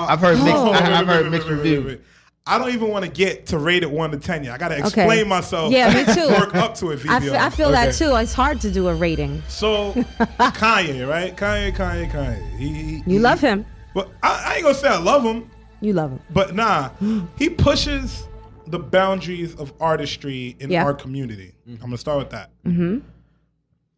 I've 0.07 0.19
heard 0.21 0.39
mixed. 0.39 0.55
Oh. 0.57 0.71
I, 0.73 0.99
I've 1.01 1.07
heard 1.07 1.31
mixed 1.31 1.49
wait, 1.49 1.59
wait, 1.59 1.77
reviews. 1.77 2.01
I 2.47 2.59
don't 2.59 2.71
even 2.71 2.89
want 2.89 3.05
to 3.05 3.11
get 3.11 3.47
to 3.47 3.59
rate 3.59 3.83
it 3.85 3.91
one 3.91 4.11
to 4.11 4.17
ten 4.17 4.43
yet. 4.43 4.55
I 4.55 4.59
gotta 4.59 4.75
Okay. 4.77 4.85
explain 4.85 5.29
myself. 5.29 5.71
Yeah, 5.73 5.93
me 5.95 6.13
too. 6.13 6.29
Work 6.31 6.55
up 6.57 6.75
to 6.77 6.91
it. 6.91 7.01
VPR. 7.01 7.11
I 7.11 7.21
feel, 7.21 7.35
I 7.37 7.51
feel 7.51 7.71
that 7.71 7.95
too. 7.95 8.15
It's 8.17 8.33
hard 8.35 8.61
to 8.63 8.71
do 8.73 8.89
a 8.89 8.95
rating. 8.95 9.41
So 9.49 9.93
Kanye, 10.19 11.09
right? 11.09 11.37
Kanye, 11.37 11.73
Kanye, 11.75 12.11
Kanye. 12.11 12.57
He, 12.59 12.69
he- 12.73 12.97
You 12.97 13.03
he- 13.07 13.19
love 13.21 13.41
him. 13.41 13.65
But 13.95 14.09
I, 14.23 14.45
I 14.47 14.55
ain't 14.55 14.63
gonna 14.65 14.75
say 14.75 14.89
I 14.89 14.99
love 14.99 15.23
him. 15.23 15.51
You 15.81 15.93
love 15.95 16.11
him. 16.11 16.21
But 16.31 16.55
nah, 16.55 16.91
he 17.37 17.49
pushes 17.51 18.27
the 18.67 18.79
boundaries 18.79 19.55
of 19.57 19.73
artistry 19.81 20.57
in 20.61 20.71
Yeah. 20.71 20.85
our 20.85 20.95
community. 20.95 21.53
I'm 21.67 21.77
gonna 21.79 21.99
start 21.99 22.19
with 22.19 22.31
that. 22.31 22.51
Mm-hmm. 22.67 22.99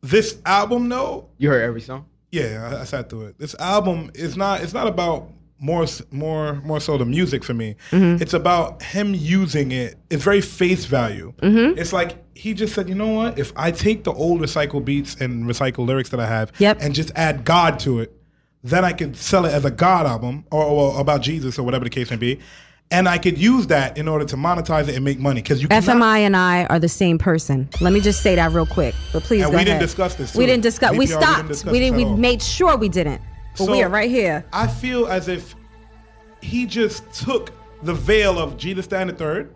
This 0.03 0.39
album, 0.45 0.89
though, 0.89 1.28
You 1.39 1.49
heard 1.51 1.62
every 1.62 1.80
song. 1.80 2.07
yeah, 2.30 2.70
I, 2.76 2.80
I 2.80 2.85
sat 2.85 3.09
through 3.09 3.26
it. 3.26 3.39
This 3.39 3.55
album 3.59 4.11
is 4.14 4.37
not. 4.37 4.62
It's 4.62 4.72
not 4.74 4.87
about 4.87 5.28
more, 5.61 5.87
more, 6.11 6.55
more 6.64 6.80
so 6.80 6.99
the 6.99 7.05
music 7.05 7.45
for 7.45 7.55
me. 7.55 7.76
Mm-hmm. 7.93 8.20
It's 8.20 8.35
about 8.35 8.83
him 8.83 9.14
using 9.14 9.70
it. 9.70 9.95
It's 10.11 10.24
very 10.24 10.41
face 10.41 10.87
value. 10.87 11.33
Mm-hmm. 11.41 11.78
It's 11.78 11.93
like 11.93 12.16
he 12.37 12.53
just 12.53 12.74
said, 12.74 12.89
you 12.89 12.97
know 12.97 13.12
what? 13.12 13.39
If 13.39 13.53
I 13.55 13.70
take 13.70 14.03
the 14.03 14.12
old 14.12 14.41
recycled 14.41 14.85
beats 14.85 15.14
and 15.20 15.45
recycled 15.45 15.87
lyrics 15.87 16.09
that 16.11 16.18
I 16.18 16.26
have, 16.26 16.51
Yep. 16.59 16.78
and 16.80 16.95
just 16.95 17.12
add 17.14 17.45
God 17.45 17.78
to 17.80 18.01
it, 18.01 18.12
then 18.64 18.84
I 18.84 18.92
could 18.92 19.16
sell 19.16 19.44
it 19.44 19.52
as 19.52 19.64
a 19.64 19.70
God 19.70 20.06
album 20.06 20.44
or, 20.50 20.62
or 20.64 21.00
about 21.00 21.20
Jesus 21.22 21.58
or 21.58 21.62
whatever 21.64 21.84
the 21.84 21.90
case 21.90 22.10
may 22.10 22.16
be. 22.16 22.38
And 22.90 23.08
I 23.08 23.16
could 23.16 23.38
use 23.38 23.68
that 23.68 23.96
in 23.96 24.06
order 24.06 24.24
to 24.26 24.36
monetize 24.36 24.86
it 24.88 24.94
and 24.94 25.04
make 25.04 25.18
money 25.18 25.40
because 25.40 25.62
you 25.62 25.68
cannot- 25.68 25.84
FMI 25.84 26.18
and 26.20 26.36
I 26.36 26.64
are 26.66 26.78
the 26.78 26.90
same 26.90 27.16
person. 27.18 27.68
Let 27.80 27.92
me 27.92 28.00
just 28.00 28.22
say 28.22 28.34
that 28.36 28.52
real 28.52 28.66
quick. 28.66 28.94
But 29.12 29.22
please 29.22 29.42
And 29.42 29.50
go 29.50 29.56
we 29.58 29.64
didn't 29.64 29.76
ahead. 29.78 29.80
discuss 29.86 30.14
this, 30.14 30.34
We 30.34 30.44
didn't 30.46 30.62
discuss. 30.62 30.92
We 30.92 30.98
we 30.98 31.06
didn't 31.06 31.22
stopped. 31.22 31.48
discuss 31.48 31.72
We 31.72 31.80
did. 31.80 31.92
at 31.94 31.96
We 31.96 32.04
made 32.04 32.42
sure 32.42 32.76
we 32.76 32.88
didn't. 32.90 33.20
But 33.58 33.68
we 33.70 33.82
are 33.82 33.88
right 33.88 34.10
here. 34.10 34.44
I 34.52 34.66
feel 34.66 35.06
as 35.06 35.28
if 35.28 35.54
he 36.42 36.66
just 36.66 37.10
took 37.12 37.50
the 37.82 37.94
veil 37.94 38.38
of 38.38 38.56
Jesus 38.58 38.86
the 38.86 39.12
Third 39.16 39.54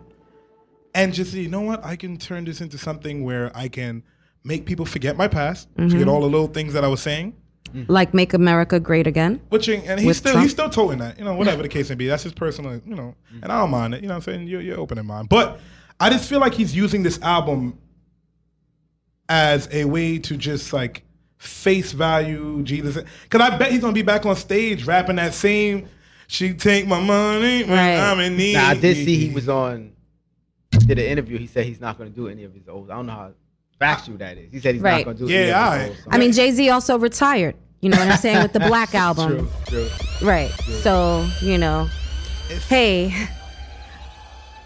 and 0.95 1.13
just 1.13 1.31
said, 1.31 1.39
you 1.41 1.47
know 1.49 1.61
what? 1.61 1.85
I 1.85 1.95
can 1.95 2.17
turn 2.17 2.43
this 2.45 2.59
into 2.61 2.77
something 2.77 3.23
where 3.23 3.51
I 3.55 3.67
can 3.67 4.03
make 4.43 4.65
people 4.65 4.85
forget 4.85 5.15
my 5.15 5.27
past, 5.27 5.67
Mm-hmm. 5.75 5.89
forget 5.89 6.07
all 6.07 6.21
the 6.21 6.27
little 6.27 6.47
things 6.47 6.73
that 6.73 6.83
I 6.83 6.87
was 6.87 7.01
saying. 7.01 7.35
Mm. 7.65 7.85
Like 7.89 8.13
make 8.13 8.33
America 8.33 8.79
great 8.79 9.07
again. 9.07 9.41
Which 9.49 9.67
and 9.67 9.99
he's 9.99 10.17
still 10.17 10.31
Trump? 10.31 10.43
he's 10.43 10.51
still 10.51 10.69
toting 10.69 10.99
that, 10.99 11.19
you 11.19 11.25
know, 11.25 11.35
whatever 11.35 11.61
the 11.61 11.69
case 11.69 11.89
may 11.89 11.95
be. 11.95 12.07
That's 12.07 12.23
his 12.23 12.33
personal, 12.33 12.79
you 12.85 12.95
know, 12.95 13.15
mm. 13.33 13.43
and 13.43 13.51
I 13.51 13.59
don't 13.59 13.71
mind 13.71 13.93
it. 13.93 14.01
You 14.01 14.07
know 14.07 14.13
what 14.13 14.27
I'm 14.27 14.33
saying? 14.33 14.47
You're, 14.47 14.61
you're 14.61 14.79
open 14.79 14.97
in 14.97 15.05
mind. 15.05 15.27
But 15.29 15.59
I 15.99 16.09
just 16.09 16.29
feel 16.29 16.39
like 16.39 16.53
he's 16.53 16.75
using 16.75 17.03
this 17.03 17.21
album 17.21 17.77
as 19.27 19.67
a 19.73 19.83
way 19.85 20.17
to 20.19 20.37
just 20.37 20.71
like 20.71 21.03
face 21.37 21.91
value 21.91 22.63
Jesus. 22.63 22.97
Because 23.23 23.41
I 23.41 23.57
bet 23.57 23.71
he's 23.71 23.81
gonna 23.81 23.93
be 23.93 24.01
back 24.01 24.25
on 24.25 24.35
stage 24.35 24.85
rapping 24.85 25.17
that 25.17 25.33
same 25.33 25.89
she 26.27 26.53
take 26.53 26.85
my 26.85 26.99
money 26.99 27.63
when 27.63 27.69
Right. 27.71 27.97
I'm 27.97 28.19
in 28.19 28.37
need. 28.37 28.53
Now 28.53 28.69
I 28.69 28.75
did 28.75 28.97
see 28.97 29.15
he 29.15 29.33
was 29.33 29.49
on. 29.49 29.93
Did 30.71 30.99
an 30.99 31.05
interview. 31.05 31.37
He 31.37 31.47
said 31.47 31.65
he's 31.65 31.79
not 31.79 31.97
going 31.97 32.09
to 32.09 32.15
do 32.15 32.27
any 32.27 32.43
of 32.43 32.53
his 32.53 32.67
old. 32.67 32.91
I 32.91 32.95
don't 32.95 33.07
know 33.07 33.13
how 33.13 33.31
factual 33.79 34.17
that 34.17 34.37
is. 34.37 34.51
He 34.51 34.59
said 34.59 34.75
he's 34.75 34.81
Right. 34.83 35.05
not 35.05 35.15
going 35.15 35.17
to 35.17 35.27
do. 35.27 35.31
Yeah, 35.31 35.39
any 35.39 35.49
of 35.49 35.95
his 35.95 36.05
alright. 36.05 36.15
I 36.15 36.17
mean, 36.17 36.31
Jay 36.31 36.51
Z 36.51 36.69
also 36.69 36.97
retired. 36.99 37.55
You 37.81 37.89
know 37.89 37.97
what 37.99 38.07
I'm 38.07 38.17
saying 38.17 38.41
with 38.41 38.53
the 38.53 38.59
Black 38.59 38.95
album, 39.07 39.49
True, 39.67 39.87
true. 40.19 40.27
right? 40.27 40.49
So 40.81 41.27
you 41.41 41.57
know, 41.59 41.87
hey, 42.69 43.13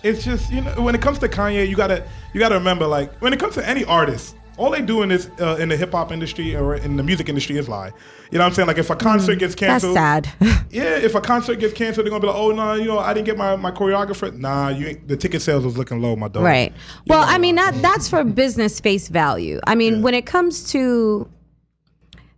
it's 0.03 0.23
just 0.23 0.51
you 0.51 0.61
know 0.61 0.81
when 0.81 0.95
it 0.95 1.01
comes 1.01 1.19
to 1.19 1.27
Kanye, 1.27 1.67
you 1.67 1.75
gotta 1.75 2.07
you 2.33 2.39
gotta 2.39 2.55
remember 2.55 2.87
like 2.87 3.13
when 3.21 3.33
it 3.33 3.39
comes 3.39 3.55
to 3.55 3.67
any 3.67 3.83
artist, 3.85 4.35
all 4.57 4.69
they 4.71 4.81
do 4.81 5.01
in 5.01 5.09
this 5.09 5.29
uh, 5.39 5.57
in 5.59 5.69
the 5.69 5.77
hip 5.77 5.91
hop 5.91 6.11
industry 6.11 6.55
or 6.55 6.75
in 6.75 6.97
the 6.97 7.03
music 7.03 7.29
industry 7.29 7.57
is 7.57 7.67
lie. 7.69 7.91
You 8.31 8.37
know 8.37 8.43
what 8.43 8.49
I'm 8.49 8.53
saying? 8.53 8.67
Like 8.67 8.77
if 8.77 8.89
a 8.89 8.95
concert 8.95 9.39
gets 9.39 9.55
Mm, 9.55 9.59
that's 9.59 9.83
canceled, 9.83 9.95
sad. 9.95 10.29
yeah, 10.69 10.97
if 10.97 11.15
a 11.15 11.21
concert 11.21 11.59
gets 11.59 11.73
canceled, 11.73 12.05
they're 12.05 12.11
gonna 12.11 12.21
be 12.21 12.27
like, 12.27 12.35
oh 12.35 12.51
no, 12.51 12.73
you 12.73 12.85
know, 12.85 12.99
I 12.99 13.13
didn't 13.13 13.25
get 13.25 13.37
my, 13.37 13.55
my 13.55 13.71
choreographer. 13.71 14.33
Nah, 14.37 14.69
you 14.69 14.87
ain't, 14.87 15.07
the 15.07 15.17
ticket 15.17 15.41
sales 15.41 15.65
was 15.65 15.77
looking 15.77 16.01
low, 16.01 16.15
my 16.15 16.27
dog. 16.27 16.43
Right. 16.43 16.71
You 17.05 17.09
Well, 17.09 17.25
know, 17.25 17.33
I 17.33 17.37
mean 17.37 17.55
that 17.55 17.81
that's 17.81 18.09
for 18.09 18.23
business 18.23 18.79
face 18.79 19.07
value. 19.07 19.59
I 19.67 19.75
mean, 19.75 20.01
when 20.01 20.13
it 20.13 20.25
comes 20.25 20.69
to 20.71 21.29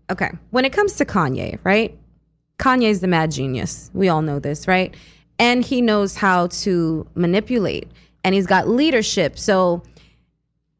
okay, 0.10 0.32
when 0.52 0.66
it 0.66 0.74
comes 0.74 0.94
to 0.94 1.06
Kanye, 1.06 1.60
right? 1.64 1.98
Kanye's 2.60 3.00
the 3.02 3.08
mad 3.08 3.32
genius. 3.32 3.90
We 3.94 4.10
all 4.10 4.22
know 4.22 4.40
this, 4.40 4.68
right? 4.68 4.96
And 5.40 5.66
he 5.66 5.82
knows 5.82 6.16
how 6.16 6.48
to 6.48 7.08
manipulate 7.16 7.88
and 8.24 8.34
he's 8.36 8.48
got 8.48 8.68
leadership. 8.68 9.38
So 9.38 9.84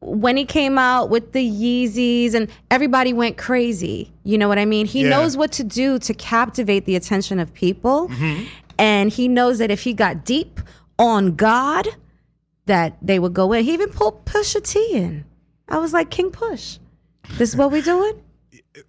when 0.06 0.36
he 0.36 0.44
came 0.44 0.76
out 0.78 1.08
with 1.10 1.32
the 1.32 1.40
Yeezys 1.48 2.34
and 2.34 2.48
everybody 2.70 3.12
went 3.12 3.38
crazy. 3.38 4.12
You 4.22 4.36
know 4.38 4.48
what 4.48 4.58
I 4.58 4.64
mean? 4.66 4.86
He 4.86 5.02
Yeah. 5.02 5.10
knows 5.10 5.36
what 5.36 5.50
to 5.52 5.64
do 5.64 5.98
to 6.00 6.14
captivate 6.14 6.84
the 6.84 6.94
attention 6.96 7.38
of 7.40 7.52
people. 7.54 8.08
Mm-hmm. 8.08 8.44
And 8.78 9.10
he 9.10 9.28
knows 9.28 9.58
that 9.58 9.70
if 9.70 9.82
he 9.82 9.94
got 9.94 10.24
deep 10.24 10.60
on 10.98 11.36
God, 11.36 11.88
that 12.66 12.96
they 13.02 13.18
would 13.18 13.34
go 13.34 13.52
in. 13.52 13.64
He 13.64 13.72
even 13.72 13.90
pulled 13.90 14.24
Pusha 14.26 14.62
T 14.62 14.92
in. 14.92 15.24
I 15.68 15.78
was 15.78 15.92
like, 15.92 16.10
King 16.10 16.30
Push, 16.30 16.78
this 17.38 17.50
is 17.50 17.56
what 17.56 17.70
we 17.72 17.80
doing? 17.80 18.20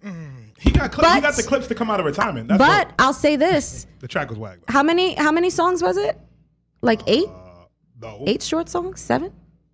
Mm. 0.04 0.50
He 0.58 0.70
got 0.70 0.90
Clipse, 0.92 1.14
he 1.14 1.20
got 1.20 1.36
the 1.36 1.42
Clipse 1.42 1.66
to 1.68 1.74
come 1.74 1.90
out 1.90 2.00
of 2.00 2.06
retirement. 2.06 2.48
That's 2.48 2.58
but 2.58 2.88
what- 2.88 2.94
I'll 2.98 3.12
say 3.12 3.36
this: 3.36 3.86
the 4.00 4.08
track 4.08 4.28
was 4.30 4.38
whack. 4.38 4.58
how 4.68 4.82
many 4.82 5.14
how 5.14 5.30
many 5.30 5.48
songs 5.50 5.82
was 5.82 5.96
it? 5.96 6.18
Like 6.82 7.00
eight, 7.06 7.28
uh, 7.28 7.66
No, 8.00 8.24
eight 8.26 8.42
short 8.42 8.68
songs, 8.68 9.00
seven, 9.00 9.32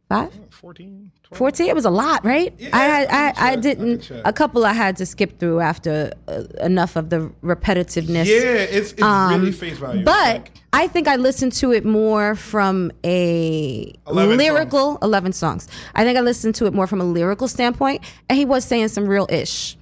five. 0.09 0.32
14, 0.51 1.11
12. 1.11 1.11
14 1.35 1.66
it 1.68 1.74
was 1.74 1.85
a 1.85 1.91
lot 1.91 2.24
right 2.24 2.55
Yeah, 2.59 2.70
i 2.72 2.83
had 2.85 3.09
I 3.11 3.53
i, 3.53 3.57
didn't 3.57 4.11
a 4.24 4.33
couple 4.33 4.64
i 4.64 4.72
had 4.72 4.97
to 4.99 5.07
skip 5.07 5.39
through 5.39 5.61
after 5.61 6.12
uh, 6.28 6.43
enough 6.61 6.97
of 6.97 7.11
the 7.11 7.33
repetitiveness 7.43 8.26
Yeah, 8.26 8.64
it's, 8.78 8.93
it's 8.93 9.03
really 9.03 9.53
face 9.53 9.78
value. 9.78 10.05
but 10.05 10.49
I 10.74 10.89
think 10.89 11.07
I 11.07 11.16
listened 11.16 11.53
to 11.55 11.70
it 11.72 11.85
more 11.85 12.35
from 12.35 12.91
a 13.05 13.93
11 14.09 14.39
lyrical 14.39 14.99
11 15.03 15.33
songs. 15.35 15.68
I 15.95 16.03
think 16.03 16.16
I 16.16 16.22
listened 16.22 16.55
to 16.57 16.66
it 16.66 16.72
more 16.72 16.87
from 16.87 16.99
a 16.99 17.05
lyrical 17.05 17.47
standpoint, 17.47 18.03
and 18.30 18.39
he 18.39 18.47
was 18.47 18.64
saying 18.64 18.89
some 18.89 19.07
real 19.07 19.26
ish. 19.30 19.76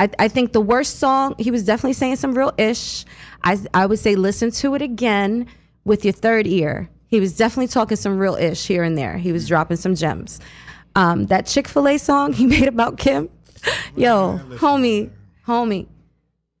I, 0.00 0.08
I 0.18 0.28
think 0.28 0.52
the 0.54 0.62
worst 0.62 0.98
song, 0.98 1.34
he 1.38 1.50
was 1.50 1.62
definitely 1.64 1.92
saying 1.92 2.16
some 2.16 2.32
real 2.32 2.54
ish. 2.56 3.04
I, 3.44 3.58
I 3.74 3.84
would 3.84 3.98
say 3.98 4.14
listen 4.16 4.50
to 4.52 4.74
it 4.76 4.80
again 4.80 5.46
with 5.84 6.06
your 6.06 6.14
third 6.14 6.46
ear. 6.46 6.88
He 7.08 7.20
was 7.20 7.36
definitely 7.36 7.68
talking 7.68 7.98
some 7.98 8.18
real 8.18 8.36
ish 8.36 8.66
here 8.66 8.82
and 8.82 8.96
there. 8.96 9.18
He 9.18 9.32
was 9.32 9.46
dropping 9.46 9.76
some 9.76 9.94
gems. 9.94 10.40
Um, 10.96 11.26
that 11.26 11.46
Chick 11.46 11.68
fil 11.68 11.86
A 11.88 11.98
song 11.98 12.32
he 12.32 12.46
made 12.54 12.66
about 12.68 12.96
Kim, 12.98 13.28
yo, 13.96 14.38
homie, 14.56 15.10
homie. 15.46 15.86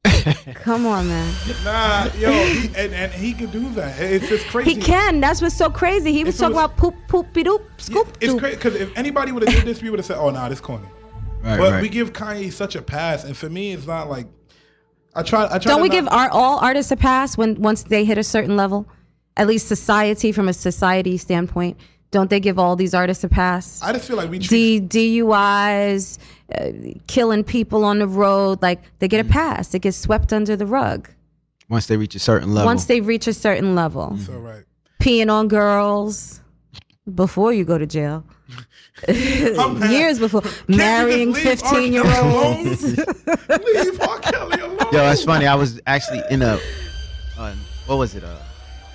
Come 0.54 0.86
on, 0.86 1.08
man. 1.08 1.34
nah, 1.64 2.04
yo, 2.18 2.30
he, 2.32 2.66
and, 2.76 2.92
and 2.94 3.12
he 3.12 3.32
could 3.32 3.52
do 3.52 3.68
that. 3.70 3.98
It's 4.00 4.28
just 4.28 4.46
crazy. 4.46 4.74
He 4.74 4.80
can. 4.80 5.20
That's 5.20 5.40
what's 5.42 5.56
so 5.56 5.68
crazy. 5.70 6.12
He 6.12 6.24
was 6.24 6.34
If 6.34 6.40
talking 6.40 6.54
was- 6.56 6.64
about 6.64 6.76
poop, 6.76 6.94
poopy 7.08 7.44
doop, 7.44 7.62
scoop 7.78 8.16
It's 8.20 8.32
doop. 8.34 8.38
crazy 8.38 8.56
because 8.56 8.74
if 8.76 8.96
anybody 8.96 9.32
would 9.32 9.46
have 9.46 9.54
did 9.54 9.64
this, 9.66 9.82
we 9.82 9.90
would 9.90 9.98
have 9.98 10.06
said, 10.06 10.18
"Oh, 10.18 10.30
nah, 10.30 10.48
this 10.48 10.60
corny." 10.60 10.86
Right, 11.42 11.58
but 11.58 11.72
right. 11.72 11.82
we 11.82 11.88
give 11.88 12.12
Kanye 12.12 12.52
such 12.52 12.76
a 12.76 12.82
pass, 12.82 13.24
and 13.24 13.36
for 13.36 13.48
me, 13.48 13.72
it's 13.72 13.86
not 13.86 14.08
like 14.10 14.26
I 15.14 15.22
try. 15.22 15.44
I 15.46 15.58
try. 15.58 15.72
Don't 15.72 15.78
to 15.78 15.82
we 15.82 15.88
not- 15.88 15.94
give 15.94 16.08
our 16.08 16.28
all 16.30 16.58
artists 16.58 16.92
a 16.92 16.96
pass 16.96 17.36
when 17.36 17.60
once 17.60 17.82
they 17.84 18.04
hit 18.04 18.18
a 18.18 18.24
certain 18.24 18.56
level? 18.56 18.86
At 19.36 19.46
least 19.46 19.68
society, 19.68 20.32
from 20.32 20.48
a 20.48 20.52
society 20.52 21.16
standpoint, 21.16 21.78
don't 22.10 22.28
they 22.30 22.40
give 22.40 22.58
all 22.58 22.74
these 22.76 22.92
artists 22.94 23.22
a 23.24 23.28
pass? 23.28 23.80
I 23.82 23.92
just 23.92 24.06
feel 24.08 24.16
like 24.16 24.30
we 24.30 24.38
treat. 24.40 24.88
D, 24.88 25.20
DUIs, 25.20 26.18
uh, 26.54 26.70
killing 27.06 27.44
people 27.44 27.84
on 27.84 27.98
the 28.00 28.06
road, 28.08 28.60
like 28.62 28.80
they 28.98 29.08
get 29.08 29.20
a 29.24 29.28
Mm. 29.28 29.30
pass. 29.30 29.68
They 29.68 29.78
get 29.78 29.94
swept 29.94 30.32
under 30.32 30.56
the 30.56 30.66
rug 30.66 31.08
Once 31.68 31.86
they 31.86 31.96
reach 31.96 32.14
a 32.16 32.18
certain 32.18 32.52
level. 32.54 32.66
once 32.66 32.86
they 32.86 33.00
reach 33.00 33.26
a 33.28 33.32
certain 33.34 33.74
level. 33.74 34.16
so 34.26 34.32
right. 34.32 34.64
Peeing 35.00 35.30
on 35.30 35.48
girls 35.48 36.40
before 37.14 37.52
you 37.52 37.64
go 37.64 37.78
to 37.78 37.86
jail. 37.86 38.24
Years 39.08 40.18
before 40.18 40.42
we 40.66 40.76
marrying 40.76 41.32
just 41.32 41.64
leave 41.64 41.64
R. 41.64 41.70
15 41.80 41.92
year 41.92 42.04
olds. 42.22 42.82
Leave 42.98 44.00
R. 44.00 44.18
Kelly 44.18 44.60
alone. 44.60 44.78
Yo, 44.92 44.98
that's 44.98 45.22
funny. 45.24 45.46
I 45.46 45.54
was 45.54 45.80
actually 45.86 46.22
in 46.30 46.42
a, 46.42 46.58
uh, 47.38 47.54
what 47.86 47.96
was 47.96 48.14
it, 48.16 48.24
a 48.24 48.36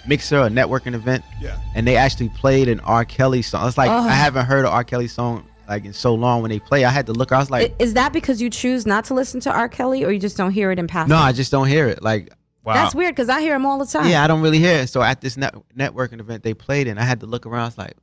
mixer, 0.07 0.37
a 0.41 0.49
networking 0.49 0.93
event, 0.93 1.23
Yeah. 1.41 1.57
and 1.75 1.87
they 1.87 1.95
actually 1.97 2.29
played 2.29 2.67
an 2.69 2.79
R. 2.81 3.05
Kelly 3.05 3.41
song. 3.41 3.67
It's 3.67 3.77
like 3.77 3.89
Oh. 3.89 4.07
I 4.07 4.11
haven't 4.11 4.45
heard 4.45 4.65
an 4.65 4.71
R. 4.71 4.83
Kelly 4.83 5.07
song 5.07 5.45
like 5.67 5.83
in 5.85 5.93
so 5.93 6.13
long. 6.13 6.41
When 6.41 6.49
they 6.49 6.59
play, 6.59 6.85
I 6.85 6.91
had 6.91 7.05
to 7.07 7.13
look. 7.13 7.31
I 7.31 7.39
was 7.39 7.49
like, 7.49 7.75
Is 7.79 7.93
that 7.95 8.13
because 8.13 8.41
you 8.41 8.49
choose 8.49 8.85
not 8.85 9.05
to 9.05 9.13
listen 9.13 9.39
to 9.41 9.51
R. 9.51 9.67
Kelly 9.67 10.03
or 10.05 10.11
you 10.11 10.19
just 10.19 10.37
don't 10.37 10.51
hear 10.51 10.71
it 10.71 10.79
in 10.79 10.87
passing? 10.87 11.09
no, 11.09 11.17
I 11.17 11.31
just 11.31 11.51
don't 11.51 11.67
hear 11.67 11.87
it. 11.87 12.03
Like, 12.03 12.29
wow. 12.63 12.73
That's 12.73 12.93
weird 12.93 13.15
because 13.15 13.29
I 13.29 13.41
hear 13.41 13.55
him 13.55 13.65
all 13.65 13.79
the 13.79 13.85
time. 13.85 14.07
Yeah, 14.09 14.23
I 14.23 14.27
don't 14.27 14.41
really 14.41 14.59
hear 14.59 14.81
it. 14.81 14.87
So 14.89 15.01
at 15.01 15.21
this 15.21 15.37
net- 15.37 15.55
networking 15.75 16.19
event, 16.19 16.43
they 16.43 16.53
played 16.53 16.87
and 16.87 16.99
I 16.99 17.03
had 17.03 17.19
to 17.21 17.25
look 17.25 17.45
around. 17.45 17.61
I 17.63 17.65
was 17.65 17.77
like, 17.79 17.93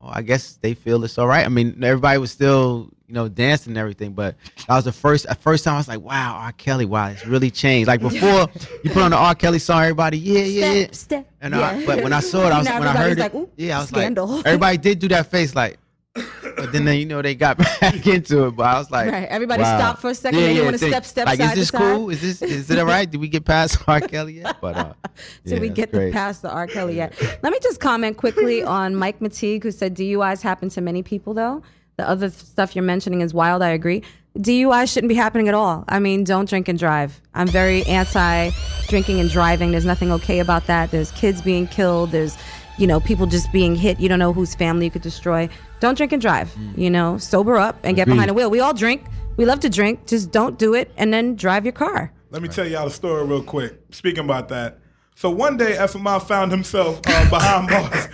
oh, 0.00 0.08
I 0.12 0.22
guess 0.22 0.58
they 0.62 0.74
feel 0.74 1.02
it's 1.04 1.18
all 1.18 1.26
right. 1.26 1.44
I 1.44 1.48
mean, 1.48 1.82
everybody 1.82 2.18
was 2.18 2.30
still, 2.30 2.90
you 3.10 3.14
know, 3.14 3.28
dancing 3.28 3.72
and 3.72 3.78
everything. 3.78 4.12
But 4.12 4.36
that 4.68 4.76
was 4.76 4.84
the 4.84 4.92
first 4.92 5.26
first 5.40 5.64
time 5.64 5.74
I 5.74 5.78
was 5.78 5.88
like, 5.88 6.00
wow, 6.00 6.36
R. 6.36 6.52
Kelly, 6.52 6.84
wow, 6.86 7.08
it's 7.08 7.26
really 7.26 7.50
changed. 7.50 7.88
Like 7.88 8.00
before, 8.00 8.48
you 8.84 8.90
put 8.90 9.02
on 9.02 9.10
the 9.10 9.16
R. 9.16 9.34
Kelly 9.34 9.58
song, 9.58 9.82
everybody, 9.82 10.16
yeah, 10.18 10.42
yeah, 10.42 10.72
yeah. 10.72 10.82
Step, 10.84 10.94
step. 10.94 11.30
And 11.40 11.54
I, 11.56 11.84
but 11.84 12.02
when 12.04 12.12
I 12.12 12.20
saw 12.20 12.46
it, 12.46 12.52
I 12.52 12.58
was 12.58 12.66
Now 12.68 12.78
when 12.78 12.88
I 12.88 12.96
heard 12.96 13.18
it, 13.18 13.34
like, 13.34 13.48
yeah, 13.56 13.78
I 13.78 13.80
was 13.80 13.88
scandal." 13.88 14.26
like, 14.28 14.46
everybody 14.46 14.78
did 14.78 15.00
do 15.00 15.08
that 15.08 15.26
face, 15.30 15.54
like. 15.54 15.78
But 16.12 16.72
then, 16.72 16.84
they, 16.84 16.96
you 16.98 17.06
know, 17.06 17.22
they 17.22 17.34
got 17.36 17.56
back 17.80 18.06
into 18.06 18.46
it. 18.46 18.50
But 18.56 18.64
I 18.64 18.78
was 18.78 18.90
like, 18.90 19.10
Right, 19.10 19.28
everybody 19.28 19.62
wow. 19.62 19.78
stopped 19.78 20.00
for 20.00 20.10
a 20.10 20.14
second, 20.14 20.40
then 20.40 20.56
you 20.56 20.64
wanna 20.64 20.76
step- 20.78 21.04
step 21.04 21.26
Like, 21.26 21.38
side 21.38 21.46
is 21.46 21.52
to 21.52 21.58
this 21.60 21.70
cool? 21.70 22.10
Is 22.10 22.20
this 22.20 22.42
is 22.42 22.70
it 22.70 22.78
all 22.78 22.86
right? 22.86 23.08
Did 23.10 23.20
we 23.20 23.28
get 23.28 23.44
past 23.44 23.78
R. 23.86 24.00
Kelly 24.00 24.34
yet? 24.40 24.56
But 24.60 24.76
uh, 24.76 24.92
Did 25.44 25.54
yeah, 25.54 25.58
we 25.60 25.68
get 25.68 25.92
the 25.92 26.10
past 26.12 26.42
the 26.42 26.50
R. 26.50 26.66
Kelly 26.66 26.96
yet? 26.96 27.14
Let 27.42 27.52
me 27.52 27.58
just 27.62 27.80
comment 27.80 28.16
quickly 28.16 28.62
on 28.62 28.94
Mike 28.94 29.20
Mateague, 29.20 29.62
who 29.62 29.70
said 29.70 29.96
DUIs 29.96 30.42
happen 30.42 30.68
to 30.70 30.80
many 30.80 31.02
people, 31.02 31.32
though. 31.32 31.62
The 32.00 32.08
other 32.08 32.30
stuff 32.30 32.74
you're 32.74 32.82
mentioning 32.82 33.20
is 33.20 33.34
wild. 33.34 33.60
I 33.60 33.68
agree. 33.68 34.02
DUI 34.38 34.90
shouldn't 34.90 35.10
be 35.10 35.14
happening 35.14 35.48
at 35.48 35.54
all. 35.54 35.84
I 35.86 35.98
mean, 35.98 36.24
don't 36.24 36.48
drink 36.48 36.66
and 36.66 36.78
drive. 36.78 37.20
I'm 37.34 37.46
very 37.46 37.82
anti 37.84 38.52
drinking 38.88 39.20
and 39.20 39.28
driving. 39.28 39.70
There's 39.70 39.84
nothing 39.84 40.10
okay 40.12 40.38
about 40.38 40.66
that. 40.66 40.90
There's 40.90 41.10
kids 41.10 41.42
being 41.42 41.66
killed. 41.66 42.10
There's, 42.10 42.38
you 42.78 42.86
know, 42.86 43.00
people 43.00 43.26
just 43.26 43.52
being 43.52 43.74
hit. 43.74 44.00
You 44.00 44.08
don't 44.08 44.18
know 44.18 44.32
whose 44.32 44.54
family 44.54 44.86
you 44.86 44.90
could 44.90 45.02
destroy. 45.02 45.46
Don't 45.80 45.94
drink 45.94 46.12
and 46.12 46.22
drive. 46.22 46.50
Mm. 46.54 46.78
You 46.78 46.88
know, 46.88 47.18
sober 47.18 47.58
up 47.58 47.76
and 47.82 47.96
get 47.96 48.04
Agreed. 48.04 48.14
behind 48.14 48.30
the 48.30 48.34
wheel. 48.34 48.48
We 48.48 48.60
all 48.60 48.72
drink. 48.72 49.04
We 49.36 49.44
love 49.44 49.60
to 49.60 49.68
drink. 49.68 50.06
Just 50.06 50.30
don't 50.30 50.58
do 50.58 50.72
it 50.72 50.90
and 50.96 51.12
then 51.12 51.36
drive 51.36 51.66
your 51.66 51.72
car. 51.72 52.14
Let 52.30 52.40
me 52.40 52.48
tell 52.48 52.66
y'all 52.66 52.86
a 52.86 52.90
story 52.90 53.26
real 53.26 53.42
quick. 53.42 53.78
Speaking 53.90 54.24
about 54.24 54.48
that. 54.48 54.78
So 55.20 55.28
one 55.28 55.58
day, 55.58 55.76
FMI 55.76 56.26
found 56.26 56.50
himself 56.50 56.98
uh, 57.06 57.28
behind 57.28 57.68
bars. 57.68 58.08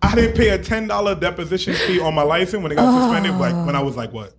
I 0.00 0.14
didn't 0.14 0.36
pay 0.36 0.50
a 0.50 0.58
ten 0.58 0.86
dollar 0.86 1.16
deposition 1.16 1.74
fee 1.74 1.98
on 1.98 2.14
my 2.14 2.22
license 2.22 2.62
when 2.62 2.70
it 2.70 2.76
got 2.76 2.96
suspended. 2.96 3.34
Like 3.40 3.66
when 3.66 3.74
I 3.74 3.82
was 3.82 3.96
like 3.96 4.12
what, 4.12 4.34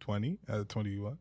twenty? 0.00 0.38
Uh, 0.48 0.64
twenty 0.66 0.98
what? 0.98 1.18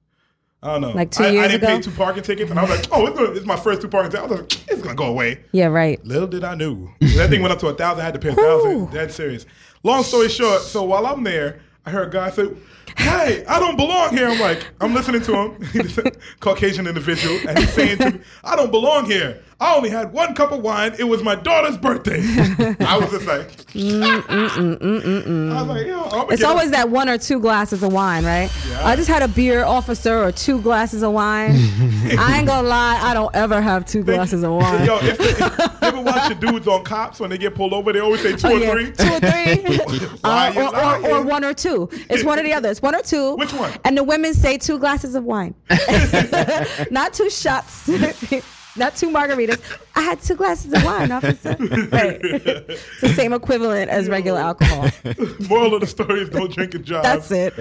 I 0.63 0.67
don't 0.71 0.79
know. 0.79 0.91
Like 0.91 1.11
two 1.11 1.25
I, 1.25 1.27
I 1.27 1.31
years 1.31 1.51
didn't 1.51 1.63
ago? 1.63 1.75
pay 1.75 1.81
two 1.81 1.91
parking 1.91 2.23
tickets, 2.23 2.49
and 2.49 2.57
I 2.57 2.61
was 2.61 2.71
like, 2.71 2.87
"Oh, 2.93 3.05
it's, 3.07 3.19
gonna, 3.19 3.31
it's 3.31 3.45
my 3.45 3.57
first 3.57 3.81
two 3.81 3.89
parking 3.89 4.09
tickets." 4.09 4.31
I 4.31 4.35
was 4.35 4.41
like, 4.43 4.71
"It's 4.71 4.81
gonna 4.81 4.95
go 4.95 5.07
away." 5.07 5.43
Yeah, 5.51 5.65
right. 5.65 6.01
Little 6.05 6.29
did 6.29 6.45
I 6.45 6.55
know 6.55 6.91
that 7.01 7.29
thing 7.29 7.41
went 7.41 7.51
up 7.51 7.59
to 7.59 7.67
a 7.67 7.73
thousand. 7.73 7.99
I 7.99 8.05
had 8.05 8.13
to 8.13 8.19
pay 8.21 8.29
a 8.29 8.35
thousand. 8.35 8.91
That's 8.91 9.15
serious. 9.15 9.45
Long 9.83 10.01
story 10.03 10.29
short, 10.29 10.61
so 10.61 10.83
while 10.83 11.07
I'm 11.07 11.25
there, 11.25 11.59
I 11.85 11.91
heard 11.91 12.07
a 12.07 12.11
guy 12.11 12.29
say, 12.29 12.47
"Hey, 12.95 13.43
I 13.49 13.59
don't 13.59 13.75
belong 13.75 14.15
here." 14.15 14.29
I'm 14.29 14.39
like, 14.39 14.65
I'm 14.79 14.93
listening 14.93 15.23
to 15.23 15.35
him, 15.35 15.61
He's 15.73 15.97
a 15.97 16.09
Caucasian 16.39 16.87
individual, 16.87 17.37
and 17.49 17.59
he's 17.59 17.73
saying 17.73 17.97
to 17.97 18.11
me, 18.11 18.19
"I 18.45 18.55
don't 18.55 18.71
belong 18.71 19.07
here. 19.07 19.43
I 19.59 19.73
only 19.75 19.89
had 19.89 20.11
one 20.11 20.35
cup 20.35 20.51
of 20.51 20.61
wine. 20.61 20.93
It 20.99 21.05
was 21.05 21.23
my 21.23 21.35
daughter's 21.35 21.77
birthday." 21.77 22.19
I 22.85 22.97
was 22.97 23.09
just 23.11 23.25
like, 23.25 23.49
I 23.75 25.61
was 25.61 25.67
like, 25.67 25.87
yo, 25.87 26.27
It's 26.29 26.43
always 26.43 26.71
that 26.71 26.89
one 26.89 27.07
or 27.07 27.17
two 27.17 27.39
glasses 27.39 27.81
of 27.81 27.93
wine, 27.93 28.25
right? 28.25 28.51
Yeah. 28.69 28.85
I 28.85 28.95
just 28.95 29.07
had 29.07 29.23
a 29.23 29.27
beer, 29.29 29.63
officer, 29.63 30.21
or 30.23 30.31
two 30.31 30.61
glasses 30.61 31.03
of 31.03 31.13
wine. 31.13 31.51
I 32.19 32.35
ain't 32.37 32.47
gonna 32.47 32.67
lie, 32.67 32.99
I 33.01 33.13
don't 33.13 33.33
ever 33.35 33.61
have 33.61 33.85
two 33.85 34.03
glasses 34.03 34.43
of 34.43 34.51
wine. 34.55 34.85
Yo, 34.85 34.97
if, 34.97 35.17
the, 35.17 35.29
if 35.29 35.39
you 35.39 35.87
ever 35.87 36.01
watch 36.01 36.29
the 36.29 36.35
dudes 36.35 36.67
on 36.67 36.83
cops 36.83 37.19
when 37.19 37.29
they 37.29 37.37
get 37.37 37.55
pulled 37.55 37.73
over, 37.73 37.93
they 37.93 37.99
always 37.99 38.21
say 38.21 38.35
two 38.35 38.47
Oh, 38.47 38.55
or 38.55 38.59
yeah. 38.59 38.71
three. 38.71 38.91
Two 38.91 39.13
or 39.13 39.19
three. 39.19 40.09
Uh, 40.23 40.51
you 40.53 40.61
or, 40.61 41.11
or, 41.11 41.17
or 41.19 41.21
one 41.23 41.43
or 41.45 41.53
two. 41.53 41.89
It's 42.09 42.23
one 42.23 42.39
or 42.39 42.43
the 42.43 42.53
other. 42.53 42.69
It's 42.69 42.81
one 42.81 42.95
or 42.95 43.01
two. 43.01 43.35
Which 43.35 43.53
one? 43.53 43.71
And 43.85 43.97
the 43.97 44.03
women 44.03 44.33
say 44.33 44.57
two 44.57 44.79
glasses 44.79 45.15
of 45.15 45.23
wine, 45.23 45.55
not 46.91 47.13
two 47.13 47.29
shots, 47.29 47.89
not 48.77 48.95
two 48.95 49.09
margaritas. 49.09 49.61
I 49.95 50.01
had 50.01 50.21
two 50.21 50.35
glasses 50.35 50.73
of 50.73 50.83
wine, 50.83 51.11
officer. 51.11 51.55
Right. 51.95 52.19
It's 52.21 53.01
the 53.01 53.09
same 53.09 53.31
equivalent 53.33 53.89
as 53.89 54.09
regular 54.09 54.39
alcohol. 54.39 54.89
Moral 55.49 55.75
of 55.75 55.81
the 55.81 55.87
story 55.87 56.21
is 56.21 56.29
don't 56.29 56.51
drink 56.51 56.73
and 56.75 56.83
drive. 56.89 57.03
That's 57.03 57.31
it. 57.31 57.53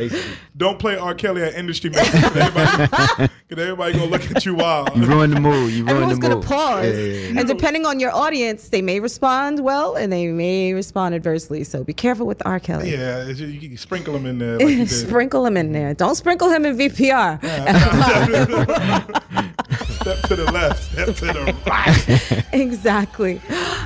Don't 0.57 0.79
play 0.79 0.97
R. 0.97 1.15
Kelly 1.15 1.43
at 1.43 1.55
industry 1.55 1.91
meetings. 1.91 2.11
'cause 2.11 2.37
everybody, 2.37 2.89
'cause 2.89 3.29
everybody 3.59 3.93
gonna 3.93 4.07
look 4.11 4.29
at 4.31 4.45
you 4.45 4.55
wild. 4.55 4.97
You 4.97 5.05
ruined 5.05 5.33
the 5.35 5.41
mood. 5.41 5.73
You 5.73 5.85
ruined 5.85 5.91
Everyone's 5.91 6.15
the 6.17 6.21
gonna 6.23 6.35
mood. 6.37 6.45
pause, 6.45 6.87
Yeah, 6.87 6.93
yeah, 6.93 7.29
yeah. 7.33 7.39
and 7.41 7.49
depending 7.49 7.87
on 7.87 8.01
your 8.01 8.13
audience, 8.15 8.69
they 8.69 8.83
may 8.83 8.99
respond 9.01 9.61
well 9.61 9.95
and 9.95 10.13
they 10.13 10.27
may 10.29 10.73
respond 10.75 11.15
adversely. 11.15 11.63
So 11.65 11.85
be 11.85 11.93
careful 11.95 12.27
with 12.27 12.43
R. 12.45 12.59
Kelly. 12.59 12.91
Yeah, 12.91 13.25
it's 13.27 13.39
just, 13.39 13.53
you 13.53 13.61
can 13.69 13.77
sprinkle 13.77 14.13
them 14.15 14.27
in 14.27 14.39
there. 14.39 14.59
Like 14.59 14.69
you 14.69 14.77
did. 14.79 14.91
sprinkle 14.91 15.47
him 15.47 15.57
in 15.57 15.73
there. 15.73 15.95
Don't 15.95 16.17
sprinkle 16.17 16.49
him 16.51 16.65
in 16.65 16.77
VPR. 16.77 17.39
Step 20.05 20.21
to 20.29 20.37
the 20.37 20.53
left, 20.53 20.83
step 20.93 21.07
to 21.17 21.25
the 21.25 21.57
right. 21.67 22.45
exactly. 22.53 23.41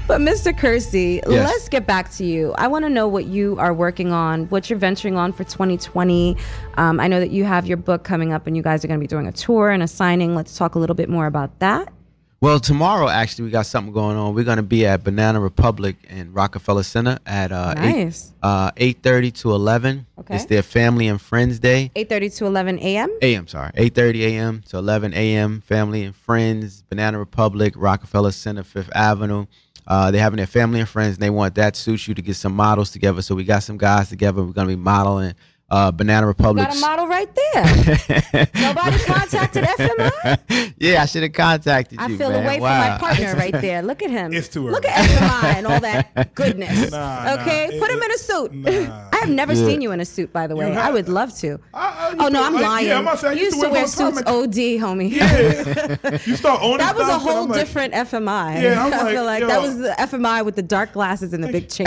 But 0.09 0.21
Mr. 0.21 0.57
Kersey, 0.57 1.21
Yes. 1.29 1.49
let's 1.49 1.69
get 1.69 1.87
back 1.87 2.11
to 2.15 2.25
you. 2.25 2.55
I 2.59 2.67
want 2.67 2.85
to 2.85 2.89
know 2.91 3.07
what 3.07 3.27
you 3.27 3.57
are 3.61 3.73
working 3.73 4.11
on, 4.11 4.47
what 4.47 4.69
you're 4.69 4.81
venturing 4.81 5.17
on 5.17 5.33
for 5.33 5.45
2020. 5.45 6.37
Um, 6.77 6.99
I 6.99 7.07
know 7.07 7.21
that 7.21 7.31
you 7.31 7.45
have 7.45 7.67
your 7.69 7.77
book 7.77 8.03
coming 8.03 8.33
up 8.33 8.49
and 8.49 8.57
you 8.57 8.65
guys 8.65 8.85
are 8.85 8.89
going 8.89 8.99
to 8.99 9.05
be 9.05 9.07
doing 9.07 9.29
a 9.29 9.33
tour 9.33 9.71
and 9.71 9.81
a 9.81 9.87
signing. 9.87 10.35
Let's 10.35 10.57
talk 10.57 10.75
a 10.75 10.81
little 10.81 10.97
bit 10.97 11.09
more 11.09 11.27
about 11.27 11.57
that. 11.61 11.93
Well, 12.41 12.61
tomorrow 12.61 13.09
actually 13.09 13.47
we 13.47 13.51
got 13.51 13.67
something 13.67 13.93
going 13.93 14.17
on. 14.17 14.33
We're 14.33 14.45
gonna 14.45 14.63
be 14.63 14.87
at 14.87 15.03
Banana 15.03 15.41
Republic 15.41 15.97
in 16.09 16.33
Rockefeller 16.33 16.85
Center 16.85 17.19
at 17.27 17.51
uh, 17.51 17.75
Nice. 17.75 18.29
eight 18.29 18.35
uh, 18.47 18.71
eight 18.77 19.03
thirty 19.03 19.33
to 19.33 19.51
eleven. 19.53 20.07
Okay. 20.21 20.37
It's 20.37 20.45
their 20.45 20.63
Family 20.63 21.09
and 21.09 21.21
Friends 21.21 21.59
Day. 21.59 21.91
8.30 21.97 22.37
to 22.39 22.47
11 22.47 22.79
a.m. 22.79 23.11
A.M. 23.23 23.49
Sorry, 23.49 23.73
eight 23.75 23.95
thirty 23.97 24.25
a.m. 24.25 24.63
to 24.69 24.79
eleven 24.79 25.13
a.m. 25.15 25.63
Family 25.63 26.05
and 26.05 26.15
Friends, 26.15 26.83
Banana 26.89 27.19
Republic, 27.19 27.75
Rockefeller 27.77 28.31
Center, 28.31 28.63
Fifth 28.63 28.95
Avenue. 28.95 29.47
Uh, 29.89 30.11
they're 30.13 30.21
having 30.23 30.37
their 30.37 30.47
family 30.47 30.79
and 30.79 30.89
friends, 30.89 31.15
and 31.15 31.23
they 31.23 31.31
want 31.31 31.57
that 31.57 31.75
suits 31.75 32.07
you 32.07 32.15
to 32.15 32.23
get 32.23 32.37
some 32.37 32.55
models 32.55 32.91
together. 32.93 33.21
So 33.21 33.35
we 33.35 33.43
got 33.43 33.65
some 33.65 33.79
guys 33.79 34.11
together. 34.11 34.45
We're 34.45 34.53
gonna 34.53 34.69
be 34.69 34.77
modeling 34.77 35.35
uh, 35.71 35.91
Banana 35.93 36.27
Republic. 36.27 36.67
Got 36.67 36.77
a 36.77 36.81
model 36.81 37.07
right 37.07 37.29
there. 37.35 37.65
Nobody 38.55 38.99
contacted 39.05 39.65
FMI. 39.65 40.73
yeah, 40.79 41.03
I 41.03 41.07
should 41.07 41.23
have 41.25 41.33
contacted 41.33 41.99
you. 42.01 42.05
I 42.05 42.17
feel 42.17 42.31
man. 42.31 42.45
away 42.45 42.61
Wow. 42.61 42.83
from 42.83 42.91
my 42.93 42.99
partner 42.99 43.35
right 43.37 43.53
there. 43.61 43.83
Look 43.83 44.03
at 44.03 44.11
him. 44.11 44.33
It's 44.33 44.49
too 44.49 44.63
early. 44.67 44.73
Look 44.73 44.87
at 44.87 44.95
FMI 45.09 45.55
and 45.57 45.67
all 45.67 45.81
that 45.81 46.35
goodness. 46.35 46.91
Nah, 46.91 47.37
okay, 47.41 47.69
nah, 47.73 47.79
put 47.81 47.91
it- 47.91 47.97
him 47.97 48.03
in 48.03 48.11
a 48.11 48.19
suit. 48.19 48.67
I 49.13 49.17
have 49.21 49.29
never 49.31 49.53
Yeah. 49.53 49.67
seen 49.67 49.81
you 49.83 49.93
in 49.93 50.01
a 50.01 50.05
suit, 50.05 50.33
by 50.33 50.47
the 50.47 50.57
way. 50.57 50.75
I 50.75 50.91
would 50.91 51.09
love 51.09 51.35
to. 51.39 51.59
I 51.75 52.15
oh 52.19 52.29
no, 52.29 52.31
to- 52.31 52.39
I'm 52.47 52.55
lying. 52.55 52.87
yeah, 52.87 52.97
I'm 52.99 53.03
about 53.07 53.19
to 53.21 53.35
you 53.35 53.45
used 53.45 53.57
used 53.57 53.61
to 53.61 53.67
to 53.67 53.73
wear 53.73 53.83
wear 53.85 53.89
them 53.89 54.05
all 54.29 54.43
the 54.47 54.53
suits. 54.53 54.59
OD, 54.59 54.89
homie. 54.89 55.11
Yeah, 55.13 56.19
You 56.25 56.37
start 56.37 56.63
owning 56.63 56.79
that 56.79 56.95
was 56.97 57.05
a 57.05 57.11
stuff, 57.11 57.23
and 57.23 57.31
whole 57.31 57.47
like- 57.47 57.59
different 57.61 57.95
FMI. 57.95 58.63
Yeah, 58.63 58.85
I'm 58.85 58.93
I 58.93 58.97
like, 59.03 59.13
feel 59.15 59.25
like 59.25 59.41
yo. 59.43 59.47
that 59.49 59.61
was 59.61 59.77
the 59.79 59.95
FMI 59.99 60.45
with 60.45 60.57
the 60.57 60.63
dark 60.63 60.93
glasses 60.93 61.33
and 61.33 61.43
the 61.45 61.49
big 61.53 61.69
chain. 61.69 61.87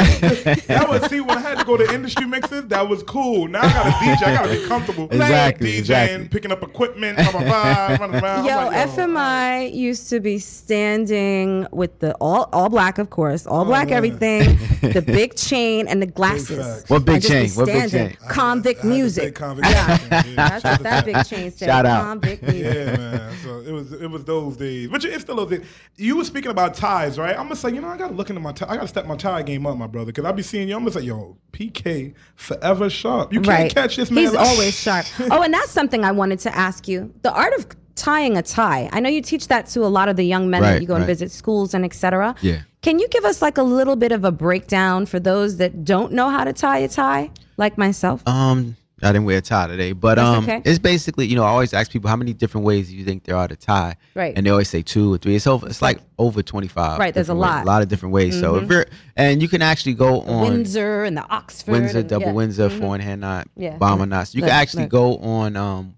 That 0.68 0.86
was 0.88 1.04
see 1.10 1.22
when 1.22 1.38
I 1.38 1.42
had 1.42 1.58
to 1.60 1.66
go 1.66 1.78
to 1.78 1.94
industry 1.94 2.26
mixes. 2.28 2.68
That 2.68 2.88
was 2.88 3.02
cool. 3.04 3.48
Now 3.48 3.62
I 3.72 3.84
got 3.84 3.84
to 3.84 3.92
DJ. 3.92 4.28
I 4.28 4.34
got 4.34 4.48
to 4.48 4.62
be 4.62 4.68
comfortable. 4.68 5.06
Exactly, 5.06 5.72
DJing, 5.74 5.80
exactly. 5.80 6.28
picking 6.30 6.52
up 6.52 6.64
equipment, 6.64 7.18
blah, 7.18 7.32
blah, 7.32 7.44
blah, 7.44 7.88
running 8.00 8.24
around. 8.24 8.46
Yo, 8.46 8.58
I'm 8.58 8.68
like, 8.68 8.90
FMI 8.90 9.74
used 9.74 10.10
to 10.10 10.20
be 10.20 10.40
standing 10.40 11.68
with 11.72 12.00
the 12.00 12.14
all 12.16 12.50
all 12.54 12.70
black, 12.70 12.98
of 12.98 13.10
course, 13.10 13.46
all 13.46 13.62
oh, 13.62 13.66
black 13.66 13.90
yeah. 13.90 13.96
everything, 13.96 14.58
the 14.82 15.04
big 15.06 15.36
chain 15.36 15.88
and 15.88 16.02
the 16.02 16.06
glasses. 16.06 16.84
What 16.88 17.06
big 17.06 17.16
And 17.16 17.24
just 17.24 17.34
be 17.34 17.48
chain? 17.48 17.56
What 17.56 17.66
big 17.66 17.92
chain? 17.92 18.18
Convict 18.30 18.84
music. 18.84 19.36
convict 19.36 19.70
yeah. 19.70 19.88
music, 19.88 20.12
yeah. 20.12 20.36
That's 20.36 20.64
what 20.64 20.84
that 20.84 21.06
big 21.06 21.26
chain 21.26 21.52
said. 21.52 21.68
Shout 21.68 21.86
out. 21.86 22.04
Convict 22.04 22.44
music. 22.44 22.64
Yeah, 22.64 22.98
man. 22.98 23.38
So 23.44 23.60
it 23.62 23.72
was 23.72 23.94
it 23.94 24.10
was 24.10 24.24
those 24.26 24.58
days. 24.58 24.90
But 24.90 25.04
it's 25.06 25.24
still 25.24 25.36
those 25.36 25.50
days. 25.50 25.66
You 25.98 26.18
were 26.18 26.26
speaking 26.26 26.52
about 26.52 26.74
ties, 26.76 27.18
right? 27.18 27.38
I'm 27.38 27.44
gonna 27.44 27.56
say, 27.56 27.70
you 27.70 27.82
know, 27.82 27.88
I 27.88 27.98
gotta 27.98 28.14
look 28.14 28.30
into 28.30 28.42
my 28.42 28.52
tie. 28.52 28.68
I 28.70 28.76
gotta 28.76 28.88
step 28.88 29.06
my 29.06 29.16
tie 29.16 29.42
game 29.44 29.66
up, 29.66 29.78
my 29.78 29.88
brother, 29.88 30.12
because 30.12 30.26
I 30.26 30.32
be 30.32 30.44
seeing 30.44 30.70
you. 30.70 30.76
I'm 30.76 30.82
gonna 30.82 30.92
say, 30.92 31.02
yo, 31.02 31.38
PK 31.52 32.14
forever 32.36 32.90
sharp. 32.90 33.34
You 33.34 33.42
can't 33.42 33.61
right. 33.64 33.74
catch 33.74 33.96
this 33.96 34.12
man. 34.12 34.24
He's 34.24 34.34
like- 34.34 34.48
always 34.48 34.80
sharp. 34.80 35.06
Oh, 35.32 35.42
and 35.42 35.54
that's 35.54 35.72
something 35.72 36.04
I 36.04 36.12
wanted 36.12 36.40
to 36.40 36.56
ask 36.56 36.88
you. 36.88 37.14
The 37.22 37.32
art 37.32 37.54
of 37.54 37.68
tying 37.96 38.38
a 38.38 38.42
tie. 38.42 38.90
I 38.92 39.00
know 39.00 39.10
you 39.10 39.22
teach 39.22 39.48
that 39.50 39.68
to 39.68 39.82
a 39.86 39.88
lot 39.88 40.10
of 40.10 40.16
the 40.16 40.24
young 40.24 40.50
men 40.50 40.62
that 40.62 40.82
you 40.82 40.88
go 40.88 40.96
and 40.96 41.06
visit 41.06 41.32
schools 41.32 41.74
and 41.74 41.86
etc. 41.86 42.36
Yeah. 42.42 42.62
Can 42.82 42.98
you 43.00 43.08
give 43.10 43.26
us 43.26 43.42
like 43.42 43.58
a 43.58 43.64
little 43.64 43.96
bit 43.96 44.12
of 44.12 44.26
a 44.26 44.32
breakdown 44.32 45.06
for 45.06 45.20
those 45.20 45.58
that 45.58 45.86
don't 45.86 46.12
know 46.14 46.30
how 46.30 46.44
to 46.44 46.54
tie 46.54 46.80
a 46.80 46.88
tie, 46.88 47.30
like 47.58 47.78
myself? 47.78 48.28
Um, 48.28 48.76
I 49.04 49.12
didn't 49.12 49.26
wear 49.26 49.38
a 49.38 49.42
tie 49.42 49.68
today, 49.68 49.94
but 49.94 50.16
That's 50.16 50.38
um, 50.38 50.44
okay. 50.44 50.62
it's 50.64 50.80
basically 50.80 51.26
you 51.28 51.36
know 51.36 51.44
I 51.44 51.48
always 51.50 51.74
ask 51.74 51.92
people 51.92 52.10
how 52.10 52.16
many 52.16 52.34
different 52.34 52.66
ways 52.66 52.90
do 52.90 52.96
you 52.96 53.04
think 53.04 53.24
there 53.24 53.36
are 53.36 53.48
to 53.48 53.56
tie, 53.56 53.96
Right. 54.16 54.34
And 54.36 54.46
they 54.46 54.50
always 54.52 54.70
say 54.70 54.82
two 54.82 55.14
or 55.14 55.18
three. 55.18 55.36
It's 55.36 55.48
over. 55.48 55.68
It's 55.68 55.82
like 55.82 56.00
over 56.20 56.42
twenty 56.44 56.68
five. 56.68 57.00
Right, 57.00 57.14
there's 57.14 57.30
a 57.30 57.34
lot. 57.34 57.64
a 57.64 57.68
lot 57.68 57.82
of 57.82 57.88
different 57.88 58.14
ways. 58.14 58.40
So 58.40 58.56
if 58.58 58.64
Mhm. 58.66 58.70
you're 58.72 58.86
and 59.16 59.42
you 59.42 59.48
can 59.48 59.62
actually 59.62 59.94
go 59.96 60.22
on 60.22 60.42
Windsor 60.50 61.04
and 61.04 61.18
the 61.18 61.28
Oxford. 61.30 61.72
Windsor, 61.72 62.00
and- 62.00 62.10
double 62.10 62.28
yeah. 62.28 62.32
Windsor, 62.34 62.70
Mhm. 62.70 62.80
four 62.80 62.96
in 62.96 63.02
hand 63.02 63.22
knot, 63.22 63.48
Yeah. 63.56 63.78
bomber 63.78 64.06
knots. 64.06 64.34
You 64.36 64.42
Look, 64.42 64.50
can 64.50 64.60
actually 64.60 64.84
look. 64.84 64.92
go 64.92 65.18
on 65.18 65.56
um, 65.58 65.96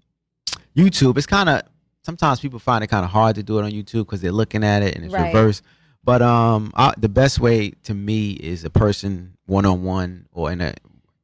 YouTube. 0.75 1.17
It's 1.17 1.27
kind 1.27 1.49
of 1.49 1.61
sometimes 2.03 2.39
people 2.39 2.59
find 2.59 2.83
it 2.83 2.87
kind 2.87 3.05
of 3.05 3.11
hard 3.11 3.35
to 3.35 3.43
do 3.43 3.59
it 3.59 3.63
on 3.63 3.71
YouTube 3.71 3.99
because 4.05 4.21
they're 4.21 4.31
looking 4.31 4.63
at 4.63 4.83
it 4.83 4.95
and 4.95 5.05
it's 5.05 5.13
Right. 5.13 5.33
reversed. 5.33 5.63
But 6.03 6.21
um, 6.21 6.71
I, 6.75 6.93
the 6.97 7.07
best 7.09 7.39
way 7.39 7.71
to 7.83 7.93
me 7.93 8.31
is 8.31 8.65
a 8.65 8.69
person 8.69 9.33
one 9.45 9.65
on 9.65 9.83
one 9.83 10.25
or 10.33 10.51
in 10.51 10.59
a 10.61 10.73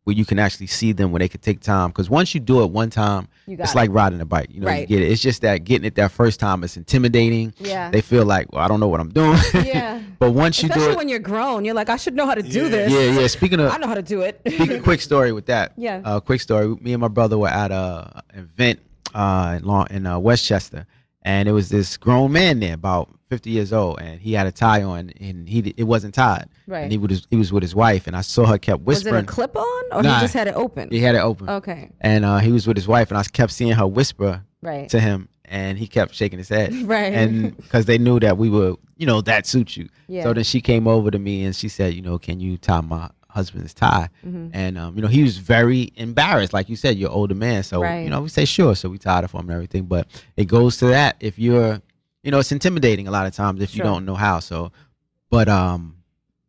where 0.05 0.15
you 0.15 0.25
can 0.25 0.39
actually 0.39 0.67
see 0.67 0.91
them 0.91 1.11
where 1.11 1.19
they 1.19 1.27
can 1.27 1.41
take 1.41 1.59
time. 1.59 1.89
Because 1.89 2.09
once 2.09 2.33
you 2.33 2.39
do 2.39 2.63
it 2.63 2.71
one 2.71 2.89
time, 2.89 3.27
it's 3.47 3.73
it. 3.73 3.75
like 3.75 3.91
riding 3.91 4.19
a 4.21 4.25
bike. 4.25 4.49
You 4.51 4.61
know, 4.61 4.71
you 4.71 4.85
get 4.85 5.01
it. 5.01 5.11
It's 5.11 5.21
just 5.21 5.41
that 5.41 5.63
getting 5.63 5.85
it 5.85 5.95
that 5.95 6.11
first 6.11 6.39
time 6.39 6.63
is 6.63 6.77
intimidating. 6.77 7.53
Yeah. 7.59 7.91
They 7.91 8.01
feel 8.01 8.25
like, 8.25 8.51
well, 8.51 8.63
I 8.63 8.67
don't 8.67 8.79
know 8.79 8.87
what 8.87 8.99
I'm 8.99 9.09
doing. 9.11 9.37
Yeah. 9.53 10.01
but 10.19 10.31
once 10.31 10.61
you 10.63 10.69
Especially 10.69 10.87
do 10.87 10.91
it, 10.93 10.97
when 10.97 11.09
you're 11.09 11.19
grown, 11.19 11.65
you're 11.65 11.75
like, 11.75 11.89
I 11.89 11.97
should 11.97 12.15
know 12.15 12.25
how 12.25 12.35
to 12.35 12.41
do 12.41 12.69
this. 12.69 12.91
yeah, 12.91 13.19
yeah. 13.19 13.27
Speaking 13.27 13.59
of, 13.59 13.71
I 13.71 13.77
know 13.77 13.87
how 13.87 13.95
to 13.95 14.01
do 14.01 14.21
it. 14.21 14.41
Speaking, 14.47 14.81
quick 14.81 15.01
story 15.01 15.31
with 15.31 15.45
that. 15.47 15.73
Yeah. 15.77 16.01
Uh, 16.03 16.19
quick 16.19 16.41
story. 16.41 16.67
Me 16.81 16.93
and 16.93 17.01
my 17.01 17.07
brother 17.07 17.37
were 17.37 17.49
at 17.49 17.71
a 17.71 18.23
an 18.33 18.39
event 18.39 18.79
uh, 19.13 19.57
in, 19.59 19.65
Long, 19.65 19.87
in 19.89 20.05
uh, 20.05 20.17
Westchester, 20.19 20.87
and 21.23 21.49
it 21.49 21.51
was 21.51 21.69
this 21.69 21.97
grown 21.97 22.31
man 22.31 22.59
there, 22.59 22.73
about 22.75 23.09
fifty 23.29 23.49
years 23.51 23.71
old, 23.73 23.99
and 24.01 24.19
he 24.19 24.33
had 24.33 24.47
a 24.47 24.51
tie 24.51 24.81
on, 24.83 25.11
and 25.19 25.47
he 25.49 25.73
it 25.77 25.83
wasn't 25.83 26.13
tied. 26.15 26.47
Right. 26.67 26.81
And 26.81 26.91
he 26.91 26.97
was 26.97 27.27
he 27.29 27.35
was 27.37 27.51
with 27.53 27.63
his 27.63 27.75
wife, 27.75 28.07
and 28.07 28.15
I 28.15 28.21
saw 28.21 28.45
her 28.45 28.57
kept 28.57 28.81
whispering. 28.83 29.15
Was 29.15 29.23
it 29.23 29.29
a 29.29 29.31
clip 29.31 29.55
on 29.55 29.83
or 29.91 30.01
Nah. 30.03 30.15
he 30.15 30.21
just 30.21 30.33
had 30.33 30.47
it 30.47 30.55
open? 30.55 30.89
He 30.91 30.99
had 30.99 31.15
it 31.15 31.19
open. 31.19 31.49
Okay. 31.49 31.91
And 32.01 32.23
uh, 32.25 32.37
he 32.39 32.51
was 32.51 32.65
with 32.67 32.77
his 32.77 32.87
wife, 32.87 33.09
and 33.11 33.17
I 33.17 33.23
kept 33.23 33.51
seeing 33.51 33.71
her 33.73 33.87
whisper 33.87 34.43
Right. 34.61 34.89
to 34.89 34.99
him, 34.99 35.29
and 35.45 35.77
he 35.77 35.87
kept 35.87 36.13
shaking 36.15 36.37
his 36.39 36.49
head. 36.49 36.73
Right. 36.85 37.13
And 37.13 37.55
because 37.57 37.85
they 37.85 37.97
knew 37.97 38.19
that 38.19 38.37
we 38.37 38.49
were, 38.49 38.75
you 38.97 39.05
know, 39.05 39.21
that 39.21 39.45
suits 39.47 39.77
you. 39.77 39.87
Yeah. 40.07 40.23
So 40.23 40.33
then 40.33 40.43
she 40.43 40.59
came 40.61 40.87
over 40.87 41.09
to 41.11 41.19
me 41.19 41.43
and 41.45 41.55
she 41.55 41.69
said, 41.69 41.93
you 41.93 42.01
know, 42.01 42.17
can 42.17 42.39
you 42.39 42.57
tie 42.57 42.81
my 42.81 43.09
husband's 43.29 43.73
tie? 43.73 44.09
Mhm. 44.25 44.49
And 44.53 44.77
um, 44.77 44.95
you 44.95 45.01
know, 45.01 45.07
he 45.07 45.23
was 45.23 45.37
very 45.37 45.91
embarrassed. 45.95 46.53
Like 46.53 46.67
you 46.69 46.75
said, 46.75 46.97
you're 46.97 47.09
older 47.11 47.35
man, 47.35 47.63
so 47.63 47.81
Right. 47.81 47.99
you 48.03 48.09
know, 48.09 48.21
we 48.21 48.29
say 48.29 48.45
sure. 48.45 48.75
So 48.75 48.89
we 48.89 48.97
tied 48.97 49.23
it 49.23 49.27
for 49.29 49.37
him 49.39 49.47
and 49.49 49.53
everything. 49.55 49.83
But 49.85 50.07
it 50.35 50.45
goes 50.45 50.77
to 50.77 50.87
that 50.87 51.15
if 51.19 51.37
you're, 51.39 51.81
you 52.23 52.31
know, 52.31 52.39
it's 52.39 52.51
intimidating 52.51 53.07
a 53.07 53.11
lot 53.11 53.25
of 53.27 53.33
times 53.33 53.61
if 53.61 53.75
you 53.75 53.83
don't 53.83 54.05
know 54.05 54.15
how. 54.15 54.39
So, 54.39 54.71
but 55.29 55.47
um, 55.47 55.95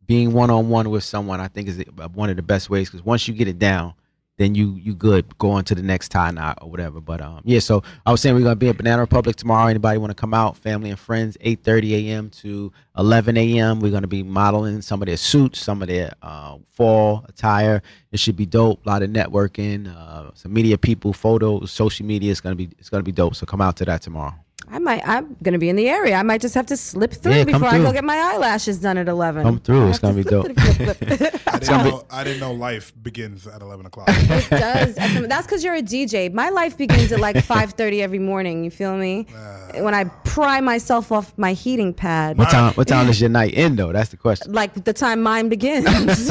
being 0.05 0.33
one 0.33 0.49
on 0.49 0.69
one 0.69 0.89
with 0.89 1.03
someone, 1.03 1.39
I 1.39 1.47
think 1.47 1.67
is 1.69 1.81
one 2.13 2.29
of 2.29 2.35
the 2.35 2.41
best 2.41 2.69
ways 2.69 2.89
because 2.89 3.05
once 3.05 3.27
you 3.27 3.33
get 3.33 3.47
it 3.47 3.59
down, 3.59 3.93
then 4.37 4.55
you 4.55 4.75
you 4.75 4.95
good 4.95 5.37
go 5.37 5.51
on 5.51 5.63
to 5.65 5.75
the 5.75 5.81
next 5.81 6.09
tie 6.09 6.31
knot 6.31 6.57
or 6.61 6.69
whatever. 6.69 6.99
But 6.99 7.21
um, 7.21 7.41
yeah. 7.43 7.59
So 7.59 7.83
I 8.05 8.11
was 8.11 8.21
saying 8.21 8.35
we're 8.35 8.41
gonna 8.41 8.55
be 8.55 8.69
at 8.69 8.77
Banana 8.77 9.01
Republic 9.01 9.35
tomorrow. 9.35 9.67
Anybody 9.67 9.97
want 9.99 10.11
to 10.11 10.15
come 10.15 10.33
out? 10.33 10.57
Family 10.57 10.89
and 10.89 10.99
friends, 10.99 11.37
eight 11.41 11.63
thirty 11.63 12.09
a.m. 12.09 12.29
to 12.41 12.71
eleven 12.97 13.37
a.m. 13.37 13.79
We're 13.79 13.91
gonna 13.91 14.07
be 14.07 14.23
modeling 14.23 14.81
some 14.81 15.01
of 15.01 15.05
their 15.07 15.17
suits, 15.17 15.59
some 15.59 15.81
of 15.81 15.87
their 15.87 16.13
uh, 16.21 16.57
fall 16.71 17.25
attire. 17.29 17.83
It 18.11 18.19
should 18.19 18.35
be 18.35 18.45
dope. 18.45 18.85
A 18.85 18.89
lot 18.89 19.03
of 19.03 19.09
networking, 19.09 19.93
uh, 19.95 20.31
some 20.33 20.53
media 20.53 20.77
people, 20.77 21.13
photos, 21.13 21.71
social 21.71 22.05
media. 22.05 22.31
It's 22.31 22.41
gonna 22.41 22.55
be 22.55 22.69
it's 22.79 22.89
gonna 22.89 23.03
be 23.03 23.11
dope. 23.11 23.35
So 23.35 23.45
come 23.45 23.61
out 23.61 23.75
to 23.77 23.85
that 23.85 24.01
tomorrow. 24.01 24.33
I 24.69 24.79
might. 24.79 25.01
I'm 25.07 25.35
gonna 25.43 25.57
be 25.57 25.69
in 25.69 25.75
the 25.75 25.89
area. 25.89 26.15
I 26.15 26.23
might 26.23 26.39
just 26.41 26.55
have 26.55 26.65
to 26.67 26.77
slip 26.77 27.11
through 27.13 27.33
Yeah, 27.33 27.43
come 27.45 27.53
before 27.61 27.67
I 27.69 27.77
go 27.79 27.91
get 27.91 28.03
my 28.05 28.15
eyelashes 28.17 28.79
done 28.79 28.97
at 28.97 29.07
eleven. 29.09 29.43
Come 29.43 29.59
through. 29.59 29.87
I 29.87 29.89
It's 29.89 29.99
have 29.99 30.15
gonna 30.15 30.23
to 30.23 30.23
be 30.23 30.29
flip, 30.29 30.55
dope. 30.55 30.75
flip, 30.75 30.97
flip, 30.97 31.17
flip. 31.19 31.41
I 31.53 31.59
didn't, 31.59 31.83
know, 31.85 32.03
I 32.09 32.23
didn't 32.23 32.39
know 32.39 32.53
life 32.53 32.93
begins 33.03 33.47
at 33.47 33.61
11 33.61 33.85
o'clock. 33.85 34.07
It 34.11 34.49
does. 34.49 34.95
That's 34.95 35.45
because 35.45 35.63
you're 35.63 35.75
a 35.75 35.81
DJ. 35.81 36.31
My 36.33 36.49
life 36.49 36.77
begins 36.77 37.11
at 37.11 37.19
like 37.19 37.35
5:30 37.35 37.99
every 38.01 38.19
morning. 38.19 38.63
You 38.63 38.71
feel 38.71 38.95
me? 38.97 39.27
when 39.75 39.93
I 39.93 40.05
pry 40.25 40.59
myself 40.61 41.11
off 41.11 41.33
my 41.37 41.53
heating 41.53 41.93
pad. 41.93 42.37
What 42.37 42.49
time? 42.49 42.73
What 42.73 42.87
time 42.87 43.07
does 43.07 43.19
your 43.21 43.29
night 43.29 43.53
end 43.57 43.77
though? 43.79 43.91
That's 43.91 44.09
the 44.09 44.17
question. 44.17 44.51
Like 44.53 44.83
the 44.85 44.93
time 44.93 45.21
mine 45.21 45.49
begins. 45.49 45.85
That's 45.85 46.25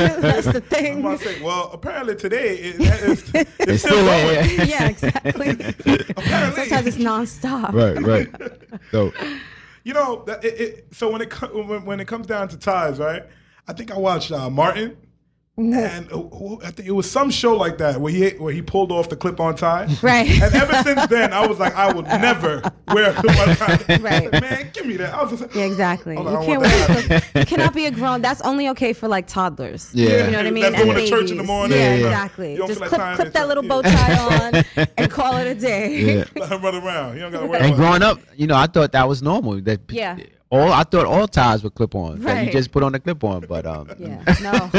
the 0.46 0.56
I'm 0.56 0.62
thing. 0.62 1.00
about 1.00 1.20
to 1.20 1.24
say, 1.28 1.42
well, 1.42 1.70
apparently 1.72 2.16
today 2.16 2.56
it, 2.58 2.76
it's, 2.78 3.22
it's, 3.34 3.50
It's 3.60 3.82
still 3.82 3.92
still 3.92 4.04
going. 4.04 4.56
there. 4.56 4.64
yeah, 4.66 4.88
exactly. 4.88 5.46
Sometimes 5.54 6.86
it's 6.86 6.96
nonstop. 6.96 7.72
Right, 7.72 7.98
So 8.90 9.12
You 9.82 9.94
know, 9.94 10.24
it, 10.26 10.44
it, 10.44 10.86
so 10.92 11.10
when 11.10 11.22
it 11.22 11.32
when, 11.52 11.84
when 11.84 12.00
it 12.00 12.06
comes 12.06 12.26
down 12.26 12.48
to 12.48 12.58
ties, 12.58 12.98
right? 12.98 13.22
I 13.66 13.72
think 13.72 13.90
I 13.90 13.98
watched 13.98 14.30
uh, 14.30 14.50
Martin. 14.50 14.96
And 15.56 16.10
uh, 16.10 16.56
I 16.64 16.70
think 16.70 16.88
it 16.88 16.92
was 16.92 17.10
some 17.10 17.28
show 17.30 17.54
like 17.56 17.76
that 17.78 18.00
where 18.00 18.12
he 18.12 18.30
where 18.38 18.52
he 18.52 18.62
pulled 18.62 18.90
off 18.92 19.08
the 19.10 19.16
clip-on 19.16 19.56
tie. 19.56 19.88
Right. 20.02 20.30
And 20.30 20.54
ever 20.54 20.82
since 20.82 21.06
then, 21.08 21.32
I 21.34 21.46
was 21.46 21.58
like, 21.58 21.74
I 21.74 21.92
would 21.92 22.06
never 22.06 22.62
wear 22.88 23.10
a 23.10 23.14
clip-on 23.14 23.56
tie. 23.56 23.96
Right. 24.00 24.30
said, 24.30 24.40
Man, 24.40 24.70
give 24.72 24.86
me 24.86 24.96
that. 24.96 25.12
I 25.12 25.20
was 25.22 25.30
just 25.32 25.42
like, 25.42 25.54
Yeah, 25.54 25.64
exactly. 25.64 26.14
Hold 26.16 26.28
You 26.30 26.36
I 26.38 26.46
can't 26.46 26.60
wear 26.62 26.86
that. 27.08 27.24
You 27.34 27.44
cannot 27.44 27.74
be 27.74 27.84
a 27.86 27.90
grown. 27.90 28.22
That's 28.22 28.40
only 28.42 28.68
okay 28.70 28.92
for 28.94 29.08
like 29.08 29.26
toddlers. 29.26 29.90
Yeah. 29.92 30.24
You 30.26 30.30
know 30.30 30.38
what 30.38 30.46
I 30.46 30.50
mean? 30.50 30.62
That's 30.62 30.76
And 30.76 30.84
going 30.90 31.04
to 31.04 31.08
church 31.10 31.30
in 31.30 31.36
the 31.36 31.42
morning. 31.44 31.76
Yeah, 31.76 31.94
Yeah, 31.94 32.00
yeah. 32.00 32.06
exactly. 32.06 32.52
You 32.52 32.58
don't 32.58 32.68
Just 32.68 32.80
feel 32.80 32.88
like 32.90 32.98
clip, 33.00 33.16
clip 33.16 33.32
that 33.34 33.42
so- 33.42 33.46
little 33.48 33.64
yeah. 33.64 33.68
bow 33.68 33.82
tie 33.82 34.46
on 34.78 34.86
and 34.96 35.10
call 35.10 35.36
it 35.36 35.46
a 35.48 35.54
day. 35.60 36.16
yeah. 36.16 36.24
let 36.36 36.50
him 36.52 36.62
run 36.62 36.74
around. 36.76 37.14
You 37.16 37.20
don't 37.20 37.32
got 37.32 37.40
to 37.40 37.46
wear 37.46 37.60
And 37.60 37.70
one. 37.72 37.78
growing 37.80 38.02
up, 38.02 38.18
you 38.34 38.46
know, 38.46 38.56
I 38.56 38.66
thought 38.66 38.92
that 38.92 39.06
was 39.06 39.20
normal. 39.22 39.60
That 39.60 39.80
Yeah. 39.90 40.16
All 40.50 40.72
I 40.72 40.82
thought 40.82 41.06
all 41.06 41.28
ties 41.28 41.62
were 41.62 41.70
clip 41.70 41.94
on. 41.94 42.20
That 42.22 42.44
you 42.44 42.50
just 42.52 42.72
put 42.72 42.82
on 42.82 42.92
the 42.92 42.98
clip 43.00 43.22
on, 43.22 43.44
but 43.48 43.66
um. 43.66 43.88
Yeah. 43.98 44.24
No. 44.42 44.70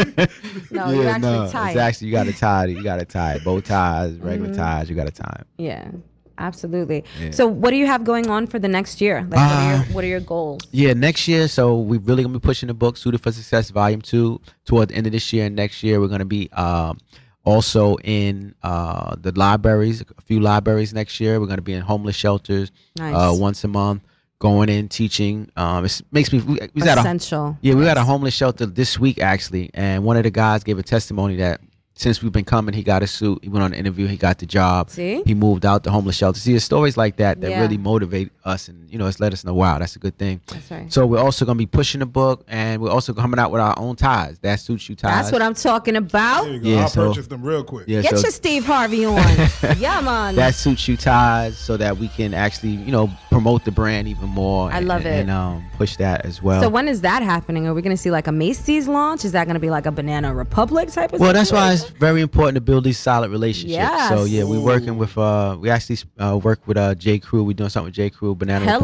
No, 0.72 1.07
actually 1.07 1.52
tie 1.52 1.69
It's 1.72 1.77
actually 1.80 2.07
you 2.07 2.14
got 2.14 2.26
to 2.26 2.34
tie 2.34 2.65
it. 2.65 2.69
You 2.72 2.84
got 2.84 2.99
to 2.99 3.06
tie 3.06 3.35
it. 3.35 3.43
Bow 3.43 3.60
ties, 3.61 4.15
regular 4.18 4.49
Mm-hmm. 4.49 4.57
ties. 4.61 4.89
You 4.89 4.95
got 4.95 5.06
to 5.06 5.11
tie. 5.11 5.43
Yeah. 5.57 5.89
Absolutely. 6.38 7.03
Yeah. 7.22 7.31
So, 7.31 7.48
what 7.48 7.69
do 7.69 7.76
you 7.77 7.85
have 7.85 8.03
going 8.03 8.27
on 8.30 8.48
for 8.48 8.57
the 8.57 8.68
next 8.68 8.99
year? 8.99 9.22
Like, 9.30 9.31
what, 9.31 9.39
are 9.39 9.69
your, 9.72 9.80
Uh, 9.80 9.84
what 9.93 10.03
are 10.03 10.07
your 10.07 10.19
goals? 10.22 10.61
Yeah, 10.72 10.93
next 10.93 11.27
year. 11.27 11.48
So 11.48 11.77
we're 11.80 11.99
really 11.99 12.23
gonna 12.23 12.38
be 12.39 12.43
pushing 12.43 12.68
the 12.68 12.73
book 12.73 12.98
"Suited 12.98 13.22
for 13.22 13.31
Success" 13.31 13.69
Volume 13.69 14.02
Two 14.02 14.41
toward 14.65 14.89
the 14.89 14.95
end 14.95 15.06
of 15.06 15.14
this 15.14 15.31
year. 15.34 15.45
And 15.45 15.56
next 15.56 15.84
year, 15.84 15.99
we're 16.02 16.07
gonna 16.07 16.26
be 16.26 16.52
um, 16.53 16.98
also 17.45 17.98
in 17.98 18.56
uh, 18.64 19.15
the 19.22 19.31
libraries, 19.38 20.02
a 20.02 20.22
few 20.22 20.39
libraries 20.39 20.93
next 20.93 21.19
year. 21.19 21.39
We're 21.39 21.45
gonna 21.48 21.61
be 21.61 21.73
in 21.73 21.81
homeless 21.81 22.15
shelters 22.15 22.72
uh, 22.99 23.35
once 23.38 23.64
a 23.64 23.68
month, 23.68 24.02
going 24.42 24.70
in 24.70 24.90
teaching. 24.90 25.50
Um, 25.56 25.86
it 25.86 26.02
makes 26.12 26.34
me. 26.34 26.42
We, 26.42 26.60
we 26.74 26.82
at 26.82 26.98
a, 26.98 27.02
Essential. 27.02 27.58
yeah, 27.62 27.76
we 27.76 27.86
got 27.86 27.98
a 27.98 28.04
homeless 28.04 28.34
shelter 28.34 28.66
this 28.66 29.00
week 29.00 29.20
actually, 29.20 29.70
and 29.74 30.04
one 30.04 30.18
of 30.18 30.24
the 30.24 30.32
guys 30.32 30.64
gave 30.64 30.78
a 30.80 30.84
testimony 30.84 31.38
that 31.38 31.62
since 31.94 32.24
we've 32.24 32.32
been 32.32 32.46
coming, 32.46 32.74
he 32.74 32.82
got 32.84 33.04
a 33.04 33.08
suit. 33.08 33.40
He 33.44 33.50
went 33.50 33.64
on 33.64 33.74
an 33.74 33.80
interview. 33.80 34.08
He 34.08 34.18
got 34.18 34.40
the 34.40 34.46
job. 34.46 34.90
See? 34.90 35.22
he 35.26 35.34
moved 35.36 35.66
out 35.66 35.84
the 35.84 35.92
homeless 35.92 36.16
shelter. 36.16 36.40
See, 36.40 36.56
it's 36.56 36.66
stories 36.66 36.98
like 36.98 37.18
that 37.18 37.42
that 37.42 37.52
Yeah. 37.52 37.62
really 37.62 37.78
motivate 37.78 38.32
us, 38.44 38.70
and 38.70 38.90
you 38.90 38.98
know, 38.98 39.06
it's 39.08 39.20
let 39.20 39.34
us 39.34 39.44
know, 39.44 39.54
wow, 39.54 39.78
that's 39.78 39.96
a 39.96 40.00
good 40.00 40.18
thing. 40.18 40.42
That's 40.48 40.72
right. 40.72 40.92
So 40.92 41.06
we're 41.06 41.20
also 41.20 41.46
gonna 41.46 41.58
be 41.58 41.66
pushing 41.68 42.00
the 42.00 42.06
book, 42.08 42.44
and 42.48 42.82
we're 42.82 42.90
also 42.90 43.14
coming 43.14 43.40
out 43.40 43.52
with 43.52 43.62
our 43.62 43.78
own 43.78 43.96
ties. 43.98 44.40
That 44.40 44.60
suits 44.60 44.90
you 44.90 44.96
ties. 44.96 45.12
That's 45.26 45.32
what 45.32 45.42
I'm 45.44 45.54
talking 45.54 45.96
about. 45.96 46.46
There 46.46 46.54
you 46.54 46.60
go. 46.62 46.70
Yeah, 46.70 46.82
I'll 46.84 46.88
so- 46.90 47.10
purchase 47.10 47.28
them 47.28 47.44
real 47.44 47.64
quick. 47.64 47.86
Yeah, 47.88 48.02
Get 48.02 48.18
so 48.18 48.22
your 48.24 48.32
Steve 48.32 48.66
Harvey 48.66 49.06
on. 49.06 49.16
yeah, 49.78 50.02
man. 50.02 50.36
that 50.36 50.56
suits 50.56 50.88
you 50.88 50.98
ties, 50.98 51.58
so 51.58 51.78
that 51.78 51.98
we 51.98 52.08
can 52.08 52.34
actually, 52.34 52.72
you 52.72 52.92
know, 52.92 53.12
promote 53.30 53.64
the 53.66 53.72
brand 53.72 54.08
even 54.08 54.30
more. 54.30 54.72
I 54.72 54.78
and- 54.78 54.88
love 54.88 55.06
it. 55.06 55.20
and 55.20 55.30
um, 55.30 55.64
push 55.78 55.98
that 55.98 56.26
as 56.26 56.42
well. 56.42 56.62
so 56.64 56.70
when 56.70 56.88
is 56.88 57.02
that 57.02 57.22
happening? 57.22 57.68
Are 57.68 57.74
we 57.76 57.82
going 57.84 57.96
to 57.96 58.02
see 58.02 58.12
like 58.12 58.28
a 58.28 58.32
Macy's 58.32 58.88
launch? 58.88 59.24
Is 59.24 59.34
that 59.34 59.46
going 59.46 59.54
to 59.56 59.60
be 59.60 59.70
like 59.70 59.86
a 59.86 59.92
Banana 59.92 60.34
Republic 60.34 60.90
type 60.90 61.12
of? 61.14 61.20
Thing? 61.20 61.26
Well, 61.26 61.34
that's 61.34 61.52
why 61.52 61.78
it's 61.82 61.91
very 61.91 62.22
important 62.22 62.56
to 62.56 62.62
build 62.62 62.84
these 62.84 62.98
solid 62.98 63.32
relationships. 63.32 64.08
So 64.10 64.24
yeah, 64.26 64.44
we're 64.44 64.60
working 64.60 64.98
with 64.98 65.18
uh, 65.18 65.58
we 65.60 65.70
actually 65.70 65.98
uh, 66.20 66.38
work 66.41 66.66
with 66.68 66.78
uh, 66.78 66.95
J 66.95 67.20
Crew. 67.20 67.44
We're 67.44 67.53
doing 67.53 67.70
something 67.70 67.88
with 67.88 67.95
J 67.95 68.10
Crew, 68.10 68.36
Banana 68.36 68.66
Hello. 68.66 68.78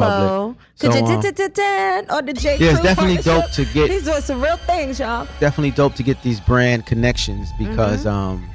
Republic. 0.49 0.57
Could 0.79 0.93
So, 0.93 0.99
um, 0.99 2.25
the 2.25 2.33
J. 2.33 2.57
Yeah, 2.57 2.69
it's 2.71 2.79
Crew 2.79 2.83
definitely 2.83 3.17
dope 3.23 3.51
to 3.51 3.65
get- 3.65 3.89
He's 3.89 4.03
doing 4.03 4.21
some 4.21 4.41
real 4.41 4.57
things, 4.57 4.99
y'all. 4.99 5.27
definitely 5.39 5.71
dope 5.71 5.95
to 5.95 6.03
get 6.03 6.21
these 6.23 6.39
brand 6.39 6.85
connections 6.85 7.49
because 7.57 8.05
Mm-hmm. 8.05 8.07
um 8.09 8.49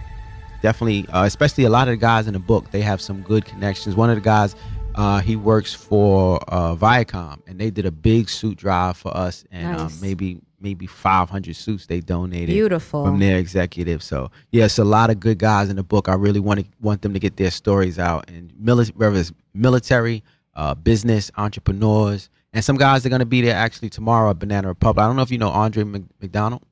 definitely 0.63 1.07
uh, 1.09 1.25
especially 1.25 1.65
a 1.65 1.71
lot 1.71 1.89
of 1.89 1.93
the 1.93 1.97
guys 1.97 2.27
in 2.29 2.33
the 2.35 2.39
book 2.39 2.71
they 2.71 2.81
have 2.83 3.01
some 3.01 3.21
good 3.23 3.45
connections 3.45 3.97
one 3.97 4.09
of 4.11 4.15
the 4.17 4.21
guys 4.21 4.55
uh, 4.95 5.21
he 5.21 5.35
works 5.37 5.73
for 5.75 6.39
uh, 6.49 6.77
Viacom 6.77 7.39
and 7.49 7.59
they 7.59 7.71
did 7.71 7.87
a 7.87 7.91
big 7.91 8.29
suit 8.29 8.59
drive 8.59 8.97
for 8.97 9.17
us 9.17 9.45
and 9.51 9.77
um, 9.81 9.93
maybe 10.01 10.41
maybe 10.63 10.87
500 10.87 11.55
suits 11.57 11.87
they 11.87 12.01
donated 12.01 12.49
Beautiful. 12.49 13.05
from 13.05 13.19
their 13.19 13.37
executives 13.39 14.05
so 14.05 14.31
yeah 14.51 14.65
it's 14.67 14.79
a 14.79 14.85
lot 14.85 15.11
of 15.11 15.21
good 15.21 15.39
guys 15.39 15.69
in 15.69 15.77
the 15.77 15.83
book 15.83 16.09
I 16.09 16.15
really 16.15 16.41
want 16.41 16.61
to 16.61 16.67
want 16.81 17.03
them 17.03 17.13
to 17.15 17.19
get 17.19 17.37
their 17.37 17.51
stories 17.51 17.99
out 17.99 18.31
and 18.31 18.53
mili- 18.53 18.95
whether 18.97 19.19
it's 19.19 19.33
military 19.55 20.23
uh, 20.55 20.75
business 20.75 21.31
entrepreneurs 21.37 22.29
and 22.53 22.65
some 22.65 22.77
guys 22.77 23.05
are 23.07 23.09
going 23.09 23.21
to 23.21 23.27
be 23.27 23.41
there 23.41 23.55
actually 23.57 23.89
tomorrow 23.91 24.31
at 24.31 24.39
Banana 24.39 24.69
Republic 24.69 25.03
I 25.03 25.07
don't 25.07 25.17
know 25.17 25.23
if 25.23 25.31
you 25.31 25.39
know 25.39 25.51
Andre 25.51 25.85
McDonald 25.85 26.63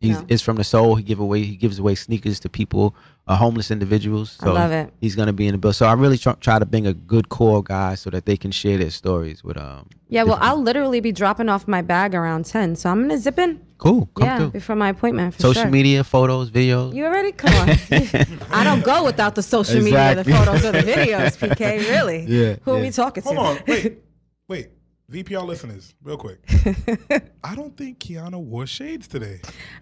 He's 0.00 0.18
No. 0.18 0.26
is 0.28 0.40
from 0.40 0.56
the 0.56 0.64
soul. 0.64 0.94
He 0.94 1.02
give 1.02 1.20
away 1.20 1.42
he 1.42 1.56
gives 1.56 1.78
away 1.78 1.94
sneakers 1.94 2.40
to 2.40 2.48
people, 2.48 2.94
uh, 3.26 3.36
homeless 3.36 3.70
individuals. 3.70 4.36
I 4.40 4.44
So 4.46 4.52
love 4.54 4.72
it. 4.72 4.92
He's 5.00 5.14
gonna 5.14 5.32
be 5.32 5.46
in 5.46 5.52
the 5.52 5.58
bill. 5.58 5.72
So 5.72 5.86
I 5.86 5.92
really 5.92 6.18
try, 6.18 6.32
try 6.34 6.58
to 6.58 6.66
bring 6.66 6.86
a 6.86 6.94
good 6.94 7.28
core 7.28 7.62
guy 7.62 7.94
so 7.94 8.10
that 8.10 8.26
they 8.26 8.36
can 8.36 8.50
share 8.50 8.78
their 8.78 8.90
stories 8.90 9.44
with 9.44 9.56
um. 9.56 9.86
Yeah, 10.08 10.24
well, 10.24 10.38
I'll 10.40 10.60
literally 10.60 10.98
be 11.00 11.12
dropping 11.12 11.48
off 11.48 11.68
my 11.68 11.82
bag 11.82 12.14
around 12.16 12.44
ten, 12.46 12.74
so 12.74 12.90
I'm 12.90 13.02
gonna 13.02 13.18
zip 13.18 13.38
in. 13.38 13.60
cool. 13.78 14.08
Come 14.16 14.26
yeah, 14.26 14.38
through. 14.38 14.50
before 14.50 14.74
my 14.76 14.88
appointment. 14.88 15.34
For 15.34 15.42
Social 15.42 15.62
sure. 15.62 15.70
media, 15.70 16.02
photos, 16.02 16.50
videos. 16.50 16.94
You 16.94 17.04
already 17.06 17.30
come 17.32 17.54
on. 17.54 17.68
I 18.50 18.64
don't 18.64 18.82
go 18.84 19.04
without 19.04 19.36
the 19.36 19.42
social 19.42 19.80
media, 19.80 20.16
the 20.16 20.24
photos, 20.24 20.64
or 20.64 20.72
the 20.72 20.78
videos. 20.80 21.38
PK, 21.38 21.78
really? 21.88 22.24
Yeah, 22.28 22.56
Who 22.64 22.72
are 22.74 22.80
we 22.80 22.90
talking 22.90 23.22
Hold 23.22 23.36
to? 23.36 23.42
on, 23.42 23.56
wait, 23.68 23.84
wait. 23.84 23.98
VPR 25.10 25.44
listeners, 25.44 25.94
real 26.04 26.16
quick. 26.16 26.38
I 27.42 27.54
don't 27.56 27.76
think 27.76 27.98
Qiana 27.98 28.38
wore 28.38 28.64
shades 28.66 29.08
today. 29.08 29.40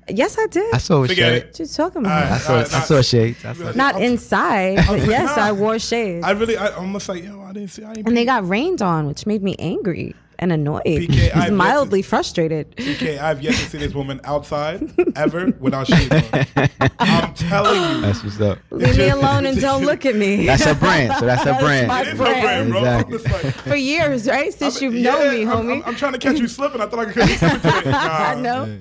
yes, 0.09 0.39
I 0.39 0.47
did. 0.47 0.75
I 0.75 0.79
saw 0.79 1.03
a 1.05 1.09
Forget 1.09 1.17
shade. 1.17 1.37
it. 1.43 1.47
What 1.49 1.59
you 1.61 1.67
talking 1.67 2.01
about? 2.03 2.11
right, 2.23 2.33
I 2.33 2.39
saw 2.39 2.53
all 2.53 2.59
right, 2.61 2.75
I 2.75 2.79
not- 2.79 2.87
saw 2.87 3.03
shades. 3.03 3.45
I 3.45 3.53
saw 3.53 3.73
Not 3.73 4.01
inside, 4.03 4.77
but 4.87 5.01
yes. 5.07 5.37
I 5.37 5.53
wore 5.63 5.79
shades. 5.79 6.25
I 6.25 6.31
really, 6.31 6.57
I 6.57 6.69
almost 6.69 7.09
like, 7.11 7.23
yo, 7.25 7.43
I 7.43 7.53
didn't 7.53 7.69
see. 7.69 7.85
I 7.85 7.93
didn't 7.93 8.09
and 8.09 8.17
they 8.17 8.25
got 8.25 8.49
rained 8.49 8.81
on, 8.81 9.07
which 9.07 9.27
made 9.27 9.43
me 9.43 9.55
angry. 9.59 10.15
And 10.39 10.52
annoyed. 10.52 10.82
PK, 10.85 11.10
He's 11.10 11.31
I've 11.31 11.36
yet 11.36 11.47
to- 11.47 11.52
mildly 11.52 12.02
frustrated. 12.02 12.77
PK, 12.77 13.19
I've 13.19 13.43
yet 13.43 13.55
to 13.55 13.59
see 13.69 13.78
this 13.78 13.94
woman 13.94 14.20
outside 14.24 14.93
ever 15.16 15.52
without 15.59 15.86
shoes 15.86 16.10
on. 16.10 16.69
I'm 16.98 17.35
telling 17.35 17.81
you. 17.97 18.01
That's 18.02 18.23
what's 18.23 18.40
up. 18.40 18.59
Leave 18.70 18.97
me 18.98 19.09
alone 19.10 19.47
and 19.47 19.60
don't 19.60 19.85
look 19.85 20.06
at 20.06 20.15
me. 20.16 20.47
That's 20.47 20.65
her 20.65 20.74
brand. 20.74 21.15
So 21.19 21.27
that's 21.27 21.43
her 21.44 21.52
That's 21.52 21.62
brand. 21.62 21.89
my 21.89 22.02
It 22.02 22.09
is 22.09 22.15
brand, 22.19 22.70
bro. 22.70 22.78
Exactly. 22.81 23.19
like, 23.19 23.55
For 23.55 23.77
years, 23.77 24.27
right? 24.28 24.52
Since 24.55 24.81
you've 24.82 24.94
yeah, 24.94 25.10
known 25.12 25.31
me, 25.35 25.43
I'm, 25.43 25.48
homie. 25.48 25.77
I'm, 25.82 25.89
I'm 25.90 25.94
trying 25.97 26.12
to 26.12 26.19
catch 26.19 26.39
you 26.39 26.48
slipping. 26.48 26.81
I 26.81 26.86
thought 26.86 27.01
I 27.01 27.05
could 27.06 27.15
catch 27.15 27.31
you 27.31 27.36
slipping 27.36 27.60
today. 27.60 27.90
Nah, 27.90 27.98
I 27.98 28.35
know. 28.40 28.78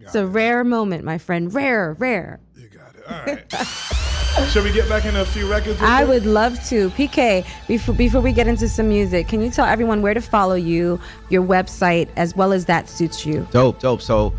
It's 0.00 0.14
a 0.14 0.26
rare 0.26 0.64
moment, 0.64 1.04
my 1.04 1.18
friend. 1.18 1.52
Rare, 1.54 1.94
rare. 1.98 2.40
You 2.56 2.68
got 2.68 2.94
it. 2.94 3.04
All 3.08 3.34
right. 3.34 4.10
Should 4.50 4.64
we 4.64 4.72
get 4.72 4.88
back 4.88 5.04
into 5.04 5.20
a 5.20 5.24
few 5.24 5.48
records? 5.50 5.80
real 5.80 5.88
I 5.88 6.04
would 6.04 6.26
love 6.26 6.54
to. 6.68 6.90
PK, 6.90 7.44
before, 7.68 7.94
before 7.94 8.20
we 8.20 8.32
get 8.32 8.46
into 8.48 8.68
some 8.68 8.88
music, 8.88 9.28
can 9.28 9.40
you 9.40 9.50
tell 9.50 9.64
everyone 9.64 10.02
where 10.02 10.14
to 10.14 10.20
follow 10.20 10.54
you, 10.54 11.00
your 11.28 11.42
website, 11.42 12.08
as 12.16 12.34
well 12.36 12.52
as 12.52 12.64
that 12.66 12.88
suits 12.88 13.24
you? 13.24 13.46
Dope, 13.52 13.78
dope. 13.80 14.02
So 14.02 14.32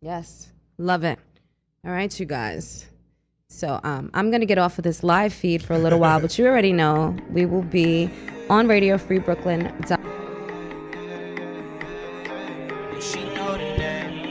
Yes, 0.00 0.48
love 0.78 1.04
it. 1.04 1.18
All 1.84 1.92
right, 1.92 2.18
you 2.18 2.26
guys. 2.26 2.86
So 3.48 3.80
um, 3.84 4.10
I'm 4.12 4.30
gonna 4.30 4.46
get 4.46 4.58
off 4.58 4.78
of 4.78 4.84
this 4.84 5.02
live 5.02 5.32
feed 5.32 5.62
for 5.62 5.74
a 5.74 5.78
little 5.78 6.00
while, 6.00 6.20
but 6.20 6.36
you 6.38 6.46
already 6.46 6.72
know 6.72 7.16
we 7.30 7.46
will 7.46 7.62
be 7.62 8.10
on 8.50 8.66
Radio 8.66 8.98
Free 8.98 9.18
Brooklyn. 9.18 9.72
She 13.00 13.24
know 13.34 13.52
the 13.52 13.76
name. 13.78 14.26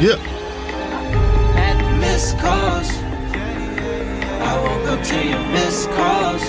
Yeah. 0.00 0.34
I 4.50 4.54
woke 4.64 4.86
up 4.92 5.02
to 5.10 5.18
your 5.30 5.44
missed 5.54 5.88
calls. 5.90 6.42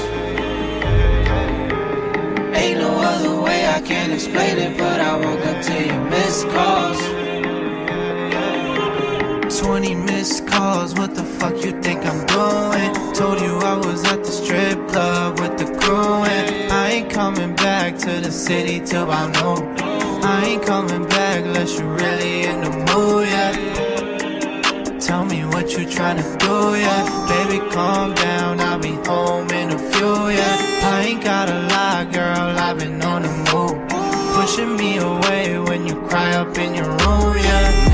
Ain't 2.61 2.80
no 2.80 2.91
other 3.11 3.41
way 3.41 3.67
I 3.67 3.81
can 3.81 4.11
explain 4.11 4.57
it, 4.57 4.77
but 4.77 4.99
I 4.99 5.15
woke 5.15 5.45
up 5.51 5.61
to 5.63 5.85
your 5.85 6.03
missed 6.09 6.47
calls. 6.49 6.99
20 9.59 9.95
missed 9.95 10.45
calls, 10.47 10.93
what 10.95 11.15
the 11.15 11.23
fuck 11.23 11.55
you 11.63 11.72
think 11.81 12.05
I'm 12.05 12.26
doing? 12.27 13.13
Told 13.13 13.39
you 13.39 13.57
I 13.59 13.77
was 13.77 14.03
at 14.05 14.23
the 14.23 14.31
strip 14.31 14.88
club 14.89 15.39
with 15.39 15.57
the 15.57 15.65
crew, 15.80 16.23
and 16.23 16.72
I 16.72 16.89
ain't 16.91 17.09
coming 17.09 17.55
back 17.55 17.97
to 17.99 18.19
the 18.19 18.31
city 18.31 18.80
till 18.85 19.09
I 19.09 19.31
know. 19.31 19.55
I 20.23 20.43
ain't 20.45 20.65
coming 20.65 21.05
back 21.07 21.45
unless 21.45 21.80
you're 21.80 21.88
really 21.88 22.43
in 22.43 22.61
the 22.61 22.72
mood, 22.72 23.27
yeah. 23.27 23.85
What 25.65 25.79
you 25.79 25.87
tryna 25.87 26.21
do, 26.37 26.79
yeah. 26.79 27.27
Baby, 27.27 27.57
calm 27.71 28.13
down, 28.13 28.59
I'll 28.59 28.77
be 28.77 28.91
home 29.09 29.49
in 29.49 29.71
a 29.71 29.79
few, 29.79 30.29
yeah. 30.29 30.57
I 30.83 31.05
ain't 31.07 31.23
gotta 31.23 31.53
lie, 31.53 32.07
girl, 32.11 32.55
I've 32.59 32.77
been 32.77 33.01
on 33.01 33.23
the 33.23 33.29
move. 33.51 33.89
Pushing 34.35 34.77
me 34.77 34.97
away 34.97 35.57
when 35.57 35.87
you 35.87 35.95
cry 36.07 36.35
up 36.35 36.55
in 36.59 36.75
your 36.75 36.85
room, 36.85 37.35
yeah. 37.37 37.85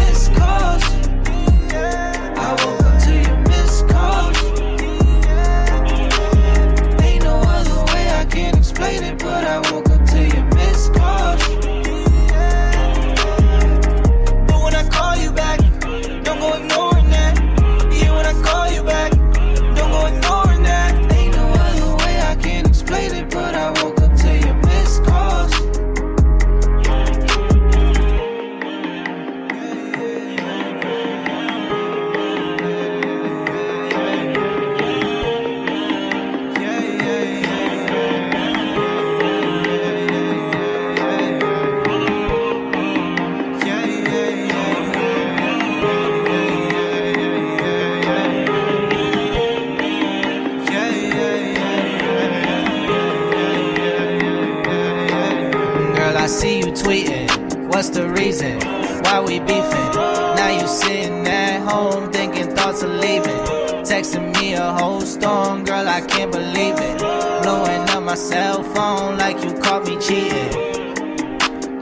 What's 57.82 57.98
the 57.98 58.08
reason? 58.10 58.60
Why 59.06 59.22
we 59.22 59.40
beefing? 59.40 59.92
Now 60.38 60.50
you 60.50 60.68
sitting 60.68 61.26
at 61.26 61.68
home 61.68 62.12
thinking 62.12 62.56
thoughts 62.56 62.84
of 62.84 62.92
leaving. 62.92 63.42
Texting 63.82 64.40
me 64.40 64.54
a 64.54 64.72
whole 64.72 65.02
storm, 65.02 65.64
girl, 65.64 65.88
I 65.88 66.02
can't 66.02 66.32
believe 66.32 66.76
it. 66.78 67.00
Blowing 67.42 67.82
up 67.90 68.04
my 68.04 68.14
cell 68.14 68.62
phone 68.62 69.18
like 69.18 69.44
you 69.44 69.52
caught 69.62 69.84
me 69.88 69.98
cheating. 69.98 70.54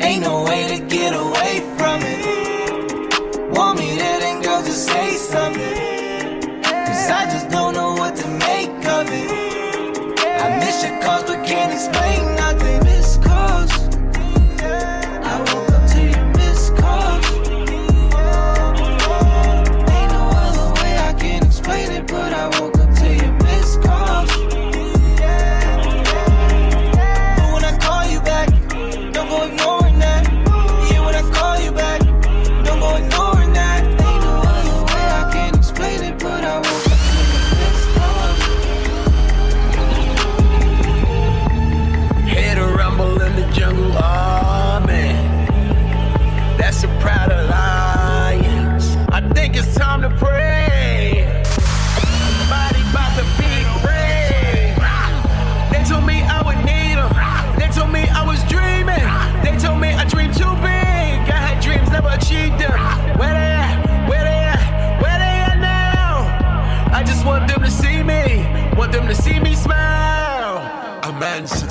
Ain't 0.01 0.21
no 0.23 0.45
way 0.45 0.69
to 0.69 0.85
get 0.85 1.13
away 1.13 1.59
from 1.77 1.99
it. 2.01 3.51
Want 3.51 3.79
me 3.79 3.97
there, 3.97 4.21
then 4.21 4.41
girl, 4.41 4.63
just 4.63 4.87
say 4.87 5.17
something. 5.17 6.61
Cause 6.63 7.09
I 7.11 7.25
just 7.29 7.49
don't 7.49 7.73
know 7.73 7.95
what 7.95 8.15
to 8.15 8.27
make 8.47 8.85
of 8.85 9.05
it. 9.11 10.19
I 10.43 10.59
miss 10.59 10.81
your 10.81 10.97
calls, 11.01 11.23
but 11.23 11.45
can't 11.45 11.73
explain 11.73 12.28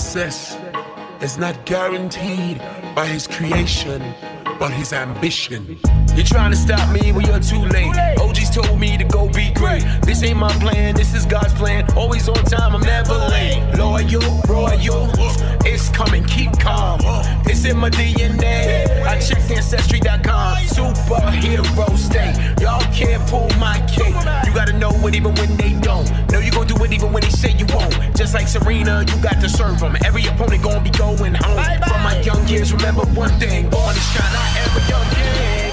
success 0.08 0.56
is 1.20 1.36
not 1.36 1.54
guaranteed 1.66 2.58
by 2.94 3.04
his 3.04 3.26
creation, 3.26 4.00
but 4.58 4.70
his 4.70 4.94
ambition. 4.94 5.78
You're 6.16 6.24
trying 6.24 6.50
to 6.50 6.56
stop 6.56 6.90
me 6.90 7.12
when 7.12 7.26
you're 7.26 7.40
too 7.40 7.60
late. 7.76 7.92
OGs 8.18 8.48
told 8.48 8.80
me 8.80 8.96
to 8.96 9.04
go 9.04 9.28
be 9.28 9.52
great. 9.52 9.84
This 10.04 10.22
ain't 10.22 10.38
my 10.38 10.50
plan, 10.60 10.94
this 10.94 11.14
is 11.14 11.26
God's 11.26 11.52
plan. 11.52 11.84
Always 11.94 12.26
on 12.26 12.42
time, 12.44 12.74
I'm 12.74 12.80
never 12.80 13.12
late. 13.12 13.62
Loyal, 13.76 14.22
royal, 14.48 15.08
it's 15.68 15.88
coming, 15.90 16.24
keep 16.24 16.58
calm. 16.58 17.00
It's 17.46 17.64
in 17.64 17.76
my 17.76 17.90
DNA. 17.90 19.04
I 19.04 19.18
checked 19.20 19.50
ancestry.com. 19.50 20.56
Superhero 20.64 21.96
state. 21.96 22.36
Y'all 22.60 22.80
can't 22.92 23.22
pull 23.28 23.48
my 23.58 23.78
cake. 23.86 24.14
You 24.46 24.54
gotta 24.54 24.72
know 24.72 24.90
it 25.06 25.14
even 25.14 25.34
when 25.34 25.56
they 25.56 25.74
don't. 25.80 26.08
Know 26.30 26.38
you 26.38 26.50
gon' 26.50 26.66
do 26.66 26.76
it 26.84 26.92
even 26.92 27.12
when 27.12 27.22
they 27.22 27.30
say 27.30 27.52
you 27.52 27.66
won't. 27.74 27.94
Just 28.16 28.34
like 28.34 28.48
Serena, 28.48 29.04
you 29.08 29.22
got 29.22 29.40
to 29.40 29.48
serve 29.48 29.80
them. 29.80 29.96
Every 30.04 30.24
opponent 30.26 30.62
gon' 30.62 30.82
be 30.82 30.90
going 30.90 31.34
home. 31.34 31.62
From 31.88 32.02
my 32.02 32.20
young 32.22 32.46
years, 32.48 32.72
remember 32.72 33.04
one 33.22 33.30
thing. 33.38 33.68
Born 33.68 33.94
to 33.94 34.00
shine, 34.00 34.34
I 34.34 34.48
am 34.62 34.72
a 34.76 34.82
young 34.92 35.08
king. 35.16 35.72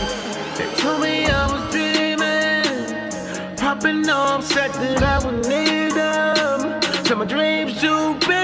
They 0.57 0.69
told 0.81 1.01
me 1.01 1.25
I 1.25 1.43
was 1.51 1.63
dreaming. 1.73 3.55
Popping 3.57 4.09
off, 4.09 4.43
said 4.43 4.71
that 4.73 5.03
I 5.03 5.25
would 5.25 5.47
need 5.47 5.91
them. 5.91 6.81
Said 7.05 7.17
my 7.17 7.25
dreams 7.25 7.79
too 7.79 8.13
big, 8.19 8.31
I 8.31 8.31
would 8.31 8.34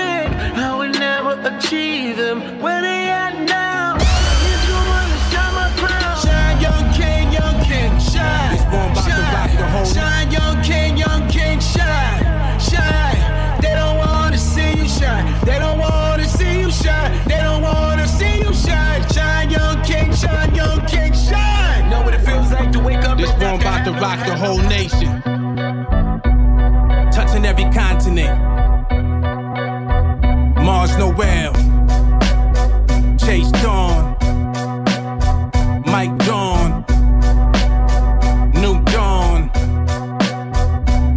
never 1.72 1.84
achieve 1.84 2.18
them. 2.18 2.62
Where 2.62 2.82
they 2.82 3.10
at 3.10 3.48
now? 3.48 3.96
Need 3.96 4.60
someone 4.68 5.10
to 5.10 5.20
shine 5.32 5.54
my 5.56 5.70
crown. 5.78 6.18
Shine, 6.22 6.62
young 6.62 6.94
king, 6.94 7.32
young 7.32 7.64
king, 7.64 8.00
shine. 8.00 8.52
This 8.52 8.66
one 8.66 8.92
about 8.92 9.06
to 9.06 9.22
rock 9.34 9.52
the 9.58 9.68
whole 9.68 9.86
Shine, 9.86 10.32
young 10.32 10.62
king, 10.64 10.98
young 10.98 11.30
king, 11.30 11.60
shine, 11.60 12.60
shine. 12.60 13.62
They 13.62 13.74
don't 13.74 13.98
wanna 13.98 14.38
see 14.38 14.74
you 14.74 14.88
shine. 14.88 15.26
They 15.46 15.60
don't 15.60 15.80
wanna 15.80 16.26
see 16.26 16.60
you 16.60 16.72
shine. 16.72 17.12
They 17.28 17.38
don't 17.38 17.62
wanna 17.62 18.08
see 18.08 18.40
you 18.40 18.54
shine. 18.54 19.08
Shine, 19.10 19.50
young 19.50 19.82
king, 19.84 20.14
shine, 20.14 20.54
young 20.56 20.86
king, 20.86 21.14
shine. 21.14 21.90
Know 21.90 22.02
what 22.02 22.14
it 22.14 22.22
feels 22.22 22.52
like 22.52 22.72
to 22.74 22.80
wake 22.80 23.04
up. 23.06 23.18
This 23.18 23.32
one 23.34 23.60
about 23.60 23.86
to 23.86 23.92
rock 23.94 24.26
the 24.26 24.36
whole 24.36 24.62
nation. 24.62 25.22
Touching 27.12 27.46
every 27.46 27.66
continent. 27.72 28.51
Noel. 31.12 31.54
Chase 33.18 33.52
Dawn. 33.64 34.16
Mike 35.86 36.18
Dawn. 36.20 36.86
New 38.54 38.82
Dawn. 38.86 39.52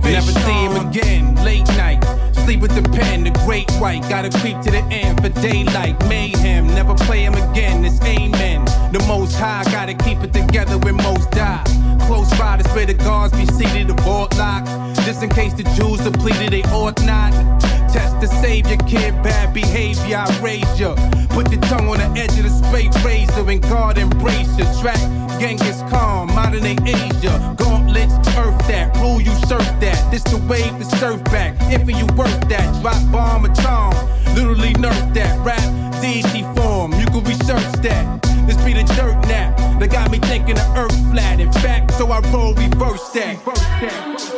Never 0.03 0.33
see 0.33 0.65
him 0.65 0.89
again. 0.89 1.35
Late 1.45 1.67
night. 1.77 2.03
Sleep 2.45 2.61
with 2.61 2.75
the 2.75 2.89
pen, 2.91 3.25
the 3.25 3.31
great 3.45 3.71
white. 3.73 4.03
Gotta 4.09 4.31
creep 4.39 4.61
to 4.63 4.71
the 4.71 4.83
end 4.91 5.23
for 5.23 5.29
daylight. 5.41 5.99
Mayhem. 6.09 6.67
Never 6.69 6.95
play 6.95 7.23
him 7.23 7.35
again. 7.35 7.85
It's 7.85 8.01
amen. 8.03 8.65
The 8.93 9.05
most 9.07 9.37
high. 9.37 9.65
Gotta 9.65 9.95
keep 9.95 10.19
it 10.23 10.33
together 10.33 10.79
when 10.79 10.97
most 10.97 11.31
die. 11.31 11.63
Close 12.07 12.31
by 12.39 12.57
is 12.59 12.67
where 12.75 12.87
the 12.87 12.95
guards 12.95 13.33
be 13.37 13.47
seated, 13.47 13.89
the 13.89 13.95
vault 14.03 14.37
lock. 14.39 14.65
Just 15.05 15.23
in 15.23 15.31
case 15.31 15.55
the 15.55 15.65
Jews 15.77 16.01
depleted, 16.01 16.53
they 16.53 16.63
ought 16.71 17.01
not. 17.05 17.64
Test 17.95 18.21
to 18.21 18.27
save 18.43 18.67
your 18.67 18.79
kid, 18.89 19.15
bad 19.23 19.55
behavior, 19.55 20.17
I 20.17 20.41
raise 20.43 20.81
ya. 20.81 20.97
Put 21.29 21.53
your 21.53 21.61
tongue 21.61 21.89
on 21.89 21.99
the 21.99 22.11
edge 22.21 22.37
of 22.37 22.43
the 22.43 22.51
straight 22.51 22.93
razor 23.05 23.49
and 23.49 23.63
God 23.63 23.99
embrace 23.99 24.51
ya. 24.59 24.67
Track, 24.83 24.99
Genghis 25.39 25.81
Khan, 25.83 26.27
modern 26.35 26.65
day 26.65 26.77
Asia. 26.85 27.55
Gauntlets, 27.57 28.15
earth 28.37 28.59
that, 28.67 28.97
rule 28.97 29.21
you 29.21 29.31
surf 29.47 29.63
that. 29.79 30.11
This 30.11 30.25
the 30.25 30.39
wave, 30.49 30.77
the 30.81 30.85
surf 30.97 31.23
back. 31.27 31.55
If 31.73 31.89
you 31.89 32.05
worth 32.17 32.49
that, 32.49 32.83
drop 32.83 32.99
bomb 33.13 33.45
a 33.45 33.55
charm. 33.63 33.95
Literally 34.35 34.73
nerf 34.73 35.15
that, 35.15 35.39
rap, 35.47 35.63
deity 36.03 36.43
form. 36.57 36.91
You 36.95 37.07
can 37.07 37.23
research 37.23 37.73
that. 37.87 38.23
This 38.49 38.57
be 38.65 38.73
the 38.73 38.83
dirt 38.99 39.25
nap 39.29 39.57
that 39.79 39.93
got 39.93 40.11
me 40.11 40.19
thinking 40.19 40.57
the 40.57 40.67
earth 40.77 40.99
flat. 41.13 41.39
In 41.39 41.53
fact, 41.53 41.93
so 41.93 42.11
I 42.11 42.19
roll 42.33 42.55
reverse 42.55 43.09
that. 43.11 43.39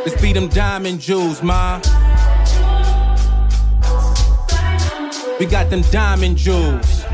This 0.05 0.21
be 0.21 0.35
them 0.35 0.49
diamond 0.49 1.01
jewels, 1.01 1.43
ma. 1.43 1.81
We 5.39 5.45
got 5.45 5.69
them 5.69 5.83
diamond 5.91 6.39
jewels. 6.39 7.05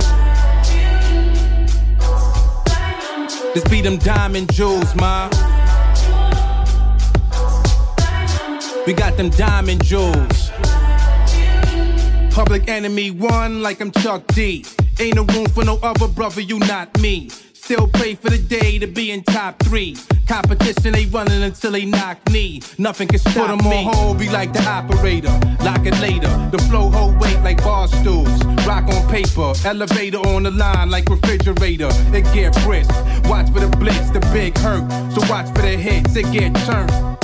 This 3.53 3.65
be 3.69 3.81
them 3.81 3.97
diamond 3.99 4.53
jewels, 4.53 4.95
ma. 4.95 5.29
We 8.87 8.93
got 8.93 9.17
them 9.17 9.31
diamond 9.31 9.85
jewels. 9.85 10.53
Public 12.33 12.69
enemy 12.69 13.11
one 13.11 13.61
like 13.61 13.81
I'm 13.81 13.91
Chuck 13.91 14.25
D. 14.29 14.65
Ain't 15.01 15.17
no 15.17 15.25
room 15.25 15.47
for 15.47 15.65
no 15.65 15.79
other 15.83 16.07
brother, 16.07 16.43
you 16.43 16.61
not 16.61 16.97
me. 17.01 17.29
Still 17.65 17.87
pray 17.87 18.17
for 18.17 18.29
the 18.29 18.39
day 18.39 18.81
to 18.81 18.89
be 18.89 19.13
in 19.13 19.23
top 19.23 19.57
three. 19.63 19.97
Competition 20.27 20.95
they 20.95 21.07
running 21.07 21.45
until 21.45 21.71
they 21.71 21.85
knock 21.85 22.19
me. 22.33 22.61
Nothing 22.77 23.07
can 23.07 23.21
stop 23.21 23.35
Put 23.35 23.51
'em 23.51 23.65
on 23.65 23.95
hold, 23.95 24.19
be 24.19 24.29
like 24.29 24.53
the 24.53 24.69
operator. 24.69 25.31
Lock 25.63 25.87
it 25.87 25.97
later. 26.01 26.29
The 26.51 26.59
flow 26.69 26.91
hold 26.91 27.21
weight 27.21 27.41
like 27.45 27.63
bar 27.63 27.87
stools. 27.87 28.45
Rock 28.67 28.89
on 28.89 29.09
paper, 29.09 29.53
elevator 29.65 30.19
on 30.19 30.43
the 30.43 30.51
line 30.51 30.91
like 30.91 31.09
refrigerator. 31.09 31.91
It 32.13 32.25
get 32.35 32.53
brisk. 32.65 32.91
Watch 33.27 33.49
for 33.53 33.61
the 33.61 33.69
blitz, 33.79 34.11
the 34.11 34.19
big 34.33 34.59
hurt. 34.59 34.83
So 35.13 35.21
watch 35.31 35.47
for 35.55 35.63
the 35.63 35.77
hits, 35.77 36.17
it 36.17 36.33
get 36.33 36.53
turned. 36.67 37.22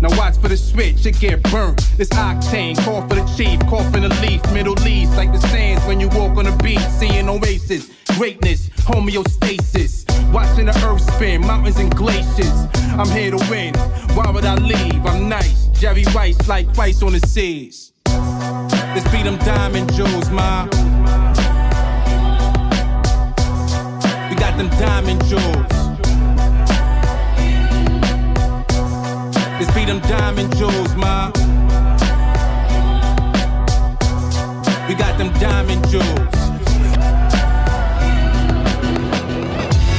Now 0.00 0.10
watch 0.18 0.36
for 0.36 0.48
the 0.48 0.56
switch, 0.56 1.06
it 1.06 1.18
get 1.18 1.42
burnt. 1.44 1.78
This 1.96 2.08
octane, 2.10 2.76
call 2.84 3.02
for 3.02 3.14
the 3.14 3.24
chief, 3.36 3.58
call 3.68 3.82
for 3.90 4.00
the 4.00 4.10
leaf, 4.20 4.42
Middle 4.52 4.78
East, 4.86 5.16
like 5.16 5.32
the 5.32 5.40
sands 5.48 5.84
when 5.86 6.00
you 6.00 6.08
walk 6.08 6.36
on 6.36 6.44
the 6.44 6.56
beach, 6.62 6.86
seeing 6.98 7.28
oasis, 7.28 7.90
greatness, 8.16 8.68
homeostasis. 8.70 10.04
Watching 10.32 10.66
the 10.66 10.76
earth 10.86 11.02
spin, 11.14 11.40
mountains 11.40 11.78
and 11.78 11.94
glaciers. 11.94 12.66
I'm 12.98 13.08
here 13.08 13.30
to 13.30 13.50
win. 13.50 13.74
Why 14.14 14.30
would 14.30 14.44
I 14.44 14.56
leave? 14.56 15.04
I'm 15.06 15.28
nice. 15.28 15.66
Jerry 15.68 16.04
Rice, 16.14 16.46
like 16.48 16.72
Price 16.74 17.02
on 17.02 17.12
the 17.12 17.20
seas. 17.20 17.92
This 18.94 19.04
be 19.12 19.22
them 19.22 19.36
diamond 19.38 19.92
jewels, 19.94 20.30
ma. 20.30 20.64
We 24.28 24.36
got 24.36 24.56
them 24.58 24.68
diamond 24.78 25.24
jewels. 25.24 25.85
This 29.58 29.74
be 29.74 29.86
them 29.86 30.00
diamond 30.00 30.54
jewels, 30.56 30.94
ma. 30.96 31.30
We 34.86 34.94
got 34.94 35.16
them 35.16 35.32
diamond 35.40 35.88
jewels. 35.88 36.36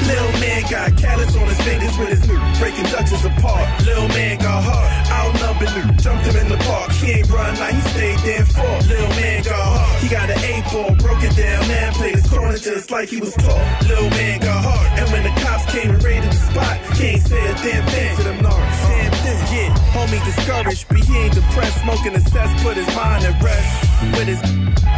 Lil 0.07 0.31
man 0.39 0.61
got 0.69 0.95
callus 0.95 1.35
on 1.35 1.47
his 1.47 1.56
fingers 1.67 1.97
with 1.99 2.09
his 2.15 2.23
breaking 2.59 2.87
Dutchess 2.87 3.25
apart. 3.25 3.67
Lil 3.83 4.07
man 4.15 4.39
got 4.39 4.63
heart, 4.63 4.87
outnumbered, 5.11 5.71
new. 5.75 5.87
jumped 5.99 6.25
him 6.25 6.35
in 6.39 6.47
the 6.47 6.59
park. 6.63 6.91
He 6.91 7.19
ain't 7.19 7.29
run, 7.29 7.59
like 7.59 7.75
he 7.75 7.81
stayed 7.91 8.19
there 8.23 8.45
for. 8.45 8.73
Lil 8.87 9.09
man 9.19 9.43
got 9.43 9.59
heart, 9.75 10.01
he 10.01 10.07
got 10.07 10.29
an 10.29 10.39
eight 10.47 10.63
ball, 10.71 10.95
broke 10.95 11.23
it 11.23 11.35
down, 11.35 11.67
man 11.67 11.93
played 11.93 12.15
his 12.15 12.27
corner 12.29 12.57
just 12.57 12.89
like 12.89 13.09
he 13.09 13.19
was 13.19 13.35
taught. 13.35 13.65
Lil 13.87 14.09
man 14.11 14.39
got 14.39 14.63
heart, 14.63 14.87
and 14.99 15.11
when 15.11 15.23
the 15.27 15.33
cops 15.43 15.65
came 15.71 15.91
and 15.91 16.01
raided 16.03 16.31
the 16.31 16.41
spot, 16.49 16.75
he 16.95 17.19
ain't 17.19 17.23
say 17.27 17.43
a 17.43 17.53
damn 17.59 17.83
thing 17.91 18.15
to 18.15 18.23
them 18.23 18.39
narcs. 18.39 18.79
Damn 18.87 19.11
thing, 19.23 19.43
yeah. 19.51 19.69
Homie 19.91 20.23
discouraged, 20.23 20.87
but 20.87 20.99
he 21.03 21.17
ain't 21.17 21.33
depressed. 21.35 21.81
Smoking 21.83 22.13
the 22.13 22.21
cess, 22.31 22.51
put 22.63 22.77
his 22.77 22.87
mind 22.95 23.25
at 23.25 23.35
rest. 23.43 23.71
With 24.15 24.27
his 24.27 24.41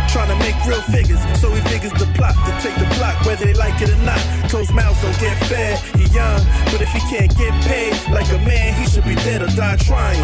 trying 0.10 0.30
to 0.30 0.36
make 0.41 0.58
real 0.66 0.82
figures, 0.90 1.22
so 1.40 1.54
he 1.54 1.62
figures 1.70 1.94
the 1.94 2.06
plot 2.18 2.34
to 2.34 2.52
take 2.62 2.76
the 2.82 2.90
block, 2.98 3.14
whether 3.26 3.46
they 3.46 3.54
like 3.54 3.80
it 3.82 3.90
or 3.90 4.02
not. 4.04 4.20
Closed 4.50 4.74
mouths 4.74 5.02
don't 5.02 5.18
get 5.20 5.38
fed. 5.46 5.78
He 5.96 6.06
young, 6.10 6.41
but 6.65 6.81
if 6.81 6.90
he 6.90 6.99
can't 7.10 7.36
get 7.38 7.53
paid 7.65 7.94
like 8.11 8.30
a 8.30 8.38
man, 8.45 8.73
he 8.80 8.88
should 8.90 9.06
be 9.06 9.15
dead 9.15 9.41
or 9.41 9.48
die 9.48 9.77
trying. 9.77 10.22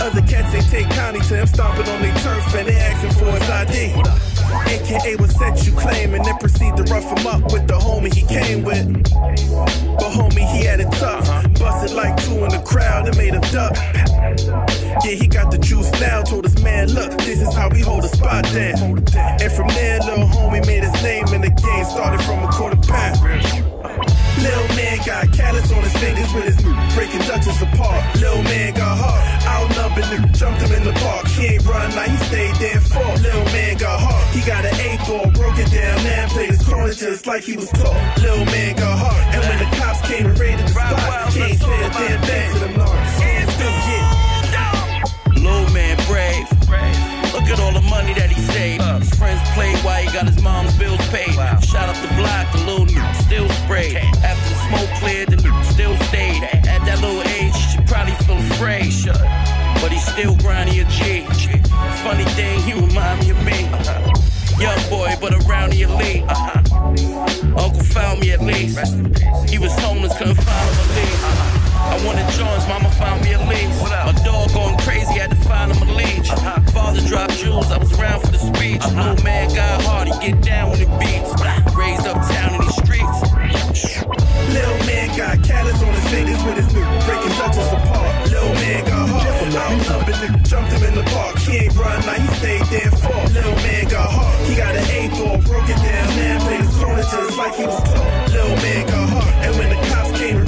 Other 0.00 0.22
cats 0.22 0.54
ain't 0.54 0.68
take 0.68 0.88
county 0.90 1.20
to 1.20 1.36
him 1.36 1.46
stomping 1.46 1.88
on 1.88 2.02
their 2.02 2.14
turf 2.18 2.54
and 2.54 2.68
they 2.68 2.76
asking 2.76 3.12
for 3.12 3.30
his 3.30 3.48
ID. 3.48 3.94
AKA 4.68 5.16
what 5.16 5.30
set 5.30 5.66
you 5.66 5.72
claim 5.72 6.14
and 6.14 6.24
then 6.24 6.36
proceed 6.38 6.76
to 6.76 6.82
rough 6.84 7.04
him 7.04 7.26
up 7.26 7.52
with 7.52 7.66
the 7.66 7.74
homie 7.74 8.12
he 8.12 8.22
came 8.26 8.62
with. 8.64 9.02
But 9.98 10.10
homie, 10.12 10.46
he 10.52 10.64
had 10.64 10.80
it 10.80 10.90
tough. 10.92 11.26
Busted 11.58 11.96
like 11.96 12.16
two 12.24 12.44
in 12.44 12.50
the 12.50 12.62
crowd 12.64 13.08
and 13.08 13.16
made 13.16 13.34
him 13.34 13.40
duck. 13.52 13.76
Yeah, 15.04 15.14
he 15.14 15.26
got 15.26 15.50
the 15.50 15.58
juice 15.58 15.90
now. 16.00 16.22
Told 16.22 16.44
his 16.44 16.62
man, 16.62 16.88
look, 16.88 17.12
this 17.18 17.40
is 17.40 17.54
how 17.54 17.68
we 17.68 17.80
hold 17.80 18.04
a 18.04 18.08
spot 18.08 18.44
down. 18.52 19.02
And 19.16 19.52
from 19.52 19.68
there, 19.68 20.00
little 20.00 20.26
homie 20.26 20.64
made 20.66 20.84
his 20.84 21.02
name 21.02 21.26
in 21.28 21.40
the 21.40 21.50
game. 21.50 21.84
Started 21.84 22.22
from 22.22 22.42
a 22.42 22.48
quarter 22.48 22.76
pound. 22.76 24.21
Lil 24.42 24.66
man 24.76 24.98
got 25.06 25.32
callus 25.32 25.70
on 25.70 25.82
his 25.82 25.96
fingers 25.96 26.32
with 26.34 26.44
his 26.44 26.58
breaking 26.94 27.22
Dutchess 27.30 27.62
apart. 27.62 28.02
Lil 28.20 28.42
man 28.42 28.74
got 28.74 28.98
heart, 28.98 29.22
outnumbered, 29.46 30.34
jumped 30.34 30.60
him 30.62 30.72
in 30.72 30.84
the 30.84 30.92
park. 30.98 31.26
He 31.28 31.46
ain't 31.54 31.64
run, 31.64 31.90
now 31.94 32.02
he 32.02 32.16
stayed 32.26 32.56
there 32.56 32.80
for. 32.80 33.06
Lil 33.22 33.44
man 33.54 33.76
got 33.78 34.00
heart, 34.00 34.26
he 34.34 34.40
got 34.42 34.64
an 34.64 34.74
eight 34.80 35.00
ball, 35.06 35.30
broke 35.30 35.58
it 35.58 35.70
down, 35.70 36.02
man 36.02 36.28
played 36.30 36.50
his 36.50 36.62
corner 36.66 36.92
just 36.92 37.26
like 37.26 37.44
he 37.44 37.56
was 37.56 37.70
taught. 37.70 38.18
Lil 38.20 38.44
man 38.46 38.76
got 38.76 38.98
heart, 38.98 39.34
and 39.34 39.40
when 39.46 39.58
the 39.58 39.76
cops 39.76 40.00
came 40.08 40.26
and 40.26 40.38
raided 40.38 40.66
the 40.66 40.72
spot, 40.72 41.32
he 41.32 41.42
ain't 41.42 41.60
say 41.60 41.84
a 41.84 41.90
damn 41.90 42.20
thing 42.22 42.52
to 42.52 42.58
them 42.60 42.74
narcs. 42.74 43.22
Lil 45.42 45.70
man 45.70 45.96
brave. 46.06 46.46
Look 47.32 47.48
at 47.48 47.58
all 47.60 47.72
the 47.72 47.80
money 47.88 48.14
that 48.14 48.30
he 48.30 48.40
saved. 48.52 48.84
His 49.00 49.10
friends 49.14 49.40
played 49.54 49.76
while 49.78 50.00
he 50.00 50.12
got 50.12 50.26
his 50.26 50.40
mom's 50.42 50.76
bills 50.78 51.00
paid. 51.08 51.34
Shot 51.64 51.88
up 51.88 51.96
the 51.96 52.14
block, 52.14 52.52
the 52.52 52.58
little 52.58 52.86
nigga 52.86 53.14
still 53.24 53.48
sprayed. 53.64 53.96
shut. 58.62 59.18
But 59.80 59.90
he's 59.90 60.06
still 60.06 60.36
grinding 60.36 60.78
a 60.78 60.84
G. 60.84 61.26
Funny 62.04 62.24
thing, 62.36 62.60
he 62.60 62.72
remind 62.74 63.20
me 63.20 63.30
of 63.30 63.44
me. 63.44 63.64
Uh-huh. 63.66 64.60
Young 64.60 64.78
boy, 64.88 65.16
but 65.20 65.34
around 65.44 65.70
the 65.70 65.82
elite. 65.82 66.22
Uh-huh. 66.28 67.58
Uncle 67.58 67.82
found 67.82 68.20
me 68.20 68.30
at 68.30 68.40
least. 68.40 68.78
He 69.50 69.58
was 69.58 69.74
homeless, 69.80 70.16
couldn't 70.16 70.36
find 70.36 70.68
a 70.68 70.72
release. 70.82 71.22
Uh-huh. 71.24 71.58
I 71.82 72.06
wanted 72.06 72.28
Jones, 72.38 72.66
mama 72.68 72.90
found 72.92 73.22
me 73.24 73.32
a 73.32 73.40
lease. 73.48 73.82
My 73.82 74.12
dog 74.24 74.52
going 74.54 74.78
crazy, 74.78 75.18
had 75.18 75.30
to 75.30 75.36
find 75.36 75.72
him 75.72 75.88
a 75.88 75.92
leech. 75.92 76.28
Father 76.72 77.00
dropped 77.00 77.36
jewels, 77.38 77.72
I 77.72 77.78
was 77.78 77.92
around 77.98 78.20
for 78.20 78.30
the 78.30 78.38
speech. 78.38 78.84
Little 78.94 79.22
man 79.24 79.52
got 79.54 79.82
hard, 79.82 80.06
he 80.06 80.14
get 80.30 80.40
down 80.42 80.70
when 80.70 80.80
it 80.80 80.92
beats. 81.00 81.30
Raised 81.74 82.06
uptown 82.06 82.54
in 82.54 82.60
these 82.60 82.76
streets. 82.76 83.18
Little 84.54 84.78
man 84.86 85.16
got 85.16 85.42
callous 85.42 85.82
on 85.82 85.92
his 85.92 86.08
fingers 86.10 86.42
with 86.44 86.56
his 86.56 86.72
new 86.72 86.84
breaking 87.04 87.34
Dutchess 87.36 87.72
apart. 87.72 88.21
Man 88.72 88.84
got 88.86 89.08
hard. 89.08 89.52
Outnumbered 89.52 90.14
nigga 90.14 90.48
jumped 90.48 90.72
him 90.72 90.82
in 90.84 90.94
the 90.94 91.02
park. 91.12 91.36
He 91.38 91.56
ain't 91.58 91.76
run, 91.76 92.00
now 92.06 92.14
he 92.14 92.26
stayed 92.40 92.64
there 92.72 92.90
for. 92.90 93.12
Little 93.36 93.54
man 93.56 93.88
got 93.88 94.10
hard. 94.10 94.48
He 94.48 94.54
got 94.56 94.74
an 94.74 94.86
eight 94.88 95.10
ball, 95.10 95.36
broke 95.44 95.68
it 95.68 95.76
down. 95.76 96.08
Man 96.16 96.40
played 96.40 96.60
his 96.60 96.76
corner 96.80 97.02
just 97.02 97.36
like 97.36 97.54
he 97.54 97.66
was 97.66 97.82
taught. 97.82 98.30
Lil 98.32 98.56
man 98.64 98.86
got 98.86 99.08
hard. 99.10 99.34
And 99.44 99.52
when 99.58 99.68
the 99.68 99.80
cops 99.92 100.18
came 100.18 100.41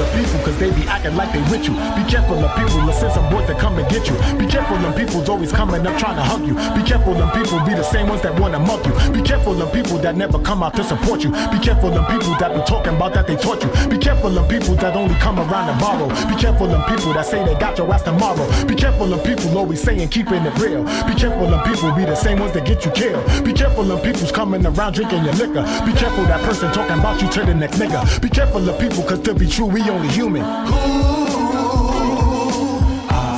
careful 0.00 0.20
of 0.20 0.24
people, 0.24 0.40
cause 0.44 0.58
they 0.58 0.70
be 0.70 0.88
acting 0.88 1.16
like 1.16 1.32
they 1.32 1.42
with 1.50 1.64
you. 1.66 1.74
Be 1.96 2.04
careful 2.08 2.38
of 2.38 2.50
people, 2.56 2.84
let's 2.84 3.00
send 3.00 3.12
some 3.12 3.28
boys 3.30 3.46
to 3.46 3.54
come 3.54 3.78
and 3.78 3.88
get 3.90 4.08
you. 4.08 4.14
Be 4.38 4.46
careful 4.46 4.76
of 4.76 4.96
people's 4.96 5.28
always 5.28 5.52
coming 5.52 5.86
up 5.86 5.98
trying 5.98 6.16
to 6.16 6.22
hug 6.22 6.46
you. 6.46 6.54
Be 6.74 6.86
careful 6.86 7.16
of 7.16 7.32
people 7.34 7.60
be 7.64 7.74
the 7.74 7.82
same 7.82 8.08
ones 8.08 8.22
that 8.22 8.38
wanna 8.38 8.58
mug 8.58 8.84
you. 8.86 8.92
Be 9.12 9.22
careful 9.22 9.60
of 9.60 9.72
people 9.72 9.98
that 9.98 10.16
never 10.16 10.38
come 10.38 10.62
out 10.62 10.74
to 10.74 10.84
support 10.84 11.22
you. 11.22 11.30
Be 11.50 11.58
careful 11.58 11.92
of 11.92 12.08
people 12.08 12.34
that 12.38 12.54
be 12.54 12.62
talking 12.64 12.94
about 12.96 13.14
that 13.14 13.26
they 13.26 13.36
taught 13.36 13.62
you. 13.62 13.70
Be 13.88 13.98
careful 13.98 14.36
of 14.38 14.48
people 14.48 14.74
that 14.76 14.96
only 14.96 15.14
come 15.16 15.38
around 15.38 15.66
to 15.72 15.76
borrow. 15.80 16.08
Be 16.28 16.36
careful 16.40 16.70
of 16.70 16.86
people 16.88 17.12
that 17.12 17.26
say 17.26 17.44
they 17.44 17.54
got 17.58 17.76
your 17.78 17.92
ass 17.92 18.02
tomorrow. 18.02 18.46
Be 18.66 18.74
careful 18.74 19.12
of 19.12 19.24
people 19.24 19.56
always 19.56 19.80
saying 19.82 20.08
keeping 20.08 20.44
it 20.44 20.58
real. 20.58 20.84
Be 21.06 21.14
careful 21.14 21.52
of 21.52 21.64
people 21.66 21.92
be 21.92 22.04
the 22.04 22.16
same 22.16 22.38
ones 22.38 22.52
that 22.52 22.64
get 22.64 22.84
you 22.84 22.90
killed. 22.92 23.24
Be 23.44 23.52
careful 23.52 23.90
of 23.90 24.02
people's 24.02 24.32
coming 24.32 24.64
around 24.64 24.94
drinking 24.94 25.24
your 25.24 25.34
liquor. 25.34 25.62
Be 25.84 25.92
careful 25.92 26.24
that 26.24 26.40
person 26.42 26.72
talking 26.72 26.98
about 26.98 27.20
you 27.20 27.28
to 27.30 27.44
the 27.44 27.54
next 27.54 27.78
nigga. 27.78 28.00
Be 28.20 28.28
careful 28.28 28.66
of 28.68 28.78
people, 28.78 29.02
cause 29.02 29.20
to 29.20 29.34
be 29.34 29.48
true, 29.48 29.66
we 29.66 29.82
only 29.90 30.08
human. 30.08 30.42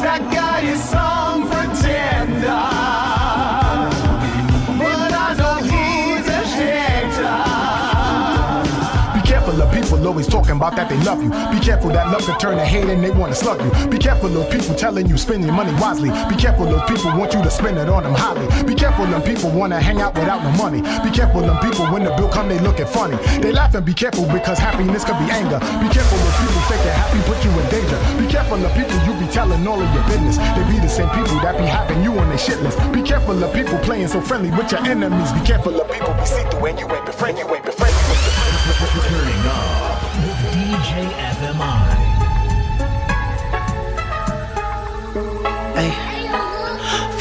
That 0.05 0.21
guy 0.33 0.61
is 0.61 0.83
some 0.83 1.49
pretender. 1.49 2.82
Always 10.13 10.29
talking 10.29 10.57
about 10.57 10.77
that 10.77 10.91
they 10.91 11.01
love 11.09 11.23
you. 11.25 11.31
Be 11.49 11.59
careful 11.65 11.89
that 11.89 12.13
love 12.13 12.21
can 12.21 12.39
turn 12.39 12.59
to 12.59 12.67
hate 12.67 12.85
and 12.85 13.03
they 13.03 13.11
wanna 13.11 13.35
slug 13.35 13.57
you. 13.65 13.89
Be 13.89 13.97
careful 13.97 14.29
of 14.37 14.45
people 14.53 14.75
telling 14.75 15.09
you 15.09 15.17
spend 15.17 15.43
your 15.43 15.55
money 15.55 15.73
wisely. 15.81 16.11
Be 16.29 16.37
careful 16.37 16.69
of 16.69 16.87
people 16.87 17.17
want 17.17 17.33
you 17.33 17.43
to 17.43 17.51
spend 17.51 17.79
it 17.79 17.89
on 17.89 18.03
them 18.03 18.13
highly. 18.13 18.45
Be 18.65 18.75
careful 18.75 19.09
of 19.09 19.25
people 19.25 19.49
wanna 19.51 19.81
hang 19.81 20.03
out 20.03 20.13
without 20.15 20.45
no 20.45 20.53
money. 20.63 20.83
Be 21.01 21.11
careful 21.11 21.43
of 21.49 21.57
people 21.65 21.87
when 21.87 22.05
the 22.05 22.13
bill 22.13 22.29
come 22.29 22.51
they 22.51 22.59
looking 22.59 22.85
funny. 22.85 23.17
They 23.41 23.53
laugh 23.53 23.75
and 23.75 23.87
be 23.87 23.95
careful 23.95 24.27
because 24.27 24.59
happiness 24.59 25.03
could 25.03 25.17
be 25.17 25.33
anger. 25.33 25.59
Be 25.81 25.89
careful 25.89 26.21
of 26.21 26.33
people 26.37 26.61
think 26.69 26.83
they're 26.85 26.93
happy 26.93 27.19
put 27.25 27.41
you 27.43 27.51
in 27.57 27.67
danger. 27.73 27.99
Be 28.21 28.27
careful 28.29 28.61
of 28.61 28.73
people 28.77 28.99
you 29.09 29.17
be 29.17 29.33
telling 29.33 29.67
all 29.67 29.81
of 29.81 29.89
your 29.97 30.05
business. 30.13 30.37
They 30.37 30.65
be 30.69 30.77
the 30.77 30.93
same 30.93 31.09
people 31.17 31.41
that 31.41 31.57
be 31.57 31.65
having 31.65 32.05
you 32.05 32.13
on 32.21 32.29
their 32.29 32.37
shit 32.37 32.61
list. 32.61 32.77
Be 32.93 33.01
careful 33.01 33.43
of 33.43 33.55
people 33.55 33.79
playing 33.79 34.09
so 34.09 34.21
friendly 34.21 34.51
with 34.51 34.71
your 34.73 34.85
enemies. 34.85 35.33
Be 35.33 35.41
careful 35.41 35.73
of 35.81 35.91
people 35.91 36.13
be 36.21 36.27
see 36.27 36.45
through 36.53 36.67
and 36.69 36.79
you 36.79 36.87
ain't 36.93 37.07
befriend, 37.07 37.39
you 37.39 37.49
ain't 37.49 37.65
befriend. 37.65 37.97
Turning 38.53 38.69
up 38.69 38.81
with 38.81 39.92
DJ 40.53 41.09
FMI. 41.37 41.95
Hey. 45.79 45.93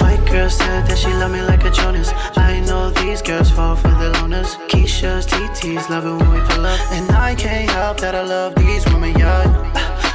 White 0.02 0.26
girl 0.30 0.50
said 0.50 0.86
that 0.88 0.98
she 0.98 1.08
love 1.14 1.32
me 1.32 1.42
like 1.42 1.64
a 1.64 1.72
Jonas. 1.72 2.12
I 2.36 2.60
know 2.68 2.90
these 2.90 3.22
girls 3.22 3.50
fall 3.50 3.78
for 3.78 3.88
the 3.88 4.12
loners. 4.16 4.58
Keisha's, 4.68 5.26
TT's, 5.26 5.90
love 5.90 6.06
it 6.06 6.16
when 6.20 6.30
we 6.30 6.40
pull 6.50 6.66
up. 6.66 6.80
And 6.92 7.10
I 7.12 7.34
can't 7.36 7.70
help 7.72 8.02
that 8.02 8.16
I 8.16 8.24
love 8.24 8.54
these 8.56 8.86
women, 8.88 9.18
yeah. 9.18 9.48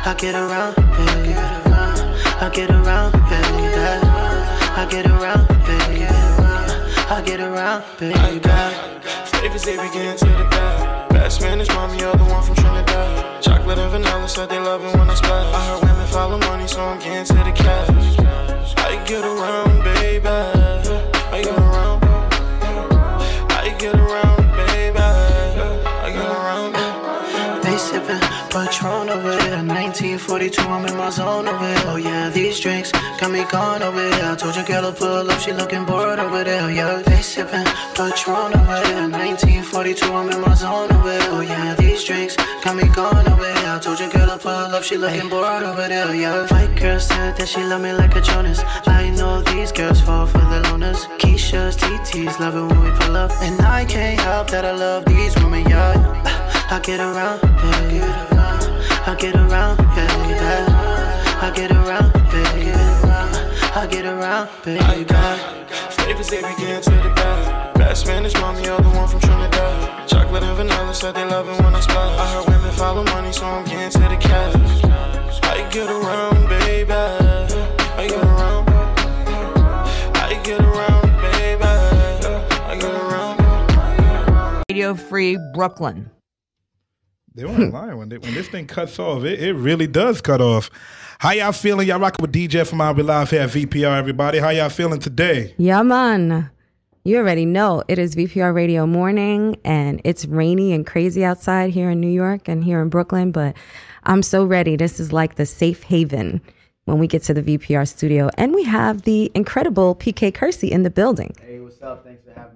I 0.05 0.13
get 0.15 0.35
around, 0.35 0.77
baby. 0.77 1.33
I 2.45 2.51
get 2.53 2.71
around, 2.71 3.13
baby. 3.31 3.65
I 4.77 4.87
get 4.91 5.07
around, 5.07 5.49
baby. 5.65 6.05
I 7.09 7.23
get 7.25 7.41
around, 7.41 7.83
baby. 7.99 9.36
Flavors 9.47 9.63
they 9.63 9.77
begin 9.77 10.17
to 10.17 10.25
the 10.25 10.45
bad. 10.51 11.09
Bad 11.09 11.31
Spanish 11.31 11.69
mommy, 11.69 11.99
the 11.99 12.25
one 12.25 12.43
from 12.43 12.57
Trinidad. 12.57 13.41
Chocolate 13.41 13.79
and 13.79 13.93
vanilla 13.93 14.29
said 14.29 14.49
they 14.49 14.59
love 14.59 14.85
it 14.85 14.93
when 14.99 15.09
I 15.09 15.15
splash. 15.15 15.55
I 15.55 15.67
heard 15.69 15.83
women 15.89 16.07
follow 16.09 16.39
money, 16.39 16.67
so 16.67 16.81
I'm 16.81 16.99
getting 16.99 17.25
to 17.27 17.45
the 17.45 17.53
cash. 17.53 18.75
I 18.79 19.05
get 19.07 19.25
around, 19.25 19.85
baby. 19.85 20.56
1942, 30.37 30.69
I'm 30.69 30.85
in 30.85 30.97
my 30.99 31.09
zone 31.09 31.49
over 31.49 31.67
here. 31.67 31.85
Oh 31.87 31.97
yeah, 31.97 32.29
these 32.29 32.61
drinks 32.61 32.93
got 32.93 33.31
me 33.31 33.43
gone 33.51 33.83
over 33.83 33.99
here. 33.99 34.33
I 34.33 34.37
told 34.37 34.55
your 34.55 34.67
girl 34.67 34.93
to 34.93 34.93
pull 34.93 35.31
up, 35.31 35.41
she 35.41 35.53
looking 35.55 35.87
bored 35.87 36.19
over 36.19 36.45
there. 36.45 36.71
Yeah, 36.71 37.01
they 37.01 37.23
sippin' 37.25 37.65
Patron 37.97 38.53
over 38.53 38.81
here. 38.85 39.09
1942, 39.09 40.05
I'm 40.13 40.29
in 40.31 40.41
my 40.43 40.53
zone 40.53 40.93
over 40.93 41.11
here. 41.11 41.31
Oh 41.33 41.41
yeah, 41.41 41.75
these 41.77 42.05
drinks 42.05 42.37
got 42.37 42.77
me 42.77 42.87
gone 42.89 43.27
over 43.27 43.49
here. 43.49 43.73
I 43.75 43.79
told 43.79 43.99
your 43.99 44.11
girl 44.11 44.29
to 44.29 44.37
pull 44.37 44.77
up, 44.77 44.83
she 44.83 44.99
looking 44.99 45.31
bored 45.31 45.63
over 45.63 45.89
there. 45.89 46.15
Yeah, 46.15 46.47
white 46.49 46.77
girl 46.77 47.01
said 47.01 47.35
that 47.39 47.49
she 47.49 47.65
love 47.65 47.81
me 47.81 47.93
like 47.95 48.15
a 48.15 48.21
Jonas. 48.21 48.61
I 48.87 49.09
know 49.09 49.41
these 49.41 49.73
girls 49.73 50.03
fall 50.03 50.27
for 50.27 50.45
the 50.53 50.61
loners. 50.69 51.01
Keisha's, 51.17 51.77
TT's, 51.77 52.39
love 52.39 52.57
it 52.57 52.61
when 52.61 52.85
we 52.85 52.91
pull 53.01 53.17
up. 53.17 53.31
And 53.41 53.59
I 53.63 53.87
can't 53.87 54.21
help 54.21 54.51
that 54.51 54.67
I 54.67 54.73
love 54.73 55.07
these 55.07 55.35
women, 55.37 55.65
yeah. 55.65 55.95
I 56.71 56.79
get 56.81 57.01
around. 57.01 58.36
I 59.09 59.15
get 59.15 59.37
around, 59.37 59.77
baby. 59.77 60.35
I 61.39 61.53
get 61.55 61.71
around, 61.71 62.13
baby. 62.33 62.73
I 63.73 63.87
get 63.89 64.05
around, 64.05 64.49
baby. 64.65 64.83
Flavors 65.91 66.29
they 66.29 66.43
begin 66.43 66.83
to 66.83 66.91
the 66.91 67.13
bad. 67.15 67.75
Bad 67.75 67.97
Spanish 67.97 68.35
mommy, 68.35 68.65
you're 68.65 68.81
the 68.81 68.89
one 68.89 69.07
from 69.07 69.21
Trinidad. 69.21 70.09
Chocolate 70.09 70.43
and 70.43 70.57
vanilla 70.57 70.93
said 70.93 71.15
they 71.15 71.25
love 71.25 71.49
it 71.49 71.63
when 71.63 71.77
I 71.77 71.81
splash. 71.81 72.19
I 72.19 72.33
heard 72.33 72.49
women 72.49 72.73
follow 72.73 73.05
money, 73.05 73.33
so 73.33 73.45
I'm 73.45 73.65
getting 73.65 73.91
to 73.91 74.09
the 74.09 74.17
cash. 74.17 74.83
I 75.45 75.71
get 75.71 75.89
around, 75.89 76.49
baby. 76.49 76.91
I 76.93 78.09
get 78.09 78.25
around. 78.25 78.69
I 80.17 80.41
get 80.43 80.61
around, 80.61 81.03
baby. 81.23 81.63
I 81.63 82.77
get 82.81 82.93
around. 82.93 84.65
Radio 84.69 84.95
Free 84.95 85.39
Brooklyn. 85.55 86.11
They 87.37 87.45
weren't 87.45 87.73
lying 87.73 87.99
when 87.99 88.09
they, 88.09 88.19
when 88.19 88.35
this 88.35 88.49
thing 88.49 88.67
cuts 88.67 88.99
off. 88.99 89.25
It, 89.25 89.43
it 89.43 89.53
really 89.53 89.87
does 89.87 90.21
cut 90.21 90.41
off. 90.41 90.71
How 91.19 91.31
y'all 91.33 91.53
feeling? 91.53 91.87
Y'all 91.87 92.01
rocking 92.01 92.23
with 92.23 92.33
DJ 92.33 92.63
FMI 92.63 92.97
Be 92.97 93.03
Live 93.03 93.31
here 93.31 93.43
at 93.43 93.51
VPR. 93.51 93.99
Everybody, 93.99 94.39
how 94.39 94.49
y'all 94.49 94.71
feeling 94.71 95.01
today? 95.01 95.55
Yeah, 95.59 95.83
man. 95.83 96.51
You 97.05 97.19
already 97.19 97.45
know 97.45 97.85
it 97.87 97.99
is 97.99 98.17
VPR 98.17 98.53
Radio 98.53 98.87
morning 98.87 99.57
and 99.65 100.01
it's 100.03 100.25
rainy 100.25 100.73
and 100.73 100.85
crazy 100.85 101.25
outside 101.25 101.71
here 101.71 101.91
in 101.91 102.01
New 102.01 102.11
York 102.11 102.49
and 102.49 102.65
here 102.65 102.83
in 102.83 102.89
Brooklyn, 102.89 103.31
but 103.31 103.55
I'm 104.03 104.23
so 104.23 104.45
ready. 104.45 104.75
This 104.77 104.99
is 104.99 105.13
like 105.13 105.37
the 105.37 105.47
safe 105.47 105.85
haven 105.85 106.41
when 106.87 106.99
we 106.99 107.07
get 107.07 107.23
to 107.25 107.35
the 107.35 107.43
VPR 107.43 107.87
studio. 107.87 108.29
And 108.37 108.55
we 108.55 108.65
have 108.65 109.03
the 109.03 109.31
incredible 109.35 109.95
PK 109.95 110.35
Kersey 110.35 110.73
in 110.73 110.83
the 110.83 110.91
building. 110.91 111.35
Hey, 111.41 111.61
what's 111.61 111.81
up? 111.81 112.05
Thanks 112.05 112.25
for 112.25 112.33
having 112.33 112.56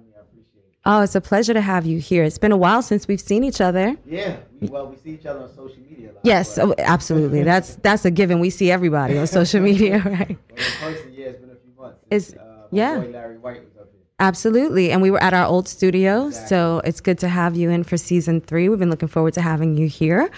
I 0.83 0.97
appreciate 0.97 0.99
it. 0.99 0.99
Oh, 0.99 1.03
it's 1.03 1.15
a 1.15 1.21
pleasure 1.21 1.53
to 1.53 1.61
have 1.61 1.85
you 1.85 1.99
here. 1.99 2.23
It's 2.23 2.37
been 2.37 2.51
a 2.51 2.57
while 2.57 2.81
since 2.81 3.07
we've 3.07 3.21
seen 3.21 3.43
each 3.43 3.61
other. 3.61 3.95
Yeah, 4.05 4.37
we, 4.59 4.67
well, 4.67 4.87
we 4.87 4.97
see 4.97 5.11
each 5.11 5.25
other 5.25 5.41
on 5.41 5.49
social 5.55 5.77
media. 5.89 6.11
a 6.11 6.13
lot, 6.13 6.21
Yes, 6.23 6.57
oh, 6.57 6.73
absolutely. 6.77 7.43
That's 7.51 7.75
that's 7.75 8.05
a 8.05 8.11
given. 8.11 8.39
We 8.39 8.49
see 8.49 8.71
everybody 8.71 9.17
on 9.17 9.27
social 9.27 9.61
media, 9.61 9.99
right? 10.05 10.37
But 10.47 10.57
in 10.57 10.73
person, 10.79 11.13
yeah, 11.13 11.25
it's 11.27 11.39
been 11.39 11.49
a 11.51 11.55
few 11.55 11.73
months. 11.77 11.99
Since, 12.11 12.33
uh, 12.33 12.67
yeah. 12.71 12.97
Larry 12.97 13.37
White 13.37 13.63
was 13.63 13.77
up 13.77 13.89
here. 13.91 14.01
Absolutely. 14.19 14.91
And 14.91 15.01
we 15.01 15.09
were 15.11 15.21
at 15.21 15.33
our 15.33 15.45
old 15.45 15.67
studio, 15.67 16.29
so 16.29 16.81
it's 16.83 17.01
good 17.01 17.17
to 17.19 17.27
have 17.27 17.55
you 17.55 17.69
in 17.69 17.83
for 17.83 17.97
season 17.97 18.39
three. 18.41 18.69
We've 18.69 18.77
been 18.79 18.89
looking 18.91 19.07
forward 19.07 19.33
to 19.35 19.41
having 19.41 19.77
you 19.77 19.87
here. 19.87 20.29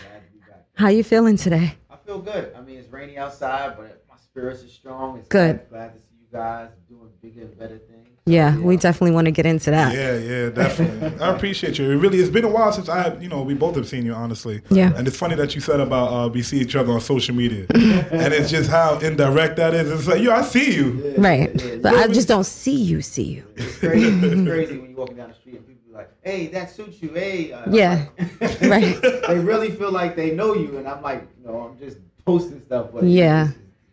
How 0.75 0.87
you 0.87 1.03
feeling 1.03 1.37
today? 1.37 1.75
I 1.91 1.97
feel 1.97 2.19
good. 2.19 2.53
I 2.57 2.61
mean, 2.61 2.79
it's 2.79 2.89
rainy 2.91 3.17
outside, 3.17 3.75
but 3.77 4.03
my 4.09 4.15
spirits 4.17 4.63
are 4.63 4.67
strong. 4.69 5.19
It's 5.19 5.27
Good. 5.27 5.69
Glad, 5.69 5.69
glad 5.69 5.93
to 5.93 5.99
see 5.99 6.15
you 6.21 6.27
guys 6.31 6.69
doing 6.89 7.09
bigger 7.21 7.41
and 7.41 7.57
better 7.59 7.77
things. 7.77 7.92
Yeah, 8.25 8.57
we 8.57 8.77
definitely 8.77 9.11
want 9.11 9.25
to 9.25 9.31
get 9.31 9.45
into 9.45 9.69
that. 9.71 9.93
Yeah, 9.93 10.17
yeah, 10.17 10.49
definitely. 10.49 11.19
I 11.19 11.35
appreciate 11.35 11.77
you. 11.77 11.91
It 11.91 11.95
really, 11.97 12.19
it's 12.19 12.29
been 12.29 12.45
a 12.45 12.49
while 12.49 12.71
since 12.71 12.87
I, 12.87 13.13
you 13.15 13.27
know, 13.27 13.41
we 13.41 13.53
both 13.53 13.75
have 13.75 13.85
seen 13.85 14.05
you, 14.05 14.13
honestly. 14.13 14.61
Yeah. 14.69 14.93
And 14.95 15.05
it's 15.05 15.17
funny 15.17 15.35
that 15.35 15.53
you 15.55 15.59
said 15.59 15.81
about 15.81 16.07
uh, 16.07 16.29
we 16.29 16.41
see 16.41 16.59
each 16.59 16.73
other 16.77 16.93
on 16.93 17.01
social 17.01 17.35
media, 17.35 17.65
and 17.73 18.33
it's 18.33 18.49
just 18.49 18.69
how 18.69 18.97
indirect 18.99 19.57
that 19.57 19.73
is. 19.73 19.91
It's 19.91 20.07
like, 20.07 20.21
yo, 20.21 20.31
I 20.31 20.41
see 20.41 20.73
you. 20.73 21.15
Right. 21.17 21.51
But 21.81 21.95
I 21.95 22.07
just 22.07 22.29
don't 22.29 22.45
see 22.45 22.75
you, 22.75 23.01
see 23.01 23.23
you. 23.23 23.45
It's 23.57 23.79
crazy. 23.79 24.07
it's 24.07 24.49
crazy 24.49 24.77
when 24.77 24.91
you're 24.91 24.99
walking 24.99 25.17
down 25.17 25.27
the 25.29 25.35
street 25.35 25.57
and 25.57 25.67
people 25.67 25.81
be 25.85 25.93
like, 25.93 26.09
"Hey, 26.21 26.47
that 26.47 26.71
suits 26.71 27.01
you." 27.01 27.09
Hey. 27.09 27.51
Uh, 27.51 27.69
Yeah. 27.69 28.05
right. 28.61 29.01
they 29.27 29.39
really 29.39 29.71
feel 29.71 29.91
like 29.91 30.15
they 30.15 30.31
know 30.33 30.53
you, 30.55 30.77
and 30.77 30.87
I'm 30.87 31.01
like, 31.01 31.27
you 31.41 31.45
know, 31.47 31.59
I'm 31.59 31.77
just 31.77 31.97
posting 32.25 32.61
stuff. 32.65 32.91
But 32.93 33.03
Yeah. 33.03 33.49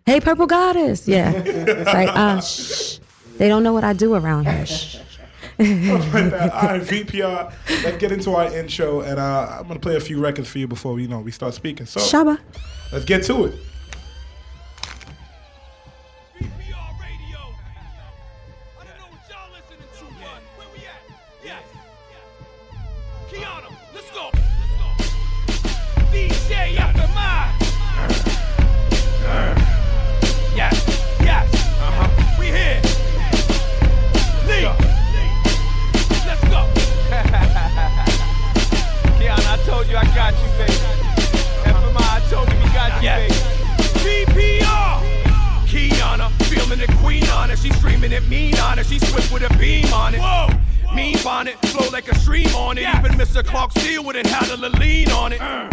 Hey, 0.07 0.21
Purple 0.21 0.47
Goddess. 0.47 1.09
Yeah. 1.09 1.33
It's 1.33 1.93
like, 1.93 2.09
ah, 2.13 2.39
shh. 2.39 2.99
They 3.41 3.49
don't 3.49 3.63
know 3.63 3.73
what 3.73 3.85
I 3.85 3.95
do 3.95 4.15
around 4.15 4.45
here. 4.45 4.53
All 5.61 5.67
right, 5.67 6.83
VPR. 6.83 7.51
Let's 7.83 7.97
get 7.97 8.13
into 8.13 8.33
our 8.33 8.55
intro, 8.55 9.01
and 9.01 9.19
uh, 9.19 9.57
I'm 9.59 9.67
gonna 9.67 9.81
play 9.81 9.97
a 9.97 10.01
few 10.01 10.21
records 10.21 10.51
for 10.51 10.59
you 10.59 10.69
before 10.69 11.01
you 11.01 11.09
know 11.09 11.21
we 11.21 11.31
start 11.31 11.55
speaking. 11.55 11.87
So, 11.87 12.01
Shabba. 12.01 12.39
let's 12.93 13.07
get 13.07 13.23
to 13.25 13.47
it. 13.47 13.55
Got 40.31 40.43
you, 40.43 40.59
baby. 40.59 40.73
FMI, 41.67 42.07
I 42.07 42.21
told 42.31 42.49
you 42.53 42.59
we 42.59 42.71
got 42.71 43.03
you, 43.03 43.11
baby. 43.11 44.63
VPR. 44.63 45.03
Qiana, 45.67 46.31
feeling 46.45 46.79
the 46.79 46.87
queen 47.03 47.29
on 47.31 47.51
her. 47.51 47.57
She's 47.57 47.77
screaming 47.79 48.13
it 48.13 48.29
mean 48.29 48.57
on 48.59 48.79
her. 48.79 48.85
She's 48.85 49.03
swift 49.11 49.33
with 49.33 49.43
a 49.43 49.53
beam 49.59 49.93
on 49.93 50.15
it. 50.15 50.21
Whoa. 50.21 50.51
Mean 50.95 51.17
bonnet, 51.25 51.55
flow 51.67 51.89
like 51.91 52.07
a 52.09 52.15
stream 52.17 52.55
on 52.55 52.79
it. 52.79 52.83
Even 52.83 53.19
Mr. 53.19 53.45
Clark 53.45 53.73
Steele 53.73 54.05
wouldn't 54.05 54.29
handle 54.29 54.65
a 54.65 54.71
lean 54.79 55.11
on 55.11 55.33
it. 55.33 55.41
Uh. 55.41 55.69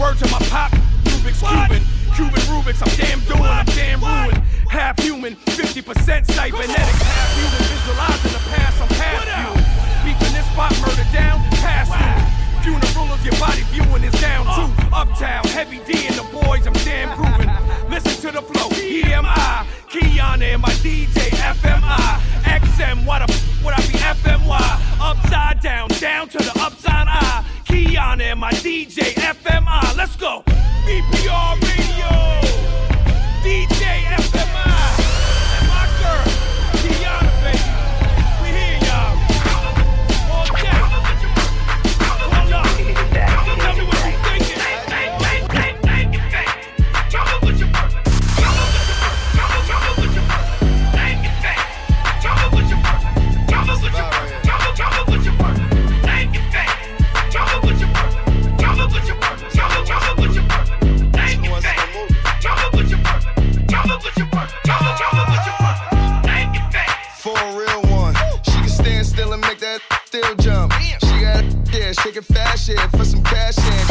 Word 0.00 0.16
to 0.18 0.28
my 0.30 0.38
pop, 0.48 0.72
Rubik's 1.04 1.40
Cuban. 1.40 1.84
Cuban 2.16 2.40
Rubik's, 2.48 2.80
I'm 2.80 2.96
damn 2.96 3.20
doing, 3.28 3.42
I'm 3.42 3.66
damn 3.66 4.00
ruined. 4.00 4.42
Half 4.70 5.02
human, 5.02 5.36
50% 5.36 6.24
cybernetics. 6.24 7.02
Half 7.02 7.36
human, 7.36 7.62
visualizing 7.68 8.32
the 8.32 8.38
past, 8.48 8.80
I'm 8.80 8.88
past 8.88 9.26
you. 9.28 10.10
Beeping 10.10 10.32
this 10.32 10.46
spot, 10.52 10.72
murder 10.80 11.06
down, 11.12 11.42
past 11.60 12.37
you. 12.68 12.78
Funerals, 12.88 13.24
your 13.24 13.38
body 13.38 13.62
viewing 13.72 14.04
is 14.04 14.20
down 14.20 14.44
too. 14.56 14.68
Uptown, 14.92 15.44
heavy 15.48 15.80
D 15.86 16.06
and 16.06 16.16
the 16.16 16.26
boys, 16.32 16.66
I'm 16.66 16.72
damn 16.84 17.16
grooving. 17.16 17.50
Listen 17.90 18.30
to 18.30 18.40
the 18.40 18.42
flow, 18.42 18.68
FMI. 18.68 19.66
Qiana 19.88 20.54
and 20.54 20.62
my 20.62 20.72
DJ, 20.84 21.30
FMI. 21.30 22.20
XM, 22.44 23.06
what 23.06 23.22
a 23.22 23.26
would 23.64 23.74
I 23.74 23.80
be 23.86 23.98
FMY? 23.98 25.00
Upside 25.00 25.60
down, 25.60 25.88
down 26.00 26.28
to 26.28 26.38
the 26.38 26.52
upside 26.60 27.08
I. 27.08 27.44
Qiana 27.64 28.32
and 28.32 28.40
my 28.40 28.52
DJ, 28.52 29.14
FMI. 29.14 29.96
Let's 29.96 30.16
go. 30.16 30.42
VPR 30.86 31.60
Radio. 31.62 32.10
DJ 33.42 34.02
FMI. 34.16 34.77
Still 70.08 70.34
jump. 70.36 70.72
She 70.72 71.20
got 71.20 71.44
yeah, 71.70 71.92
shaking 71.92 72.22
fast 72.22 72.66
shit 72.66 72.80
for 72.92 73.04
some 73.04 73.22
cash 73.22 73.58
in. 73.58 73.87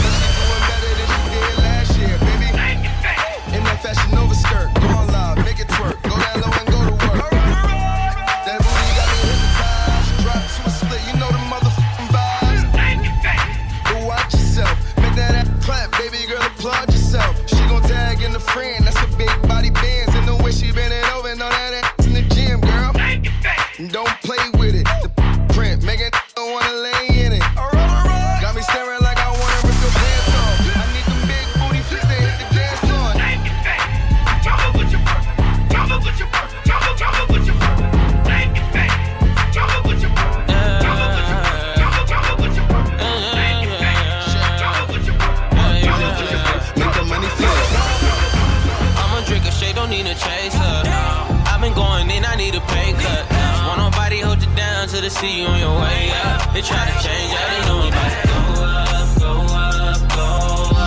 See 55.28 55.41
you 55.41 55.48
on 55.48 55.60
your 55.60 55.76
way 55.82 56.12
up. 56.24 56.54
They 56.54 56.62
try 56.62 56.86
to 56.86 56.94
change, 57.04 57.32
yeah, 57.34 57.48
they 57.52 57.60
know 57.68 57.78
we 57.82 57.90
about 57.90 58.12
to 58.12 58.28
go 58.28 58.40
up, 58.64 59.08
go 59.20 59.32
up, 59.66 59.99
go 60.16 60.28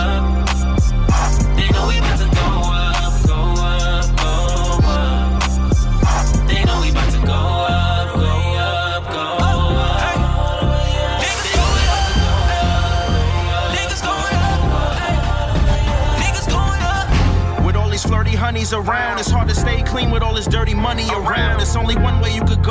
up. 0.01 0.21
They 1.57 1.67
know 1.69 1.83
we 1.87 1.95
about 1.99 2.17
to 2.23 2.27
go 2.39 2.47
up, 2.73 3.13
go 3.29 3.39
up, 3.69 4.05
go 4.17 4.33
up. 4.89 5.41
They 6.47 6.59
know 6.65 6.77
we 6.81 6.89
about 6.89 7.11
to 7.11 7.19
go 7.19 7.41
up, 7.77 8.07
go 8.15 8.33
up, 8.57 9.03
go 9.13 9.25
up. 9.77 10.17
Niggas 11.21 11.51
going 11.59 11.87
up, 11.97 12.13
niggas 13.75 14.01
going 14.09 14.37
up, 14.49 14.61
niggas 16.23 16.47
going 16.49 16.83
up. 16.95 17.07
With 17.65 17.75
all 17.75 17.89
these 17.89 18.03
flirty 18.03 18.35
honeys 18.35 18.73
around, 18.73 19.19
it's 19.19 19.29
hard 19.29 19.47
to 19.49 19.55
stay 19.55 19.83
clean 19.83 20.09
with 20.09 20.23
all 20.23 20.33
this 20.33 20.47
dirty 20.47 20.73
money 20.73 21.07
around. 21.11 21.61
It's 21.61 21.75
only 21.75 21.95
one 21.95 22.19
way 22.21 22.33
you 22.33 22.43
could 22.43 22.63
go 22.63 22.70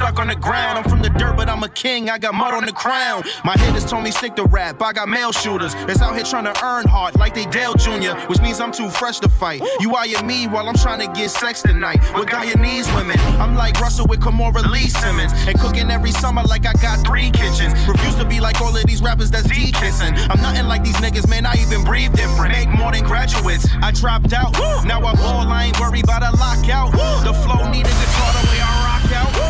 stuck 0.00 0.18
on 0.18 0.28
the 0.28 0.34
ground. 0.34 0.78
I'm 0.78 0.84
from 0.88 1.02
the 1.02 1.10
dirt, 1.10 1.36
but 1.36 1.50
I'm 1.50 1.62
a 1.62 1.68
king. 1.68 2.08
I 2.08 2.16
got 2.16 2.32
mud 2.32 2.54
on 2.54 2.64
the 2.64 2.72
crown. 2.72 3.22
My 3.44 3.52
hitters 3.58 3.84
told 3.84 4.02
me 4.02 4.10
stick 4.10 4.34
to 4.36 4.44
rap. 4.44 4.80
I 4.80 4.94
got 4.94 5.08
male 5.10 5.30
shooters 5.30 5.74
It's 5.90 6.00
out 6.00 6.14
here 6.16 6.24
trying 6.24 6.44
to 6.44 6.56
earn 6.64 6.86
hard 6.88 7.16
like 7.16 7.34
they 7.34 7.44
Dale 7.44 7.74
Jr., 7.74 8.16
which 8.28 8.40
means 8.40 8.60
I'm 8.60 8.72
too 8.72 8.88
fresh 8.88 9.18
to 9.20 9.28
fight. 9.28 9.60
You 9.80 9.94
eyeing 9.94 10.26
me 10.26 10.48
while 10.48 10.66
I'm 10.70 10.74
trying 10.74 11.00
to 11.04 11.12
get 11.12 11.30
sex 11.30 11.60
tonight 11.60 12.00
with 12.14 12.28
Guyanese 12.28 12.88
women. 12.96 13.18
I'm 13.42 13.54
like 13.56 13.78
Russell 13.78 14.06
with 14.06 14.20
Kimora 14.20 14.64
Lee 14.72 14.88
Simmons 14.88 15.32
and 15.46 15.58
cooking 15.60 15.90
every 15.90 16.12
summer 16.12 16.44
like 16.44 16.64
I 16.64 16.72
got 16.80 17.06
three 17.06 17.30
kitchens. 17.30 17.74
Refuse 17.86 18.14
to 18.16 18.24
be 18.24 18.40
like 18.40 18.58
all 18.62 18.74
of 18.74 18.86
these 18.86 19.02
rappers 19.02 19.30
that's 19.30 19.48
D 19.48 19.70
kissing. 19.70 20.14
I'm 20.30 20.40
nothing 20.40 20.66
like 20.66 20.82
these 20.82 20.96
niggas, 20.96 21.28
man. 21.28 21.44
I 21.44 21.56
even 21.60 21.84
breathe 21.84 22.14
different. 22.14 22.52
Make 22.56 22.70
more 22.70 22.90
than 22.90 23.04
graduates. 23.04 23.68
I 23.82 23.90
dropped 23.92 24.32
out. 24.32 24.52
Now 24.86 25.04
I 25.04 25.14
ball. 25.14 25.46
I 25.52 25.64
ain't 25.64 25.78
worried 25.78 26.04
about 26.04 26.22
a 26.22 26.32
lockout. 26.36 26.92
The 27.20 27.34
flow 27.44 27.68
need 27.70 27.84
a 27.84 27.94
guitar 28.00 28.32
the 28.32 28.48
way 28.48 28.60
I 28.64 28.72
rock 28.88 29.12
out. 29.12 29.49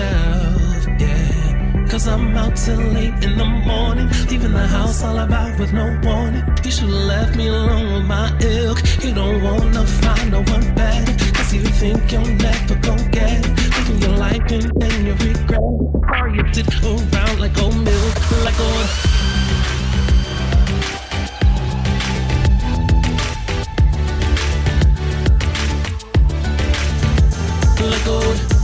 shelf, 0.00 0.86
yeah. 0.98 1.86
Cause 1.90 2.06
I'm 2.06 2.36
out 2.36 2.54
till 2.56 2.82
late 2.96 3.18
in 3.26 3.36
the 3.36 3.48
morning, 3.70 4.08
leaving 4.30 4.52
the 4.52 4.66
house 4.76 5.02
all 5.02 5.18
about 5.18 5.58
with 5.58 5.72
no 5.72 5.86
warning. 6.04 6.44
You 6.64 6.70
should've 6.70 7.06
left 7.12 7.36
me 7.36 7.48
alone 7.48 7.86
with 7.94 8.06
my 8.16 8.26
ilk. 8.40 8.78
You 9.04 9.12
don't 9.20 9.42
wanna 9.42 9.84
find 10.02 10.26
no 10.36 10.40
one 10.54 10.66
better, 10.74 11.12
cause 11.36 11.52
you 11.54 11.64
think 11.80 12.12
you'll 12.12 12.34
never 12.46 12.76
go 12.86 12.94
get 13.18 13.40
it. 13.40 13.52
Living 13.76 13.98
your 14.04 14.16
life 14.26 14.46
and 14.56 14.66
then 14.80 14.96
you 15.06 15.14
regret 15.26 15.60
it. 15.76 16.34
You 16.36 16.42
did 16.54 16.68
around 16.84 17.36
like 17.44 17.56
old 17.62 17.76
milk, 17.88 18.14
like 18.46 18.60
old. 18.68 18.88
Like 27.92 28.06
and 28.06 28.59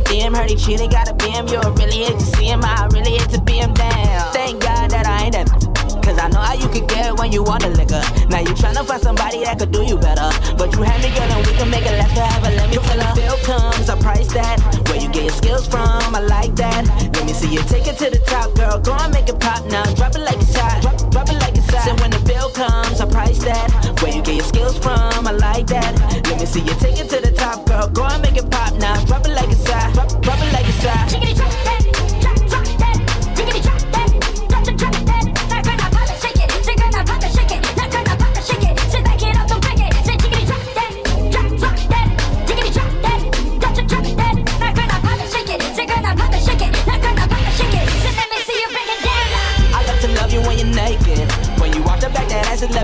your 0.00 0.30
DM, 0.30 0.36
heard 0.36 0.50
he 0.50 0.56
cheated, 0.56 0.90
got 0.90 1.08
a 1.08 1.14
BM. 1.14 1.50
You 1.50 1.60
really 1.74 2.04
hate 2.04 2.18
to 2.18 2.20
see 2.20 2.46
him, 2.46 2.60
I 2.64 2.88
really 2.92 3.12
hate 3.12 3.30
to 3.30 3.40
be 3.40 3.54
him 3.54 3.74
down. 3.74 4.32
Thank 4.32 4.62
God 4.62 4.90
that 4.90 5.06
I 5.06 5.24
ain't 5.24 5.32
that. 5.32 5.69
Cause 6.10 6.18
I 6.18 6.26
know 6.26 6.42
how 6.42 6.54
you 6.54 6.66
could 6.66 6.88
get 6.88 7.16
when 7.20 7.30
you 7.30 7.44
want 7.44 7.62
a 7.62 7.68
liquor. 7.68 8.02
Now 8.34 8.40
you 8.42 8.50
tryna 8.58 8.82
find 8.84 9.00
somebody 9.00 9.44
that 9.46 9.60
could 9.60 9.70
do 9.70 9.86
you 9.86 9.94
better. 9.94 10.26
But 10.58 10.74
you 10.74 10.82
had 10.82 10.98
me, 11.06 11.14
girl, 11.14 11.30
and 11.30 11.46
we 11.46 11.54
can 11.54 11.70
make 11.70 11.86
it 11.86 11.94
last 12.02 12.18
forever. 12.18 12.50
Let 12.50 12.66
me 12.66 12.82
tell 12.82 12.98
her. 12.98 13.14
bill 13.14 13.38
comes, 13.46 13.88
I 13.88 13.94
price 13.94 14.26
that. 14.34 14.58
Where 14.90 14.98
you 14.98 15.06
get 15.06 15.22
your 15.22 15.38
skills 15.38 15.68
from, 15.68 16.10
I 16.10 16.18
like 16.18 16.56
that. 16.56 16.82
Let 17.14 17.26
me 17.26 17.32
see 17.32 17.54
you 17.54 17.62
take 17.70 17.86
it 17.86 17.94
to 18.02 18.10
the 18.10 18.18
top, 18.26 18.56
girl. 18.58 18.80
Go 18.80 18.92
and 18.98 19.14
make 19.14 19.28
it 19.28 19.38
pop 19.38 19.64
now. 19.70 19.86
Drop 19.94 20.16
it 20.16 20.26
like 20.26 20.42
it's 20.42 20.50
hot. 20.50 20.82
Drop, 20.82 20.98
drop 21.14 21.28
it 21.30 21.38
like 21.38 21.54
it's 21.54 21.70
hot. 21.70 21.86
So 21.86 21.94
when 22.02 22.10
the 22.10 22.18
bill 22.26 22.50
comes, 22.58 23.00
I 23.00 23.06
price 23.06 23.38
that. 23.46 23.70
Where 24.02 24.10
you 24.10 24.22
get 24.22 24.34
your 24.34 24.50
skills 24.50 24.78
from, 24.82 25.14
I 25.14 25.30
like 25.30 25.68
that. 25.68 25.94
Let 26.26 26.40
me 26.40 26.46
see 26.46 26.66
you 26.66 26.74
take 26.82 26.98
it 26.98 27.06
to 27.14 27.22
the 27.22 27.30
top, 27.30 27.70
girl. 27.70 27.86
Go 27.86 28.02
and 28.10 28.20
make 28.20 28.34
it 28.34 28.50
pop 28.50 28.74
now. 28.82 28.98
Drop 29.06 29.22
it 29.26 29.34
like 29.38 29.54
it's 29.54 29.62
hot. 29.62 29.94
Drop, 29.94 30.10
drop 30.26 30.42
it 30.42 30.50
like 30.50 30.66
it's 30.66 30.82
hot. 30.82 31.39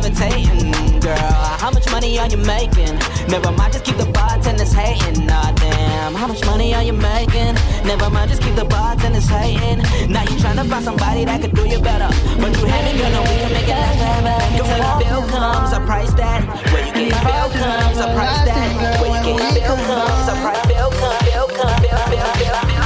Levitating. 0.07 1.01
Girl, 1.01 1.17
how 1.17 1.71
much 1.71 1.91
money 1.91 2.19
are 2.19 2.29
you 2.29 2.37
making? 2.37 2.99
Never 3.29 3.51
mind, 3.53 3.73
just 3.73 3.85
keep 3.85 3.97
the 3.97 4.07
bartenders 4.07 4.73
hating. 4.73 5.27
Nah, 5.27 5.53
damn, 5.53 6.15
how 6.15 6.27
much 6.27 6.45
money 6.45 6.75
are 6.75 6.83
you 6.83 6.93
making? 6.93 7.55
Never 7.85 8.11
mind, 8.11 8.31
just 8.31 8.43
keep 8.43 8.55
the 8.55 8.65
bartenders 8.65 9.29
hating. 9.29 9.79
Now 10.11 10.23
you 10.23 10.37
tryna 10.39 10.69
find 10.69 10.85
somebody 10.85 11.25
that 11.25 11.41
could 11.41 11.55
do 11.55 11.67
you 11.69 11.81
better. 11.81 12.09
But 12.41 12.57
you 12.57 12.67
me, 12.67 12.93
girl, 12.99 13.15
and 13.15 13.29
we 13.29 13.35
can 13.43 13.53
make 13.53 13.69
it 13.69 13.77
last 13.77 13.99
forever. 13.99 14.37
Tell 14.67 15.01
you, 15.01 15.05
bill 15.05 15.23
comes, 15.29 15.73
I 15.73 15.85
price 15.85 16.13
that. 16.15 16.43
Where 16.73 16.87
you 16.87 17.11
get 17.11 17.23
bill 17.23 17.49
comes, 17.51 17.99
I 17.99 18.15
price 18.15 18.43
that. 18.47 19.01
Where 19.01 19.11
you 19.15 19.39
get 19.39 19.55
bill 19.55 19.77
comes, 19.87 20.29
I 20.29 20.35
price 20.43 20.67
bill 20.67 20.91
comes, 20.91 21.23
bill 21.27 21.49
comes, 21.49 21.81
bill, 21.83 22.03
bill, 22.11 22.35
bill, 22.39 22.67
bill, 22.67 22.86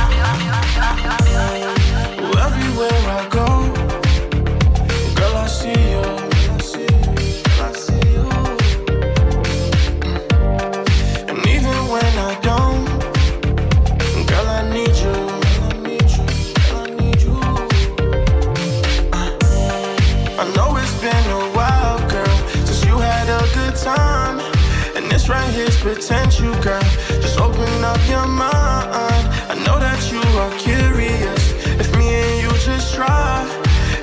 here's 25.90 26.06
potential, 26.06 26.54
girl. 26.62 26.80
Just 27.20 27.38
open 27.38 27.84
up 27.84 28.00
your 28.08 28.26
mind. 28.26 29.26
I 29.48 29.54
know 29.64 29.78
that 29.78 30.10
you 30.10 30.20
are 30.38 30.52
curious. 30.58 31.52
If 31.80 31.96
me 31.96 32.14
and 32.14 32.42
you 32.42 32.50
just 32.58 32.94
try, 32.94 33.44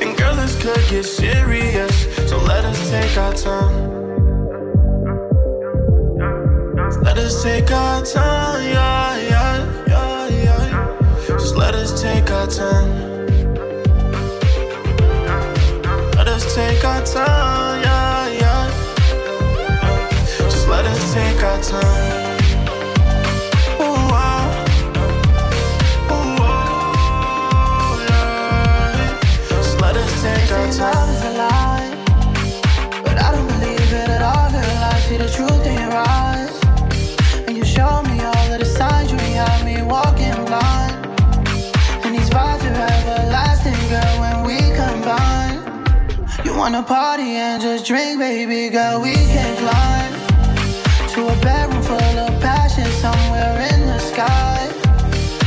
and 0.01 0.17
girl, 0.17 0.35
this 0.35 0.61
could 0.61 0.83
get 0.89 1.03
serious. 1.03 1.95
So 2.29 2.37
let 2.39 2.65
us 2.65 2.89
take 2.89 3.17
our 3.17 3.33
time. 3.33 3.95
Let 7.03 7.17
us 7.17 7.43
take 7.43 7.71
our 7.71 8.03
time, 8.03 8.63
yeah, 8.63 9.17
yeah, 9.17 9.85
yeah, 9.87 10.27
yeah. 10.27 10.97
Just 11.29 11.55
let 11.55 11.75
us 11.75 12.01
take 12.01 12.29
our 12.31 12.47
time. 12.47 12.89
Let 16.15 16.27
us 16.27 16.55
take 16.55 16.83
our 16.83 17.05
time, 17.05 17.36
wanna 46.69 46.83
party 46.83 47.35
and 47.35 47.61
just 47.61 47.85
drink, 47.85 48.19
baby 48.19 48.69
girl. 48.69 49.01
We 49.01 49.13
can 49.13 49.63
a 49.63 49.96
bedroom 51.47 51.81
full 51.81 52.17
of 52.25 52.33
passion 52.41 52.89
somewhere 53.03 53.55
in 53.71 53.79
the 53.91 53.99
sky. 53.99 54.59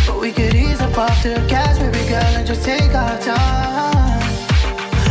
But 0.07 0.19
we 0.25 0.31
could 0.33 0.55
ease 0.55 0.81
up 0.81 0.97
off 0.97 1.23
the 1.23 1.35
gas, 1.53 1.79
baby 1.79 2.05
girl, 2.09 2.35
and 2.39 2.47
just 2.47 2.63
take 2.65 2.93
our 3.03 3.17
time. 3.21 4.23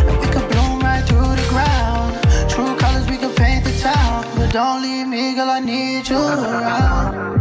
And 0.07 0.17
we 0.21 0.27
could 0.33 0.47
bloom 0.51 0.79
right 0.87 1.03
through 1.07 1.33
the 1.41 1.47
ground. 1.53 2.09
True 2.53 2.73
colors, 2.83 3.07
we 3.11 3.17
could 3.17 3.35
paint 3.35 3.63
the 3.65 3.75
town. 3.89 4.25
But 4.35 4.51
don't 4.51 4.81
leave 4.81 5.07
me, 5.07 5.35
girl, 5.35 5.51
I 5.57 5.59
need 5.59 6.09
you 6.09 6.17
around. 6.17 7.38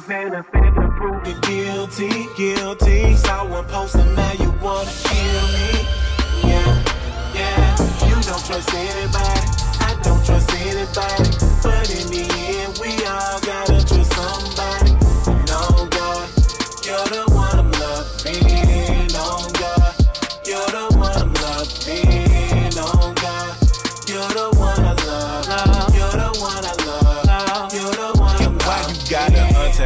Benefits 0.00 0.48
and 0.54 0.96
prove 0.96 1.22
deal. 1.22 1.86
guilty, 1.86 2.26
guilty. 2.34 3.14
Someone 3.16 3.64
posting 3.66 4.14
now 4.14 4.32
you 4.32 4.50
wanna 4.62 4.90
kill 5.04 5.46
me. 5.52 5.86
Yeah, 6.48 6.84
yeah. 7.34 8.08
You 8.08 8.14
don't 8.22 8.42
trust 8.46 8.72
anybody. 8.72 9.40
I 9.80 9.98
don't 10.02 10.24
trust 10.24 10.50
anybody. 10.54 11.28
But 11.62 11.90
in 11.92 12.08
the 12.08 12.24
end, 12.56 12.78
we 12.80 13.04
all 13.04 13.38
gotta 13.42 13.84
trust 13.86 14.11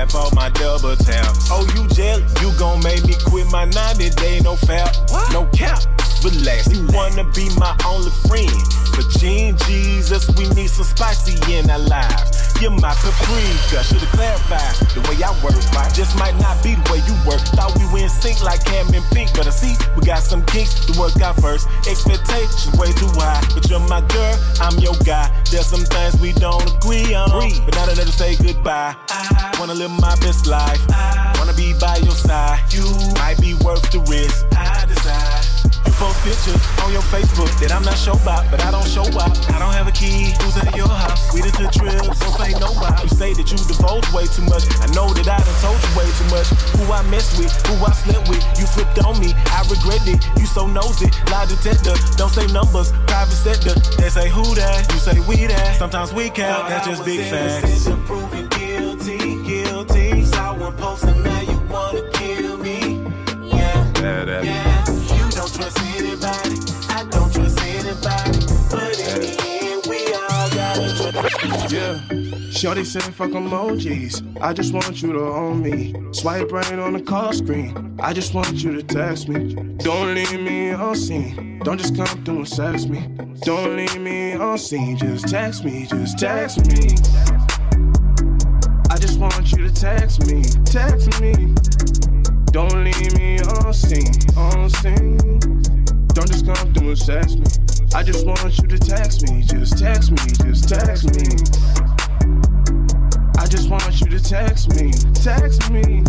untap 0.06 0.14
all 0.14 0.30
my 0.34 0.48
double 0.50 0.96
taps? 0.96 1.48
Oh, 1.50 1.66
you 1.74 1.86
jealous? 1.88 2.42
You 2.42 2.52
gon' 2.58 2.82
make 2.82 3.04
me 3.06 3.14
quit 3.24 3.50
my 3.50 3.64
90 3.64 4.10
day, 4.10 4.40
no 4.40 4.54
fap, 4.54 4.92
no 5.32 5.46
cap. 5.46 5.82
Relax, 6.24 6.72
you 6.72 6.86
wanna 6.92 7.24
be 7.32 7.48
my 7.58 7.76
only 7.86 8.10
friend. 8.26 8.50
But 8.94 9.08
Gene 9.18 9.56
Jesus, 9.66 10.28
we 10.36 10.48
need 10.50 10.70
some 10.70 10.84
spicy 10.84 11.36
in 11.52 11.70
our 11.70 11.78
lives. 11.78 12.45
You're 12.60 12.70
my 12.70 12.94
paprika, 12.94 13.84
should've 13.84 14.08
clarified 14.16 14.74
the 14.96 15.00
way 15.08 15.20
I 15.22 15.30
work. 15.44 15.56
Right? 15.76 15.92
Just 15.92 16.16
might 16.18 16.36
not 16.40 16.62
be 16.62 16.74
the 16.74 16.84
way 16.90 17.00
you 17.04 17.14
work. 17.28 17.40
Thought 17.52 17.76
we 17.76 17.84
were 17.92 18.04
in 18.04 18.08
sync 18.08 18.42
like 18.42 18.64
Cam 18.64 18.92
and 18.94 19.04
Pink, 19.12 19.32
but 19.34 19.46
I 19.46 19.50
see 19.50 19.76
we 19.96 20.06
got 20.06 20.22
some 20.22 20.44
kinks 20.46 20.74
to 20.86 20.98
work 20.98 21.20
out 21.20 21.36
first. 21.40 21.68
Expectations 21.88 22.72
way 22.78 22.92
too 22.92 23.12
high, 23.20 23.44
but 23.54 23.68
you're 23.68 23.80
my 23.88 24.00
girl, 24.08 24.34
I'm 24.60 24.78
your 24.78 24.96
guy. 25.04 25.28
There's 25.50 25.66
some 25.66 25.84
things 25.84 26.18
we 26.20 26.32
don't 26.32 26.64
agree 26.76 27.14
on, 27.14 27.28
but 27.64 27.74
now 27.76 27.86
that 27.86 27.98
I 27.98 28.04
say 28.10 28.36
goodbye, 28.36 28.96
I 29.08 29.56
wanna 29.58 29.74
live 29.74 29.90
my 29.90 30.16
best 30.20 30.46
life. 30.46 30.80
I 30.90 31.36
Wanna 31.46 31.52
be 31.56 31.74
by 31.78 31.96
your 31.98 32.14
side. 32.14 32.58
You 32.72 32.82
might 33.14 33.38
be 33.40 33.54
worth 33.62 33.88
the 33.92 34.00
risk. 34.10 34.46
I 34.56 34.84
decide. 34.86 35.45
Post 35.96 36.20
pictures 36.28 36.60
on 36.84 36.92
your 36.92 37.00
Facebook 37.08 37.48
that 37.56 37.72
I'm 37.72 37.80
not 37.80 37.96
sure 37.96 38.20
about, 38.20 38.44
but 38.50 38.60
I 38.60 38.70
don't 38.70 38.84
show 38.84 39.08
up. 39.16 39.32
I 39.48 39.56
don't 39.56 39.72
have 39.72 39.88
a 39.88 39.96
key. 39.96 40.36
Who's 40.44 40.56
at 40.60 40.76
your 40.76 40.92
house? 40.92 41.32
We 41.32 41.40
done 41.40 41.56
took 41.56 41.72
trips, 41.72 42.20
so 42.20 42.28
say 42.36 42.52
nobody. 42.60 43.00
You 43.00 43.08
say 43.08 43.32
that 43.32 43.48
you 43.48 43.56
divulge 43.64 44.04
way 44.12 44.28
too 44.28 44.44
much. 44.44 44.68
I 44.84 44.92
know 44.92 45.08
that 45.16 45.24
I 45.24 45.40
done 45.40 45.58
told 45.64 45.80
you 45.80 45.90
way 45.96 46.04
too 46.20 46.28
much. 46.28 46.52
Who 46.76 46.84
I 46.92 47.00
messed 47.08 47.40
with, 47.40 47.48
who 47.64 47.80
I 47.80 47.96
slept 47.96 48.28
with. 48.28 48.44
You 48.60 48.68
flipped 48.68 49.00
on 49.08 49.16
me, 49.24 49.32
I 49.56 49.64
regret 49.72 50.04
it. 50.04 50.20
You 50.36 50.44
so 50.44 50.68
nosy, 50.68 51.08
lie 51.32 51.48
detector. 51.48 51.96
Don't 52.20 52.28
say 52.28 52.44
numbers, 52.52 52.92
private 53.08 53.32
sector. 53.32 53.72
They 53.96 54.12
say 54.12 54.28
who 54.28 54.44
that, 54.60 54.84
you 54.92 55.00
say 55.00 55.16
we 55.24 55.48
that. 55.48 55.80
Sometimes 55.80 56.12
we 56.12 56.28
count, 56.28 56.68
that's 56.68 56.86
just 56.86 57.08
big 57.08 57.24
facts. 57.24 57.88
Proven 58.04 58.48
guilty, 58.52 59.40
guilty. 59.48 60.24
Someone 60.28 60.76
posting 60.76 61.22
now 61.24 61.40
you 61.40 61.56
wanna 61.72 62.05
Yeah. 71.70 72.00
Shorty 72.50 72.84
said 72.84 73.02
fuck 73.02 73.30
emojis. 73.30 74.22
I 74.40 74.52
just 74.52 74.72
want 74.72 75.02
you 75.02 75.12
to 75.12 75.20
own 75.20 75.62
me. 75.62 75.94
Swipe 76.12 76.52
right 76.52 76.78
on 76.78 76.92
the 76.92 77.00
call 77.00 77.32
screen. 77.32 77.96
I 78.00 78.12
just 78.12 78.34
want 78.34 78.62
you 78.62 78.72
to 78.76 78.82
text 78.82 79.28
me. 79.28 79.54
Don't 79.78 80.14
leave 80.14 80.40
me 80.40 80.70
on 80.70 80.94
scene. 80.94 81.58
Don't 81.64 81.78
just 81.78 81.96
come 81.96 82.24
through 82.24 82.36
and 82.38 82.48
sex 82.48 82.86
me. 82.86 83.00
Don't 83.42 83.76
leave 83.76 84.00
me 84.00 84.34
on 84.34 84.58
scene. 84.58 84.96
Just 84.96 85.28
text 85.28 85.64
me. 85.64 85.86
Just 85.86 86.18
text 86.18 86.58
me. 86.66 86.94
I 88.88 88.96
just 88.98 89.18
want 89.18 89.50
you 89.52 89.68
to 89.68 89.74
text 89.74 90.24
me. 90.26 90.42
Text 90.64 91.20
me. 91.20 91.52
Don't 92.52 92.84
leave 92.84 93.16
me. 93.16 93.40
On 93.40 93.72
scene. 93.72 94.12
Don't 96.14 96.28
just 96.28 96.46
come 96.46 96.72
through 96.74 96.90
and 96.90 96.98
sex 96.98 97.34
me. 97.34 97.65
I 97.96 98.02
just 98.02 98.26
want 98.26 98.58
you 98.58 98.68
to 98.68 98.78
text 98.78 99.22
me. 99.22 99.40
Just 99.40 99.78
text 99.78 100.10
me. 100.10 100.18
Just 100.44 100.68
text 100.68 101.04
me. 101.16 101.32
I 103.38 103.46
just 103.46 103.70
want 103.70 104.00
you 104.02 104.08
to 104.08 104.20
text 104.20 104.68
me, 104.74 104.92
text 105.14 105.70
me. 105.70 106.02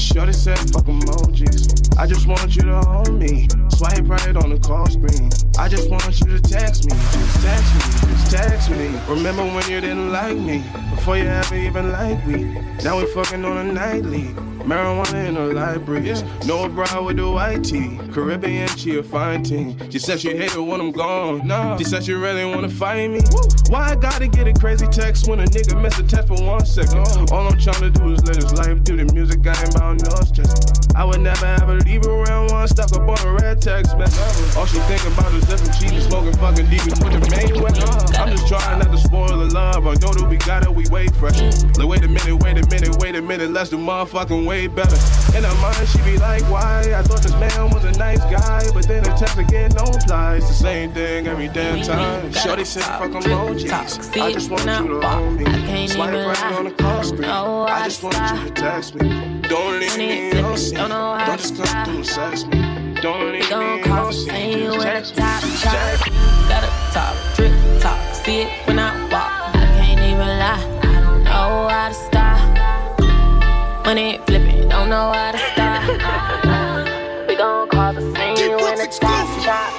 Shorty 0.00 0.32
said 0.32 0.58
fuck 0.72 0.86
emojis. 0.86 1.96
I 1.98 2.06
just 2.06 2.26
want 2.26 2.56
you 2.56 2.62
to 2.62 2.80
hold 2.80 3.12
me. 3.12 3.48
Swipe 3.68 4.08
right 4.08 4.34
on 4.36 4.50
the 4.50 4.58
call 4.58 4.86
screen. 4.86 5.30
I 5.58 5.68
just 5.68 5.90
want 5.90 6.18
you 6.20 6.38
to 6.38 6.40
text 6.40 6.86
me, 6.86 6.92
just 6.92 7.42
text 7.42 7.74
me, 7.74 8.08
just 8.08 8.30
text 8.30 8.70
me. 8.70 8.98
Remember 9.08 9.44
when 9.44 9.68
you 9.70 9.80
didn't 9.80 10.10
like 10.10 10.38
me? 10.38 10.64
Before 10.94 11.18
you 11.18 11.24
ever 11.24 11.54
even 11.54 11.92
liked 11.92 12.26
me. 12.26 12.44
Now 12.82 12.98
we 12.98 13.06
fucking 13.12 13.44
on 13.44 13.58
a 13.58 13.72
nightly. 13.72 14.34
Marijuana 14.64 15.26
in 15.26 15.34
the 15.34 15.40
libraries. 15.54 16.22
No 16.46 16.68
bra 16.68 17.02
with 17.02 17.16
the 17.16 17.30
white 17.30 17.64
tee. 17.64 17.98
Caribbean, 18.12 18.68
she 18.68 18.98
a 18.98 19.02
fine 19.02 19.42
teen. 19.42 19.90
She 19.90 19.98
said 19.98 20.20
she 20.20 20.36
hate 20.36 20.54
it 20.54 20.60
when 20.60 20.80
I'm 20.80 20.92
gone. 20.92 21.46
Nah. 21.46 21.76
She 21.76 21.84
said 21.84 22.04
she 22.04 22.12
really 22.12 22.44
wanna 22.44 22.68
fight 22.68 23.10
me. 23.10 23.20
Why 23.68 23.90
I 23.90 23.96
gotta 23.96 24.28
get 24.28 24.46
a 24.46 24.52
crazy 24.52 24.86
text 24.86 25.28
when 25.28 25.40
a 25.40 25.44
nigga 25.44 25.80
miss 25.80 25.98
a 25.98 26.02
text 26.02 26.28
for 26.28 26.42
one 26.42 26.64
second? 26.64 26.98
All 27.32 27.48
I'm 27.48 27.58
trying 27.58 27.80
to 27.80 27.90
do 27.90 28.12
is 28.12 28.22
live 28.24 28.36
his 28.36 28.52
life 28.52 28.82
do 28.84 28.96
the 28.96 29.12
music. 29.12 29.46
I 29.46 29.60
ain't 29.60 29.74
about 29.74 29.89
no 29.98 30.14
stress. 30.22 30.54
I 30.94 31.04
would 31.04 31.20
never 31.20 31.46
ever 31.46 31.76
leave 31.80 32.04
her 32.04 32.10
around 32.10 32.50
one 32.50 32.68
stuck 32.68 32.92
up 32.92 33.08
on 33.08 33.18
a 33.26 33.32
red 33.40 33.62
text 33.62 33.96
message. 33.96 34.56
All 34.56 34.66
she 34.66 34.78
think 34.80 35.04
about 35.06 35.32
is 35.34 35.46
different 35.46 35.78
cheese, 35.78 36.06
smoking 36.06 36.36
fucking 36.36 36.66
deep 36.68 36.84
with 36.84 36.98
the 36.98 37.22
main 37.30 37.62
weapon. 37.62 37.88
I'm 38.18 38.30
just 38.30 38.48
trying 38.48 38.78
not 38.78 38.90
to 38.90 38.98
spoil 38.98 39.38
the 39.38 39.46
love. 39.54 39.86
I 39.86 39.94
know 39.94 40.12
that 40.12 40.26
we 40.28 40.36
got 40.36 40.64
it, 40.64 40.74
we 40.74 40.86
way 40.88 41.06
fresh. 41.08 41.40
Like, 41.78 41.88
wait 41.88 42.02
a 42.04 42.08
minute, 42.08 42.42
wait 42.42 42.58
a 42.58 42.66
minute, 42.66 42.96
wait 43.00 43.14
a 43.14 43.22
minute, 43.22 43.50
let's 43.50 43.70
do 43.70 43.78
motherfucking 43.78 44.46
way 44.46 44.66
better. 44.66 44.96
In 45.36 45.44
her 45.44 45.54
mind, 45.62 45.88
she 45.88 46.02
be 46.02 46.18
like, 46.18 46.42
why? 46.50 46.92
I 46.94 47.02
thought 47.02 47.22
this 47.22 47.34
man 47.34 47.70
was 47.70 47.84
a 47.84 47.92
nice 47.92 48.20
guy, 48.24 48.68
but 48.74 48.86
then 48.86 49.04
the 49.04 49.10
text 49.10 49.38
again 49.38 49.70
don't 49.70 49.94
apply. 50.02 50.36
It's 50.36 50.48
the 50.48 50.54
same 50.54 50.92
thing 50.92 51.26
every 51.26 51.48
damn 51.48 51.82
time. 51.82 52.32
Shorty 52.32 52.64
said, 52.64 52.82
fuck 52.82 53.10
emojis. 53.10 54.20
I 54.20 54.32
just 54.32 54.50
want 54.50 54.62
you 54.62 55.00
to 55.00 55.08
hold 55.08 55.32
me. 55.34 55.86
Swipe 55.88 56.12
right 56.12 56.52
on 56.52 56.64
the 56.64 56.72
call 56.72 57.04
screen. 57.04 57.24
I 57.24 57.84
just 57.84 58.02
want 58.02 58.16
you 58.16 58.48
to 58.48 58.54
text 58.54 58.94
me. 58.96 59.40
Don't 59.48 59.69
leave 59.78 59.96
me 59.98 60.40
on 60.40 60.56
scene. 60.56 60.78
Don't 60.78 61.38
just 61.38 61.56
come 61.56 61.84
through 61.84 61.94
and 61.96 62.06
sex 62.06 62.44
me. 62.46 62.94
Don't 63.02 63.32
leave 63.32 63.48
me 63.50 63.82
on 63.90 64.12
scene. 64.12 64.72
Just 64.72 65.14
text 65.14 65.44
me. 65.44 65.50
Just 65.50 65.62
text 65.62 66.06
me. 66.06 66.12
Got 66.48 66.64
a 66.64 66.70
top, 66.92 67.16
drip 67.36 67.52
top, 67.80 68.14
see 68.14 68.42
it 68.42 68.66
when 68.66 68.78
I 68.78 68.90
walk. 69.12 69.54
I 69.54 69.66
can't 69.78 70.00
even 70.00 70.18
lie, 70.18 70.64
I 70.82 71.00
don't 71.00 71.24
know 71.24 71.68
how 71.68 71.88
to 71.88 71.94
stop. 71.94 73.86
When 73.86 73.98
it 73.98 74.24
flipping, 74.26 74.68
don't 74.68 74.88
know 74.88 75.12
how 75.12 75.32
to 75.32 75.38
stop. 75.38 77.26
we 77.28 77.36
gon' 77.36 77.68
call 77.68 77.92
the 77.92 78.00
scene 78.00 78.56
when 78.56 78.76
the 78.76 78.86
top 79.00 79.42
drop. 79.44 79.72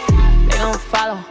They 0.49 0.57
gon' 0.57 0.79
follow 0.79 1.23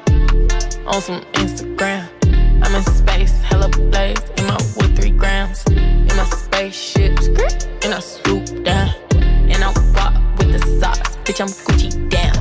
on 0.87 1.01
some 1.01 1.23
Instagram. 1.33 2.20
I'm 2.63 2.75
in 2.75 2.85
space, 2.85 3.41
hella 3.43 3.69
blaze 3.69 4.19
in 4.37 4.47
my 4.47 4.57
with 4.77 4.97
three 4.97 5.11
grams. 5.11 5.65
In 5.67 6.07
my 6.17 6.25
spaceship, 6.25 7.19
skirt, 7.19 7.67
and 7.85 7.95
I 7.95 8.01
swoop 8.01 8.65
down. 8.65 8.95
And 9.51 9.65
I 9.65 9.69
walk 9.95 10.39
with 10.39 10.53
the 10.53 10.81
socks, 10.81 11.17
bitch, 11.25 11.41
I'm 11.41 11.49
Gucci 11.49 11.91
down. 12.09 12.35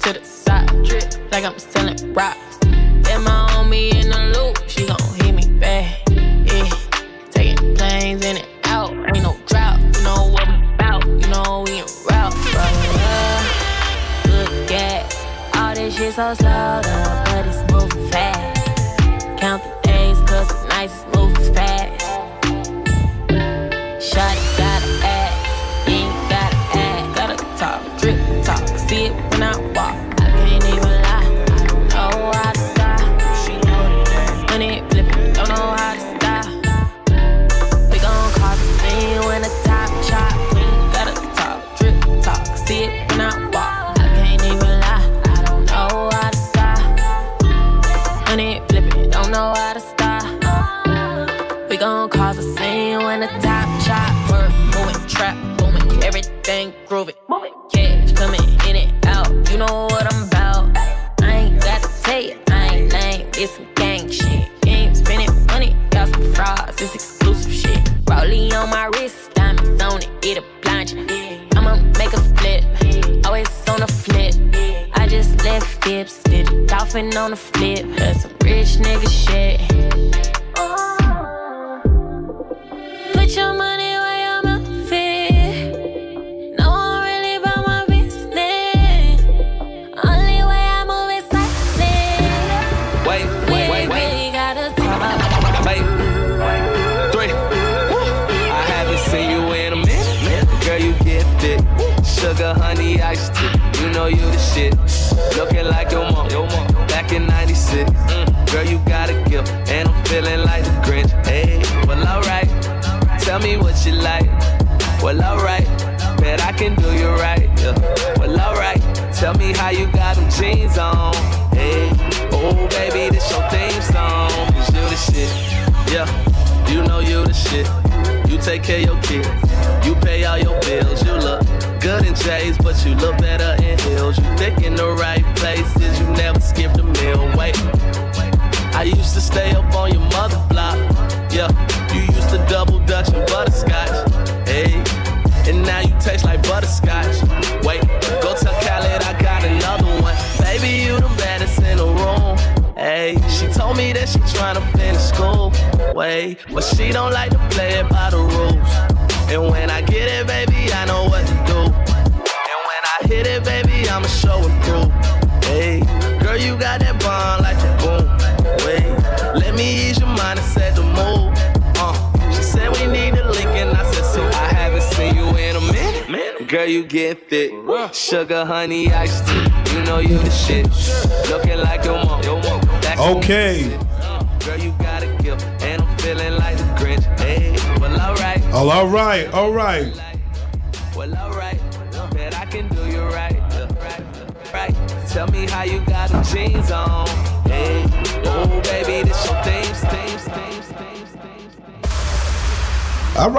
To 0.00 0.12
the 0.12 0.24
side, 0.24 0.68
drip 0.84 1.30
like 1.30 1.44
I'm 1.44 1.58
selling 1.58 2.12
rocks. 2.12 2.58
Then 2.62 3.22
my 3.22 3.48
homie 3.52 3.94
in 3.94 4.10
the 4.10 4.38
loop, 4.38 4.68
she 4.68 4.86
gon' 4.86 4.98
hit 5.14 5.34
me 5.34 5.46
back. 5.58 6.02
Yeah, 6.10 6.68
taking 7.30 7.76
planes 7.76 8.24
in 8.24 8.38
and 8.38 8.48
out, 8.64 8.90
ain't 8.90 9.22
no 9.22 9.36
drought. 9.46 9.80
You 9.80 10.02
know 10.02 10.30
what 10.32 10.48
we 10.48 10.76
bout, 10.76 11.06
you 11.06 11.28
know 11.28 11.62
we 11.64 11.78
in 11.78 11.86
route, 12.08 12.34
bro. 12.52 12.66
Good 14.24 14.68
gas, 14.68 15.24
all 15.56 15.74
this 15.74 15.96
shit 15.96 16.14
so 16.14 16.34
slow, 16.34 16.48
up, 16.50 16.84
but 17.26 17.46
it's 17.46 17.72
moving 17.72 18.10
fast. 18.10 18.51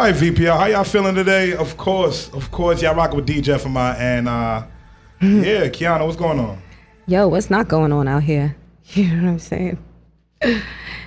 All 0.03 0.09
right, 0.09 0.15
VPR, 0.21 0.57
how 0.57 0.65
y'all 0.65 0.83
feeling 0.83 1.15
today? 1.15 1.53
Of 1.55 1.77
course, 1.77 2.27
of 2.33 2.51
course, 2.51 2.81
y'all 2.81 2.93
rocking 2.93 3.15
with 3.15 3.25
DJ 3.25 3.57
FMI 3.57 3.95
and 3.97 4.27
uh, 4.27 4.65
yeah, 5.21 5.69
Qiana, 5.69 6.05
what's 6.05 6.17
going 6.17 6.41
on? 6.41 6.61
Yo, 7.07 7.29
what's 7.29 7.49
not 7.49 7.69
going 7.69 7.93
on 7.93 8.05
out 8.09 8.21
here? 8.23 8.53
You 8.95 9.15
know 9.15 9.23
what 9.23 9.29
I'm 9.29 9.39
saying? 9.39 9.77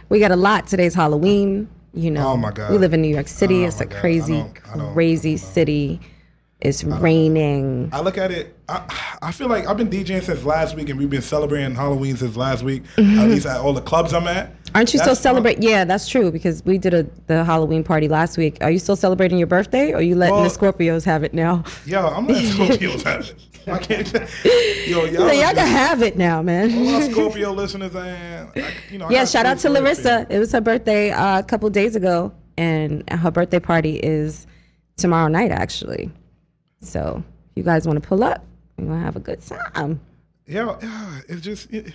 We 0.08 0.18
got 0.18 0.30
a 0.30 0.36
lot. 0.36 0.66
Today's 0.66 0.94
Halloween. 0.94 1.68
You 1.92 2.10
know, 2.10 2.26
Oh, 2.28 2.36
my 2.38 2.50
God. 2.50 2.70
we 2.72 2.78
live 2.78 2.94
in 2.94 3.02
New 3.02 3.08
York 3.14 3.28
City. 3.28 3.64
Oh, 3.64 3.68
it's 3.68 3.82
a 3.82 3.84
God. 3.84 3.98
I 3.98 4.00
crazy, 4.00 4.32
don't- 4.38 4.58
I 4.72 4.76
don't- 4.78 4.94
crazy 4.94 5.36
city. 5.36 6.00
It's 6.58 6.82
raining. 6.82 7.90
I 7.92 8.00
look 8.00 8.16
at 8.16 8.30
it. 8.30 8.56
I, 8.66 9.18
I 9.20 9.30
feel 9.30 9.48
like 9.48 9.66
I've 9.66 9.76
been 9.76 9.90
DJing 9.90 10.22
since 10.22 10.42
last 10.42 10.74
week, 10.74 10.88
and 10.88 10.98
we've 10.98 11.10
been 11.10 11.20
celebrating 11.20 11.74
Halloween 11.74 12.16
since 12.16 12.34
last 12.34 12.62
week. 12.62 12.82
At 12.96 13.28
least 13.28 13.44
at 13.44 13.60
all 13.60 13.74
the 13.74 13.82
clubs 13.82 14.14
I'm 14.14 14.26
at. 14.26 14.54
Aren't 14.76 14.92
you 14.92 15.00
still 15.00 15.16
celebrating? 15.16 15.62
Yeah, 15.62 15.84
that's 15.84 16.06
true 16.06 16.30
because 16.30 16.62
we 16.66 16.76
did 16.76 16.92
a 16.92 17.04
the 17.28 17.44
Halloween 17.44 17.82
party 17.82 18.08
last 18.08 18.36
week. 18.36 18.58
Are 18.60 18.70
you 18.70 18.78
still 18.78 18.94
celebrating 18.94 19.38
your 19.38 19.46
birthday, 19.46 19.92
or 19.92 19.96
are 19.96 20.02
you 20.02 20.14
letting 20.14 20.42
the 20.42 20.50
Scorpios 20.50 21.02
have 21.04 21.24
it 21.24 21.32
now? 21.32 21.64
Yeah, 21.86 22.06
I'm 22.06 22.26
letting 22.26 22.50
Scorpios 22.50 23.02
have 23.04 23.20
it. 23.20 23.34
I 23.68 23.78
can't. 23.78 24.12
Yo, 24.86 25.04
y'all, 25.06 25.28
So 25.28 25.32
y'all 25.32 25.54
can 25.54 25.66
have 25.66 26.02
it 26.02 26.18
now, 26.18 26.42
man. 26.42 26.70
all 26.94 27.02
Scorpio 27.10 27.52
listeners, 27.52 27.94
and 27.94 28.50
I, 28.54 28.70
you 28.90 28.98
know, 28.98 29.10
yeah, 29.10 29.24
shout 29.24 29.46
out 29.46 29.58
to 29.60 29.70
Larissa. 29.70 30.26
It 30.28 30.38
was 30.38 30.52
her 30.52 30.60
birthday 30.60 31.10
uh, 31.10 31.38
a 31.38 31.42
couple 31.42 31.70
days 31.70 31.96
ago, 31.96 32.32
and 32.58 33.08
her 33.10 33.30
birthday 33.30 33.60
party 33.60 33.96
is 33.96 34.46
tomorrow 34.98 35.28
night, 35.28 35.52
actually. 35.52 36.10
So 36.82 37.24
if 37.50 37.56
you 37.56 37.62
guys 37.62 37.86
want 37.86 38.02
to 38.02 38.06
pull 38.06 38.22
up, 38.22 38.44
we're 38.76 38.86
gonna 38.86 39.00
have 39.00 39.16
a 39.16 39.20
good 39.20 39.40
time. 39.40 40.00
Yeah, 40.46 40.76
yeah, 40.80 41.20
it's 41.28 41.40
just. 41.42 41.72
It, 41.72 41.92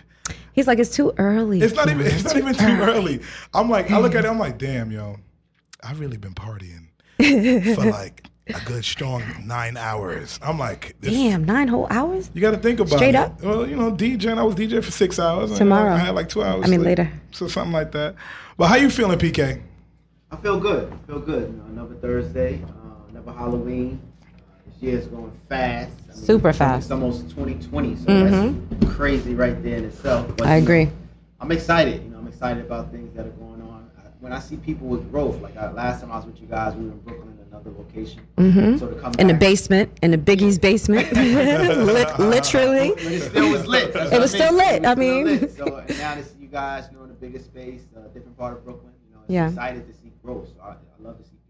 He's 0.53 0.67
like, 0.67 0.79
it's 0.79 0.93
too 0.95 1.13
early. 1.17 1.61
It's 1.61 1.73
not 1.73 1.89
even. 1.89 2.05
Qiana. 2.05 2.13
It's 2.13 2.23
not 2.23 2.37
even 2.37 2.53
too 2.53 2.65
early. 2.83 3.21
I'm 3.53 3.69
like, 3.69 3.91
I 3.91 3.99
look 3.99 4.15
at 4.15 4.25
it. 4.25 4.27
I'm 4.27 4.39
like, 4.39 4.57
damn, 4.57 4.91
yo, 4.91 5.17
I've 5.83 5.99
really 5.99 6.17
been 6.17 6.33
partying 6.33 6.87
for 7.75 7.85
like 7.91 8.25
a 8.47 8.59
good 8.65 8.83
strong 8.83 9.23
nine 9.45 9.77
hours. 9.77 10.39
I'm 10.43 10.59
like, 10.59 10.95
Damn, 11.01 11.45
nine 11.45 11.67
whole 11.69 11.87
hours. 11.89 12.29
you 12.33 12.41
got 12.41 12.51
to 12.51 12.57
think 12.57 12.79
about 12.79 12.93
it. 12.93 12.97
Straight 12.97 13.09
it. 13.09 13.15
up? 13.15 13.41
Well, 13.41 13.67
you 13.67 13.75
know, 13.75 13.91
DJing. 13.91 14.37
I 14.37 14.43
was 14.43 14.55
DJ 14.55 14.83
for 14.83 14.91
six 14.91 15.19
hours. 15.19 15.51
and, 15.51 15.59
you 15.59 15.65
know, 15.65 15.75
Tomorrow. 15.75 15.93
I 15.93 15.97
had 15.97 16.15
like 16.15 16.27
two 16.29 16.43
hours. 16.43 16.65
I 16.65 16.67
mean, 16.69 16.79
sleep. 16.81 16.97
later. 16.97 17.11
So 17.31 17.47
something 17.47 17.71
like 17.73 17.91
that. 17.93 18.15
But 18.57 18.67
how 18.67 18.75
you 18.75 18.89
feeling, 18.89 19.17
PK? 19.17 19.61
I 20.31 20.35
feel 20.37 20.59
good. 20.59 20.91
I 20.91 21.07
feel 21.07 21.19
good. 21.19 21.49
You 21.51 21.57
know, 21.57 21.65
another 21.65 21.95
Thursday, 21.95 22.61
uh, 22.63 23.09
another 23.09 23.31
Halloween. 23.31 24.01
Uh, 24.81 24.85
year 24.85 24.97
is 24.99 25.07
going 25.07 25.31
fast. 25.49 25.91
I 26.09 26.13
mean, 26.15 26.23
Super 26.25 26.53
fast. 26.53 26.85
It's 26.85 26.91
almost 26.91 27.29
2020, 27.31 27.95
so 27.97 28.05
Mhm. 28.05 28.69
that's 28.79 28.93
crazy 28.95 29.35
right 29.35 29.61
there 29.63 29.77
in 29.77 29.85
itself. 29.85 30.27
But, 30.37 30.47
I 30.47 30.55
you 30.55 30.61
know, 30.61 30.65
agree. 30.65 30.89
I'm 31.39 31.51
excited. 31.51 32.03
You 32.03 32.09
know, 32.09 32.17
I'm 32.19 32.27
excited 32.27 32.65
about 32.65 32.91
things 32.91 33.13
that 33.15 33.25
are 33.25 33.29
going 33.31 33.61
on. 33.61 33.85
I, 33.97 34.01
when 34.19 34.33
I 34.33 34.39
see 34.39 34.57
people 34.57 34.87
with 34.87 35.09
growth, 35.11 35.41
like 35.41 35.55
I, 35.57 35.71
last 35.71 36.01
time 36.01 36.11
I 36.11 36.17
was 36.17 36.25
with 36.25 36.39
you 36.41 36.47
guys, 36.47 36.75
we 36.75 36.85
were 36.85 36.91
in 36.91 36.99
Brooklyn 36.99 37.37
in 37.39 37.47
another 37.53 37.71
location. 37.77 38.21
hmm 38.37 38.77
So 38.77 38.87
to 38.87 38.95
come 38.95 39.13
in 39.19 39.27
the 39.27 39.33
back- 39.33 39.39
basement, 39.39 39.91
in 40.01 40.11
the 40.11 40.17
Biggie's 40.17 40.57
basement, 40.59 41.11
Lit- 41.13 42.19
literally. 42.19 42.89
But 42.95 43.03
it 43.03 43.21
still 43.29 43.51
was 43.51 43.65
lit. 43.67 43.93
That's 43.93 44.11
It 44.11 44.19
was 44.19 44.33
I 44.35 44.37
still 44.37 44.53
lit. 44.55 44.85
I 44.85 44.95
mean, 44.95 45.25
lit. 45.25 45.51
so 45.57 45.75
and 45.77 45.97
now 45.99 46.15
to 46.15 46.23
see 46.23 46.39
you 46.41 46.47
guys, 46.47 46.85
you 46.91 46.97
know, 46.97 47.03
in 47.05 47.11
a 47.11 47.13
bigger 47.13 47.39
space, 47.39 47.81
a 47.95 48.07
different 48.09 48.37
part 48.37 48.53
of 48.53 48.63
Brooklyn, 48.65 48.91
you 49.07 49.13
know, 49.15 49.21
it's 49.23 49.31
Yeah. 49.33 49.47
excited 49.49 49.87
to 49.87 49.93
see 49.93 50.11
growth. 50.23 50.47
So 50.55 50.61
I, 50.63 50.69
I 50.71 50.73
love 51.03 51.17
to 51.17 51.23
see 51.23 51.29
people 51.31 51.37
growing. 51.37 51.39
I- 51.39 51.40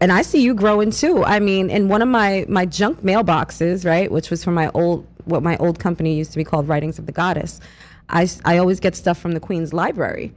and 0.00 0.12
I 0.12 0.22
see 0.22 0.42
you 0.42 0.54
growing 0.54 0.90
too. 0.90 1.24
I 1.24 1.38
mean, 1.38 1.70
in 1.70 1.88
one 1.88 2.02
of 2.02 2.08
my 2.08 2.44
my 2.48 2.66
junk 2.66 3.02
mailboxes, 3.02 3.86
right, 3.86 4.10
which 4.10 4.30
was 4.30 4.42
from 4.42 4.54
my 4.54 4.70
old 4.74 5.06
what 5.24 5.42
my 5.42 5.56
old 5.58 5.78
company 5.78 6.16
used 6.16 6.32
to 6.32 6.38
be 6.38 6.44
called 6.44 6.68
Writings 6.68 6.98
of 6.98 7.06
the 7.06 7.12
Goddess. 7.12 7.60
I 8.08 8.28
I 8.44 8.58
always 8.58 8.80
get 8.80 8.96
stuff 8.96 9.18
from 9.18 9.32
the 9.32 9.40
Queens 9.40 9.72
Library, 9.72 10.32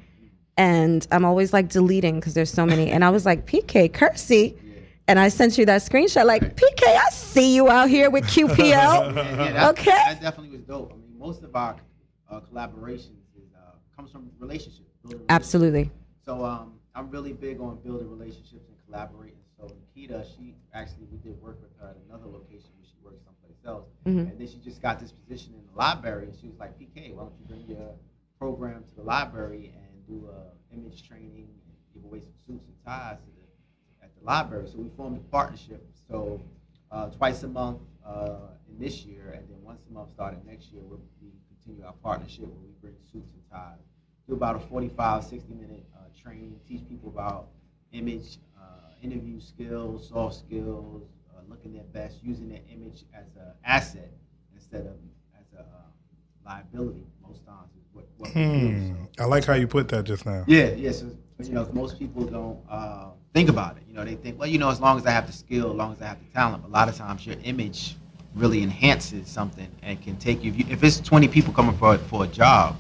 and 0.58 1.08
I'm 1.12 1.26
always 1.26 1.54
like 1.54 1.70
deleting 1.70 2.20
because 2.20 2.34
there's 2.34 2.52
so 2.52 2.66
many. 2.66 2.92
And 2.92 3.04
I 3.04 3.10
was 3.10 3.26
like, 3.26 3.46
PK 3.46 3.92
Kersey. 3.92 4.58
And 5.08 5.20
I 5.20 5.28
sent 5.28 5.58
you 5.58 5.66
that 5.66 5.82
screenshot, 5.82 6.26
like 6.26 6.56
PK. 6.56 6.84
I 6.86 7.10
see 7.10 7.56
you 7.56 7.70
out 7.70 7.90
here 7.90 8.10
with 8.10 8.24
QPL. 8.28 8.58
Yeah, 8.70 9.52
that, 9.52 9.70
okay. 9.72 9.92
That 9.92 10.22
definitely 10.22 10.56
was 10.56 10.62
dope. 10.62 10.94
I 10.94 10.96
mean, 10.96 11.18
most 11.18 11.44
of 11.44 11.54
our 11.54 11.76
uh, 12.30 12.40
collaborations 12.42 13.18
is, 13.36 13.44
uh, 13.58 13.72
comes 13.94 14.12
from 14.12 14.30
relationships. 14.40 14.88
building 15.04 15.26
Absolutely. 15.28 15.92
So 16.24 16.46
um, 16.46 16.76
I'm 16.96 17.10
really 17.10 17.34
big 17.34 17.60
on 17.60 17.80
building 17.84 18.10
relationships 18.10 18.71
and 18.92 19.10
collaborating. 19.10 19.40
So 19.58 19.68
Nikita, 19.96 20.26
she 20.36 20.56
actually 20.74 21.08
we 21.12 21.18
did 21.18 21.40
work 21.42 21.62
with 21.62 21.72
her 21.80 21.90
at 21.90 21.98
another 22.08 22.26
location 22.26 22.70
where 22.78 22.86
she 22.86 22.98
works 23.04 23.22
someplace 23.24 23.58
else, 23.66 23.88
Mhm. 24.06 24.30
and 24.32 24.40
then 24.40 24.48
she 24.48 24.58
just 24.60 24.82
got 24.82 25.00
this 25.00 25.12
position 25.12 25.54
in 25.54 25.66
the 25.68 25.78
library, 25.78 26.26
and 26.26 26.36
she 26.36 26.48
was 26.48 26.58
like, 26.58 26.78
PK, 26.80 27.14
why 27.14 27.24
don't 27.24 27.40
you 27.40 27.46
bring 27.46 27.68
your 27.68 27.96
program 28.40 28.84
to 28.86 28.96
the 28.96 29.04
library 29.04 29.74
and 29.76 30.08
do 30.08 30.28
a 30.30 30.52
image 30.74 31.08
training 31.08 31.48
and 31.66 31.76
give 31.94 32.04
away 32.04 32.20
some 32.20 32.34
suits 32.48 32.66
and 32.66 32.76
ties 32.86 33.20
to 33.20 33.30
the, 33.32 34.04
at 34.06 34.16
the 34.18 34.24
library. 34.24 34.68
So 34.68 34.80
we 34.80 34.90
formed 34.90 35.18
a 35.18 35.20
partnership. 35.30 35.86
So 36.08 36.42
uh, 36.90 37.10
twice 37.12 37.44
a 37.44 37.48
month 37.48 37.82
uh, 38.06 38.48
in 38.68 38.80
this 38.80 39.06
year, 39.06 39.32
and 39.32 39.48
then 39.50 39.62
once 39.64 39.86
a 39.90 39.94
month 39.94 40.10
starting 40.10 40.44
next 40.46 40.72
year, 40.72 40.82
we'll, 40.84 41.02
we 41.22 41.30
continue 41.50 41.86
our 41.86 41.94
partnership 41.94 42.46
where 42.48 42.62
we 42.64 42.72
bring 42.82 42.96
suits 43.12 43.32
and 43.34 43.44
ties 43.52 43.78
do 44.28 44.34
about 44.34 44.56
a 44.56 44.60
45, 44.60 45.24
60 45.24 45.54
minute 45.54 45.86
uh, 45.96 46.00
training, 46.20 46.60
teach 46.68 46.88
people 46.88 47.10
about 47.10 47.50
image, 47.92 48.40
interview 49.02 49.40
skills, 49.40 50.10
soft 50.10 50.36
skills, 50.36 51.04
uh, 51.34 51.42
looking 51.50 51.80
best, 51.94 52.18
using 52.24 52.50
their 52.50 52.62
image 52.70 53.04
as 53.14 53.26
an 53.36 53.52
asset 53.66 54.12
instead 54.54 54.82
of 54.82 54.96
as 55.38 55.46
a 55.58 55.62
uh, 55.62 55.66
liability. 56.46 57.06
Most 57.28 57.46
times 57.46 57.70
is 57.78 57.86
what, 57.94 58.06
what. 58.18 58.30
Hmm. 58.32 58.94
I 59.20 59.26
like 59.26 59.46
how 59.46 59.54
you 59.54 59.68
put 59.68 59.88
that 59.90 60.04
just 60.04 60.26
now. 60.26 60.44
Yeah, 60.48 60.70
yeah. 60.70 60.92
So 60.92 61.12
you 61.40 61.54
know, 61.54 61.68
most 61.74 61.98
people 62.00 62.26
don't 62.26 62.60
uh, 62.70 63.10
think 63.34 63.50
about 63.50 63.78
it. 63.78 63.84
You 63.88 63.96
know, 63.96 64.06
they 64.06 64.16
think, 64.16 64.40
well, 64.40 64.48
you 64.48 64.60
know, 64.60 64.70
as 64.70 64.80
long 64.80 64.98
as 64.98 65.06
I 65.06 65.12
have 65.12 65.28
the 65.28 65.34
skill, 65.34 65.72
as 65.72 65.76
long 65.76 65.94
as 65.94 66.02
I 66.02 66.06
have 66.06 66.20
the 66.20 66.32
talent. 66.34 66.64
But 66.64 66.70
a 66.70 66.74
lot 66.74 66.90
of 66.90 66.96
times, 66.96 67.26
your 67.26 67.38
image 67.44 67.96
really 68.36 68.64
enhances 68.64 69.28
something 69.28 69.68
and 69.82 70.02
can 70.02 70.16
take 70.18 70.44
you. 70.44 70.52
If, 70.52 70.60
you, 70.60 70.66
if 70.70 70.84
it's 70.84 71.00
20 71.00 71.28
people 71.28 71.54
coming 71.54 71.76
for 71.78 71.98
for 71.98 72.24
a 72.24 72.28
job, 72.28 72.78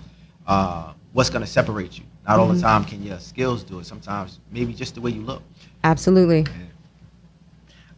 uh, 0.48 0.93
what's 1.14 1.30
going 1.30 1.43
to 1.43 1.52
separate 1.52 1.98
you? 1.98 2.06
Not 2.38 2.40
all 2.40 2.48
the 2.48 2.56
Mhm. 2.60 2.62
time 2.62 2.84
can 2.86 3.03
your 3.03 3.20
skills 3.20 3.64
do 3.64 3.80
it. 3.80 3.86
Sometimes 3.86 4.40
maybe 4.52 4.74
just 4.74 4.95
the 4.95 5.02
way 5.02 5.12
you 5.12 5.22
look. 5.22 5.41
Absolutely. 5.84 6.45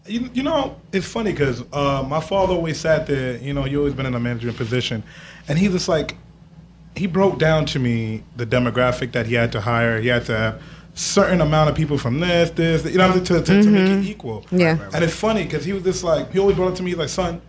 You, 0.06 0.30
you 0.34 0.44
know, 0.44 0.76
it's 0.92 1.08
funny 1.08 1.32
because 1.32 1.64
uh, 1.72 2.04
my 2.08 2.20
father 2.20 2.54
always 2.54 2.80
sat 2.80 3.08
there. 3.08 3.38
You 3.38 3.54
know, 3.54 3.64
he 3.64 3.78
always 3.78 3.94
been 3.94 4.06
in 4.06 4.14
a 4.16 4.20
management 4.20 4.58
position, 4.58 5.02
and 5.48 5.58
he 5.58 5.70
was 5.70 5.88
like, 5.88 6.18
he 6.96 7.08
broke 7.08 7.40
down 7.40 7.66
to 7.68 7.80
me 7.80 8.24
the 8.36 8.46
demographic 8.46 9.14
that 9.14 9.26
he 9.28 9.34
had 9.36 9.52
to 9.54 9.62
hire. 9.62 10.02
He 10.02 10.10
had 10.10 10.26
to 10.26 10.38
have 10.38 10.62
certain 10.94 11.42
amount 11.42 11.70
of 11.70 11.76
people 11.76 11.98
from 11.98 12.20
this, 12.20 12.52
this, 12.52 12.86
you 12.86 12.98
know, 12.98 13.14
to, 13.14 13.42
to, 13.42 13.42
to 13.64 13.70
make 13.70 13.90
it 13.90 14.04
equal. 14.06 14.46
Yeah. 14.52 14.78
And 14.94 15.04
it's 15.04 15.16
funny 15.16 15.44
because 15.44 15.66
he 15.66 15.74
was 15.74 15.84
just 15.84 16.04
like, 16.04 16.32
he 16.32 16.38
always 16.40 16.56
brought 16.56 16.74
it 16.74 16.76
to 16.76 16.84
me 16.84 16.94
like, 16.96 17.10
son, 17.10 17.42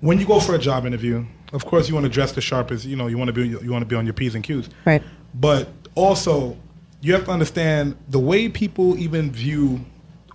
when 0.00 0.18
you 0.20 0.26
go 0.26 0.40
for 0.40 0.54
a 0.54 0.58
job 0.58 0.84
interview, 0.84 1.24
of 1.52 1.64
course 1.64 1.88
you 1.88 1.94
want 1.94 2.04
to 2.04 2.10
dress 2.10 2.32
the 2.32 2.40
sharpest. 2.40 2.84
You 2.84 2.96
know, 2.96 3.06
you 3.06 3.16
want 3.16 3.28
to 3.28 3.32
be 3.32 3.48
you 3.48 3.70
want 3.70 3.82
to 3.82 3.86
be 3.86 3.96
on 3.96 4.04
your 4.04 4.12
p's 4.12 4.34
and 4.34 4.44
q's. 4.44 4.68
Right. 4.84 5.02
But 5.38 5.68
also, 5.94 6.56
you 7.00 7.12
have 7.14 7.24
to 7.26 7.30
understand 7.30 7.96
the 8.08 8.18
way 8.18 8.48
people 8.48 8.98
even 8.98 9.30
view 9.30 9.84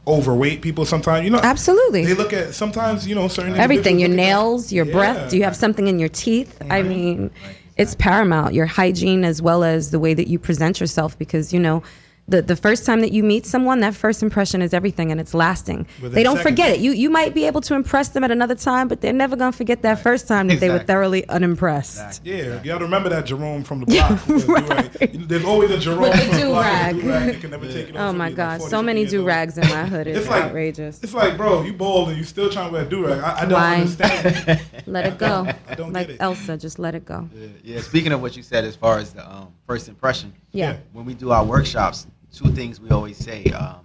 overweight 0.07 0.61
people. 0.61 0.85
Sometimes, 0.85 1.23
you 1.23 1.31
know, 1.31 1.39
Absolutely. 1.39 2.05
they 2.05 2.13
look 2.13 2.33
at 2.33 2.53
sometimes 2.53 3.07
you 3.07 3.15
know 3.15 3.27
certain 3.27 3.55
Everything, 3.55 3.99
your 3.99 4.09
nails, 4.09 4.71
your 4.71 4.85
breath. 4.85 5.29
Do 5.29 5.37
you 5.37 5.43
have 5.43 5.55
something 5.55 5.87
in 5.87 5.99
your 5.99 6.09
teeth? 6.09 6.61
I 6.69 6.81
mean, 6.81 7.31
it's 7.77 7.95
paramount. 7.95 8.53
Your 8.53 8.65
hygiene 8.65 9.23
as 9.23 9.41
well 9.41 9.63
as 9.63 9.91
the 9.91 9.99
way 9.99 10.13
that 10.13 10.27
you 10.27 10.39
present 10.39 10.79
yourself 10.79 11.17
because, 11.17 11.53
you 11.53 11.59
know, 11.59 11.83
the, 12.31 12.41
the 12.41 12.55
first 12.55 12.85
time 12.85 13.01
that 13.01 13.11
you 13.11 13.23
meet 13.23 13.45
someone, 13.45 13.81
that 13.81 13.93
first 13.93 14.23
impression 14.23 14.61
is 14.61 14.73
everything 14.73 15.11
and 15.11 15.19
it's 15.19 15.33
lasting. 15.33 15.85
Within 16.01 16.13
they 16.15 16.23
don't 16.23 16.37
seconds. 16.37 16.49
forget 16.51 16.71
it. 16.71 16.79
You 16.79 16.91
you 16.93 17.09
might 17.09 17.33
be 17.33 17.45
able 17.45 17.61
to 17.61 17.75
impress 17.75 18.09
them 18.09 18.23
at 18.23 18.31
another 18.31 18.55
time, 18.55 18.87
but 18.87 19.01
they're 19.01 19.13
never 19.13 19.35
gonna 19.35 19.51
forget 19.51 19.81
that 19.83 20.01
first 20.01 20.27
time 20.27 20.47
that 20.47 20.59
they 20.59 20.69
were 20.69 20.79
thoroughly 20.79 21.27
unimpressed. 21.29 22.21
Yeah, 22.25 22.59
you 22.61 22.65
got 22.65 22.79
to 22.79 22.85
remember 22.85 23.09
that 23.09 23.25
Jerome 23.25 23.63
from 23.63 23.81
the 23.81 23.85
block. 23.85 24.27
with 24.27 24.45
the 24.47 24.53
do-rag. 24.99 25.13
You 25.13 25.19
know, 25.19 25.25
There's 25.25 25.45
always 25.45 25.71
a 25.71 25.77
Jerome 25.77 26.01
With 26.01 26.13
the 26.13 26.17
from 26.19 26.39
the 26.39 26.45
block 26.45 26.63
do-rag. 26.65 26.95
with 26.95 27.05
the. 27.05 27.33
You 27.33 27.39
can 27.39 27.51
never 27.51 27.67
take 27.67 27.89
it. 27.89 27.95
Oh 27.95 28.13
my 28.13 28.29
He's 28.29 28.37
like 28.37 28.59
God, 28.59 28.69
so 28.69 28.81
many 28.81 29.05
do 29.05 29.23
rags 29.25 29.57
in 29.57 29.67
my 29.69 29.85
hood. 29.85 30.07
It's, 30.11 30.19
It's 30.19 30.29
like- 30.29 30.43
outrageous. 30.43 31.03
It's 31.03 31.13
like, 31.13 31.37
bro, 31.37 31.63
you 31.63 31.73
bald 31.73 32.09
and 32.09 32.17
you 32.17 32.23
still 32.23 32.49
trying 32.49 32.67
to 32.67 32.73
wear 32.73 32.85
a 32.85 32.89
do-rag. 32.89 33.19
I, 33.19 33.39
I 33.41 33.41
don't 33.45 33.51
Why? 33.53 33.75
understand. 33.81 34.61
Let 34.85 35.05
it 35.05 35.17
go. 35.17 35.47
I 35.67 35.75
don't 35.75 35.93
like 35.93 36.07
get 36.07 36.15
it. 36.15 36.21
Elsa, 36.21 36.57
just 36.57 36.79
let 36.79 36.95
it 36.95 37.05
go. 37.05 37.29
Yeah. 37.63 37.81
Speaking 37.81 38.11
of 38.11 38.21
what 38.21 38.35
you 38.37 38.43
said 38.43 38.65
as 38.65 38.75
far 38.75 38.97
as 38.97 39.13
the 39.13 39.29
um, 39.29 39.53
first 39.67 39.87
impression. 39.89 40.33
Yeah. 40.51 40.77
When 40.91 41.05
we 41.05 41.13
do 41.13 41.31
our 41.31 41.43
workshops, 41.45 42.07
two 42.33 42.51
things 42.51 42.79
we 42.79 42.89
always 42.89 43.17
say. 43.17 43.45
Um, 43.45 43.77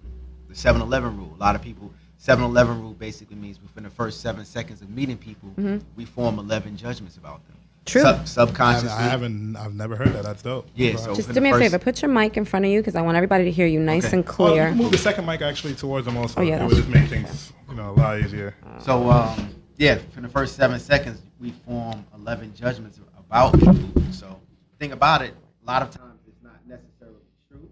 the 0.48 0.54
7-Eleven 0.54 1.16
rule. 1.16 1.32
A 1.36 1.40
lot 1.40 1.54
of 1.54 1.62
people. 1.62 1.92
7-Eleven 2.22 2.80
rule 2.80 2.94
basically 2.94 3.36
means 3.36 3.60
within 3.60 3.84
the 3.84 3.90
first 3.90 4.20
seven 4.20 4.44
seconds 4.44 4.80
of 4.82 4.88
meeting 4.90 5.16
people, 5.18 5.50
Mhm. 5.58 5.82
we 5.96 6.04
form 6.04 6.38
11 6.38 6.76
judgments 6.76 7.16
about 7.16 7.46
them. 7.46 7.56
True. 7.84 8.02
Sub- 8.02 8.26
subconsciously. 8.26 8.88
I 8.90 9.02
haven't. 9.02 9.54
I've 9.54 9.74
never 9.74 9.94
heard 9.94 10.08
that. 10.14 10.24
That's 10.24 10.42
dope. 10.42 10.66
Yeah, 10.74 10.90
Right. 10.92 10.98
so 10.98 11.14
Just 11.14 11.28
do 11.28 11.34
the 11.34 11.40
me 11.40 11.50
a 11.50 11.58
favor. 11.58 11.78
Put 11.78 12.02
your 12.02 12.10
mic 12.10 12.36
in 12.36 12.44
front 12.44 12.64
of 12.64 12.72
you 12.72 12.80
because 12.80 12.96
I 12.96 13.02
want 13.02 13.16
everybody 13.16 13.44
to 13.44 13.50
hear 13.52 13.66
you 13.68 13.78
nice 13.78 14.06
Okay. 14.06 14.16
and 14.16 14.24
Oh, 14.28 14.32
clear. 14.32 14.68
can 14.70 14.76
move 14.78 14.90
the 14.90 14.98
second 14.98 15.24
mic 15.24 15.40
actually 15.40 15.74
towards 15.74 16.04
them 16.06 16.16
also. 16.16 16.40
Oh, 16.40 16.42
yeah, 16.42 16.56
It 16.56 16.58
that's 16.60 16.74
would 16.74 16.78
just 16.78 16.88
make 16.88 17.08
things 17.08 17.52
you 17.68 17.76
know 17.76 17.90
a 17.90 17.92
lot 17.92 18.18
easier. 18.20 18.56
So 18.80 19.08
um, 19.08 19.50
yeah, 19.76 19.98
for 20.12 20.20
the 20.20 20.28
first 20.28 20.56
seven 20.56 20.80
seconds, 20.80 21.22
we 21.38 21.52
form 21.64 22.04
eleven 22.12 22.52
judgments 22.56 22.98
about 23.16 23.52
people. 23.60 24.02
So 24.10 24.36
think 24.80 24.92
about 24.92 25.22
it. 25.22 25.34
A 25.62 25.70
lot 25.70 25.82
of 25.82 25.90
times 25.92 26.18
it's 26.26 26.42
not 26.42 26.56
necessarily 26.66 27.20
true, 27.48 27.68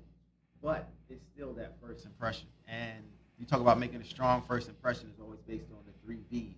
but 0.65 0.89
it's 1.11 1.23
still 1.35 1.53
that 1.53 1.75
first 1.81 2.07
impression. 2.07 2.47
And 2.67 3.05
you 3.39 3.45
talk 3.45 3.61
about 3.61 3.79
making 3.79 4.01
a 4.01 4.05
strong 4.05 4.43
first 4.49 4.69
impression 4.69 5.11
is 5.15 5.21
always 5.21 5.41
based 5.47 5.67
on 5.71 5.79
the 5.87 5.93
three 6.05 6.19
V's: 6.31 6.57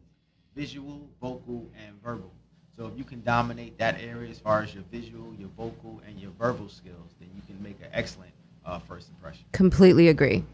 visual, 0.55 1.09
vocal, 1.21 1.69
and 1.77 2.01
verbal. 2.03 2.33
So 2.77 2.87
if 2.87 2.97
you 2.97 3.05
can 3.05 3.23
dominate 3.23 3.77
that 3.79 4.01
area 4.01 4.31
as 4.31 4.39
far 4.39 4.63
as 4.63 4.73
your 4.75 4.85
visual, 4.93 5.35
your 5.39 5.49
vocal, 5.57 6.01
and 6.07 6.21
your 6.21 6.31
verbal 6.39 6.69
skills, 6.69 7.15
then 7.19 7.29
you 7.35 7.43
can 7.47 7.61
make 7.63 7.81
an 7.81 7.89
excellent 7.93 8.33
uh, 8.65 8.79
first 8.79 9.09
impression. 9.09 9.45
Completely 9.53 10.09
agree. 10.09 10.45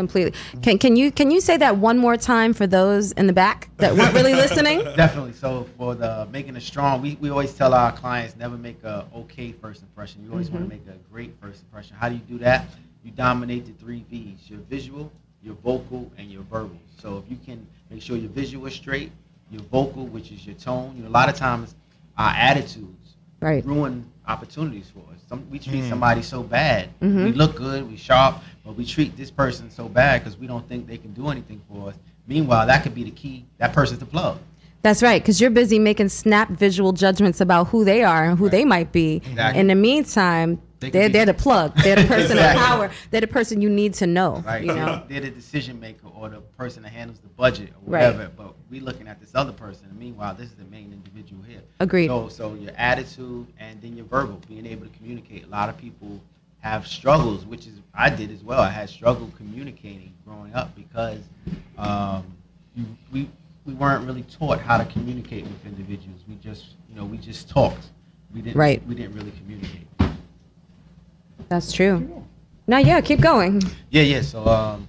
Completely. 0.00 0.32
Can 0.62 0.78
can 0.78 0.96
you 0.96 1.12
can 1.12 1.30
you 1.30 1.40
say 1.42 1.56
that 1.58 1.76
one 1.76 1.98
more 1.98 2.16
time 2.16 2.54
for 2.54 2.66
those 2.66 3.12
in 3.12 3.26
the 3.26 3.32
back 3.34 3.68
that 3.76 3.94
weren't 3.94 4.14
really 4.14 4.34
listening? 4.44 4.78
Definitely. 4.96 5.34
So 5.34 5.66
for 5.76 5.94
the 5.94 6.26
making 6.32 6.56
it 6.56 6.62
strong, 6.62 7.02
we, 7.02 7.16
we 7.20 7.28
always 7.28 7.52
tell 7.52 7.74
our 7.74 7.92
clients 7.92 8.34
never 8.36 8.56
make 8.56 8.82
a 8.82 9.04
okay 9.14 9.52
first 9.52 9.82
impression. 9.82 10.24
You 10.24 10.30
always 10.32 10.50
want 10.50 10.64
Mhm. 10.64 10.68
to 10.70 10.74
make 10.76 10.86
a 10.88 10.98
great 11.12 11.34
first 11.40 11.62
impression. 11.64 11.96
How 12.00 12.08
do 12.08 12.14
you 12.14 12.22
do 12.28 12.38
that? 12.38 12.66
You 13.04 13.10
dominate 13.12 13.66
the 13.66 13.72
three 13.84 14.04
V's: 14.10 14.48
your 14.48 14.60
visual, 14.70 15.12
your 15.42 15.54
vocal, 15.62 16.10
and 16.16 16.30
your 16.30 16.42
verbal. 16.44 16.78
So 17.02 17.22
if 17.22 17.30
you 17.30 17.38
can 17.44 17.66
make 17.90 18.00
sure 18.00 18.16
your 18.16 18.30
visual 18.30 18.66
is 18.66 18.74
straight, 18.74 19.12
your 19.50 19.62
vocal, 19.70 20.06
which 20.06 20.32
is 20.32 20.46
your 20.46 20.54
tone. 20.56 20.94
You 20.96 21.02
know, 21.02 21.10
a 21.10 21.16
lot 21.20 21.28
of 21.28 21.34
times 21.36 21.74
our 22.16 22.32
attitudes 22.34 22.96
Right. 23.40 23.64
ruin 23.64 24.04
opportunities 24.28 24.90
for 24.94 25.00
us. 25.12 25.20
Some, 25.28 25.46
we 25.50 25.58
treat 25.58 25.82
Mm. 25.84 25.88
somebody 25.88 26.22
so 26.22 26.42
bad. 26.42 26.90
Mhm. 27.00 27.24
We 27.24 27.32
look 27.32 27.56
good, 27.56 27.90
we 27.90 27.96
sharp, 27.96 28.42
but 28.64 28.76
we 28.76 28.84
treat 28.84 29.16
this 29.16 29.30
person 29.30 29.70
so 29.70 29.88
bad 29.88 30.22
because 30.22 30.38
we 30.38 30.46
don't 30.46 30.68
think 30.68 30.86
they 30.86 30.98
can 30.98 31.12
do 31.12 31.28
anything 31.28 31.60
for 31.68 31.88
us. 31.88 31.94
Meanwhile, 32.26 32.66
that 32.66 32.82
could 32.82 32.94
be 32.94 33.04
the 33.04 33.10
key. 33.10 33.46
That 33.58 33.72
person's 33.72 34.00
the 34.00 34.06
plug. 34.06 34.38
That's 34.82 35.02
right, 35.02 35.20
because 35.20 35.40
you're 35.40 35.50
busy 35.50 35.78
making 35.78 36.08
snap 36.08 36.48
visual 36.48 36.92
judgments 36.92 37.40
about 37.42 37.68
who 37.68 37.84
they 37.84 38.02
are 38.02 38.24
and 38.24 38.38
who 38.38 38.48
they 38.48 38.64
might 38.64 38.92
be. 38.92 39.16
Exactly. 39.16 39.60
In 39.60 39.66
the 39.66 39.74
meantime, 39.74 40.62
they 40.80 40.88
they're, 40.88 41.08
they're 41.10 41.26
the 41.26 41.34
plug. 41.34 41.76
They're 41.76 41.96
the 41.96 42.08
person 42.08 42.38
Exactly. 42.38 42.62
of 42.62 42.66
power. 42.66 42.90
They're 43.10 43.20
the 43.20 43.26
person 43.26 43.60
you 43.60 43.68
need 43.68 43.92
to 43.94 44.06
know. 44.06 44.42
Right. 44.46 44.62
You 44.62 44.74
know. 44.74 45.02
They're 45.06 45.20
the 45.20 45.30
decision 45.30 45.78
maker 45.78 46.06
or 46.06 46.30
the 46.30 46.40
person 46.40 46.82
that 46.84 46.88
handles 46.92 47.18
the 47.18 47.28
budget 47.28 47.68
or 47.70 47.90
whatever. 47.90 48.18
Right. 48.20 48.36
But 48.36 48.54
we're 48.70 48.82
looking 48.82 49.06
at 49.06 49.20
this 49.20 49.34
other 49.34 49.52
person. 49.52 49.88
And 49.90 49.98
meanwhile, 49.98 50.34
this 50.34 50.46
is 50.46 50.54
the 50.54 50.64
main 50.64 50.90
individual 50.92 51.42
here. 51.42 51.60
Agreed. 51.80 52.06
So, 52.06 52.28
so 52.28 52.54
your 52.54 52.72
attitude 52.78 53.46
and 53.58 53.82
then 53.82 53.94
your 53.94 54.06
verbal, 54.06 54.40
being 54.48 54.64
able 54.64 54.86
to 54.86 54.92
communicate. 54.96 55.44
A 55.44 55.48
lot 55.48 55.68
of 55.68 55.76
people 55.76 56.18
have 56.60 56.86
struggles, 56.86 57.44
which 57.44 57.66
is 57.66 57.74
I 57.94 58.10
did 58.10 58.30
as 58.30 58.42
well. 58.42 58.60
I 58.60 58.70
had 58.70 58.88
struggle 58.88 59.30
communicating 59.36 60.14
growing 60.24 60.54
up 60.54 60.74
because 60.76 61.20
um, 61.78 62.24
you, 62.74 62.84
we 63.12 63.28
we 63.64 63.74
weren't 63.74 64.06
really 64.06 64.22
taught 64.22 64.60
how 64.60 64.78
to 64.78 64.84
communicate 64.86 65.44
with 65.44 65.66
individuals. 65.66 66.20
We 66.28 66.36
just 66.36 66.74
you 66.88 66.94
know 66.94 67.04
we 67.04 67.18
just 67.18 67.48
talked. 67.48 67.86
We 68.32 68.42
didn't 68.42 68.56
Right. 68.56 68.86
we 68.86 68.94
didn't 68.94 69.14
really 69.14 69.32
communicate. 69.32 69.86
That's 71.48 71.72
true. 71.72 72.24
Now, 72.66 72.78
yeah, 72.78 73.00
keep 73.00 73.20
going. 73.20 73.60
Yeah, 73.90 74.02
yeah. 74.02 74.22
So 74.22 74.46
um, 74.46 74.86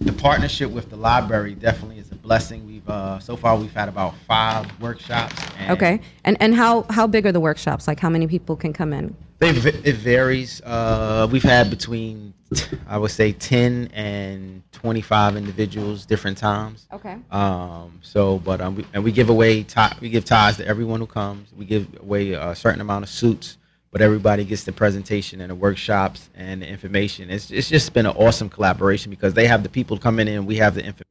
the 0.00 0.12
partnership 0.12 0.68
with 0.70 0.90
the 0.90 0.96
library 0.96 1.54
definitely 1.54 1.98
is 1.98 2.10
a 2.10 2.16
blessing. 2.16 2.66
We've 2.66 2.88
uh, 2.88 3.20
so 3.20 3.36
far 3.36 3.56
we've 3.56 3.72
had 3.72 3.88
about 3.88 4.14
five 4.26 4.66
workshops. 4.80 5.34
And 5.58 5.70
Okay. 5.70 6.00
And 6.24 6.36
and 6.40 6.54
how 6.54 6.82
how 6.90 7.06
big 7.06 7.24
are 7.26 7.32
the 7.32 7.40
workshops? 7.40 7.86
Like 7.86 8.00
how 8.00 8.08
many 8.10 8.26
people 8.26 8.56
can 8.56 8.72
come 8.72 8.92
in? 8.92 9.14
They, 9.38 9.50
it 9.50 9.96
varies. 9.96 10.62
Uh, 10.62 11.28
we've 11.30 11.42
had 11.42 11.68
between 11.68 12.32
I 12.88 12.96
would 12.96 13.10
say 13.10 13.32
ten 13.32 13.90
and 13.92 14.62
twenty 14.72 15.02
five 15.02 15.36
individuals 15.36 16.06
different 16.06 16.38
times. 16.38 16.86
Okay. 16.92 17.18
Um, 17.30 17.98
so, 18.02 18.38
but 18.38 18.60
um, 18.60 18.76
we, 18.76 18.86
and 18.94 19.04
we 19.04 19.12
give 19.12 19.28
away 19.28 19.62
tie, 19.62 19.94
we 20.00 20.08
give 20.08 20.24
ties 20.24 20.56
to 20.56 20.66
everyone 20.66 21.00
who 21.00 21.06
comes. 21.06 21.52
We 21.52 21.64
give 21.66 21.86
away 22.00 22.32
a 22.32 22.54
certain 22.54 22.80
amount 22.80 23.02
of 23.02 23.10
suits, 23.10 23.58
but 23.90 24.00
everybody 24.00 24.44
gets 24.44 24.64
the 24.64 24.72
presentation 24.72 25.40
and 25.40 25.50
the 25.50 25.54
workshops 25.54 26.30
and 26.34 26.62
the 26.62 26.68
information. 26.68 27.28
It's 27.30 27.50
it's 27.50 27.68
just 27.68 27.92
been 27.92 28.06
an 28.06 28.16
awesome 28.16 28.48
collaboration 28.48 29.10
because 29.10 29.34
they 29.34 29.46
have 29.48 29.62
the 29.62 29.68
people 29.68 29.98
coming 29.98 30.28
in, 30.28 30.46
we 30.46 30.56
have 30.56 30.74
the 30.74 30.84
information. 30.84 31.04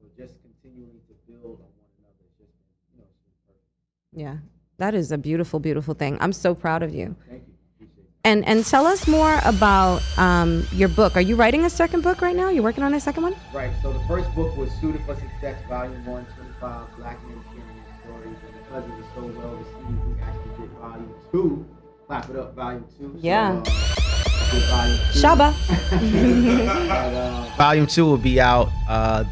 So 0.00 0.06
just 0.16 0.34
continuing 0.42 0.98
to 1.06 1.14
build 1.30 1.60
on 1.60 1.68
one 1.76 1.90
another. 1.98 2.24
It's 2.24 2.38
just 2.38 2.50
been, 2.58 2.94
you 2.94 2.98
know, 2.98 3.04
it's 3.04 3.20
been 3.22 3.38
perfect. 3.46 4.40
Yeah. 4.42 4.55
That 4.78 4.94
is 4.94 5.10
a 5.12 5.18
beautiful, 5.18 5.58
beautiful 5.58 5.94
thing. 5.94 6.18
I'm 6.20 6.32
so 6.32 6.54
proud 6.54 6.82
of 6.82 6.94
you. 6.94 7.16
Thank 7.28 7.42
you. 7.80 7.86
And 8.24 8.44
and 8.46 8.64
tell 8.64 8.86
us 8.86 9.06
more 9.08 9.40
about 9.44 10.02
um, 10.18 10.66
your 10.72 10.88
book. 10.88 11.16
Are 11.16 11.20
you 11.22 11.36
writing 11.36 11.64
a 11.64 11.70
second 11.70 12.02
book 12.02 12.20
right 12.20 12.36
now? 12.36 12.50
You're 12.50 12.62
working 12.64 12.84
on 12.84 12.92
a 12.92 13.00
second 13.00 13.22
one? 13.22 13.36
Right. 13.54 13.70
So 13.82 13.92
the 13.92 14.00
first 14.06 14.34
book 14.34 14.54
was 14.56 14.70
Suited 14.80 15.00
for 15.06 15.14
Success, 15.14 15.56
Volume 15.68 16.04
1, 16.04 16.26
25 16.36 16.96
Black 16.98 17.18
Men 17.26 17.38
Sharing 17.44 17.66
Their 17.66 18.00
Stories. 18.04 18.36
And 18.44 18.54
because 18.64 18.84
it 18.84 18.96
was 18.96 19.06
so 19.14 19.40
well 19.40 19.54
received, 19.56 20.04
we 20.04 20.22
actually 20.22 20.66
did 20.66 20.70
Volume 20.78 21.14
2. 21.32 21.66
Clap 22.06 22.30
it 22.30 22.36
up, 22.36 22.54
Volume 22.54 22.84
2. 22.98 23.12
So, 23.14 23.18
Yeah. 23.20 23.52
uh, 23.52 23.64
did 24.52 24.62
Volume 24.64 24.98
2. 25.12 25.18
Shaba. 25.20 25.54
But, 26.88 27.14
uh, 27.14 27.54
volume 27.56 27.86
2 27.86 28.04
will 28.04 28.18
be 28.18 28.40
out 28.40 28.68
uh, 28.88 29.24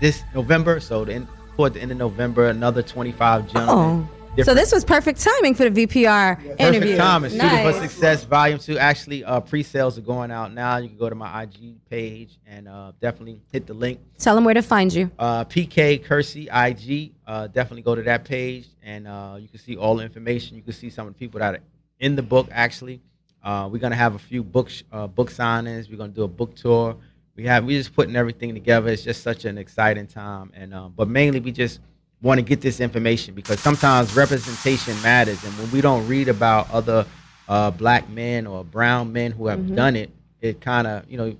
this 0.00 0.22
November. 0.34 0.80
So 0.80 1.04
the 1.04 1.12
end, 1.14 1.28
toward 1.54 1.74
the 1.74 1.80
end 1.82 1.92
of 1.92 1.98
November, 1.98 2.48
another 2.48 2.82
25 2.82 3.52
gentlemen. 3.52 4.08
So 4.44 4.54
this 4.54 4.70
was 4.70 4.84
perfect 4.84 5.20
timing 5.20 5.54
for 5.54 5.68
the 5.68 5.86
VPR 5.86 6.60
interview. 6.60 6.96
Perfect 6.96 6.98
time. 6.98 7.24
It's 7.24 7.34
Suited 7.34 7.62
for 7.62 7.72
Success 7.88 8.24
Volume 8.24 8.58
2. 8.58 8.78
Actually, 8.78 9.24
uh, 9.24 9.40
pre-sales 9.40 9.96
are 9.96 10.02
going 10.02 10.30
out 10.30 10.52
now. 10.52 10.76
You 10.76 10.88
can 10.88 10.98
go 10.98 11.08
to 11.08 11.14
my 11.14 11.44
IG 11.44 11.76
page 11.88 12.38
and 12.46 12.68
uh, 12.68 12.92
definitely 13.00 13.40
hit 13.50 13.66
the 13.66 13.72
link. 13.72 13.98
Tell 14.18 14.34
them 14.34 14.44
where 14.44 14.52
to 14.52 14.62
find 14.62 14.92
you. 14.92 15.10
Uh, 15.18 15.44
PK 15.46 16.04
Kersey 16.04 16.48
IG. 16.52 17.12
Uh, 17.26 17.46
definitely 17.46 17.82
go 17.82 17.94
to 17.94 18.02
that 18.02 18.24
page 18.24 18.68
and 18.82 19.08
uh, 19.08 19.36
you 19.40 19.48
can 19.48 19.58
see 19.58 19.76
all 19.76 19.96
the 19.96 20.04
information. 20.04 20.56
You 20.56 20.62
can 20.62 20.74
see 20.74 20.90
some 20.90 21.06
of 21.06 21.14
the 21.14 21.18
people 21.18 21.40
that 21.40 21.54
are 21.54 21.60
in 22.00 22.14
the 22.14 22.22
book. 22.22 22.48
Actually, 22.52 23.00
uh, 23.42 23.68
we're 23.72 23.78
gonna 23.78 23.96
have 23.96 24.14
a 24.16 24.18
few 24.18 24.42
book 24.42 24.70
uh, 24.92 25.06
book 25.06 25.30
signings. 25.30 25.90
We're 25.90 25.96
gonna 25.96 26.12
do 26.12 26.24
a 26.24 26.28
book 26.28 26.54
tour. 26.54 26.96
We 27.36 27.44
have 27.46 27.64
we're 27.64 27.78
just 27.80 27.94
putting 27.94 28.16
everything 28.16 28.52
together. 28.52 28.90
It's 28.90 29.02
just 29.02 29.22
such 29.22 29.46
an 29.46 29.56
exciting 29.56 30.06
time. 30.06 30.52
And 30.54 30.74
but 30.94 31.08
mainly 31.08 31.40
we 31.40 31.52
just 31.52 31.80
want 32.22 32.38
to 32.38 32.42
get 32.42 32.60
this 32.60 32.80
information 32.80 33.34
because 33.34 33.60
sometimes 33.60 34.14
representation 34.16 35.00
matters. 35.02 35.42
And 35.44 35.52
when 35.58 35.70
we 35.70 35.80
don't 35.80 36.06
read 36.08 36.28
about 36.28 36.70
other 36.70 37.06
uh, 37.48 37.70
black 37.70 38.08
men 38.08 38.46
or 38.46 38.64
brown 38.64 39.12
men 39.12 39.30
who 39.32 39.46
have 39.46 39.60
Mhm. 39.60 39.76
done 39.76 39.96
it, 39.96 40.10
it 40.40 40.60
kind 40.60 40.86
of 40.86 41.04
you 41.10 41.16
know 41.16 41.36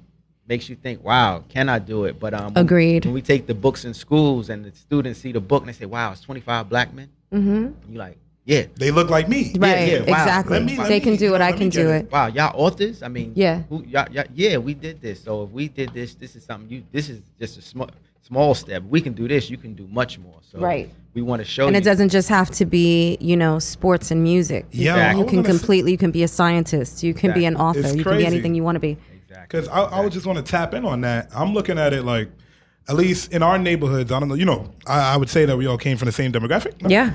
makes 0.49 0.69
you 0.69 0.77
think, 0.77 1.03
wow, 1.03 1.43
can 1.49 1.69
I 1.69 1.81
do 1.81 2.05
it? 2.05 2.21
But 2.21 2.33
um, 2.33 2.53
Agreed. 2.55 3.05
When 3.05 3.15
we 3.15 3.23
take 3.23 3.47
the 3.47 3.55
books 3.55 3.85
in 3.85 3.93
schools 3.95 4.49
and 4.49 4.65
the 4.65 4.71
students 4.77 5.19
see 5.21 5.33
the 5.33 5.41
book 5.41 5.63
and 5.63 5.69
they 5.69 5.73
say, 5.77 5.87
wow, 5.87 6.13
it's 6.13 6.21
25 6.21 6.69
black 6.69 6.95
men. 6.95 7.09
Mm-hmm. 7.33 7.93
You 7.93 7.99
like, 7.99 8.17
yeah, 8.45 8.67
they 8.77 8.93
look 8.93 9.11
like 9.11 9.29
me. 9.29 9.53
Right, 9.59 9.71
Yeah, 9.81 9.85
yeah, 9.87 9.99
wow. 10.03 10.23
exactly. 10.23 10.61
Me- 10.61 10.79
let 10.79 10.87
they 10.87 11.01
can 11.01 11.17
do 11.17 11.35
it. 11.35 11.41
I 11.41 11.51
can 11.51 11.69
do 11.69 11.91
it. 11.91 12.13
Wow, 12.13 12.29
y'all 12.29 12.53
authors? 12.55 13.03
I 13.03 13.09
mean, 13.09 13.33
Yeah. 13.35 13.63
who, 13.69 13.83
y'all, 13.89 14.07
y'all, 14.13 14.25
yeah, 14.37 14.57
we 14.59 14.75
did 14.75 15.01
this. 15.01 15.25
So 15.25 15.43
if 15.43 15.51
we 15.51 15.67
did 15.67 15.93
this, 15.93 16.15
this 16.15 16.37
is 16.37 16.45
something 16.45 16.71
you. 16.71 16.85
This 16.93 17.09
is 17.09 17.23
just 17.41 17.59
a 17.59 17.63
small 17.63 17.91
small 18.27 18.55
step. 18.55 18.83
We 18.85 19.01
can 19.01 19.13
do 19.13 19.29
this. 19.29 19.49
You 19.51 19.57
can 19.57 19.75
do 19.75 19.87
much 19.89 20.19
more. 20.19 20.39
So 20.51 20.59
Right. 20.59 20.91
We 21.15 21.23
want 21.23 21.41
to 21.41 21.45
show 21.45 21.67
and 21.67 21.75
you. 21.75 21.79
it 21.81 21.85
doesn't 21.85 22.11
just 22.11 22.29
have 22.29 22.51
to 22.53 22.67
be, 22.67 23.17
you 23.21 23.37
know, 23.37 23.59
sports 23.59 24.11
and 24.11 24.23
music. 24.23 24.67
Yeah, 24.71 24.95
can- 24.95 25.17
I 25.17 25.19
you 25.19 25.25
can 25.25 25.43
completely. 25.43 25.93
You 25.93 25.99
can 25.99 26.11
be 26.11 26.23
a 26.23 26.29
scientist. 26.29 27.03
You 27.03 27.15
can 27.15 27.33
be 27.33 27.45
an 27.47 27.57
author. 27.57 27.81
It's 27.81 27.95
you 27.95 28.05
can 28.05 28.19
be 28.19 28.27
anything 28.27 28.55
you 28.55 28.63
want 28.63 28.77
to 28.77 28.81
be. 28.81 28.99
Because 29.43 29.69
I, 29.69 29.83
I 29.83 30.01
was 30.01 30.13
just 30.13 30.27
want 30.27 30.39
to 30.39 30.45
tap 30.45 30.75
in 30.75 30.85
on 30.85 31.03
that. 31.03 31.29
I'm 31.35 31.55
looking 31.55 31.79
at 31.79 31.93
it 31.93 32.03
like, 32.05 32.29
at 32.89 32.97
least 32.97 33.33
in 33.33 33.43
our 33.43 33.59
neighborhoods, 33.59 34.11
I 34.13 34.19
don't 34.19 34.29
know, 34.29 34.35
you 34.35 34.45
know, 34.45 34.73
I, 34.87 35.15
I 35.15 35.17
would 35.17 35.31
say 35.31 35.45
that 35.47 35.57
we 35.57 35.67
all 35.67 35.79
came 35.79 35.97
from 35.97 36.07
the 36.07 36.13
same 36.13 36.33
demographic. 36.33 36.83
no? 36.83 36.89
Yeah. 36.89 37.13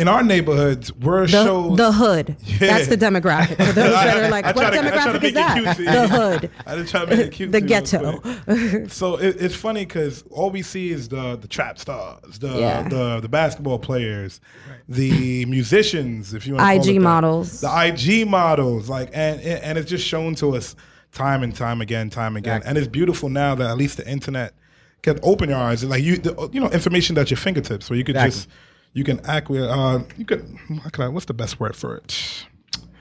In 0.00 0.08
our 0.08 0.22
neighborhoods, 0.22 0.90
we're 0.94 1.26
The, 1.26 1.44
shows. 1.44 1.76
the 1.76 1.92
hood. 1.92 2.36
Yeah. 2.44 2.56
That's 2.58 2.86
the 2.88 2.96
demographic. 2.96 3.56
For 3.56 3.72
those 3.72 3.74
that 3.92 4.16
are 4.24 4.30
like, 4.30 4.44
I 4.50 4.52
what 4.52 4.70
to- 4.70 4.78
I 4.78 4.90
try 4.90 5.12
to 5.12 5.18
demographic 5.18 5.24
is 5.24 5.34
that? 5.34 5.76
The 5.76 6.08
hood. 6.08 6.50
I 6.66 6.76
just 6.76 6.90
try 6.90 7.00
to 7.04 7.06
make 7.06 7.26
it 7.26 7.32
cute. 7.32 7.52
The 7.52 7.60
ghetto. 7.60 8.86
so 8.88 9.16
it, 9.16 9.36
it's 9.40 9.54
funny 9.54 9.84
because 9.84 10.24
all 10.30 10.50
we 10.50 10.62
see 10.62 10.90
is 10.90 11.08
the 11.10 11.36
the 11.36 11.46
trap 11.48 11.78
stars, 11.78 12.38
the 12.38 12.48
Yeah. 12.58 12.88
the 12.88 13.20
the 13.20 13.28
basketball 13.28 13.78
players, 13.78 14.40
the 14.88 15.44
musicians, 15.44 16.32
if 16.34 16.46
you 16.46 16.54
want 16.54 16.60
to 16.66 16.76
call 16.78 16.82
IG 16.88 16.88
it 16.96 16.98
that. 16.98 17.04
models. 17.04 17.60
the 17.60 17.68
IG 17.86 18.26
models, 18.28 18.88
like 18.88 19.10
and 19.12 19.40
and 19.42 19.76
it's 19.76 19.90
just 19.90 20.06
shown 20.06 20.34
to 20.36 20.56
us 20.56 20.76
time 21.12 21.42
and 21.42 21.54
time 21.54 21.80
again, 21.82 22.08
time 22.08 22.36
again, 22.36 22.62
and 22.64 22.78
it's 22.78 22.88
beautiful 22.88 23.28
now 23.28 23.54
that 23.54 23.68
at 23.68 23.76
least 23.76 23.98
the 23.98 24.08
internet 24.08 24.54
can 25.02 25.18
open 25.22 25.50
your 25.50 25.58
eyes, 25.58 25.84
like 25.84 26.02
you 26.02 26.16
the, 26.16 26.48
you 26.52 26.60
know 26.60 26.70
information 26.70 27.18
at 27.18 27.30
your 27.30 27.36
fingertips, 27.38 27.90
where 27.90 27.98
you 27.98 28.04
could 28.04 28.16
Exactly. 28.16 28.30
just 28.38 28.48
you 28.92 29.04
can 29.04 29.20
act 29.26 29.48
with 29.48 29.62
uh 29.64 30.00
you 30.16 30.24
could 30.24 30.44
how 30.82 30.90
can 30.90 31.04
I, 31.04 31.08
what's 31.08 31.26
the 31.26 31.34
best 31.34 31.60
word 31.60 31.76
for 31.76 31.96
it 31.96 32.46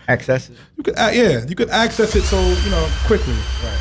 access. 0.07 0.49
It. 0.49 0.57
you 0.75 0.83
could 0.83 0.97
uh, 0.97 1.11
yeah 1.13 1.45
you 1.47 1.53
could 1.55 1.69
access 1.69 2.15
it 2.15 2.23
so 2.23 2.39
you 2.63 2.71
know 2.71 2.89
quickly 3.05 3.35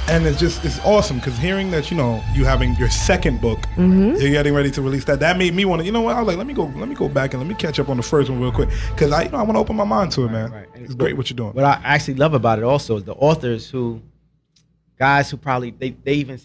and 0.09 0.27
it's 0.27 0.39
just 0.39 0.63
it's 0.63 0.79
awesome 0.81 1.17
because 1.17 1.39
hearing 1.39 1.71
that 1.71 1.91
you 1.91 1.97
know 1.97 2.23
you 2.35 2.45
having 2.45 2.75
your 2.77 2.91
second 2.91 3.41
book 3.41 3.59
Mhm. 3.77 4.21
you're 4.21 4.31
getting 4.31 4.53
ready 4.53 4.71
to 4.73 4.83
release 4.83 5.05
that 5.07 5.21
that 5.21 5.39
made 5.39 5.55
me 5.55 5.65
want 5.65 5.81
to 5.81 5.87
you 5.87 5.93
know 5.93 6.03
what 6.03 6.17
I 6.17 6.21
was 6.21 6.29
like 6.29 6.37
let 6.37 6.47
me 6.47 6.53
go 6.53 6.65
let 6.77 6.87
me 6.89 6.95
go 6.95 7.09
back 7.09 7.33
and 7.33 7.43
let 7.43 7.49
me 7.49 7.55
catch 7.55 7.79
up 7.81 7.89
on 7.89 7.97
the 7.97 8.03
first 8.03 8.29
one 8.29 8.41
real 8.43 8.53
quick 8.53 8.69
because 8.91 9.11
I 9.11 9.23
you 9.23 9.31
know 9.31 9.39
I 9.39 9.43
want 9.43 9.55
to 9.55 9.61
open 9.61 9.75
my 9.77 9.85
mind 9.85 10.13
to 10.13 10.27
it 10.27 10.31
man 10.31 10.53
Right. 10.53 10.67
it's 10.75 10.95
great 10.95 11.17
what 11.17 11.31
you're 11.31 11.37
doing 11.37 11.55
What 11.55 11.65
I 11.65 11.81
actually 11.83 12.15
love 12.17 12.35
about 12.35 12.59
it 12.59 12.65
also 12.65 12.99
is 12.99 13.05
the 13.05 13.15
authors 13.15 13.71
who, 13.71 14.03
guys 14.99 15.31
who 15.31 15.39
probably 15.39 15.71
they 15.71 15.91
they 16.05 16.13
even 16.15 16.39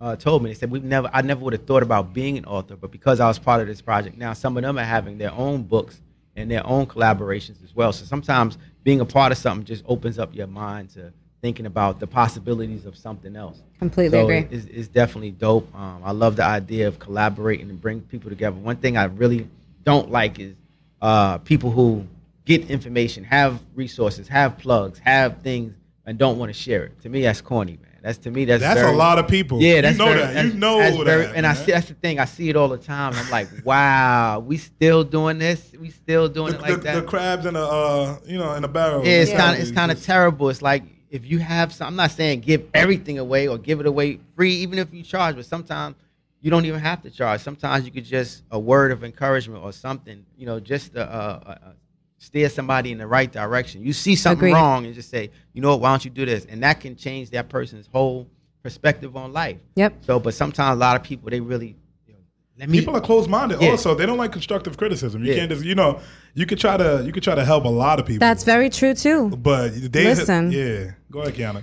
uh, 0.00 0.16
told 0.16 0.42
me 0.42 0.50
they 0.50 0.54
said 0.54 0.70
"We've 0.70 0.84
never 0.84 1.10
I 1.12 1.22
never 1.22 1.40
would 1.44 1.52
have 1.52 1.64
thought 1.64 1.82
about 1.82 2.12
being 2.12 2.38
an 2.38 2.44
author, 2.44 2.76
but 2.76 2.90
because 2.90 3.20
I 3.20 3.26
was 3.28 3.38
part 3.38 3.60
of 3.60 3.66
this 3.66 3.80
project, 3.80 4.16
now 4.16 4.32
some 4.32 4.56
of 4.56 4.62
them 4.62 4.78
are 4.78 4.84
having 4.84 5.18
their 5.18 5.32
own 5.32 5.62
books 5.62 6.00
and 6.36 6.50
their 6.50 6.66
own 6.66 6.86
collaborations 6.86 7.64
as 7.64 7.74
well. 7.74 7.92
So 7.92 8.04
sometimes 8.04 8.58
being 8.84 9.00
a 9.00 9.06
part 9.06 9.32
of 9.32 9.38
something 9.38 9.64
just 9.64 9.84
opens 9.86 10.18
up 10.18 10.34
your 10.34 10.46
mind 10.46 10.90
to 10.90 11.12
thinking 11.40 11.66
about 11.66 12.00
the 12.00 12.06
possibilities 12.06 12.84
of 12.86 12.96
something 12.96 13.36
else. 13.36 13.62
Completely 13.78 14.18
so 14.18 14.24
agree. 14.24 14.46
It's, 14.50 14.66
it's 14.66 14.88
definitely 14.88 15.30
dope. 15.30 15.72
Um, 15.74 16.02
I 16.04 16.12
love 16.12 16.36
the 16.36 16.44
idea 16.44 16.88
of 16.88 16.98
collaborating 16.98 17.70
and 17.70 17.80
bring 17.80 18.00
people 18.00 18.30
together. 18.30 18.56
One 18.56 18.76
thing 18.76 18.96
I 18.96 19.04
really 19.04 19.48
don't 19.84 20.10
like 20.10 20.38
is 20.38 20.54
uh, 21.00 21.38
people 21.38 21.70
who 21.70 22.06
get 22.44 22.70
information, 22.70 23.24
have 23.24 23.60
resources, 23.74 24.28
have 24.28 24.58
plugs, 24.58 24.98
have 24.98 25.42
things, 25.42 25.74
and 26.04 26.18
don't 26.18 26.38
want 26.38 26.50
to 26.50 26.58
share 26.58 26.84
it. 26.84 27.00
To 27.02 27.08
me, 27.08 27.22
that's 27.22 27.40
corny, 27.40 27.78
man. 27.82 27.85
That's 28.06 28.18
to 28.18 28.30
me, 28.30 28.44
that's 28.44 28.62
That's 28.62 28.82
a 28.82 28.92
lot 28.92 29.18
of 29.18 29.26
people. 29.26 29.60
Yeah, 29.60 29.74
You 29.76 29.82
that's 29.82 29.98
know 29.98 30.04
very- 30.06 30.20
that. 30.20 30.44
You 30.46 30.52
know 30.54 30.78
that's 30.78 30.96
that, 30.96 31.04
very- 31.04 31.36
And 31.36 31.44
I 31.44 31.54
see 31.54 31.72
that's 31.72 31.88
the 31.88 31.94
thing. 31.94 32.20
I 32.20 32.24
see 32.24 32.48
it 32.48 32.54
all 32.54 32.68
the 32.68 32.78
time. 32.78 33.14
I'm 33.16 33.28
like, 33.30 33.48
wow, 33.64 34.38
we 34.38 34.58
still 34.58 35.02
doing 35.02 35.38
this. 35.38 35.72
We 35.76 35.90
still 35.90 36.28
doing 36.28 36.52
the, 36.52 36.58
it 36.58 36.62
like 36.62 36.74
the, 36.76 36.80
that. 36.82 36.94
the 36.94 37.02
crabs 37.02 37.46
in 37.46 37.56
a 37.56 37.64
uh, 37.64 38.18
you 38.24 38.38
know 38.38 38.52
in 38.54 38.62
a 38.62 38.68
barrel 38.68 39.04
Yeah, 39.04 39.22
it's 39.22 39.32
kind 39.32 39.56
of 39.56 39.60
it's 39.60 39.72
kind 39.72 39.90
of 39.90 40.00
terrible. 40.04 40.50
It's 40.50 40.62
like 40.62 40.84
if 41.10 41.26
you 41.26 41.40
have 41.40 41.72
some, 41.72 41.88
I'm 41.88 41.96
not 41.96 42.12
saying 42.12 42.42
give 42.42 42.68
everything 42.72 43.18
away 43.18 43.48
or 43.48 43.58
give 43.58 43.80
it 43.80 43.86
away 43.86 44.20
free, 44.36 44.52
even 44.54 44.78
if 44.78 44.94
you 44.94 45.02
charge, 45.02 45.34
but 45.34 45.44
sometimes 45.44 45.96
you 46.40 46.48
don't 46.52 46.64
even 46.64 46.78
have 46.78 47.02
to 47.02 47.10
charge. 47.10 47.40
Sometimes 47.40 47.84
you 47.86 47.90
could 47.90 48.04
just 48.04 48.44
a 48.52 48.58
word 48.58 48.92
of 48.92 49.02
encouragement 49.02 49.64
or 49.64 49.72
something, 49.72 50.24
you 50.38 50.46
know, 50.46 50.60
just 50.60 50.94
a, 50.94 51.00
uh, 51.02 51.40
uh, 51.44 51.50
uh, 51.50 51.72
steer 52.18 52.48
somebody 52.48 52.92
in 52.92 52.98
the 52.98 53.06
right 53.06 53.30
direction. 53.30 53.82
You 53.82 53.92
see 53.92 54.16
something 54.16 54.38
Agreed. 54.48 54.52
wrong 54.54 54.86
and 54.86 54.94
just 54.94 55.10
say, 55.10 55.30
you 55.52 55.60
know 55.62 55.70
what, 55.70 55.80
why 55.80 55.90
don't 55.90 56.04
you 56.04 56.10
do 56.10 56.24
this? 56.26 56.44
And 56.46 56.62
that 56.62 56.80
can 56.80 56.96
change 56.96 57.30
that 57.30 57.48
person's 57.48 57.88
whole 57.92 58.26
perspective 58.62 59.16
on 59.16 59.32
life. 59.32 59.58
Yep. 59.76 60.04
So, 60.06 60.18
but 60.18 60.34
sometimes 60.34 60.76
a 60.76 60.78
lot 60.78 60.96
of 60.96 61.02
people 61.02 61.30
they 61.30 61.40
really, 61.40 61.76
you 62.06 62.14
know, 62.14 62.18
let 62.58 62.68
me. 62.68 62.78
people 62.78 62.96
are 62.96 63.00
closed 63.00 63.28
minded 63.30 63.60
Yeah. 63.60 63.70
also 63.70 63.94
they 63.94 64.06
don't 64.06 64.18
like 64.18 64.32
constructive 64.32 64.76
criticism 64.76 65.22
you 65.24 65.32
Yeah. 65.32 65.38
can't 65.40 65.50
just 65.50 65.64
you 65.64 65.74
know 65.74 66.00
you 66.34 66.46
could 66.46 66.58
try 66.58 66.76
to 66.76 67.02
you 67.06 67.12
could 67.12 67.22
try 67.22 67.34
to 67.36 67.44
help 67.44 67.64
a 67.64 67.68
lot 67.68 68.00
of 68.00 68.06
people 68.06 68.20
That's 68.20 68.42
very 68.44 68.68
true 68.70 68.94
too. 68.94 69.28
but 69.36 69.68
they 69.92 70.04
Listen. 70.04 70.50
yeah 70.50 70.92
go 71.10 71.20
ahead 71.20 71.34
Qiana 71.34 71.62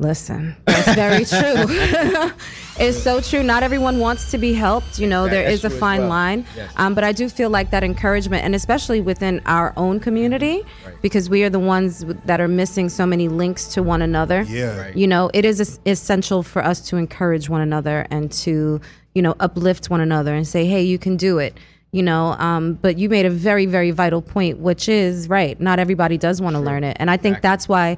Listen, 0.00 0.54
that's 0.64 0.94
very 0.94 1.24
true. 1.24 2.30
it's 2.78 3.02
so 3.02 3.20
true. 3.20 3.42
Not 3.42 3.64
everyone 3.64 3.98
wants 3.98 4.30
to 4.30 4.38
be 4.38 4.52
helped. 4.52 5.00
You 5.00 5.08
know, 5.08 5.24
Exactly. 5.24 5.42
there 5.44 5.50
is 5.52 5.64
a 5.64 5.70
fine 5.70 6.00
well. 6.02 6.08
line. 6.10 6.46
Yes. 6.56 6.72
Um, 6.76 6.94
but 6.94 7.02
I 7.02 7.10
do 7.10 7.28
feel 7.28 7.50
like 7.50 7.70
that 7.72 7.82
encouragement, 7.82 8.44
and 8.44 8.54
especially 8.54 9.00
within 9.00 9.42
our 9.46 9.72
own 9.76 9.98
community, 9.98 10.62
because 11.02 11.28
we 11.28 11.42
are 11.42 11.50
the 11.50 11.58
ones 11.58 12.04
that 12.26 12.40
are 12.40 12.46
missing 12.46 12.88
so 12.88 13.06
many 13.06 13.26
links 13.26 13.66
to 13.74 13.82
one 13.82 14.00
another. 14.00 14.42
Yeah. 14.42 14.78
Right. 14.78 14.96
You 14.96 15.08
know, 15.08 15.32
it 15.34 15.44
is 15.44 15.80
essential 15.84 16.44
for 16.44 16.64
us 16.64 16.80
to 16.90 16.96
encourage 16.96 17.48
one 17.48 17.60
another 17.60 18.06
and 18.08 18.30
to, 18.32 18.80
you 19.14 19.22
know, 19.22 19.34
uplift 19.40 19.90
one 19.90 20.00
another 20.00 20.32
and 20.32 20.46
say, 20.46 20.64
hey, 20.64 20.82
you 20.84 20.98
can 20.98 21.16
do 21.16 21.38
it. 21.38 21.56
You 21.90 22.02
know, 22.04 22.34
um, 22.38 22.74
but 22.74 22.98
you 22.98 23.08
made 23.08 23.26
a 23.26 23.30
very, 23.30 23.66
very 23.66 23.90
vital 23.90 24.22
point, 24.22 24.58
which 24.58 24.88
is 24.88 25.28
right. 25.28 25.58
Not 25.60 25.80
everybody 25.80 26.18
does 26.18 26.40
want 26.40 26.54
to 26.54 26.60
learn 26.60 26.84
it, 26.84 26.96
and 27.00 27.10
I 27.10 27.16
think 27.16 27.40
that's 27.40 27.66
why 27.66 27.96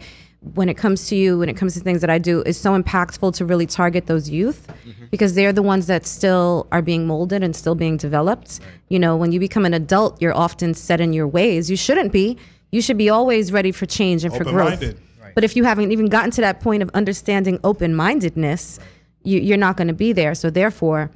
when 0.54 0.68
it 0.68 0.74
comes 0.74 1.08
to 1.08 1.16
you, 1.16 1.38
when 1.38 1.48
it 1.48 1.56
comes 1.56 1.74
to 1.74 1.80
things 1.80 2.00
that 2.00 2.10
I 2.10 2.18
do, 2.18 2.40
it's 2.40 2.58
so 2.58 2.80
impactful 2.80 3.34
to 3.36 3.44
really 3.44 3.66
target 3.66 4.06
those 4.06 4.30
youth 4.30 4.66
mm-hmm. 4.66 5.04
because 5.10 5.34
they're 5.34 5.52
the 5.52 5.62
ones 5.62 5.86
that 5.86 6.06
still 6.06 6.66
are 6.72 6.80
being 6.80 7.06
molded 7.06 7.42
and 7.42 7.54
still 7.54 7.74
being 7.74 7.98
developed. 7.98 8.60
You 8.88 8.98
know, 8.98 9.16
when 9.16 9.32
you 9.32 9.40
become 9.40 9.66
an 9.66 9.74
adult, 9.74 10.20
you're 10.20 10.36
often 10.36 10.72
set 10.72 11.00
in 11.00 11.12
your 11.12 11.28
ways. 11.28 11.70
You 11.70 11.76
shouldn't 11.76 12.10
be. 12.10 12.38
You 12.72 12.80
should 12.80 12.96
be 12.96 13.10
always 13.10 13.52
ready 13.52 13.70
for 13.72 13.84
change 13.84 14.24
and 14.24 14.34
for 14.34 14.44
growth. 14.44 14.74
Open-minded. 14.74 15.00
But 15.34 15.44
if 15.44 15.56
you 15.56 15.64
haven't 15.64 15.92
even 15.92 16.06
gotten 16.06 16.30
to 16.32 16.40
that 16.40 16.60
point 16.60 16.82
of 16.82 16.90
understanding 16.94 17.60
open 17.62 17.94
mindedness, 17.94 18.78
you, 19.22 19.40
you're 19.40 19.58
not 19.58 19.76
going 19.76 19.88
to 19.88 19.94
be 19.94 20.12
there. 20.12 20.34
So, 20.34 20.50
therefore, 20.50 21.10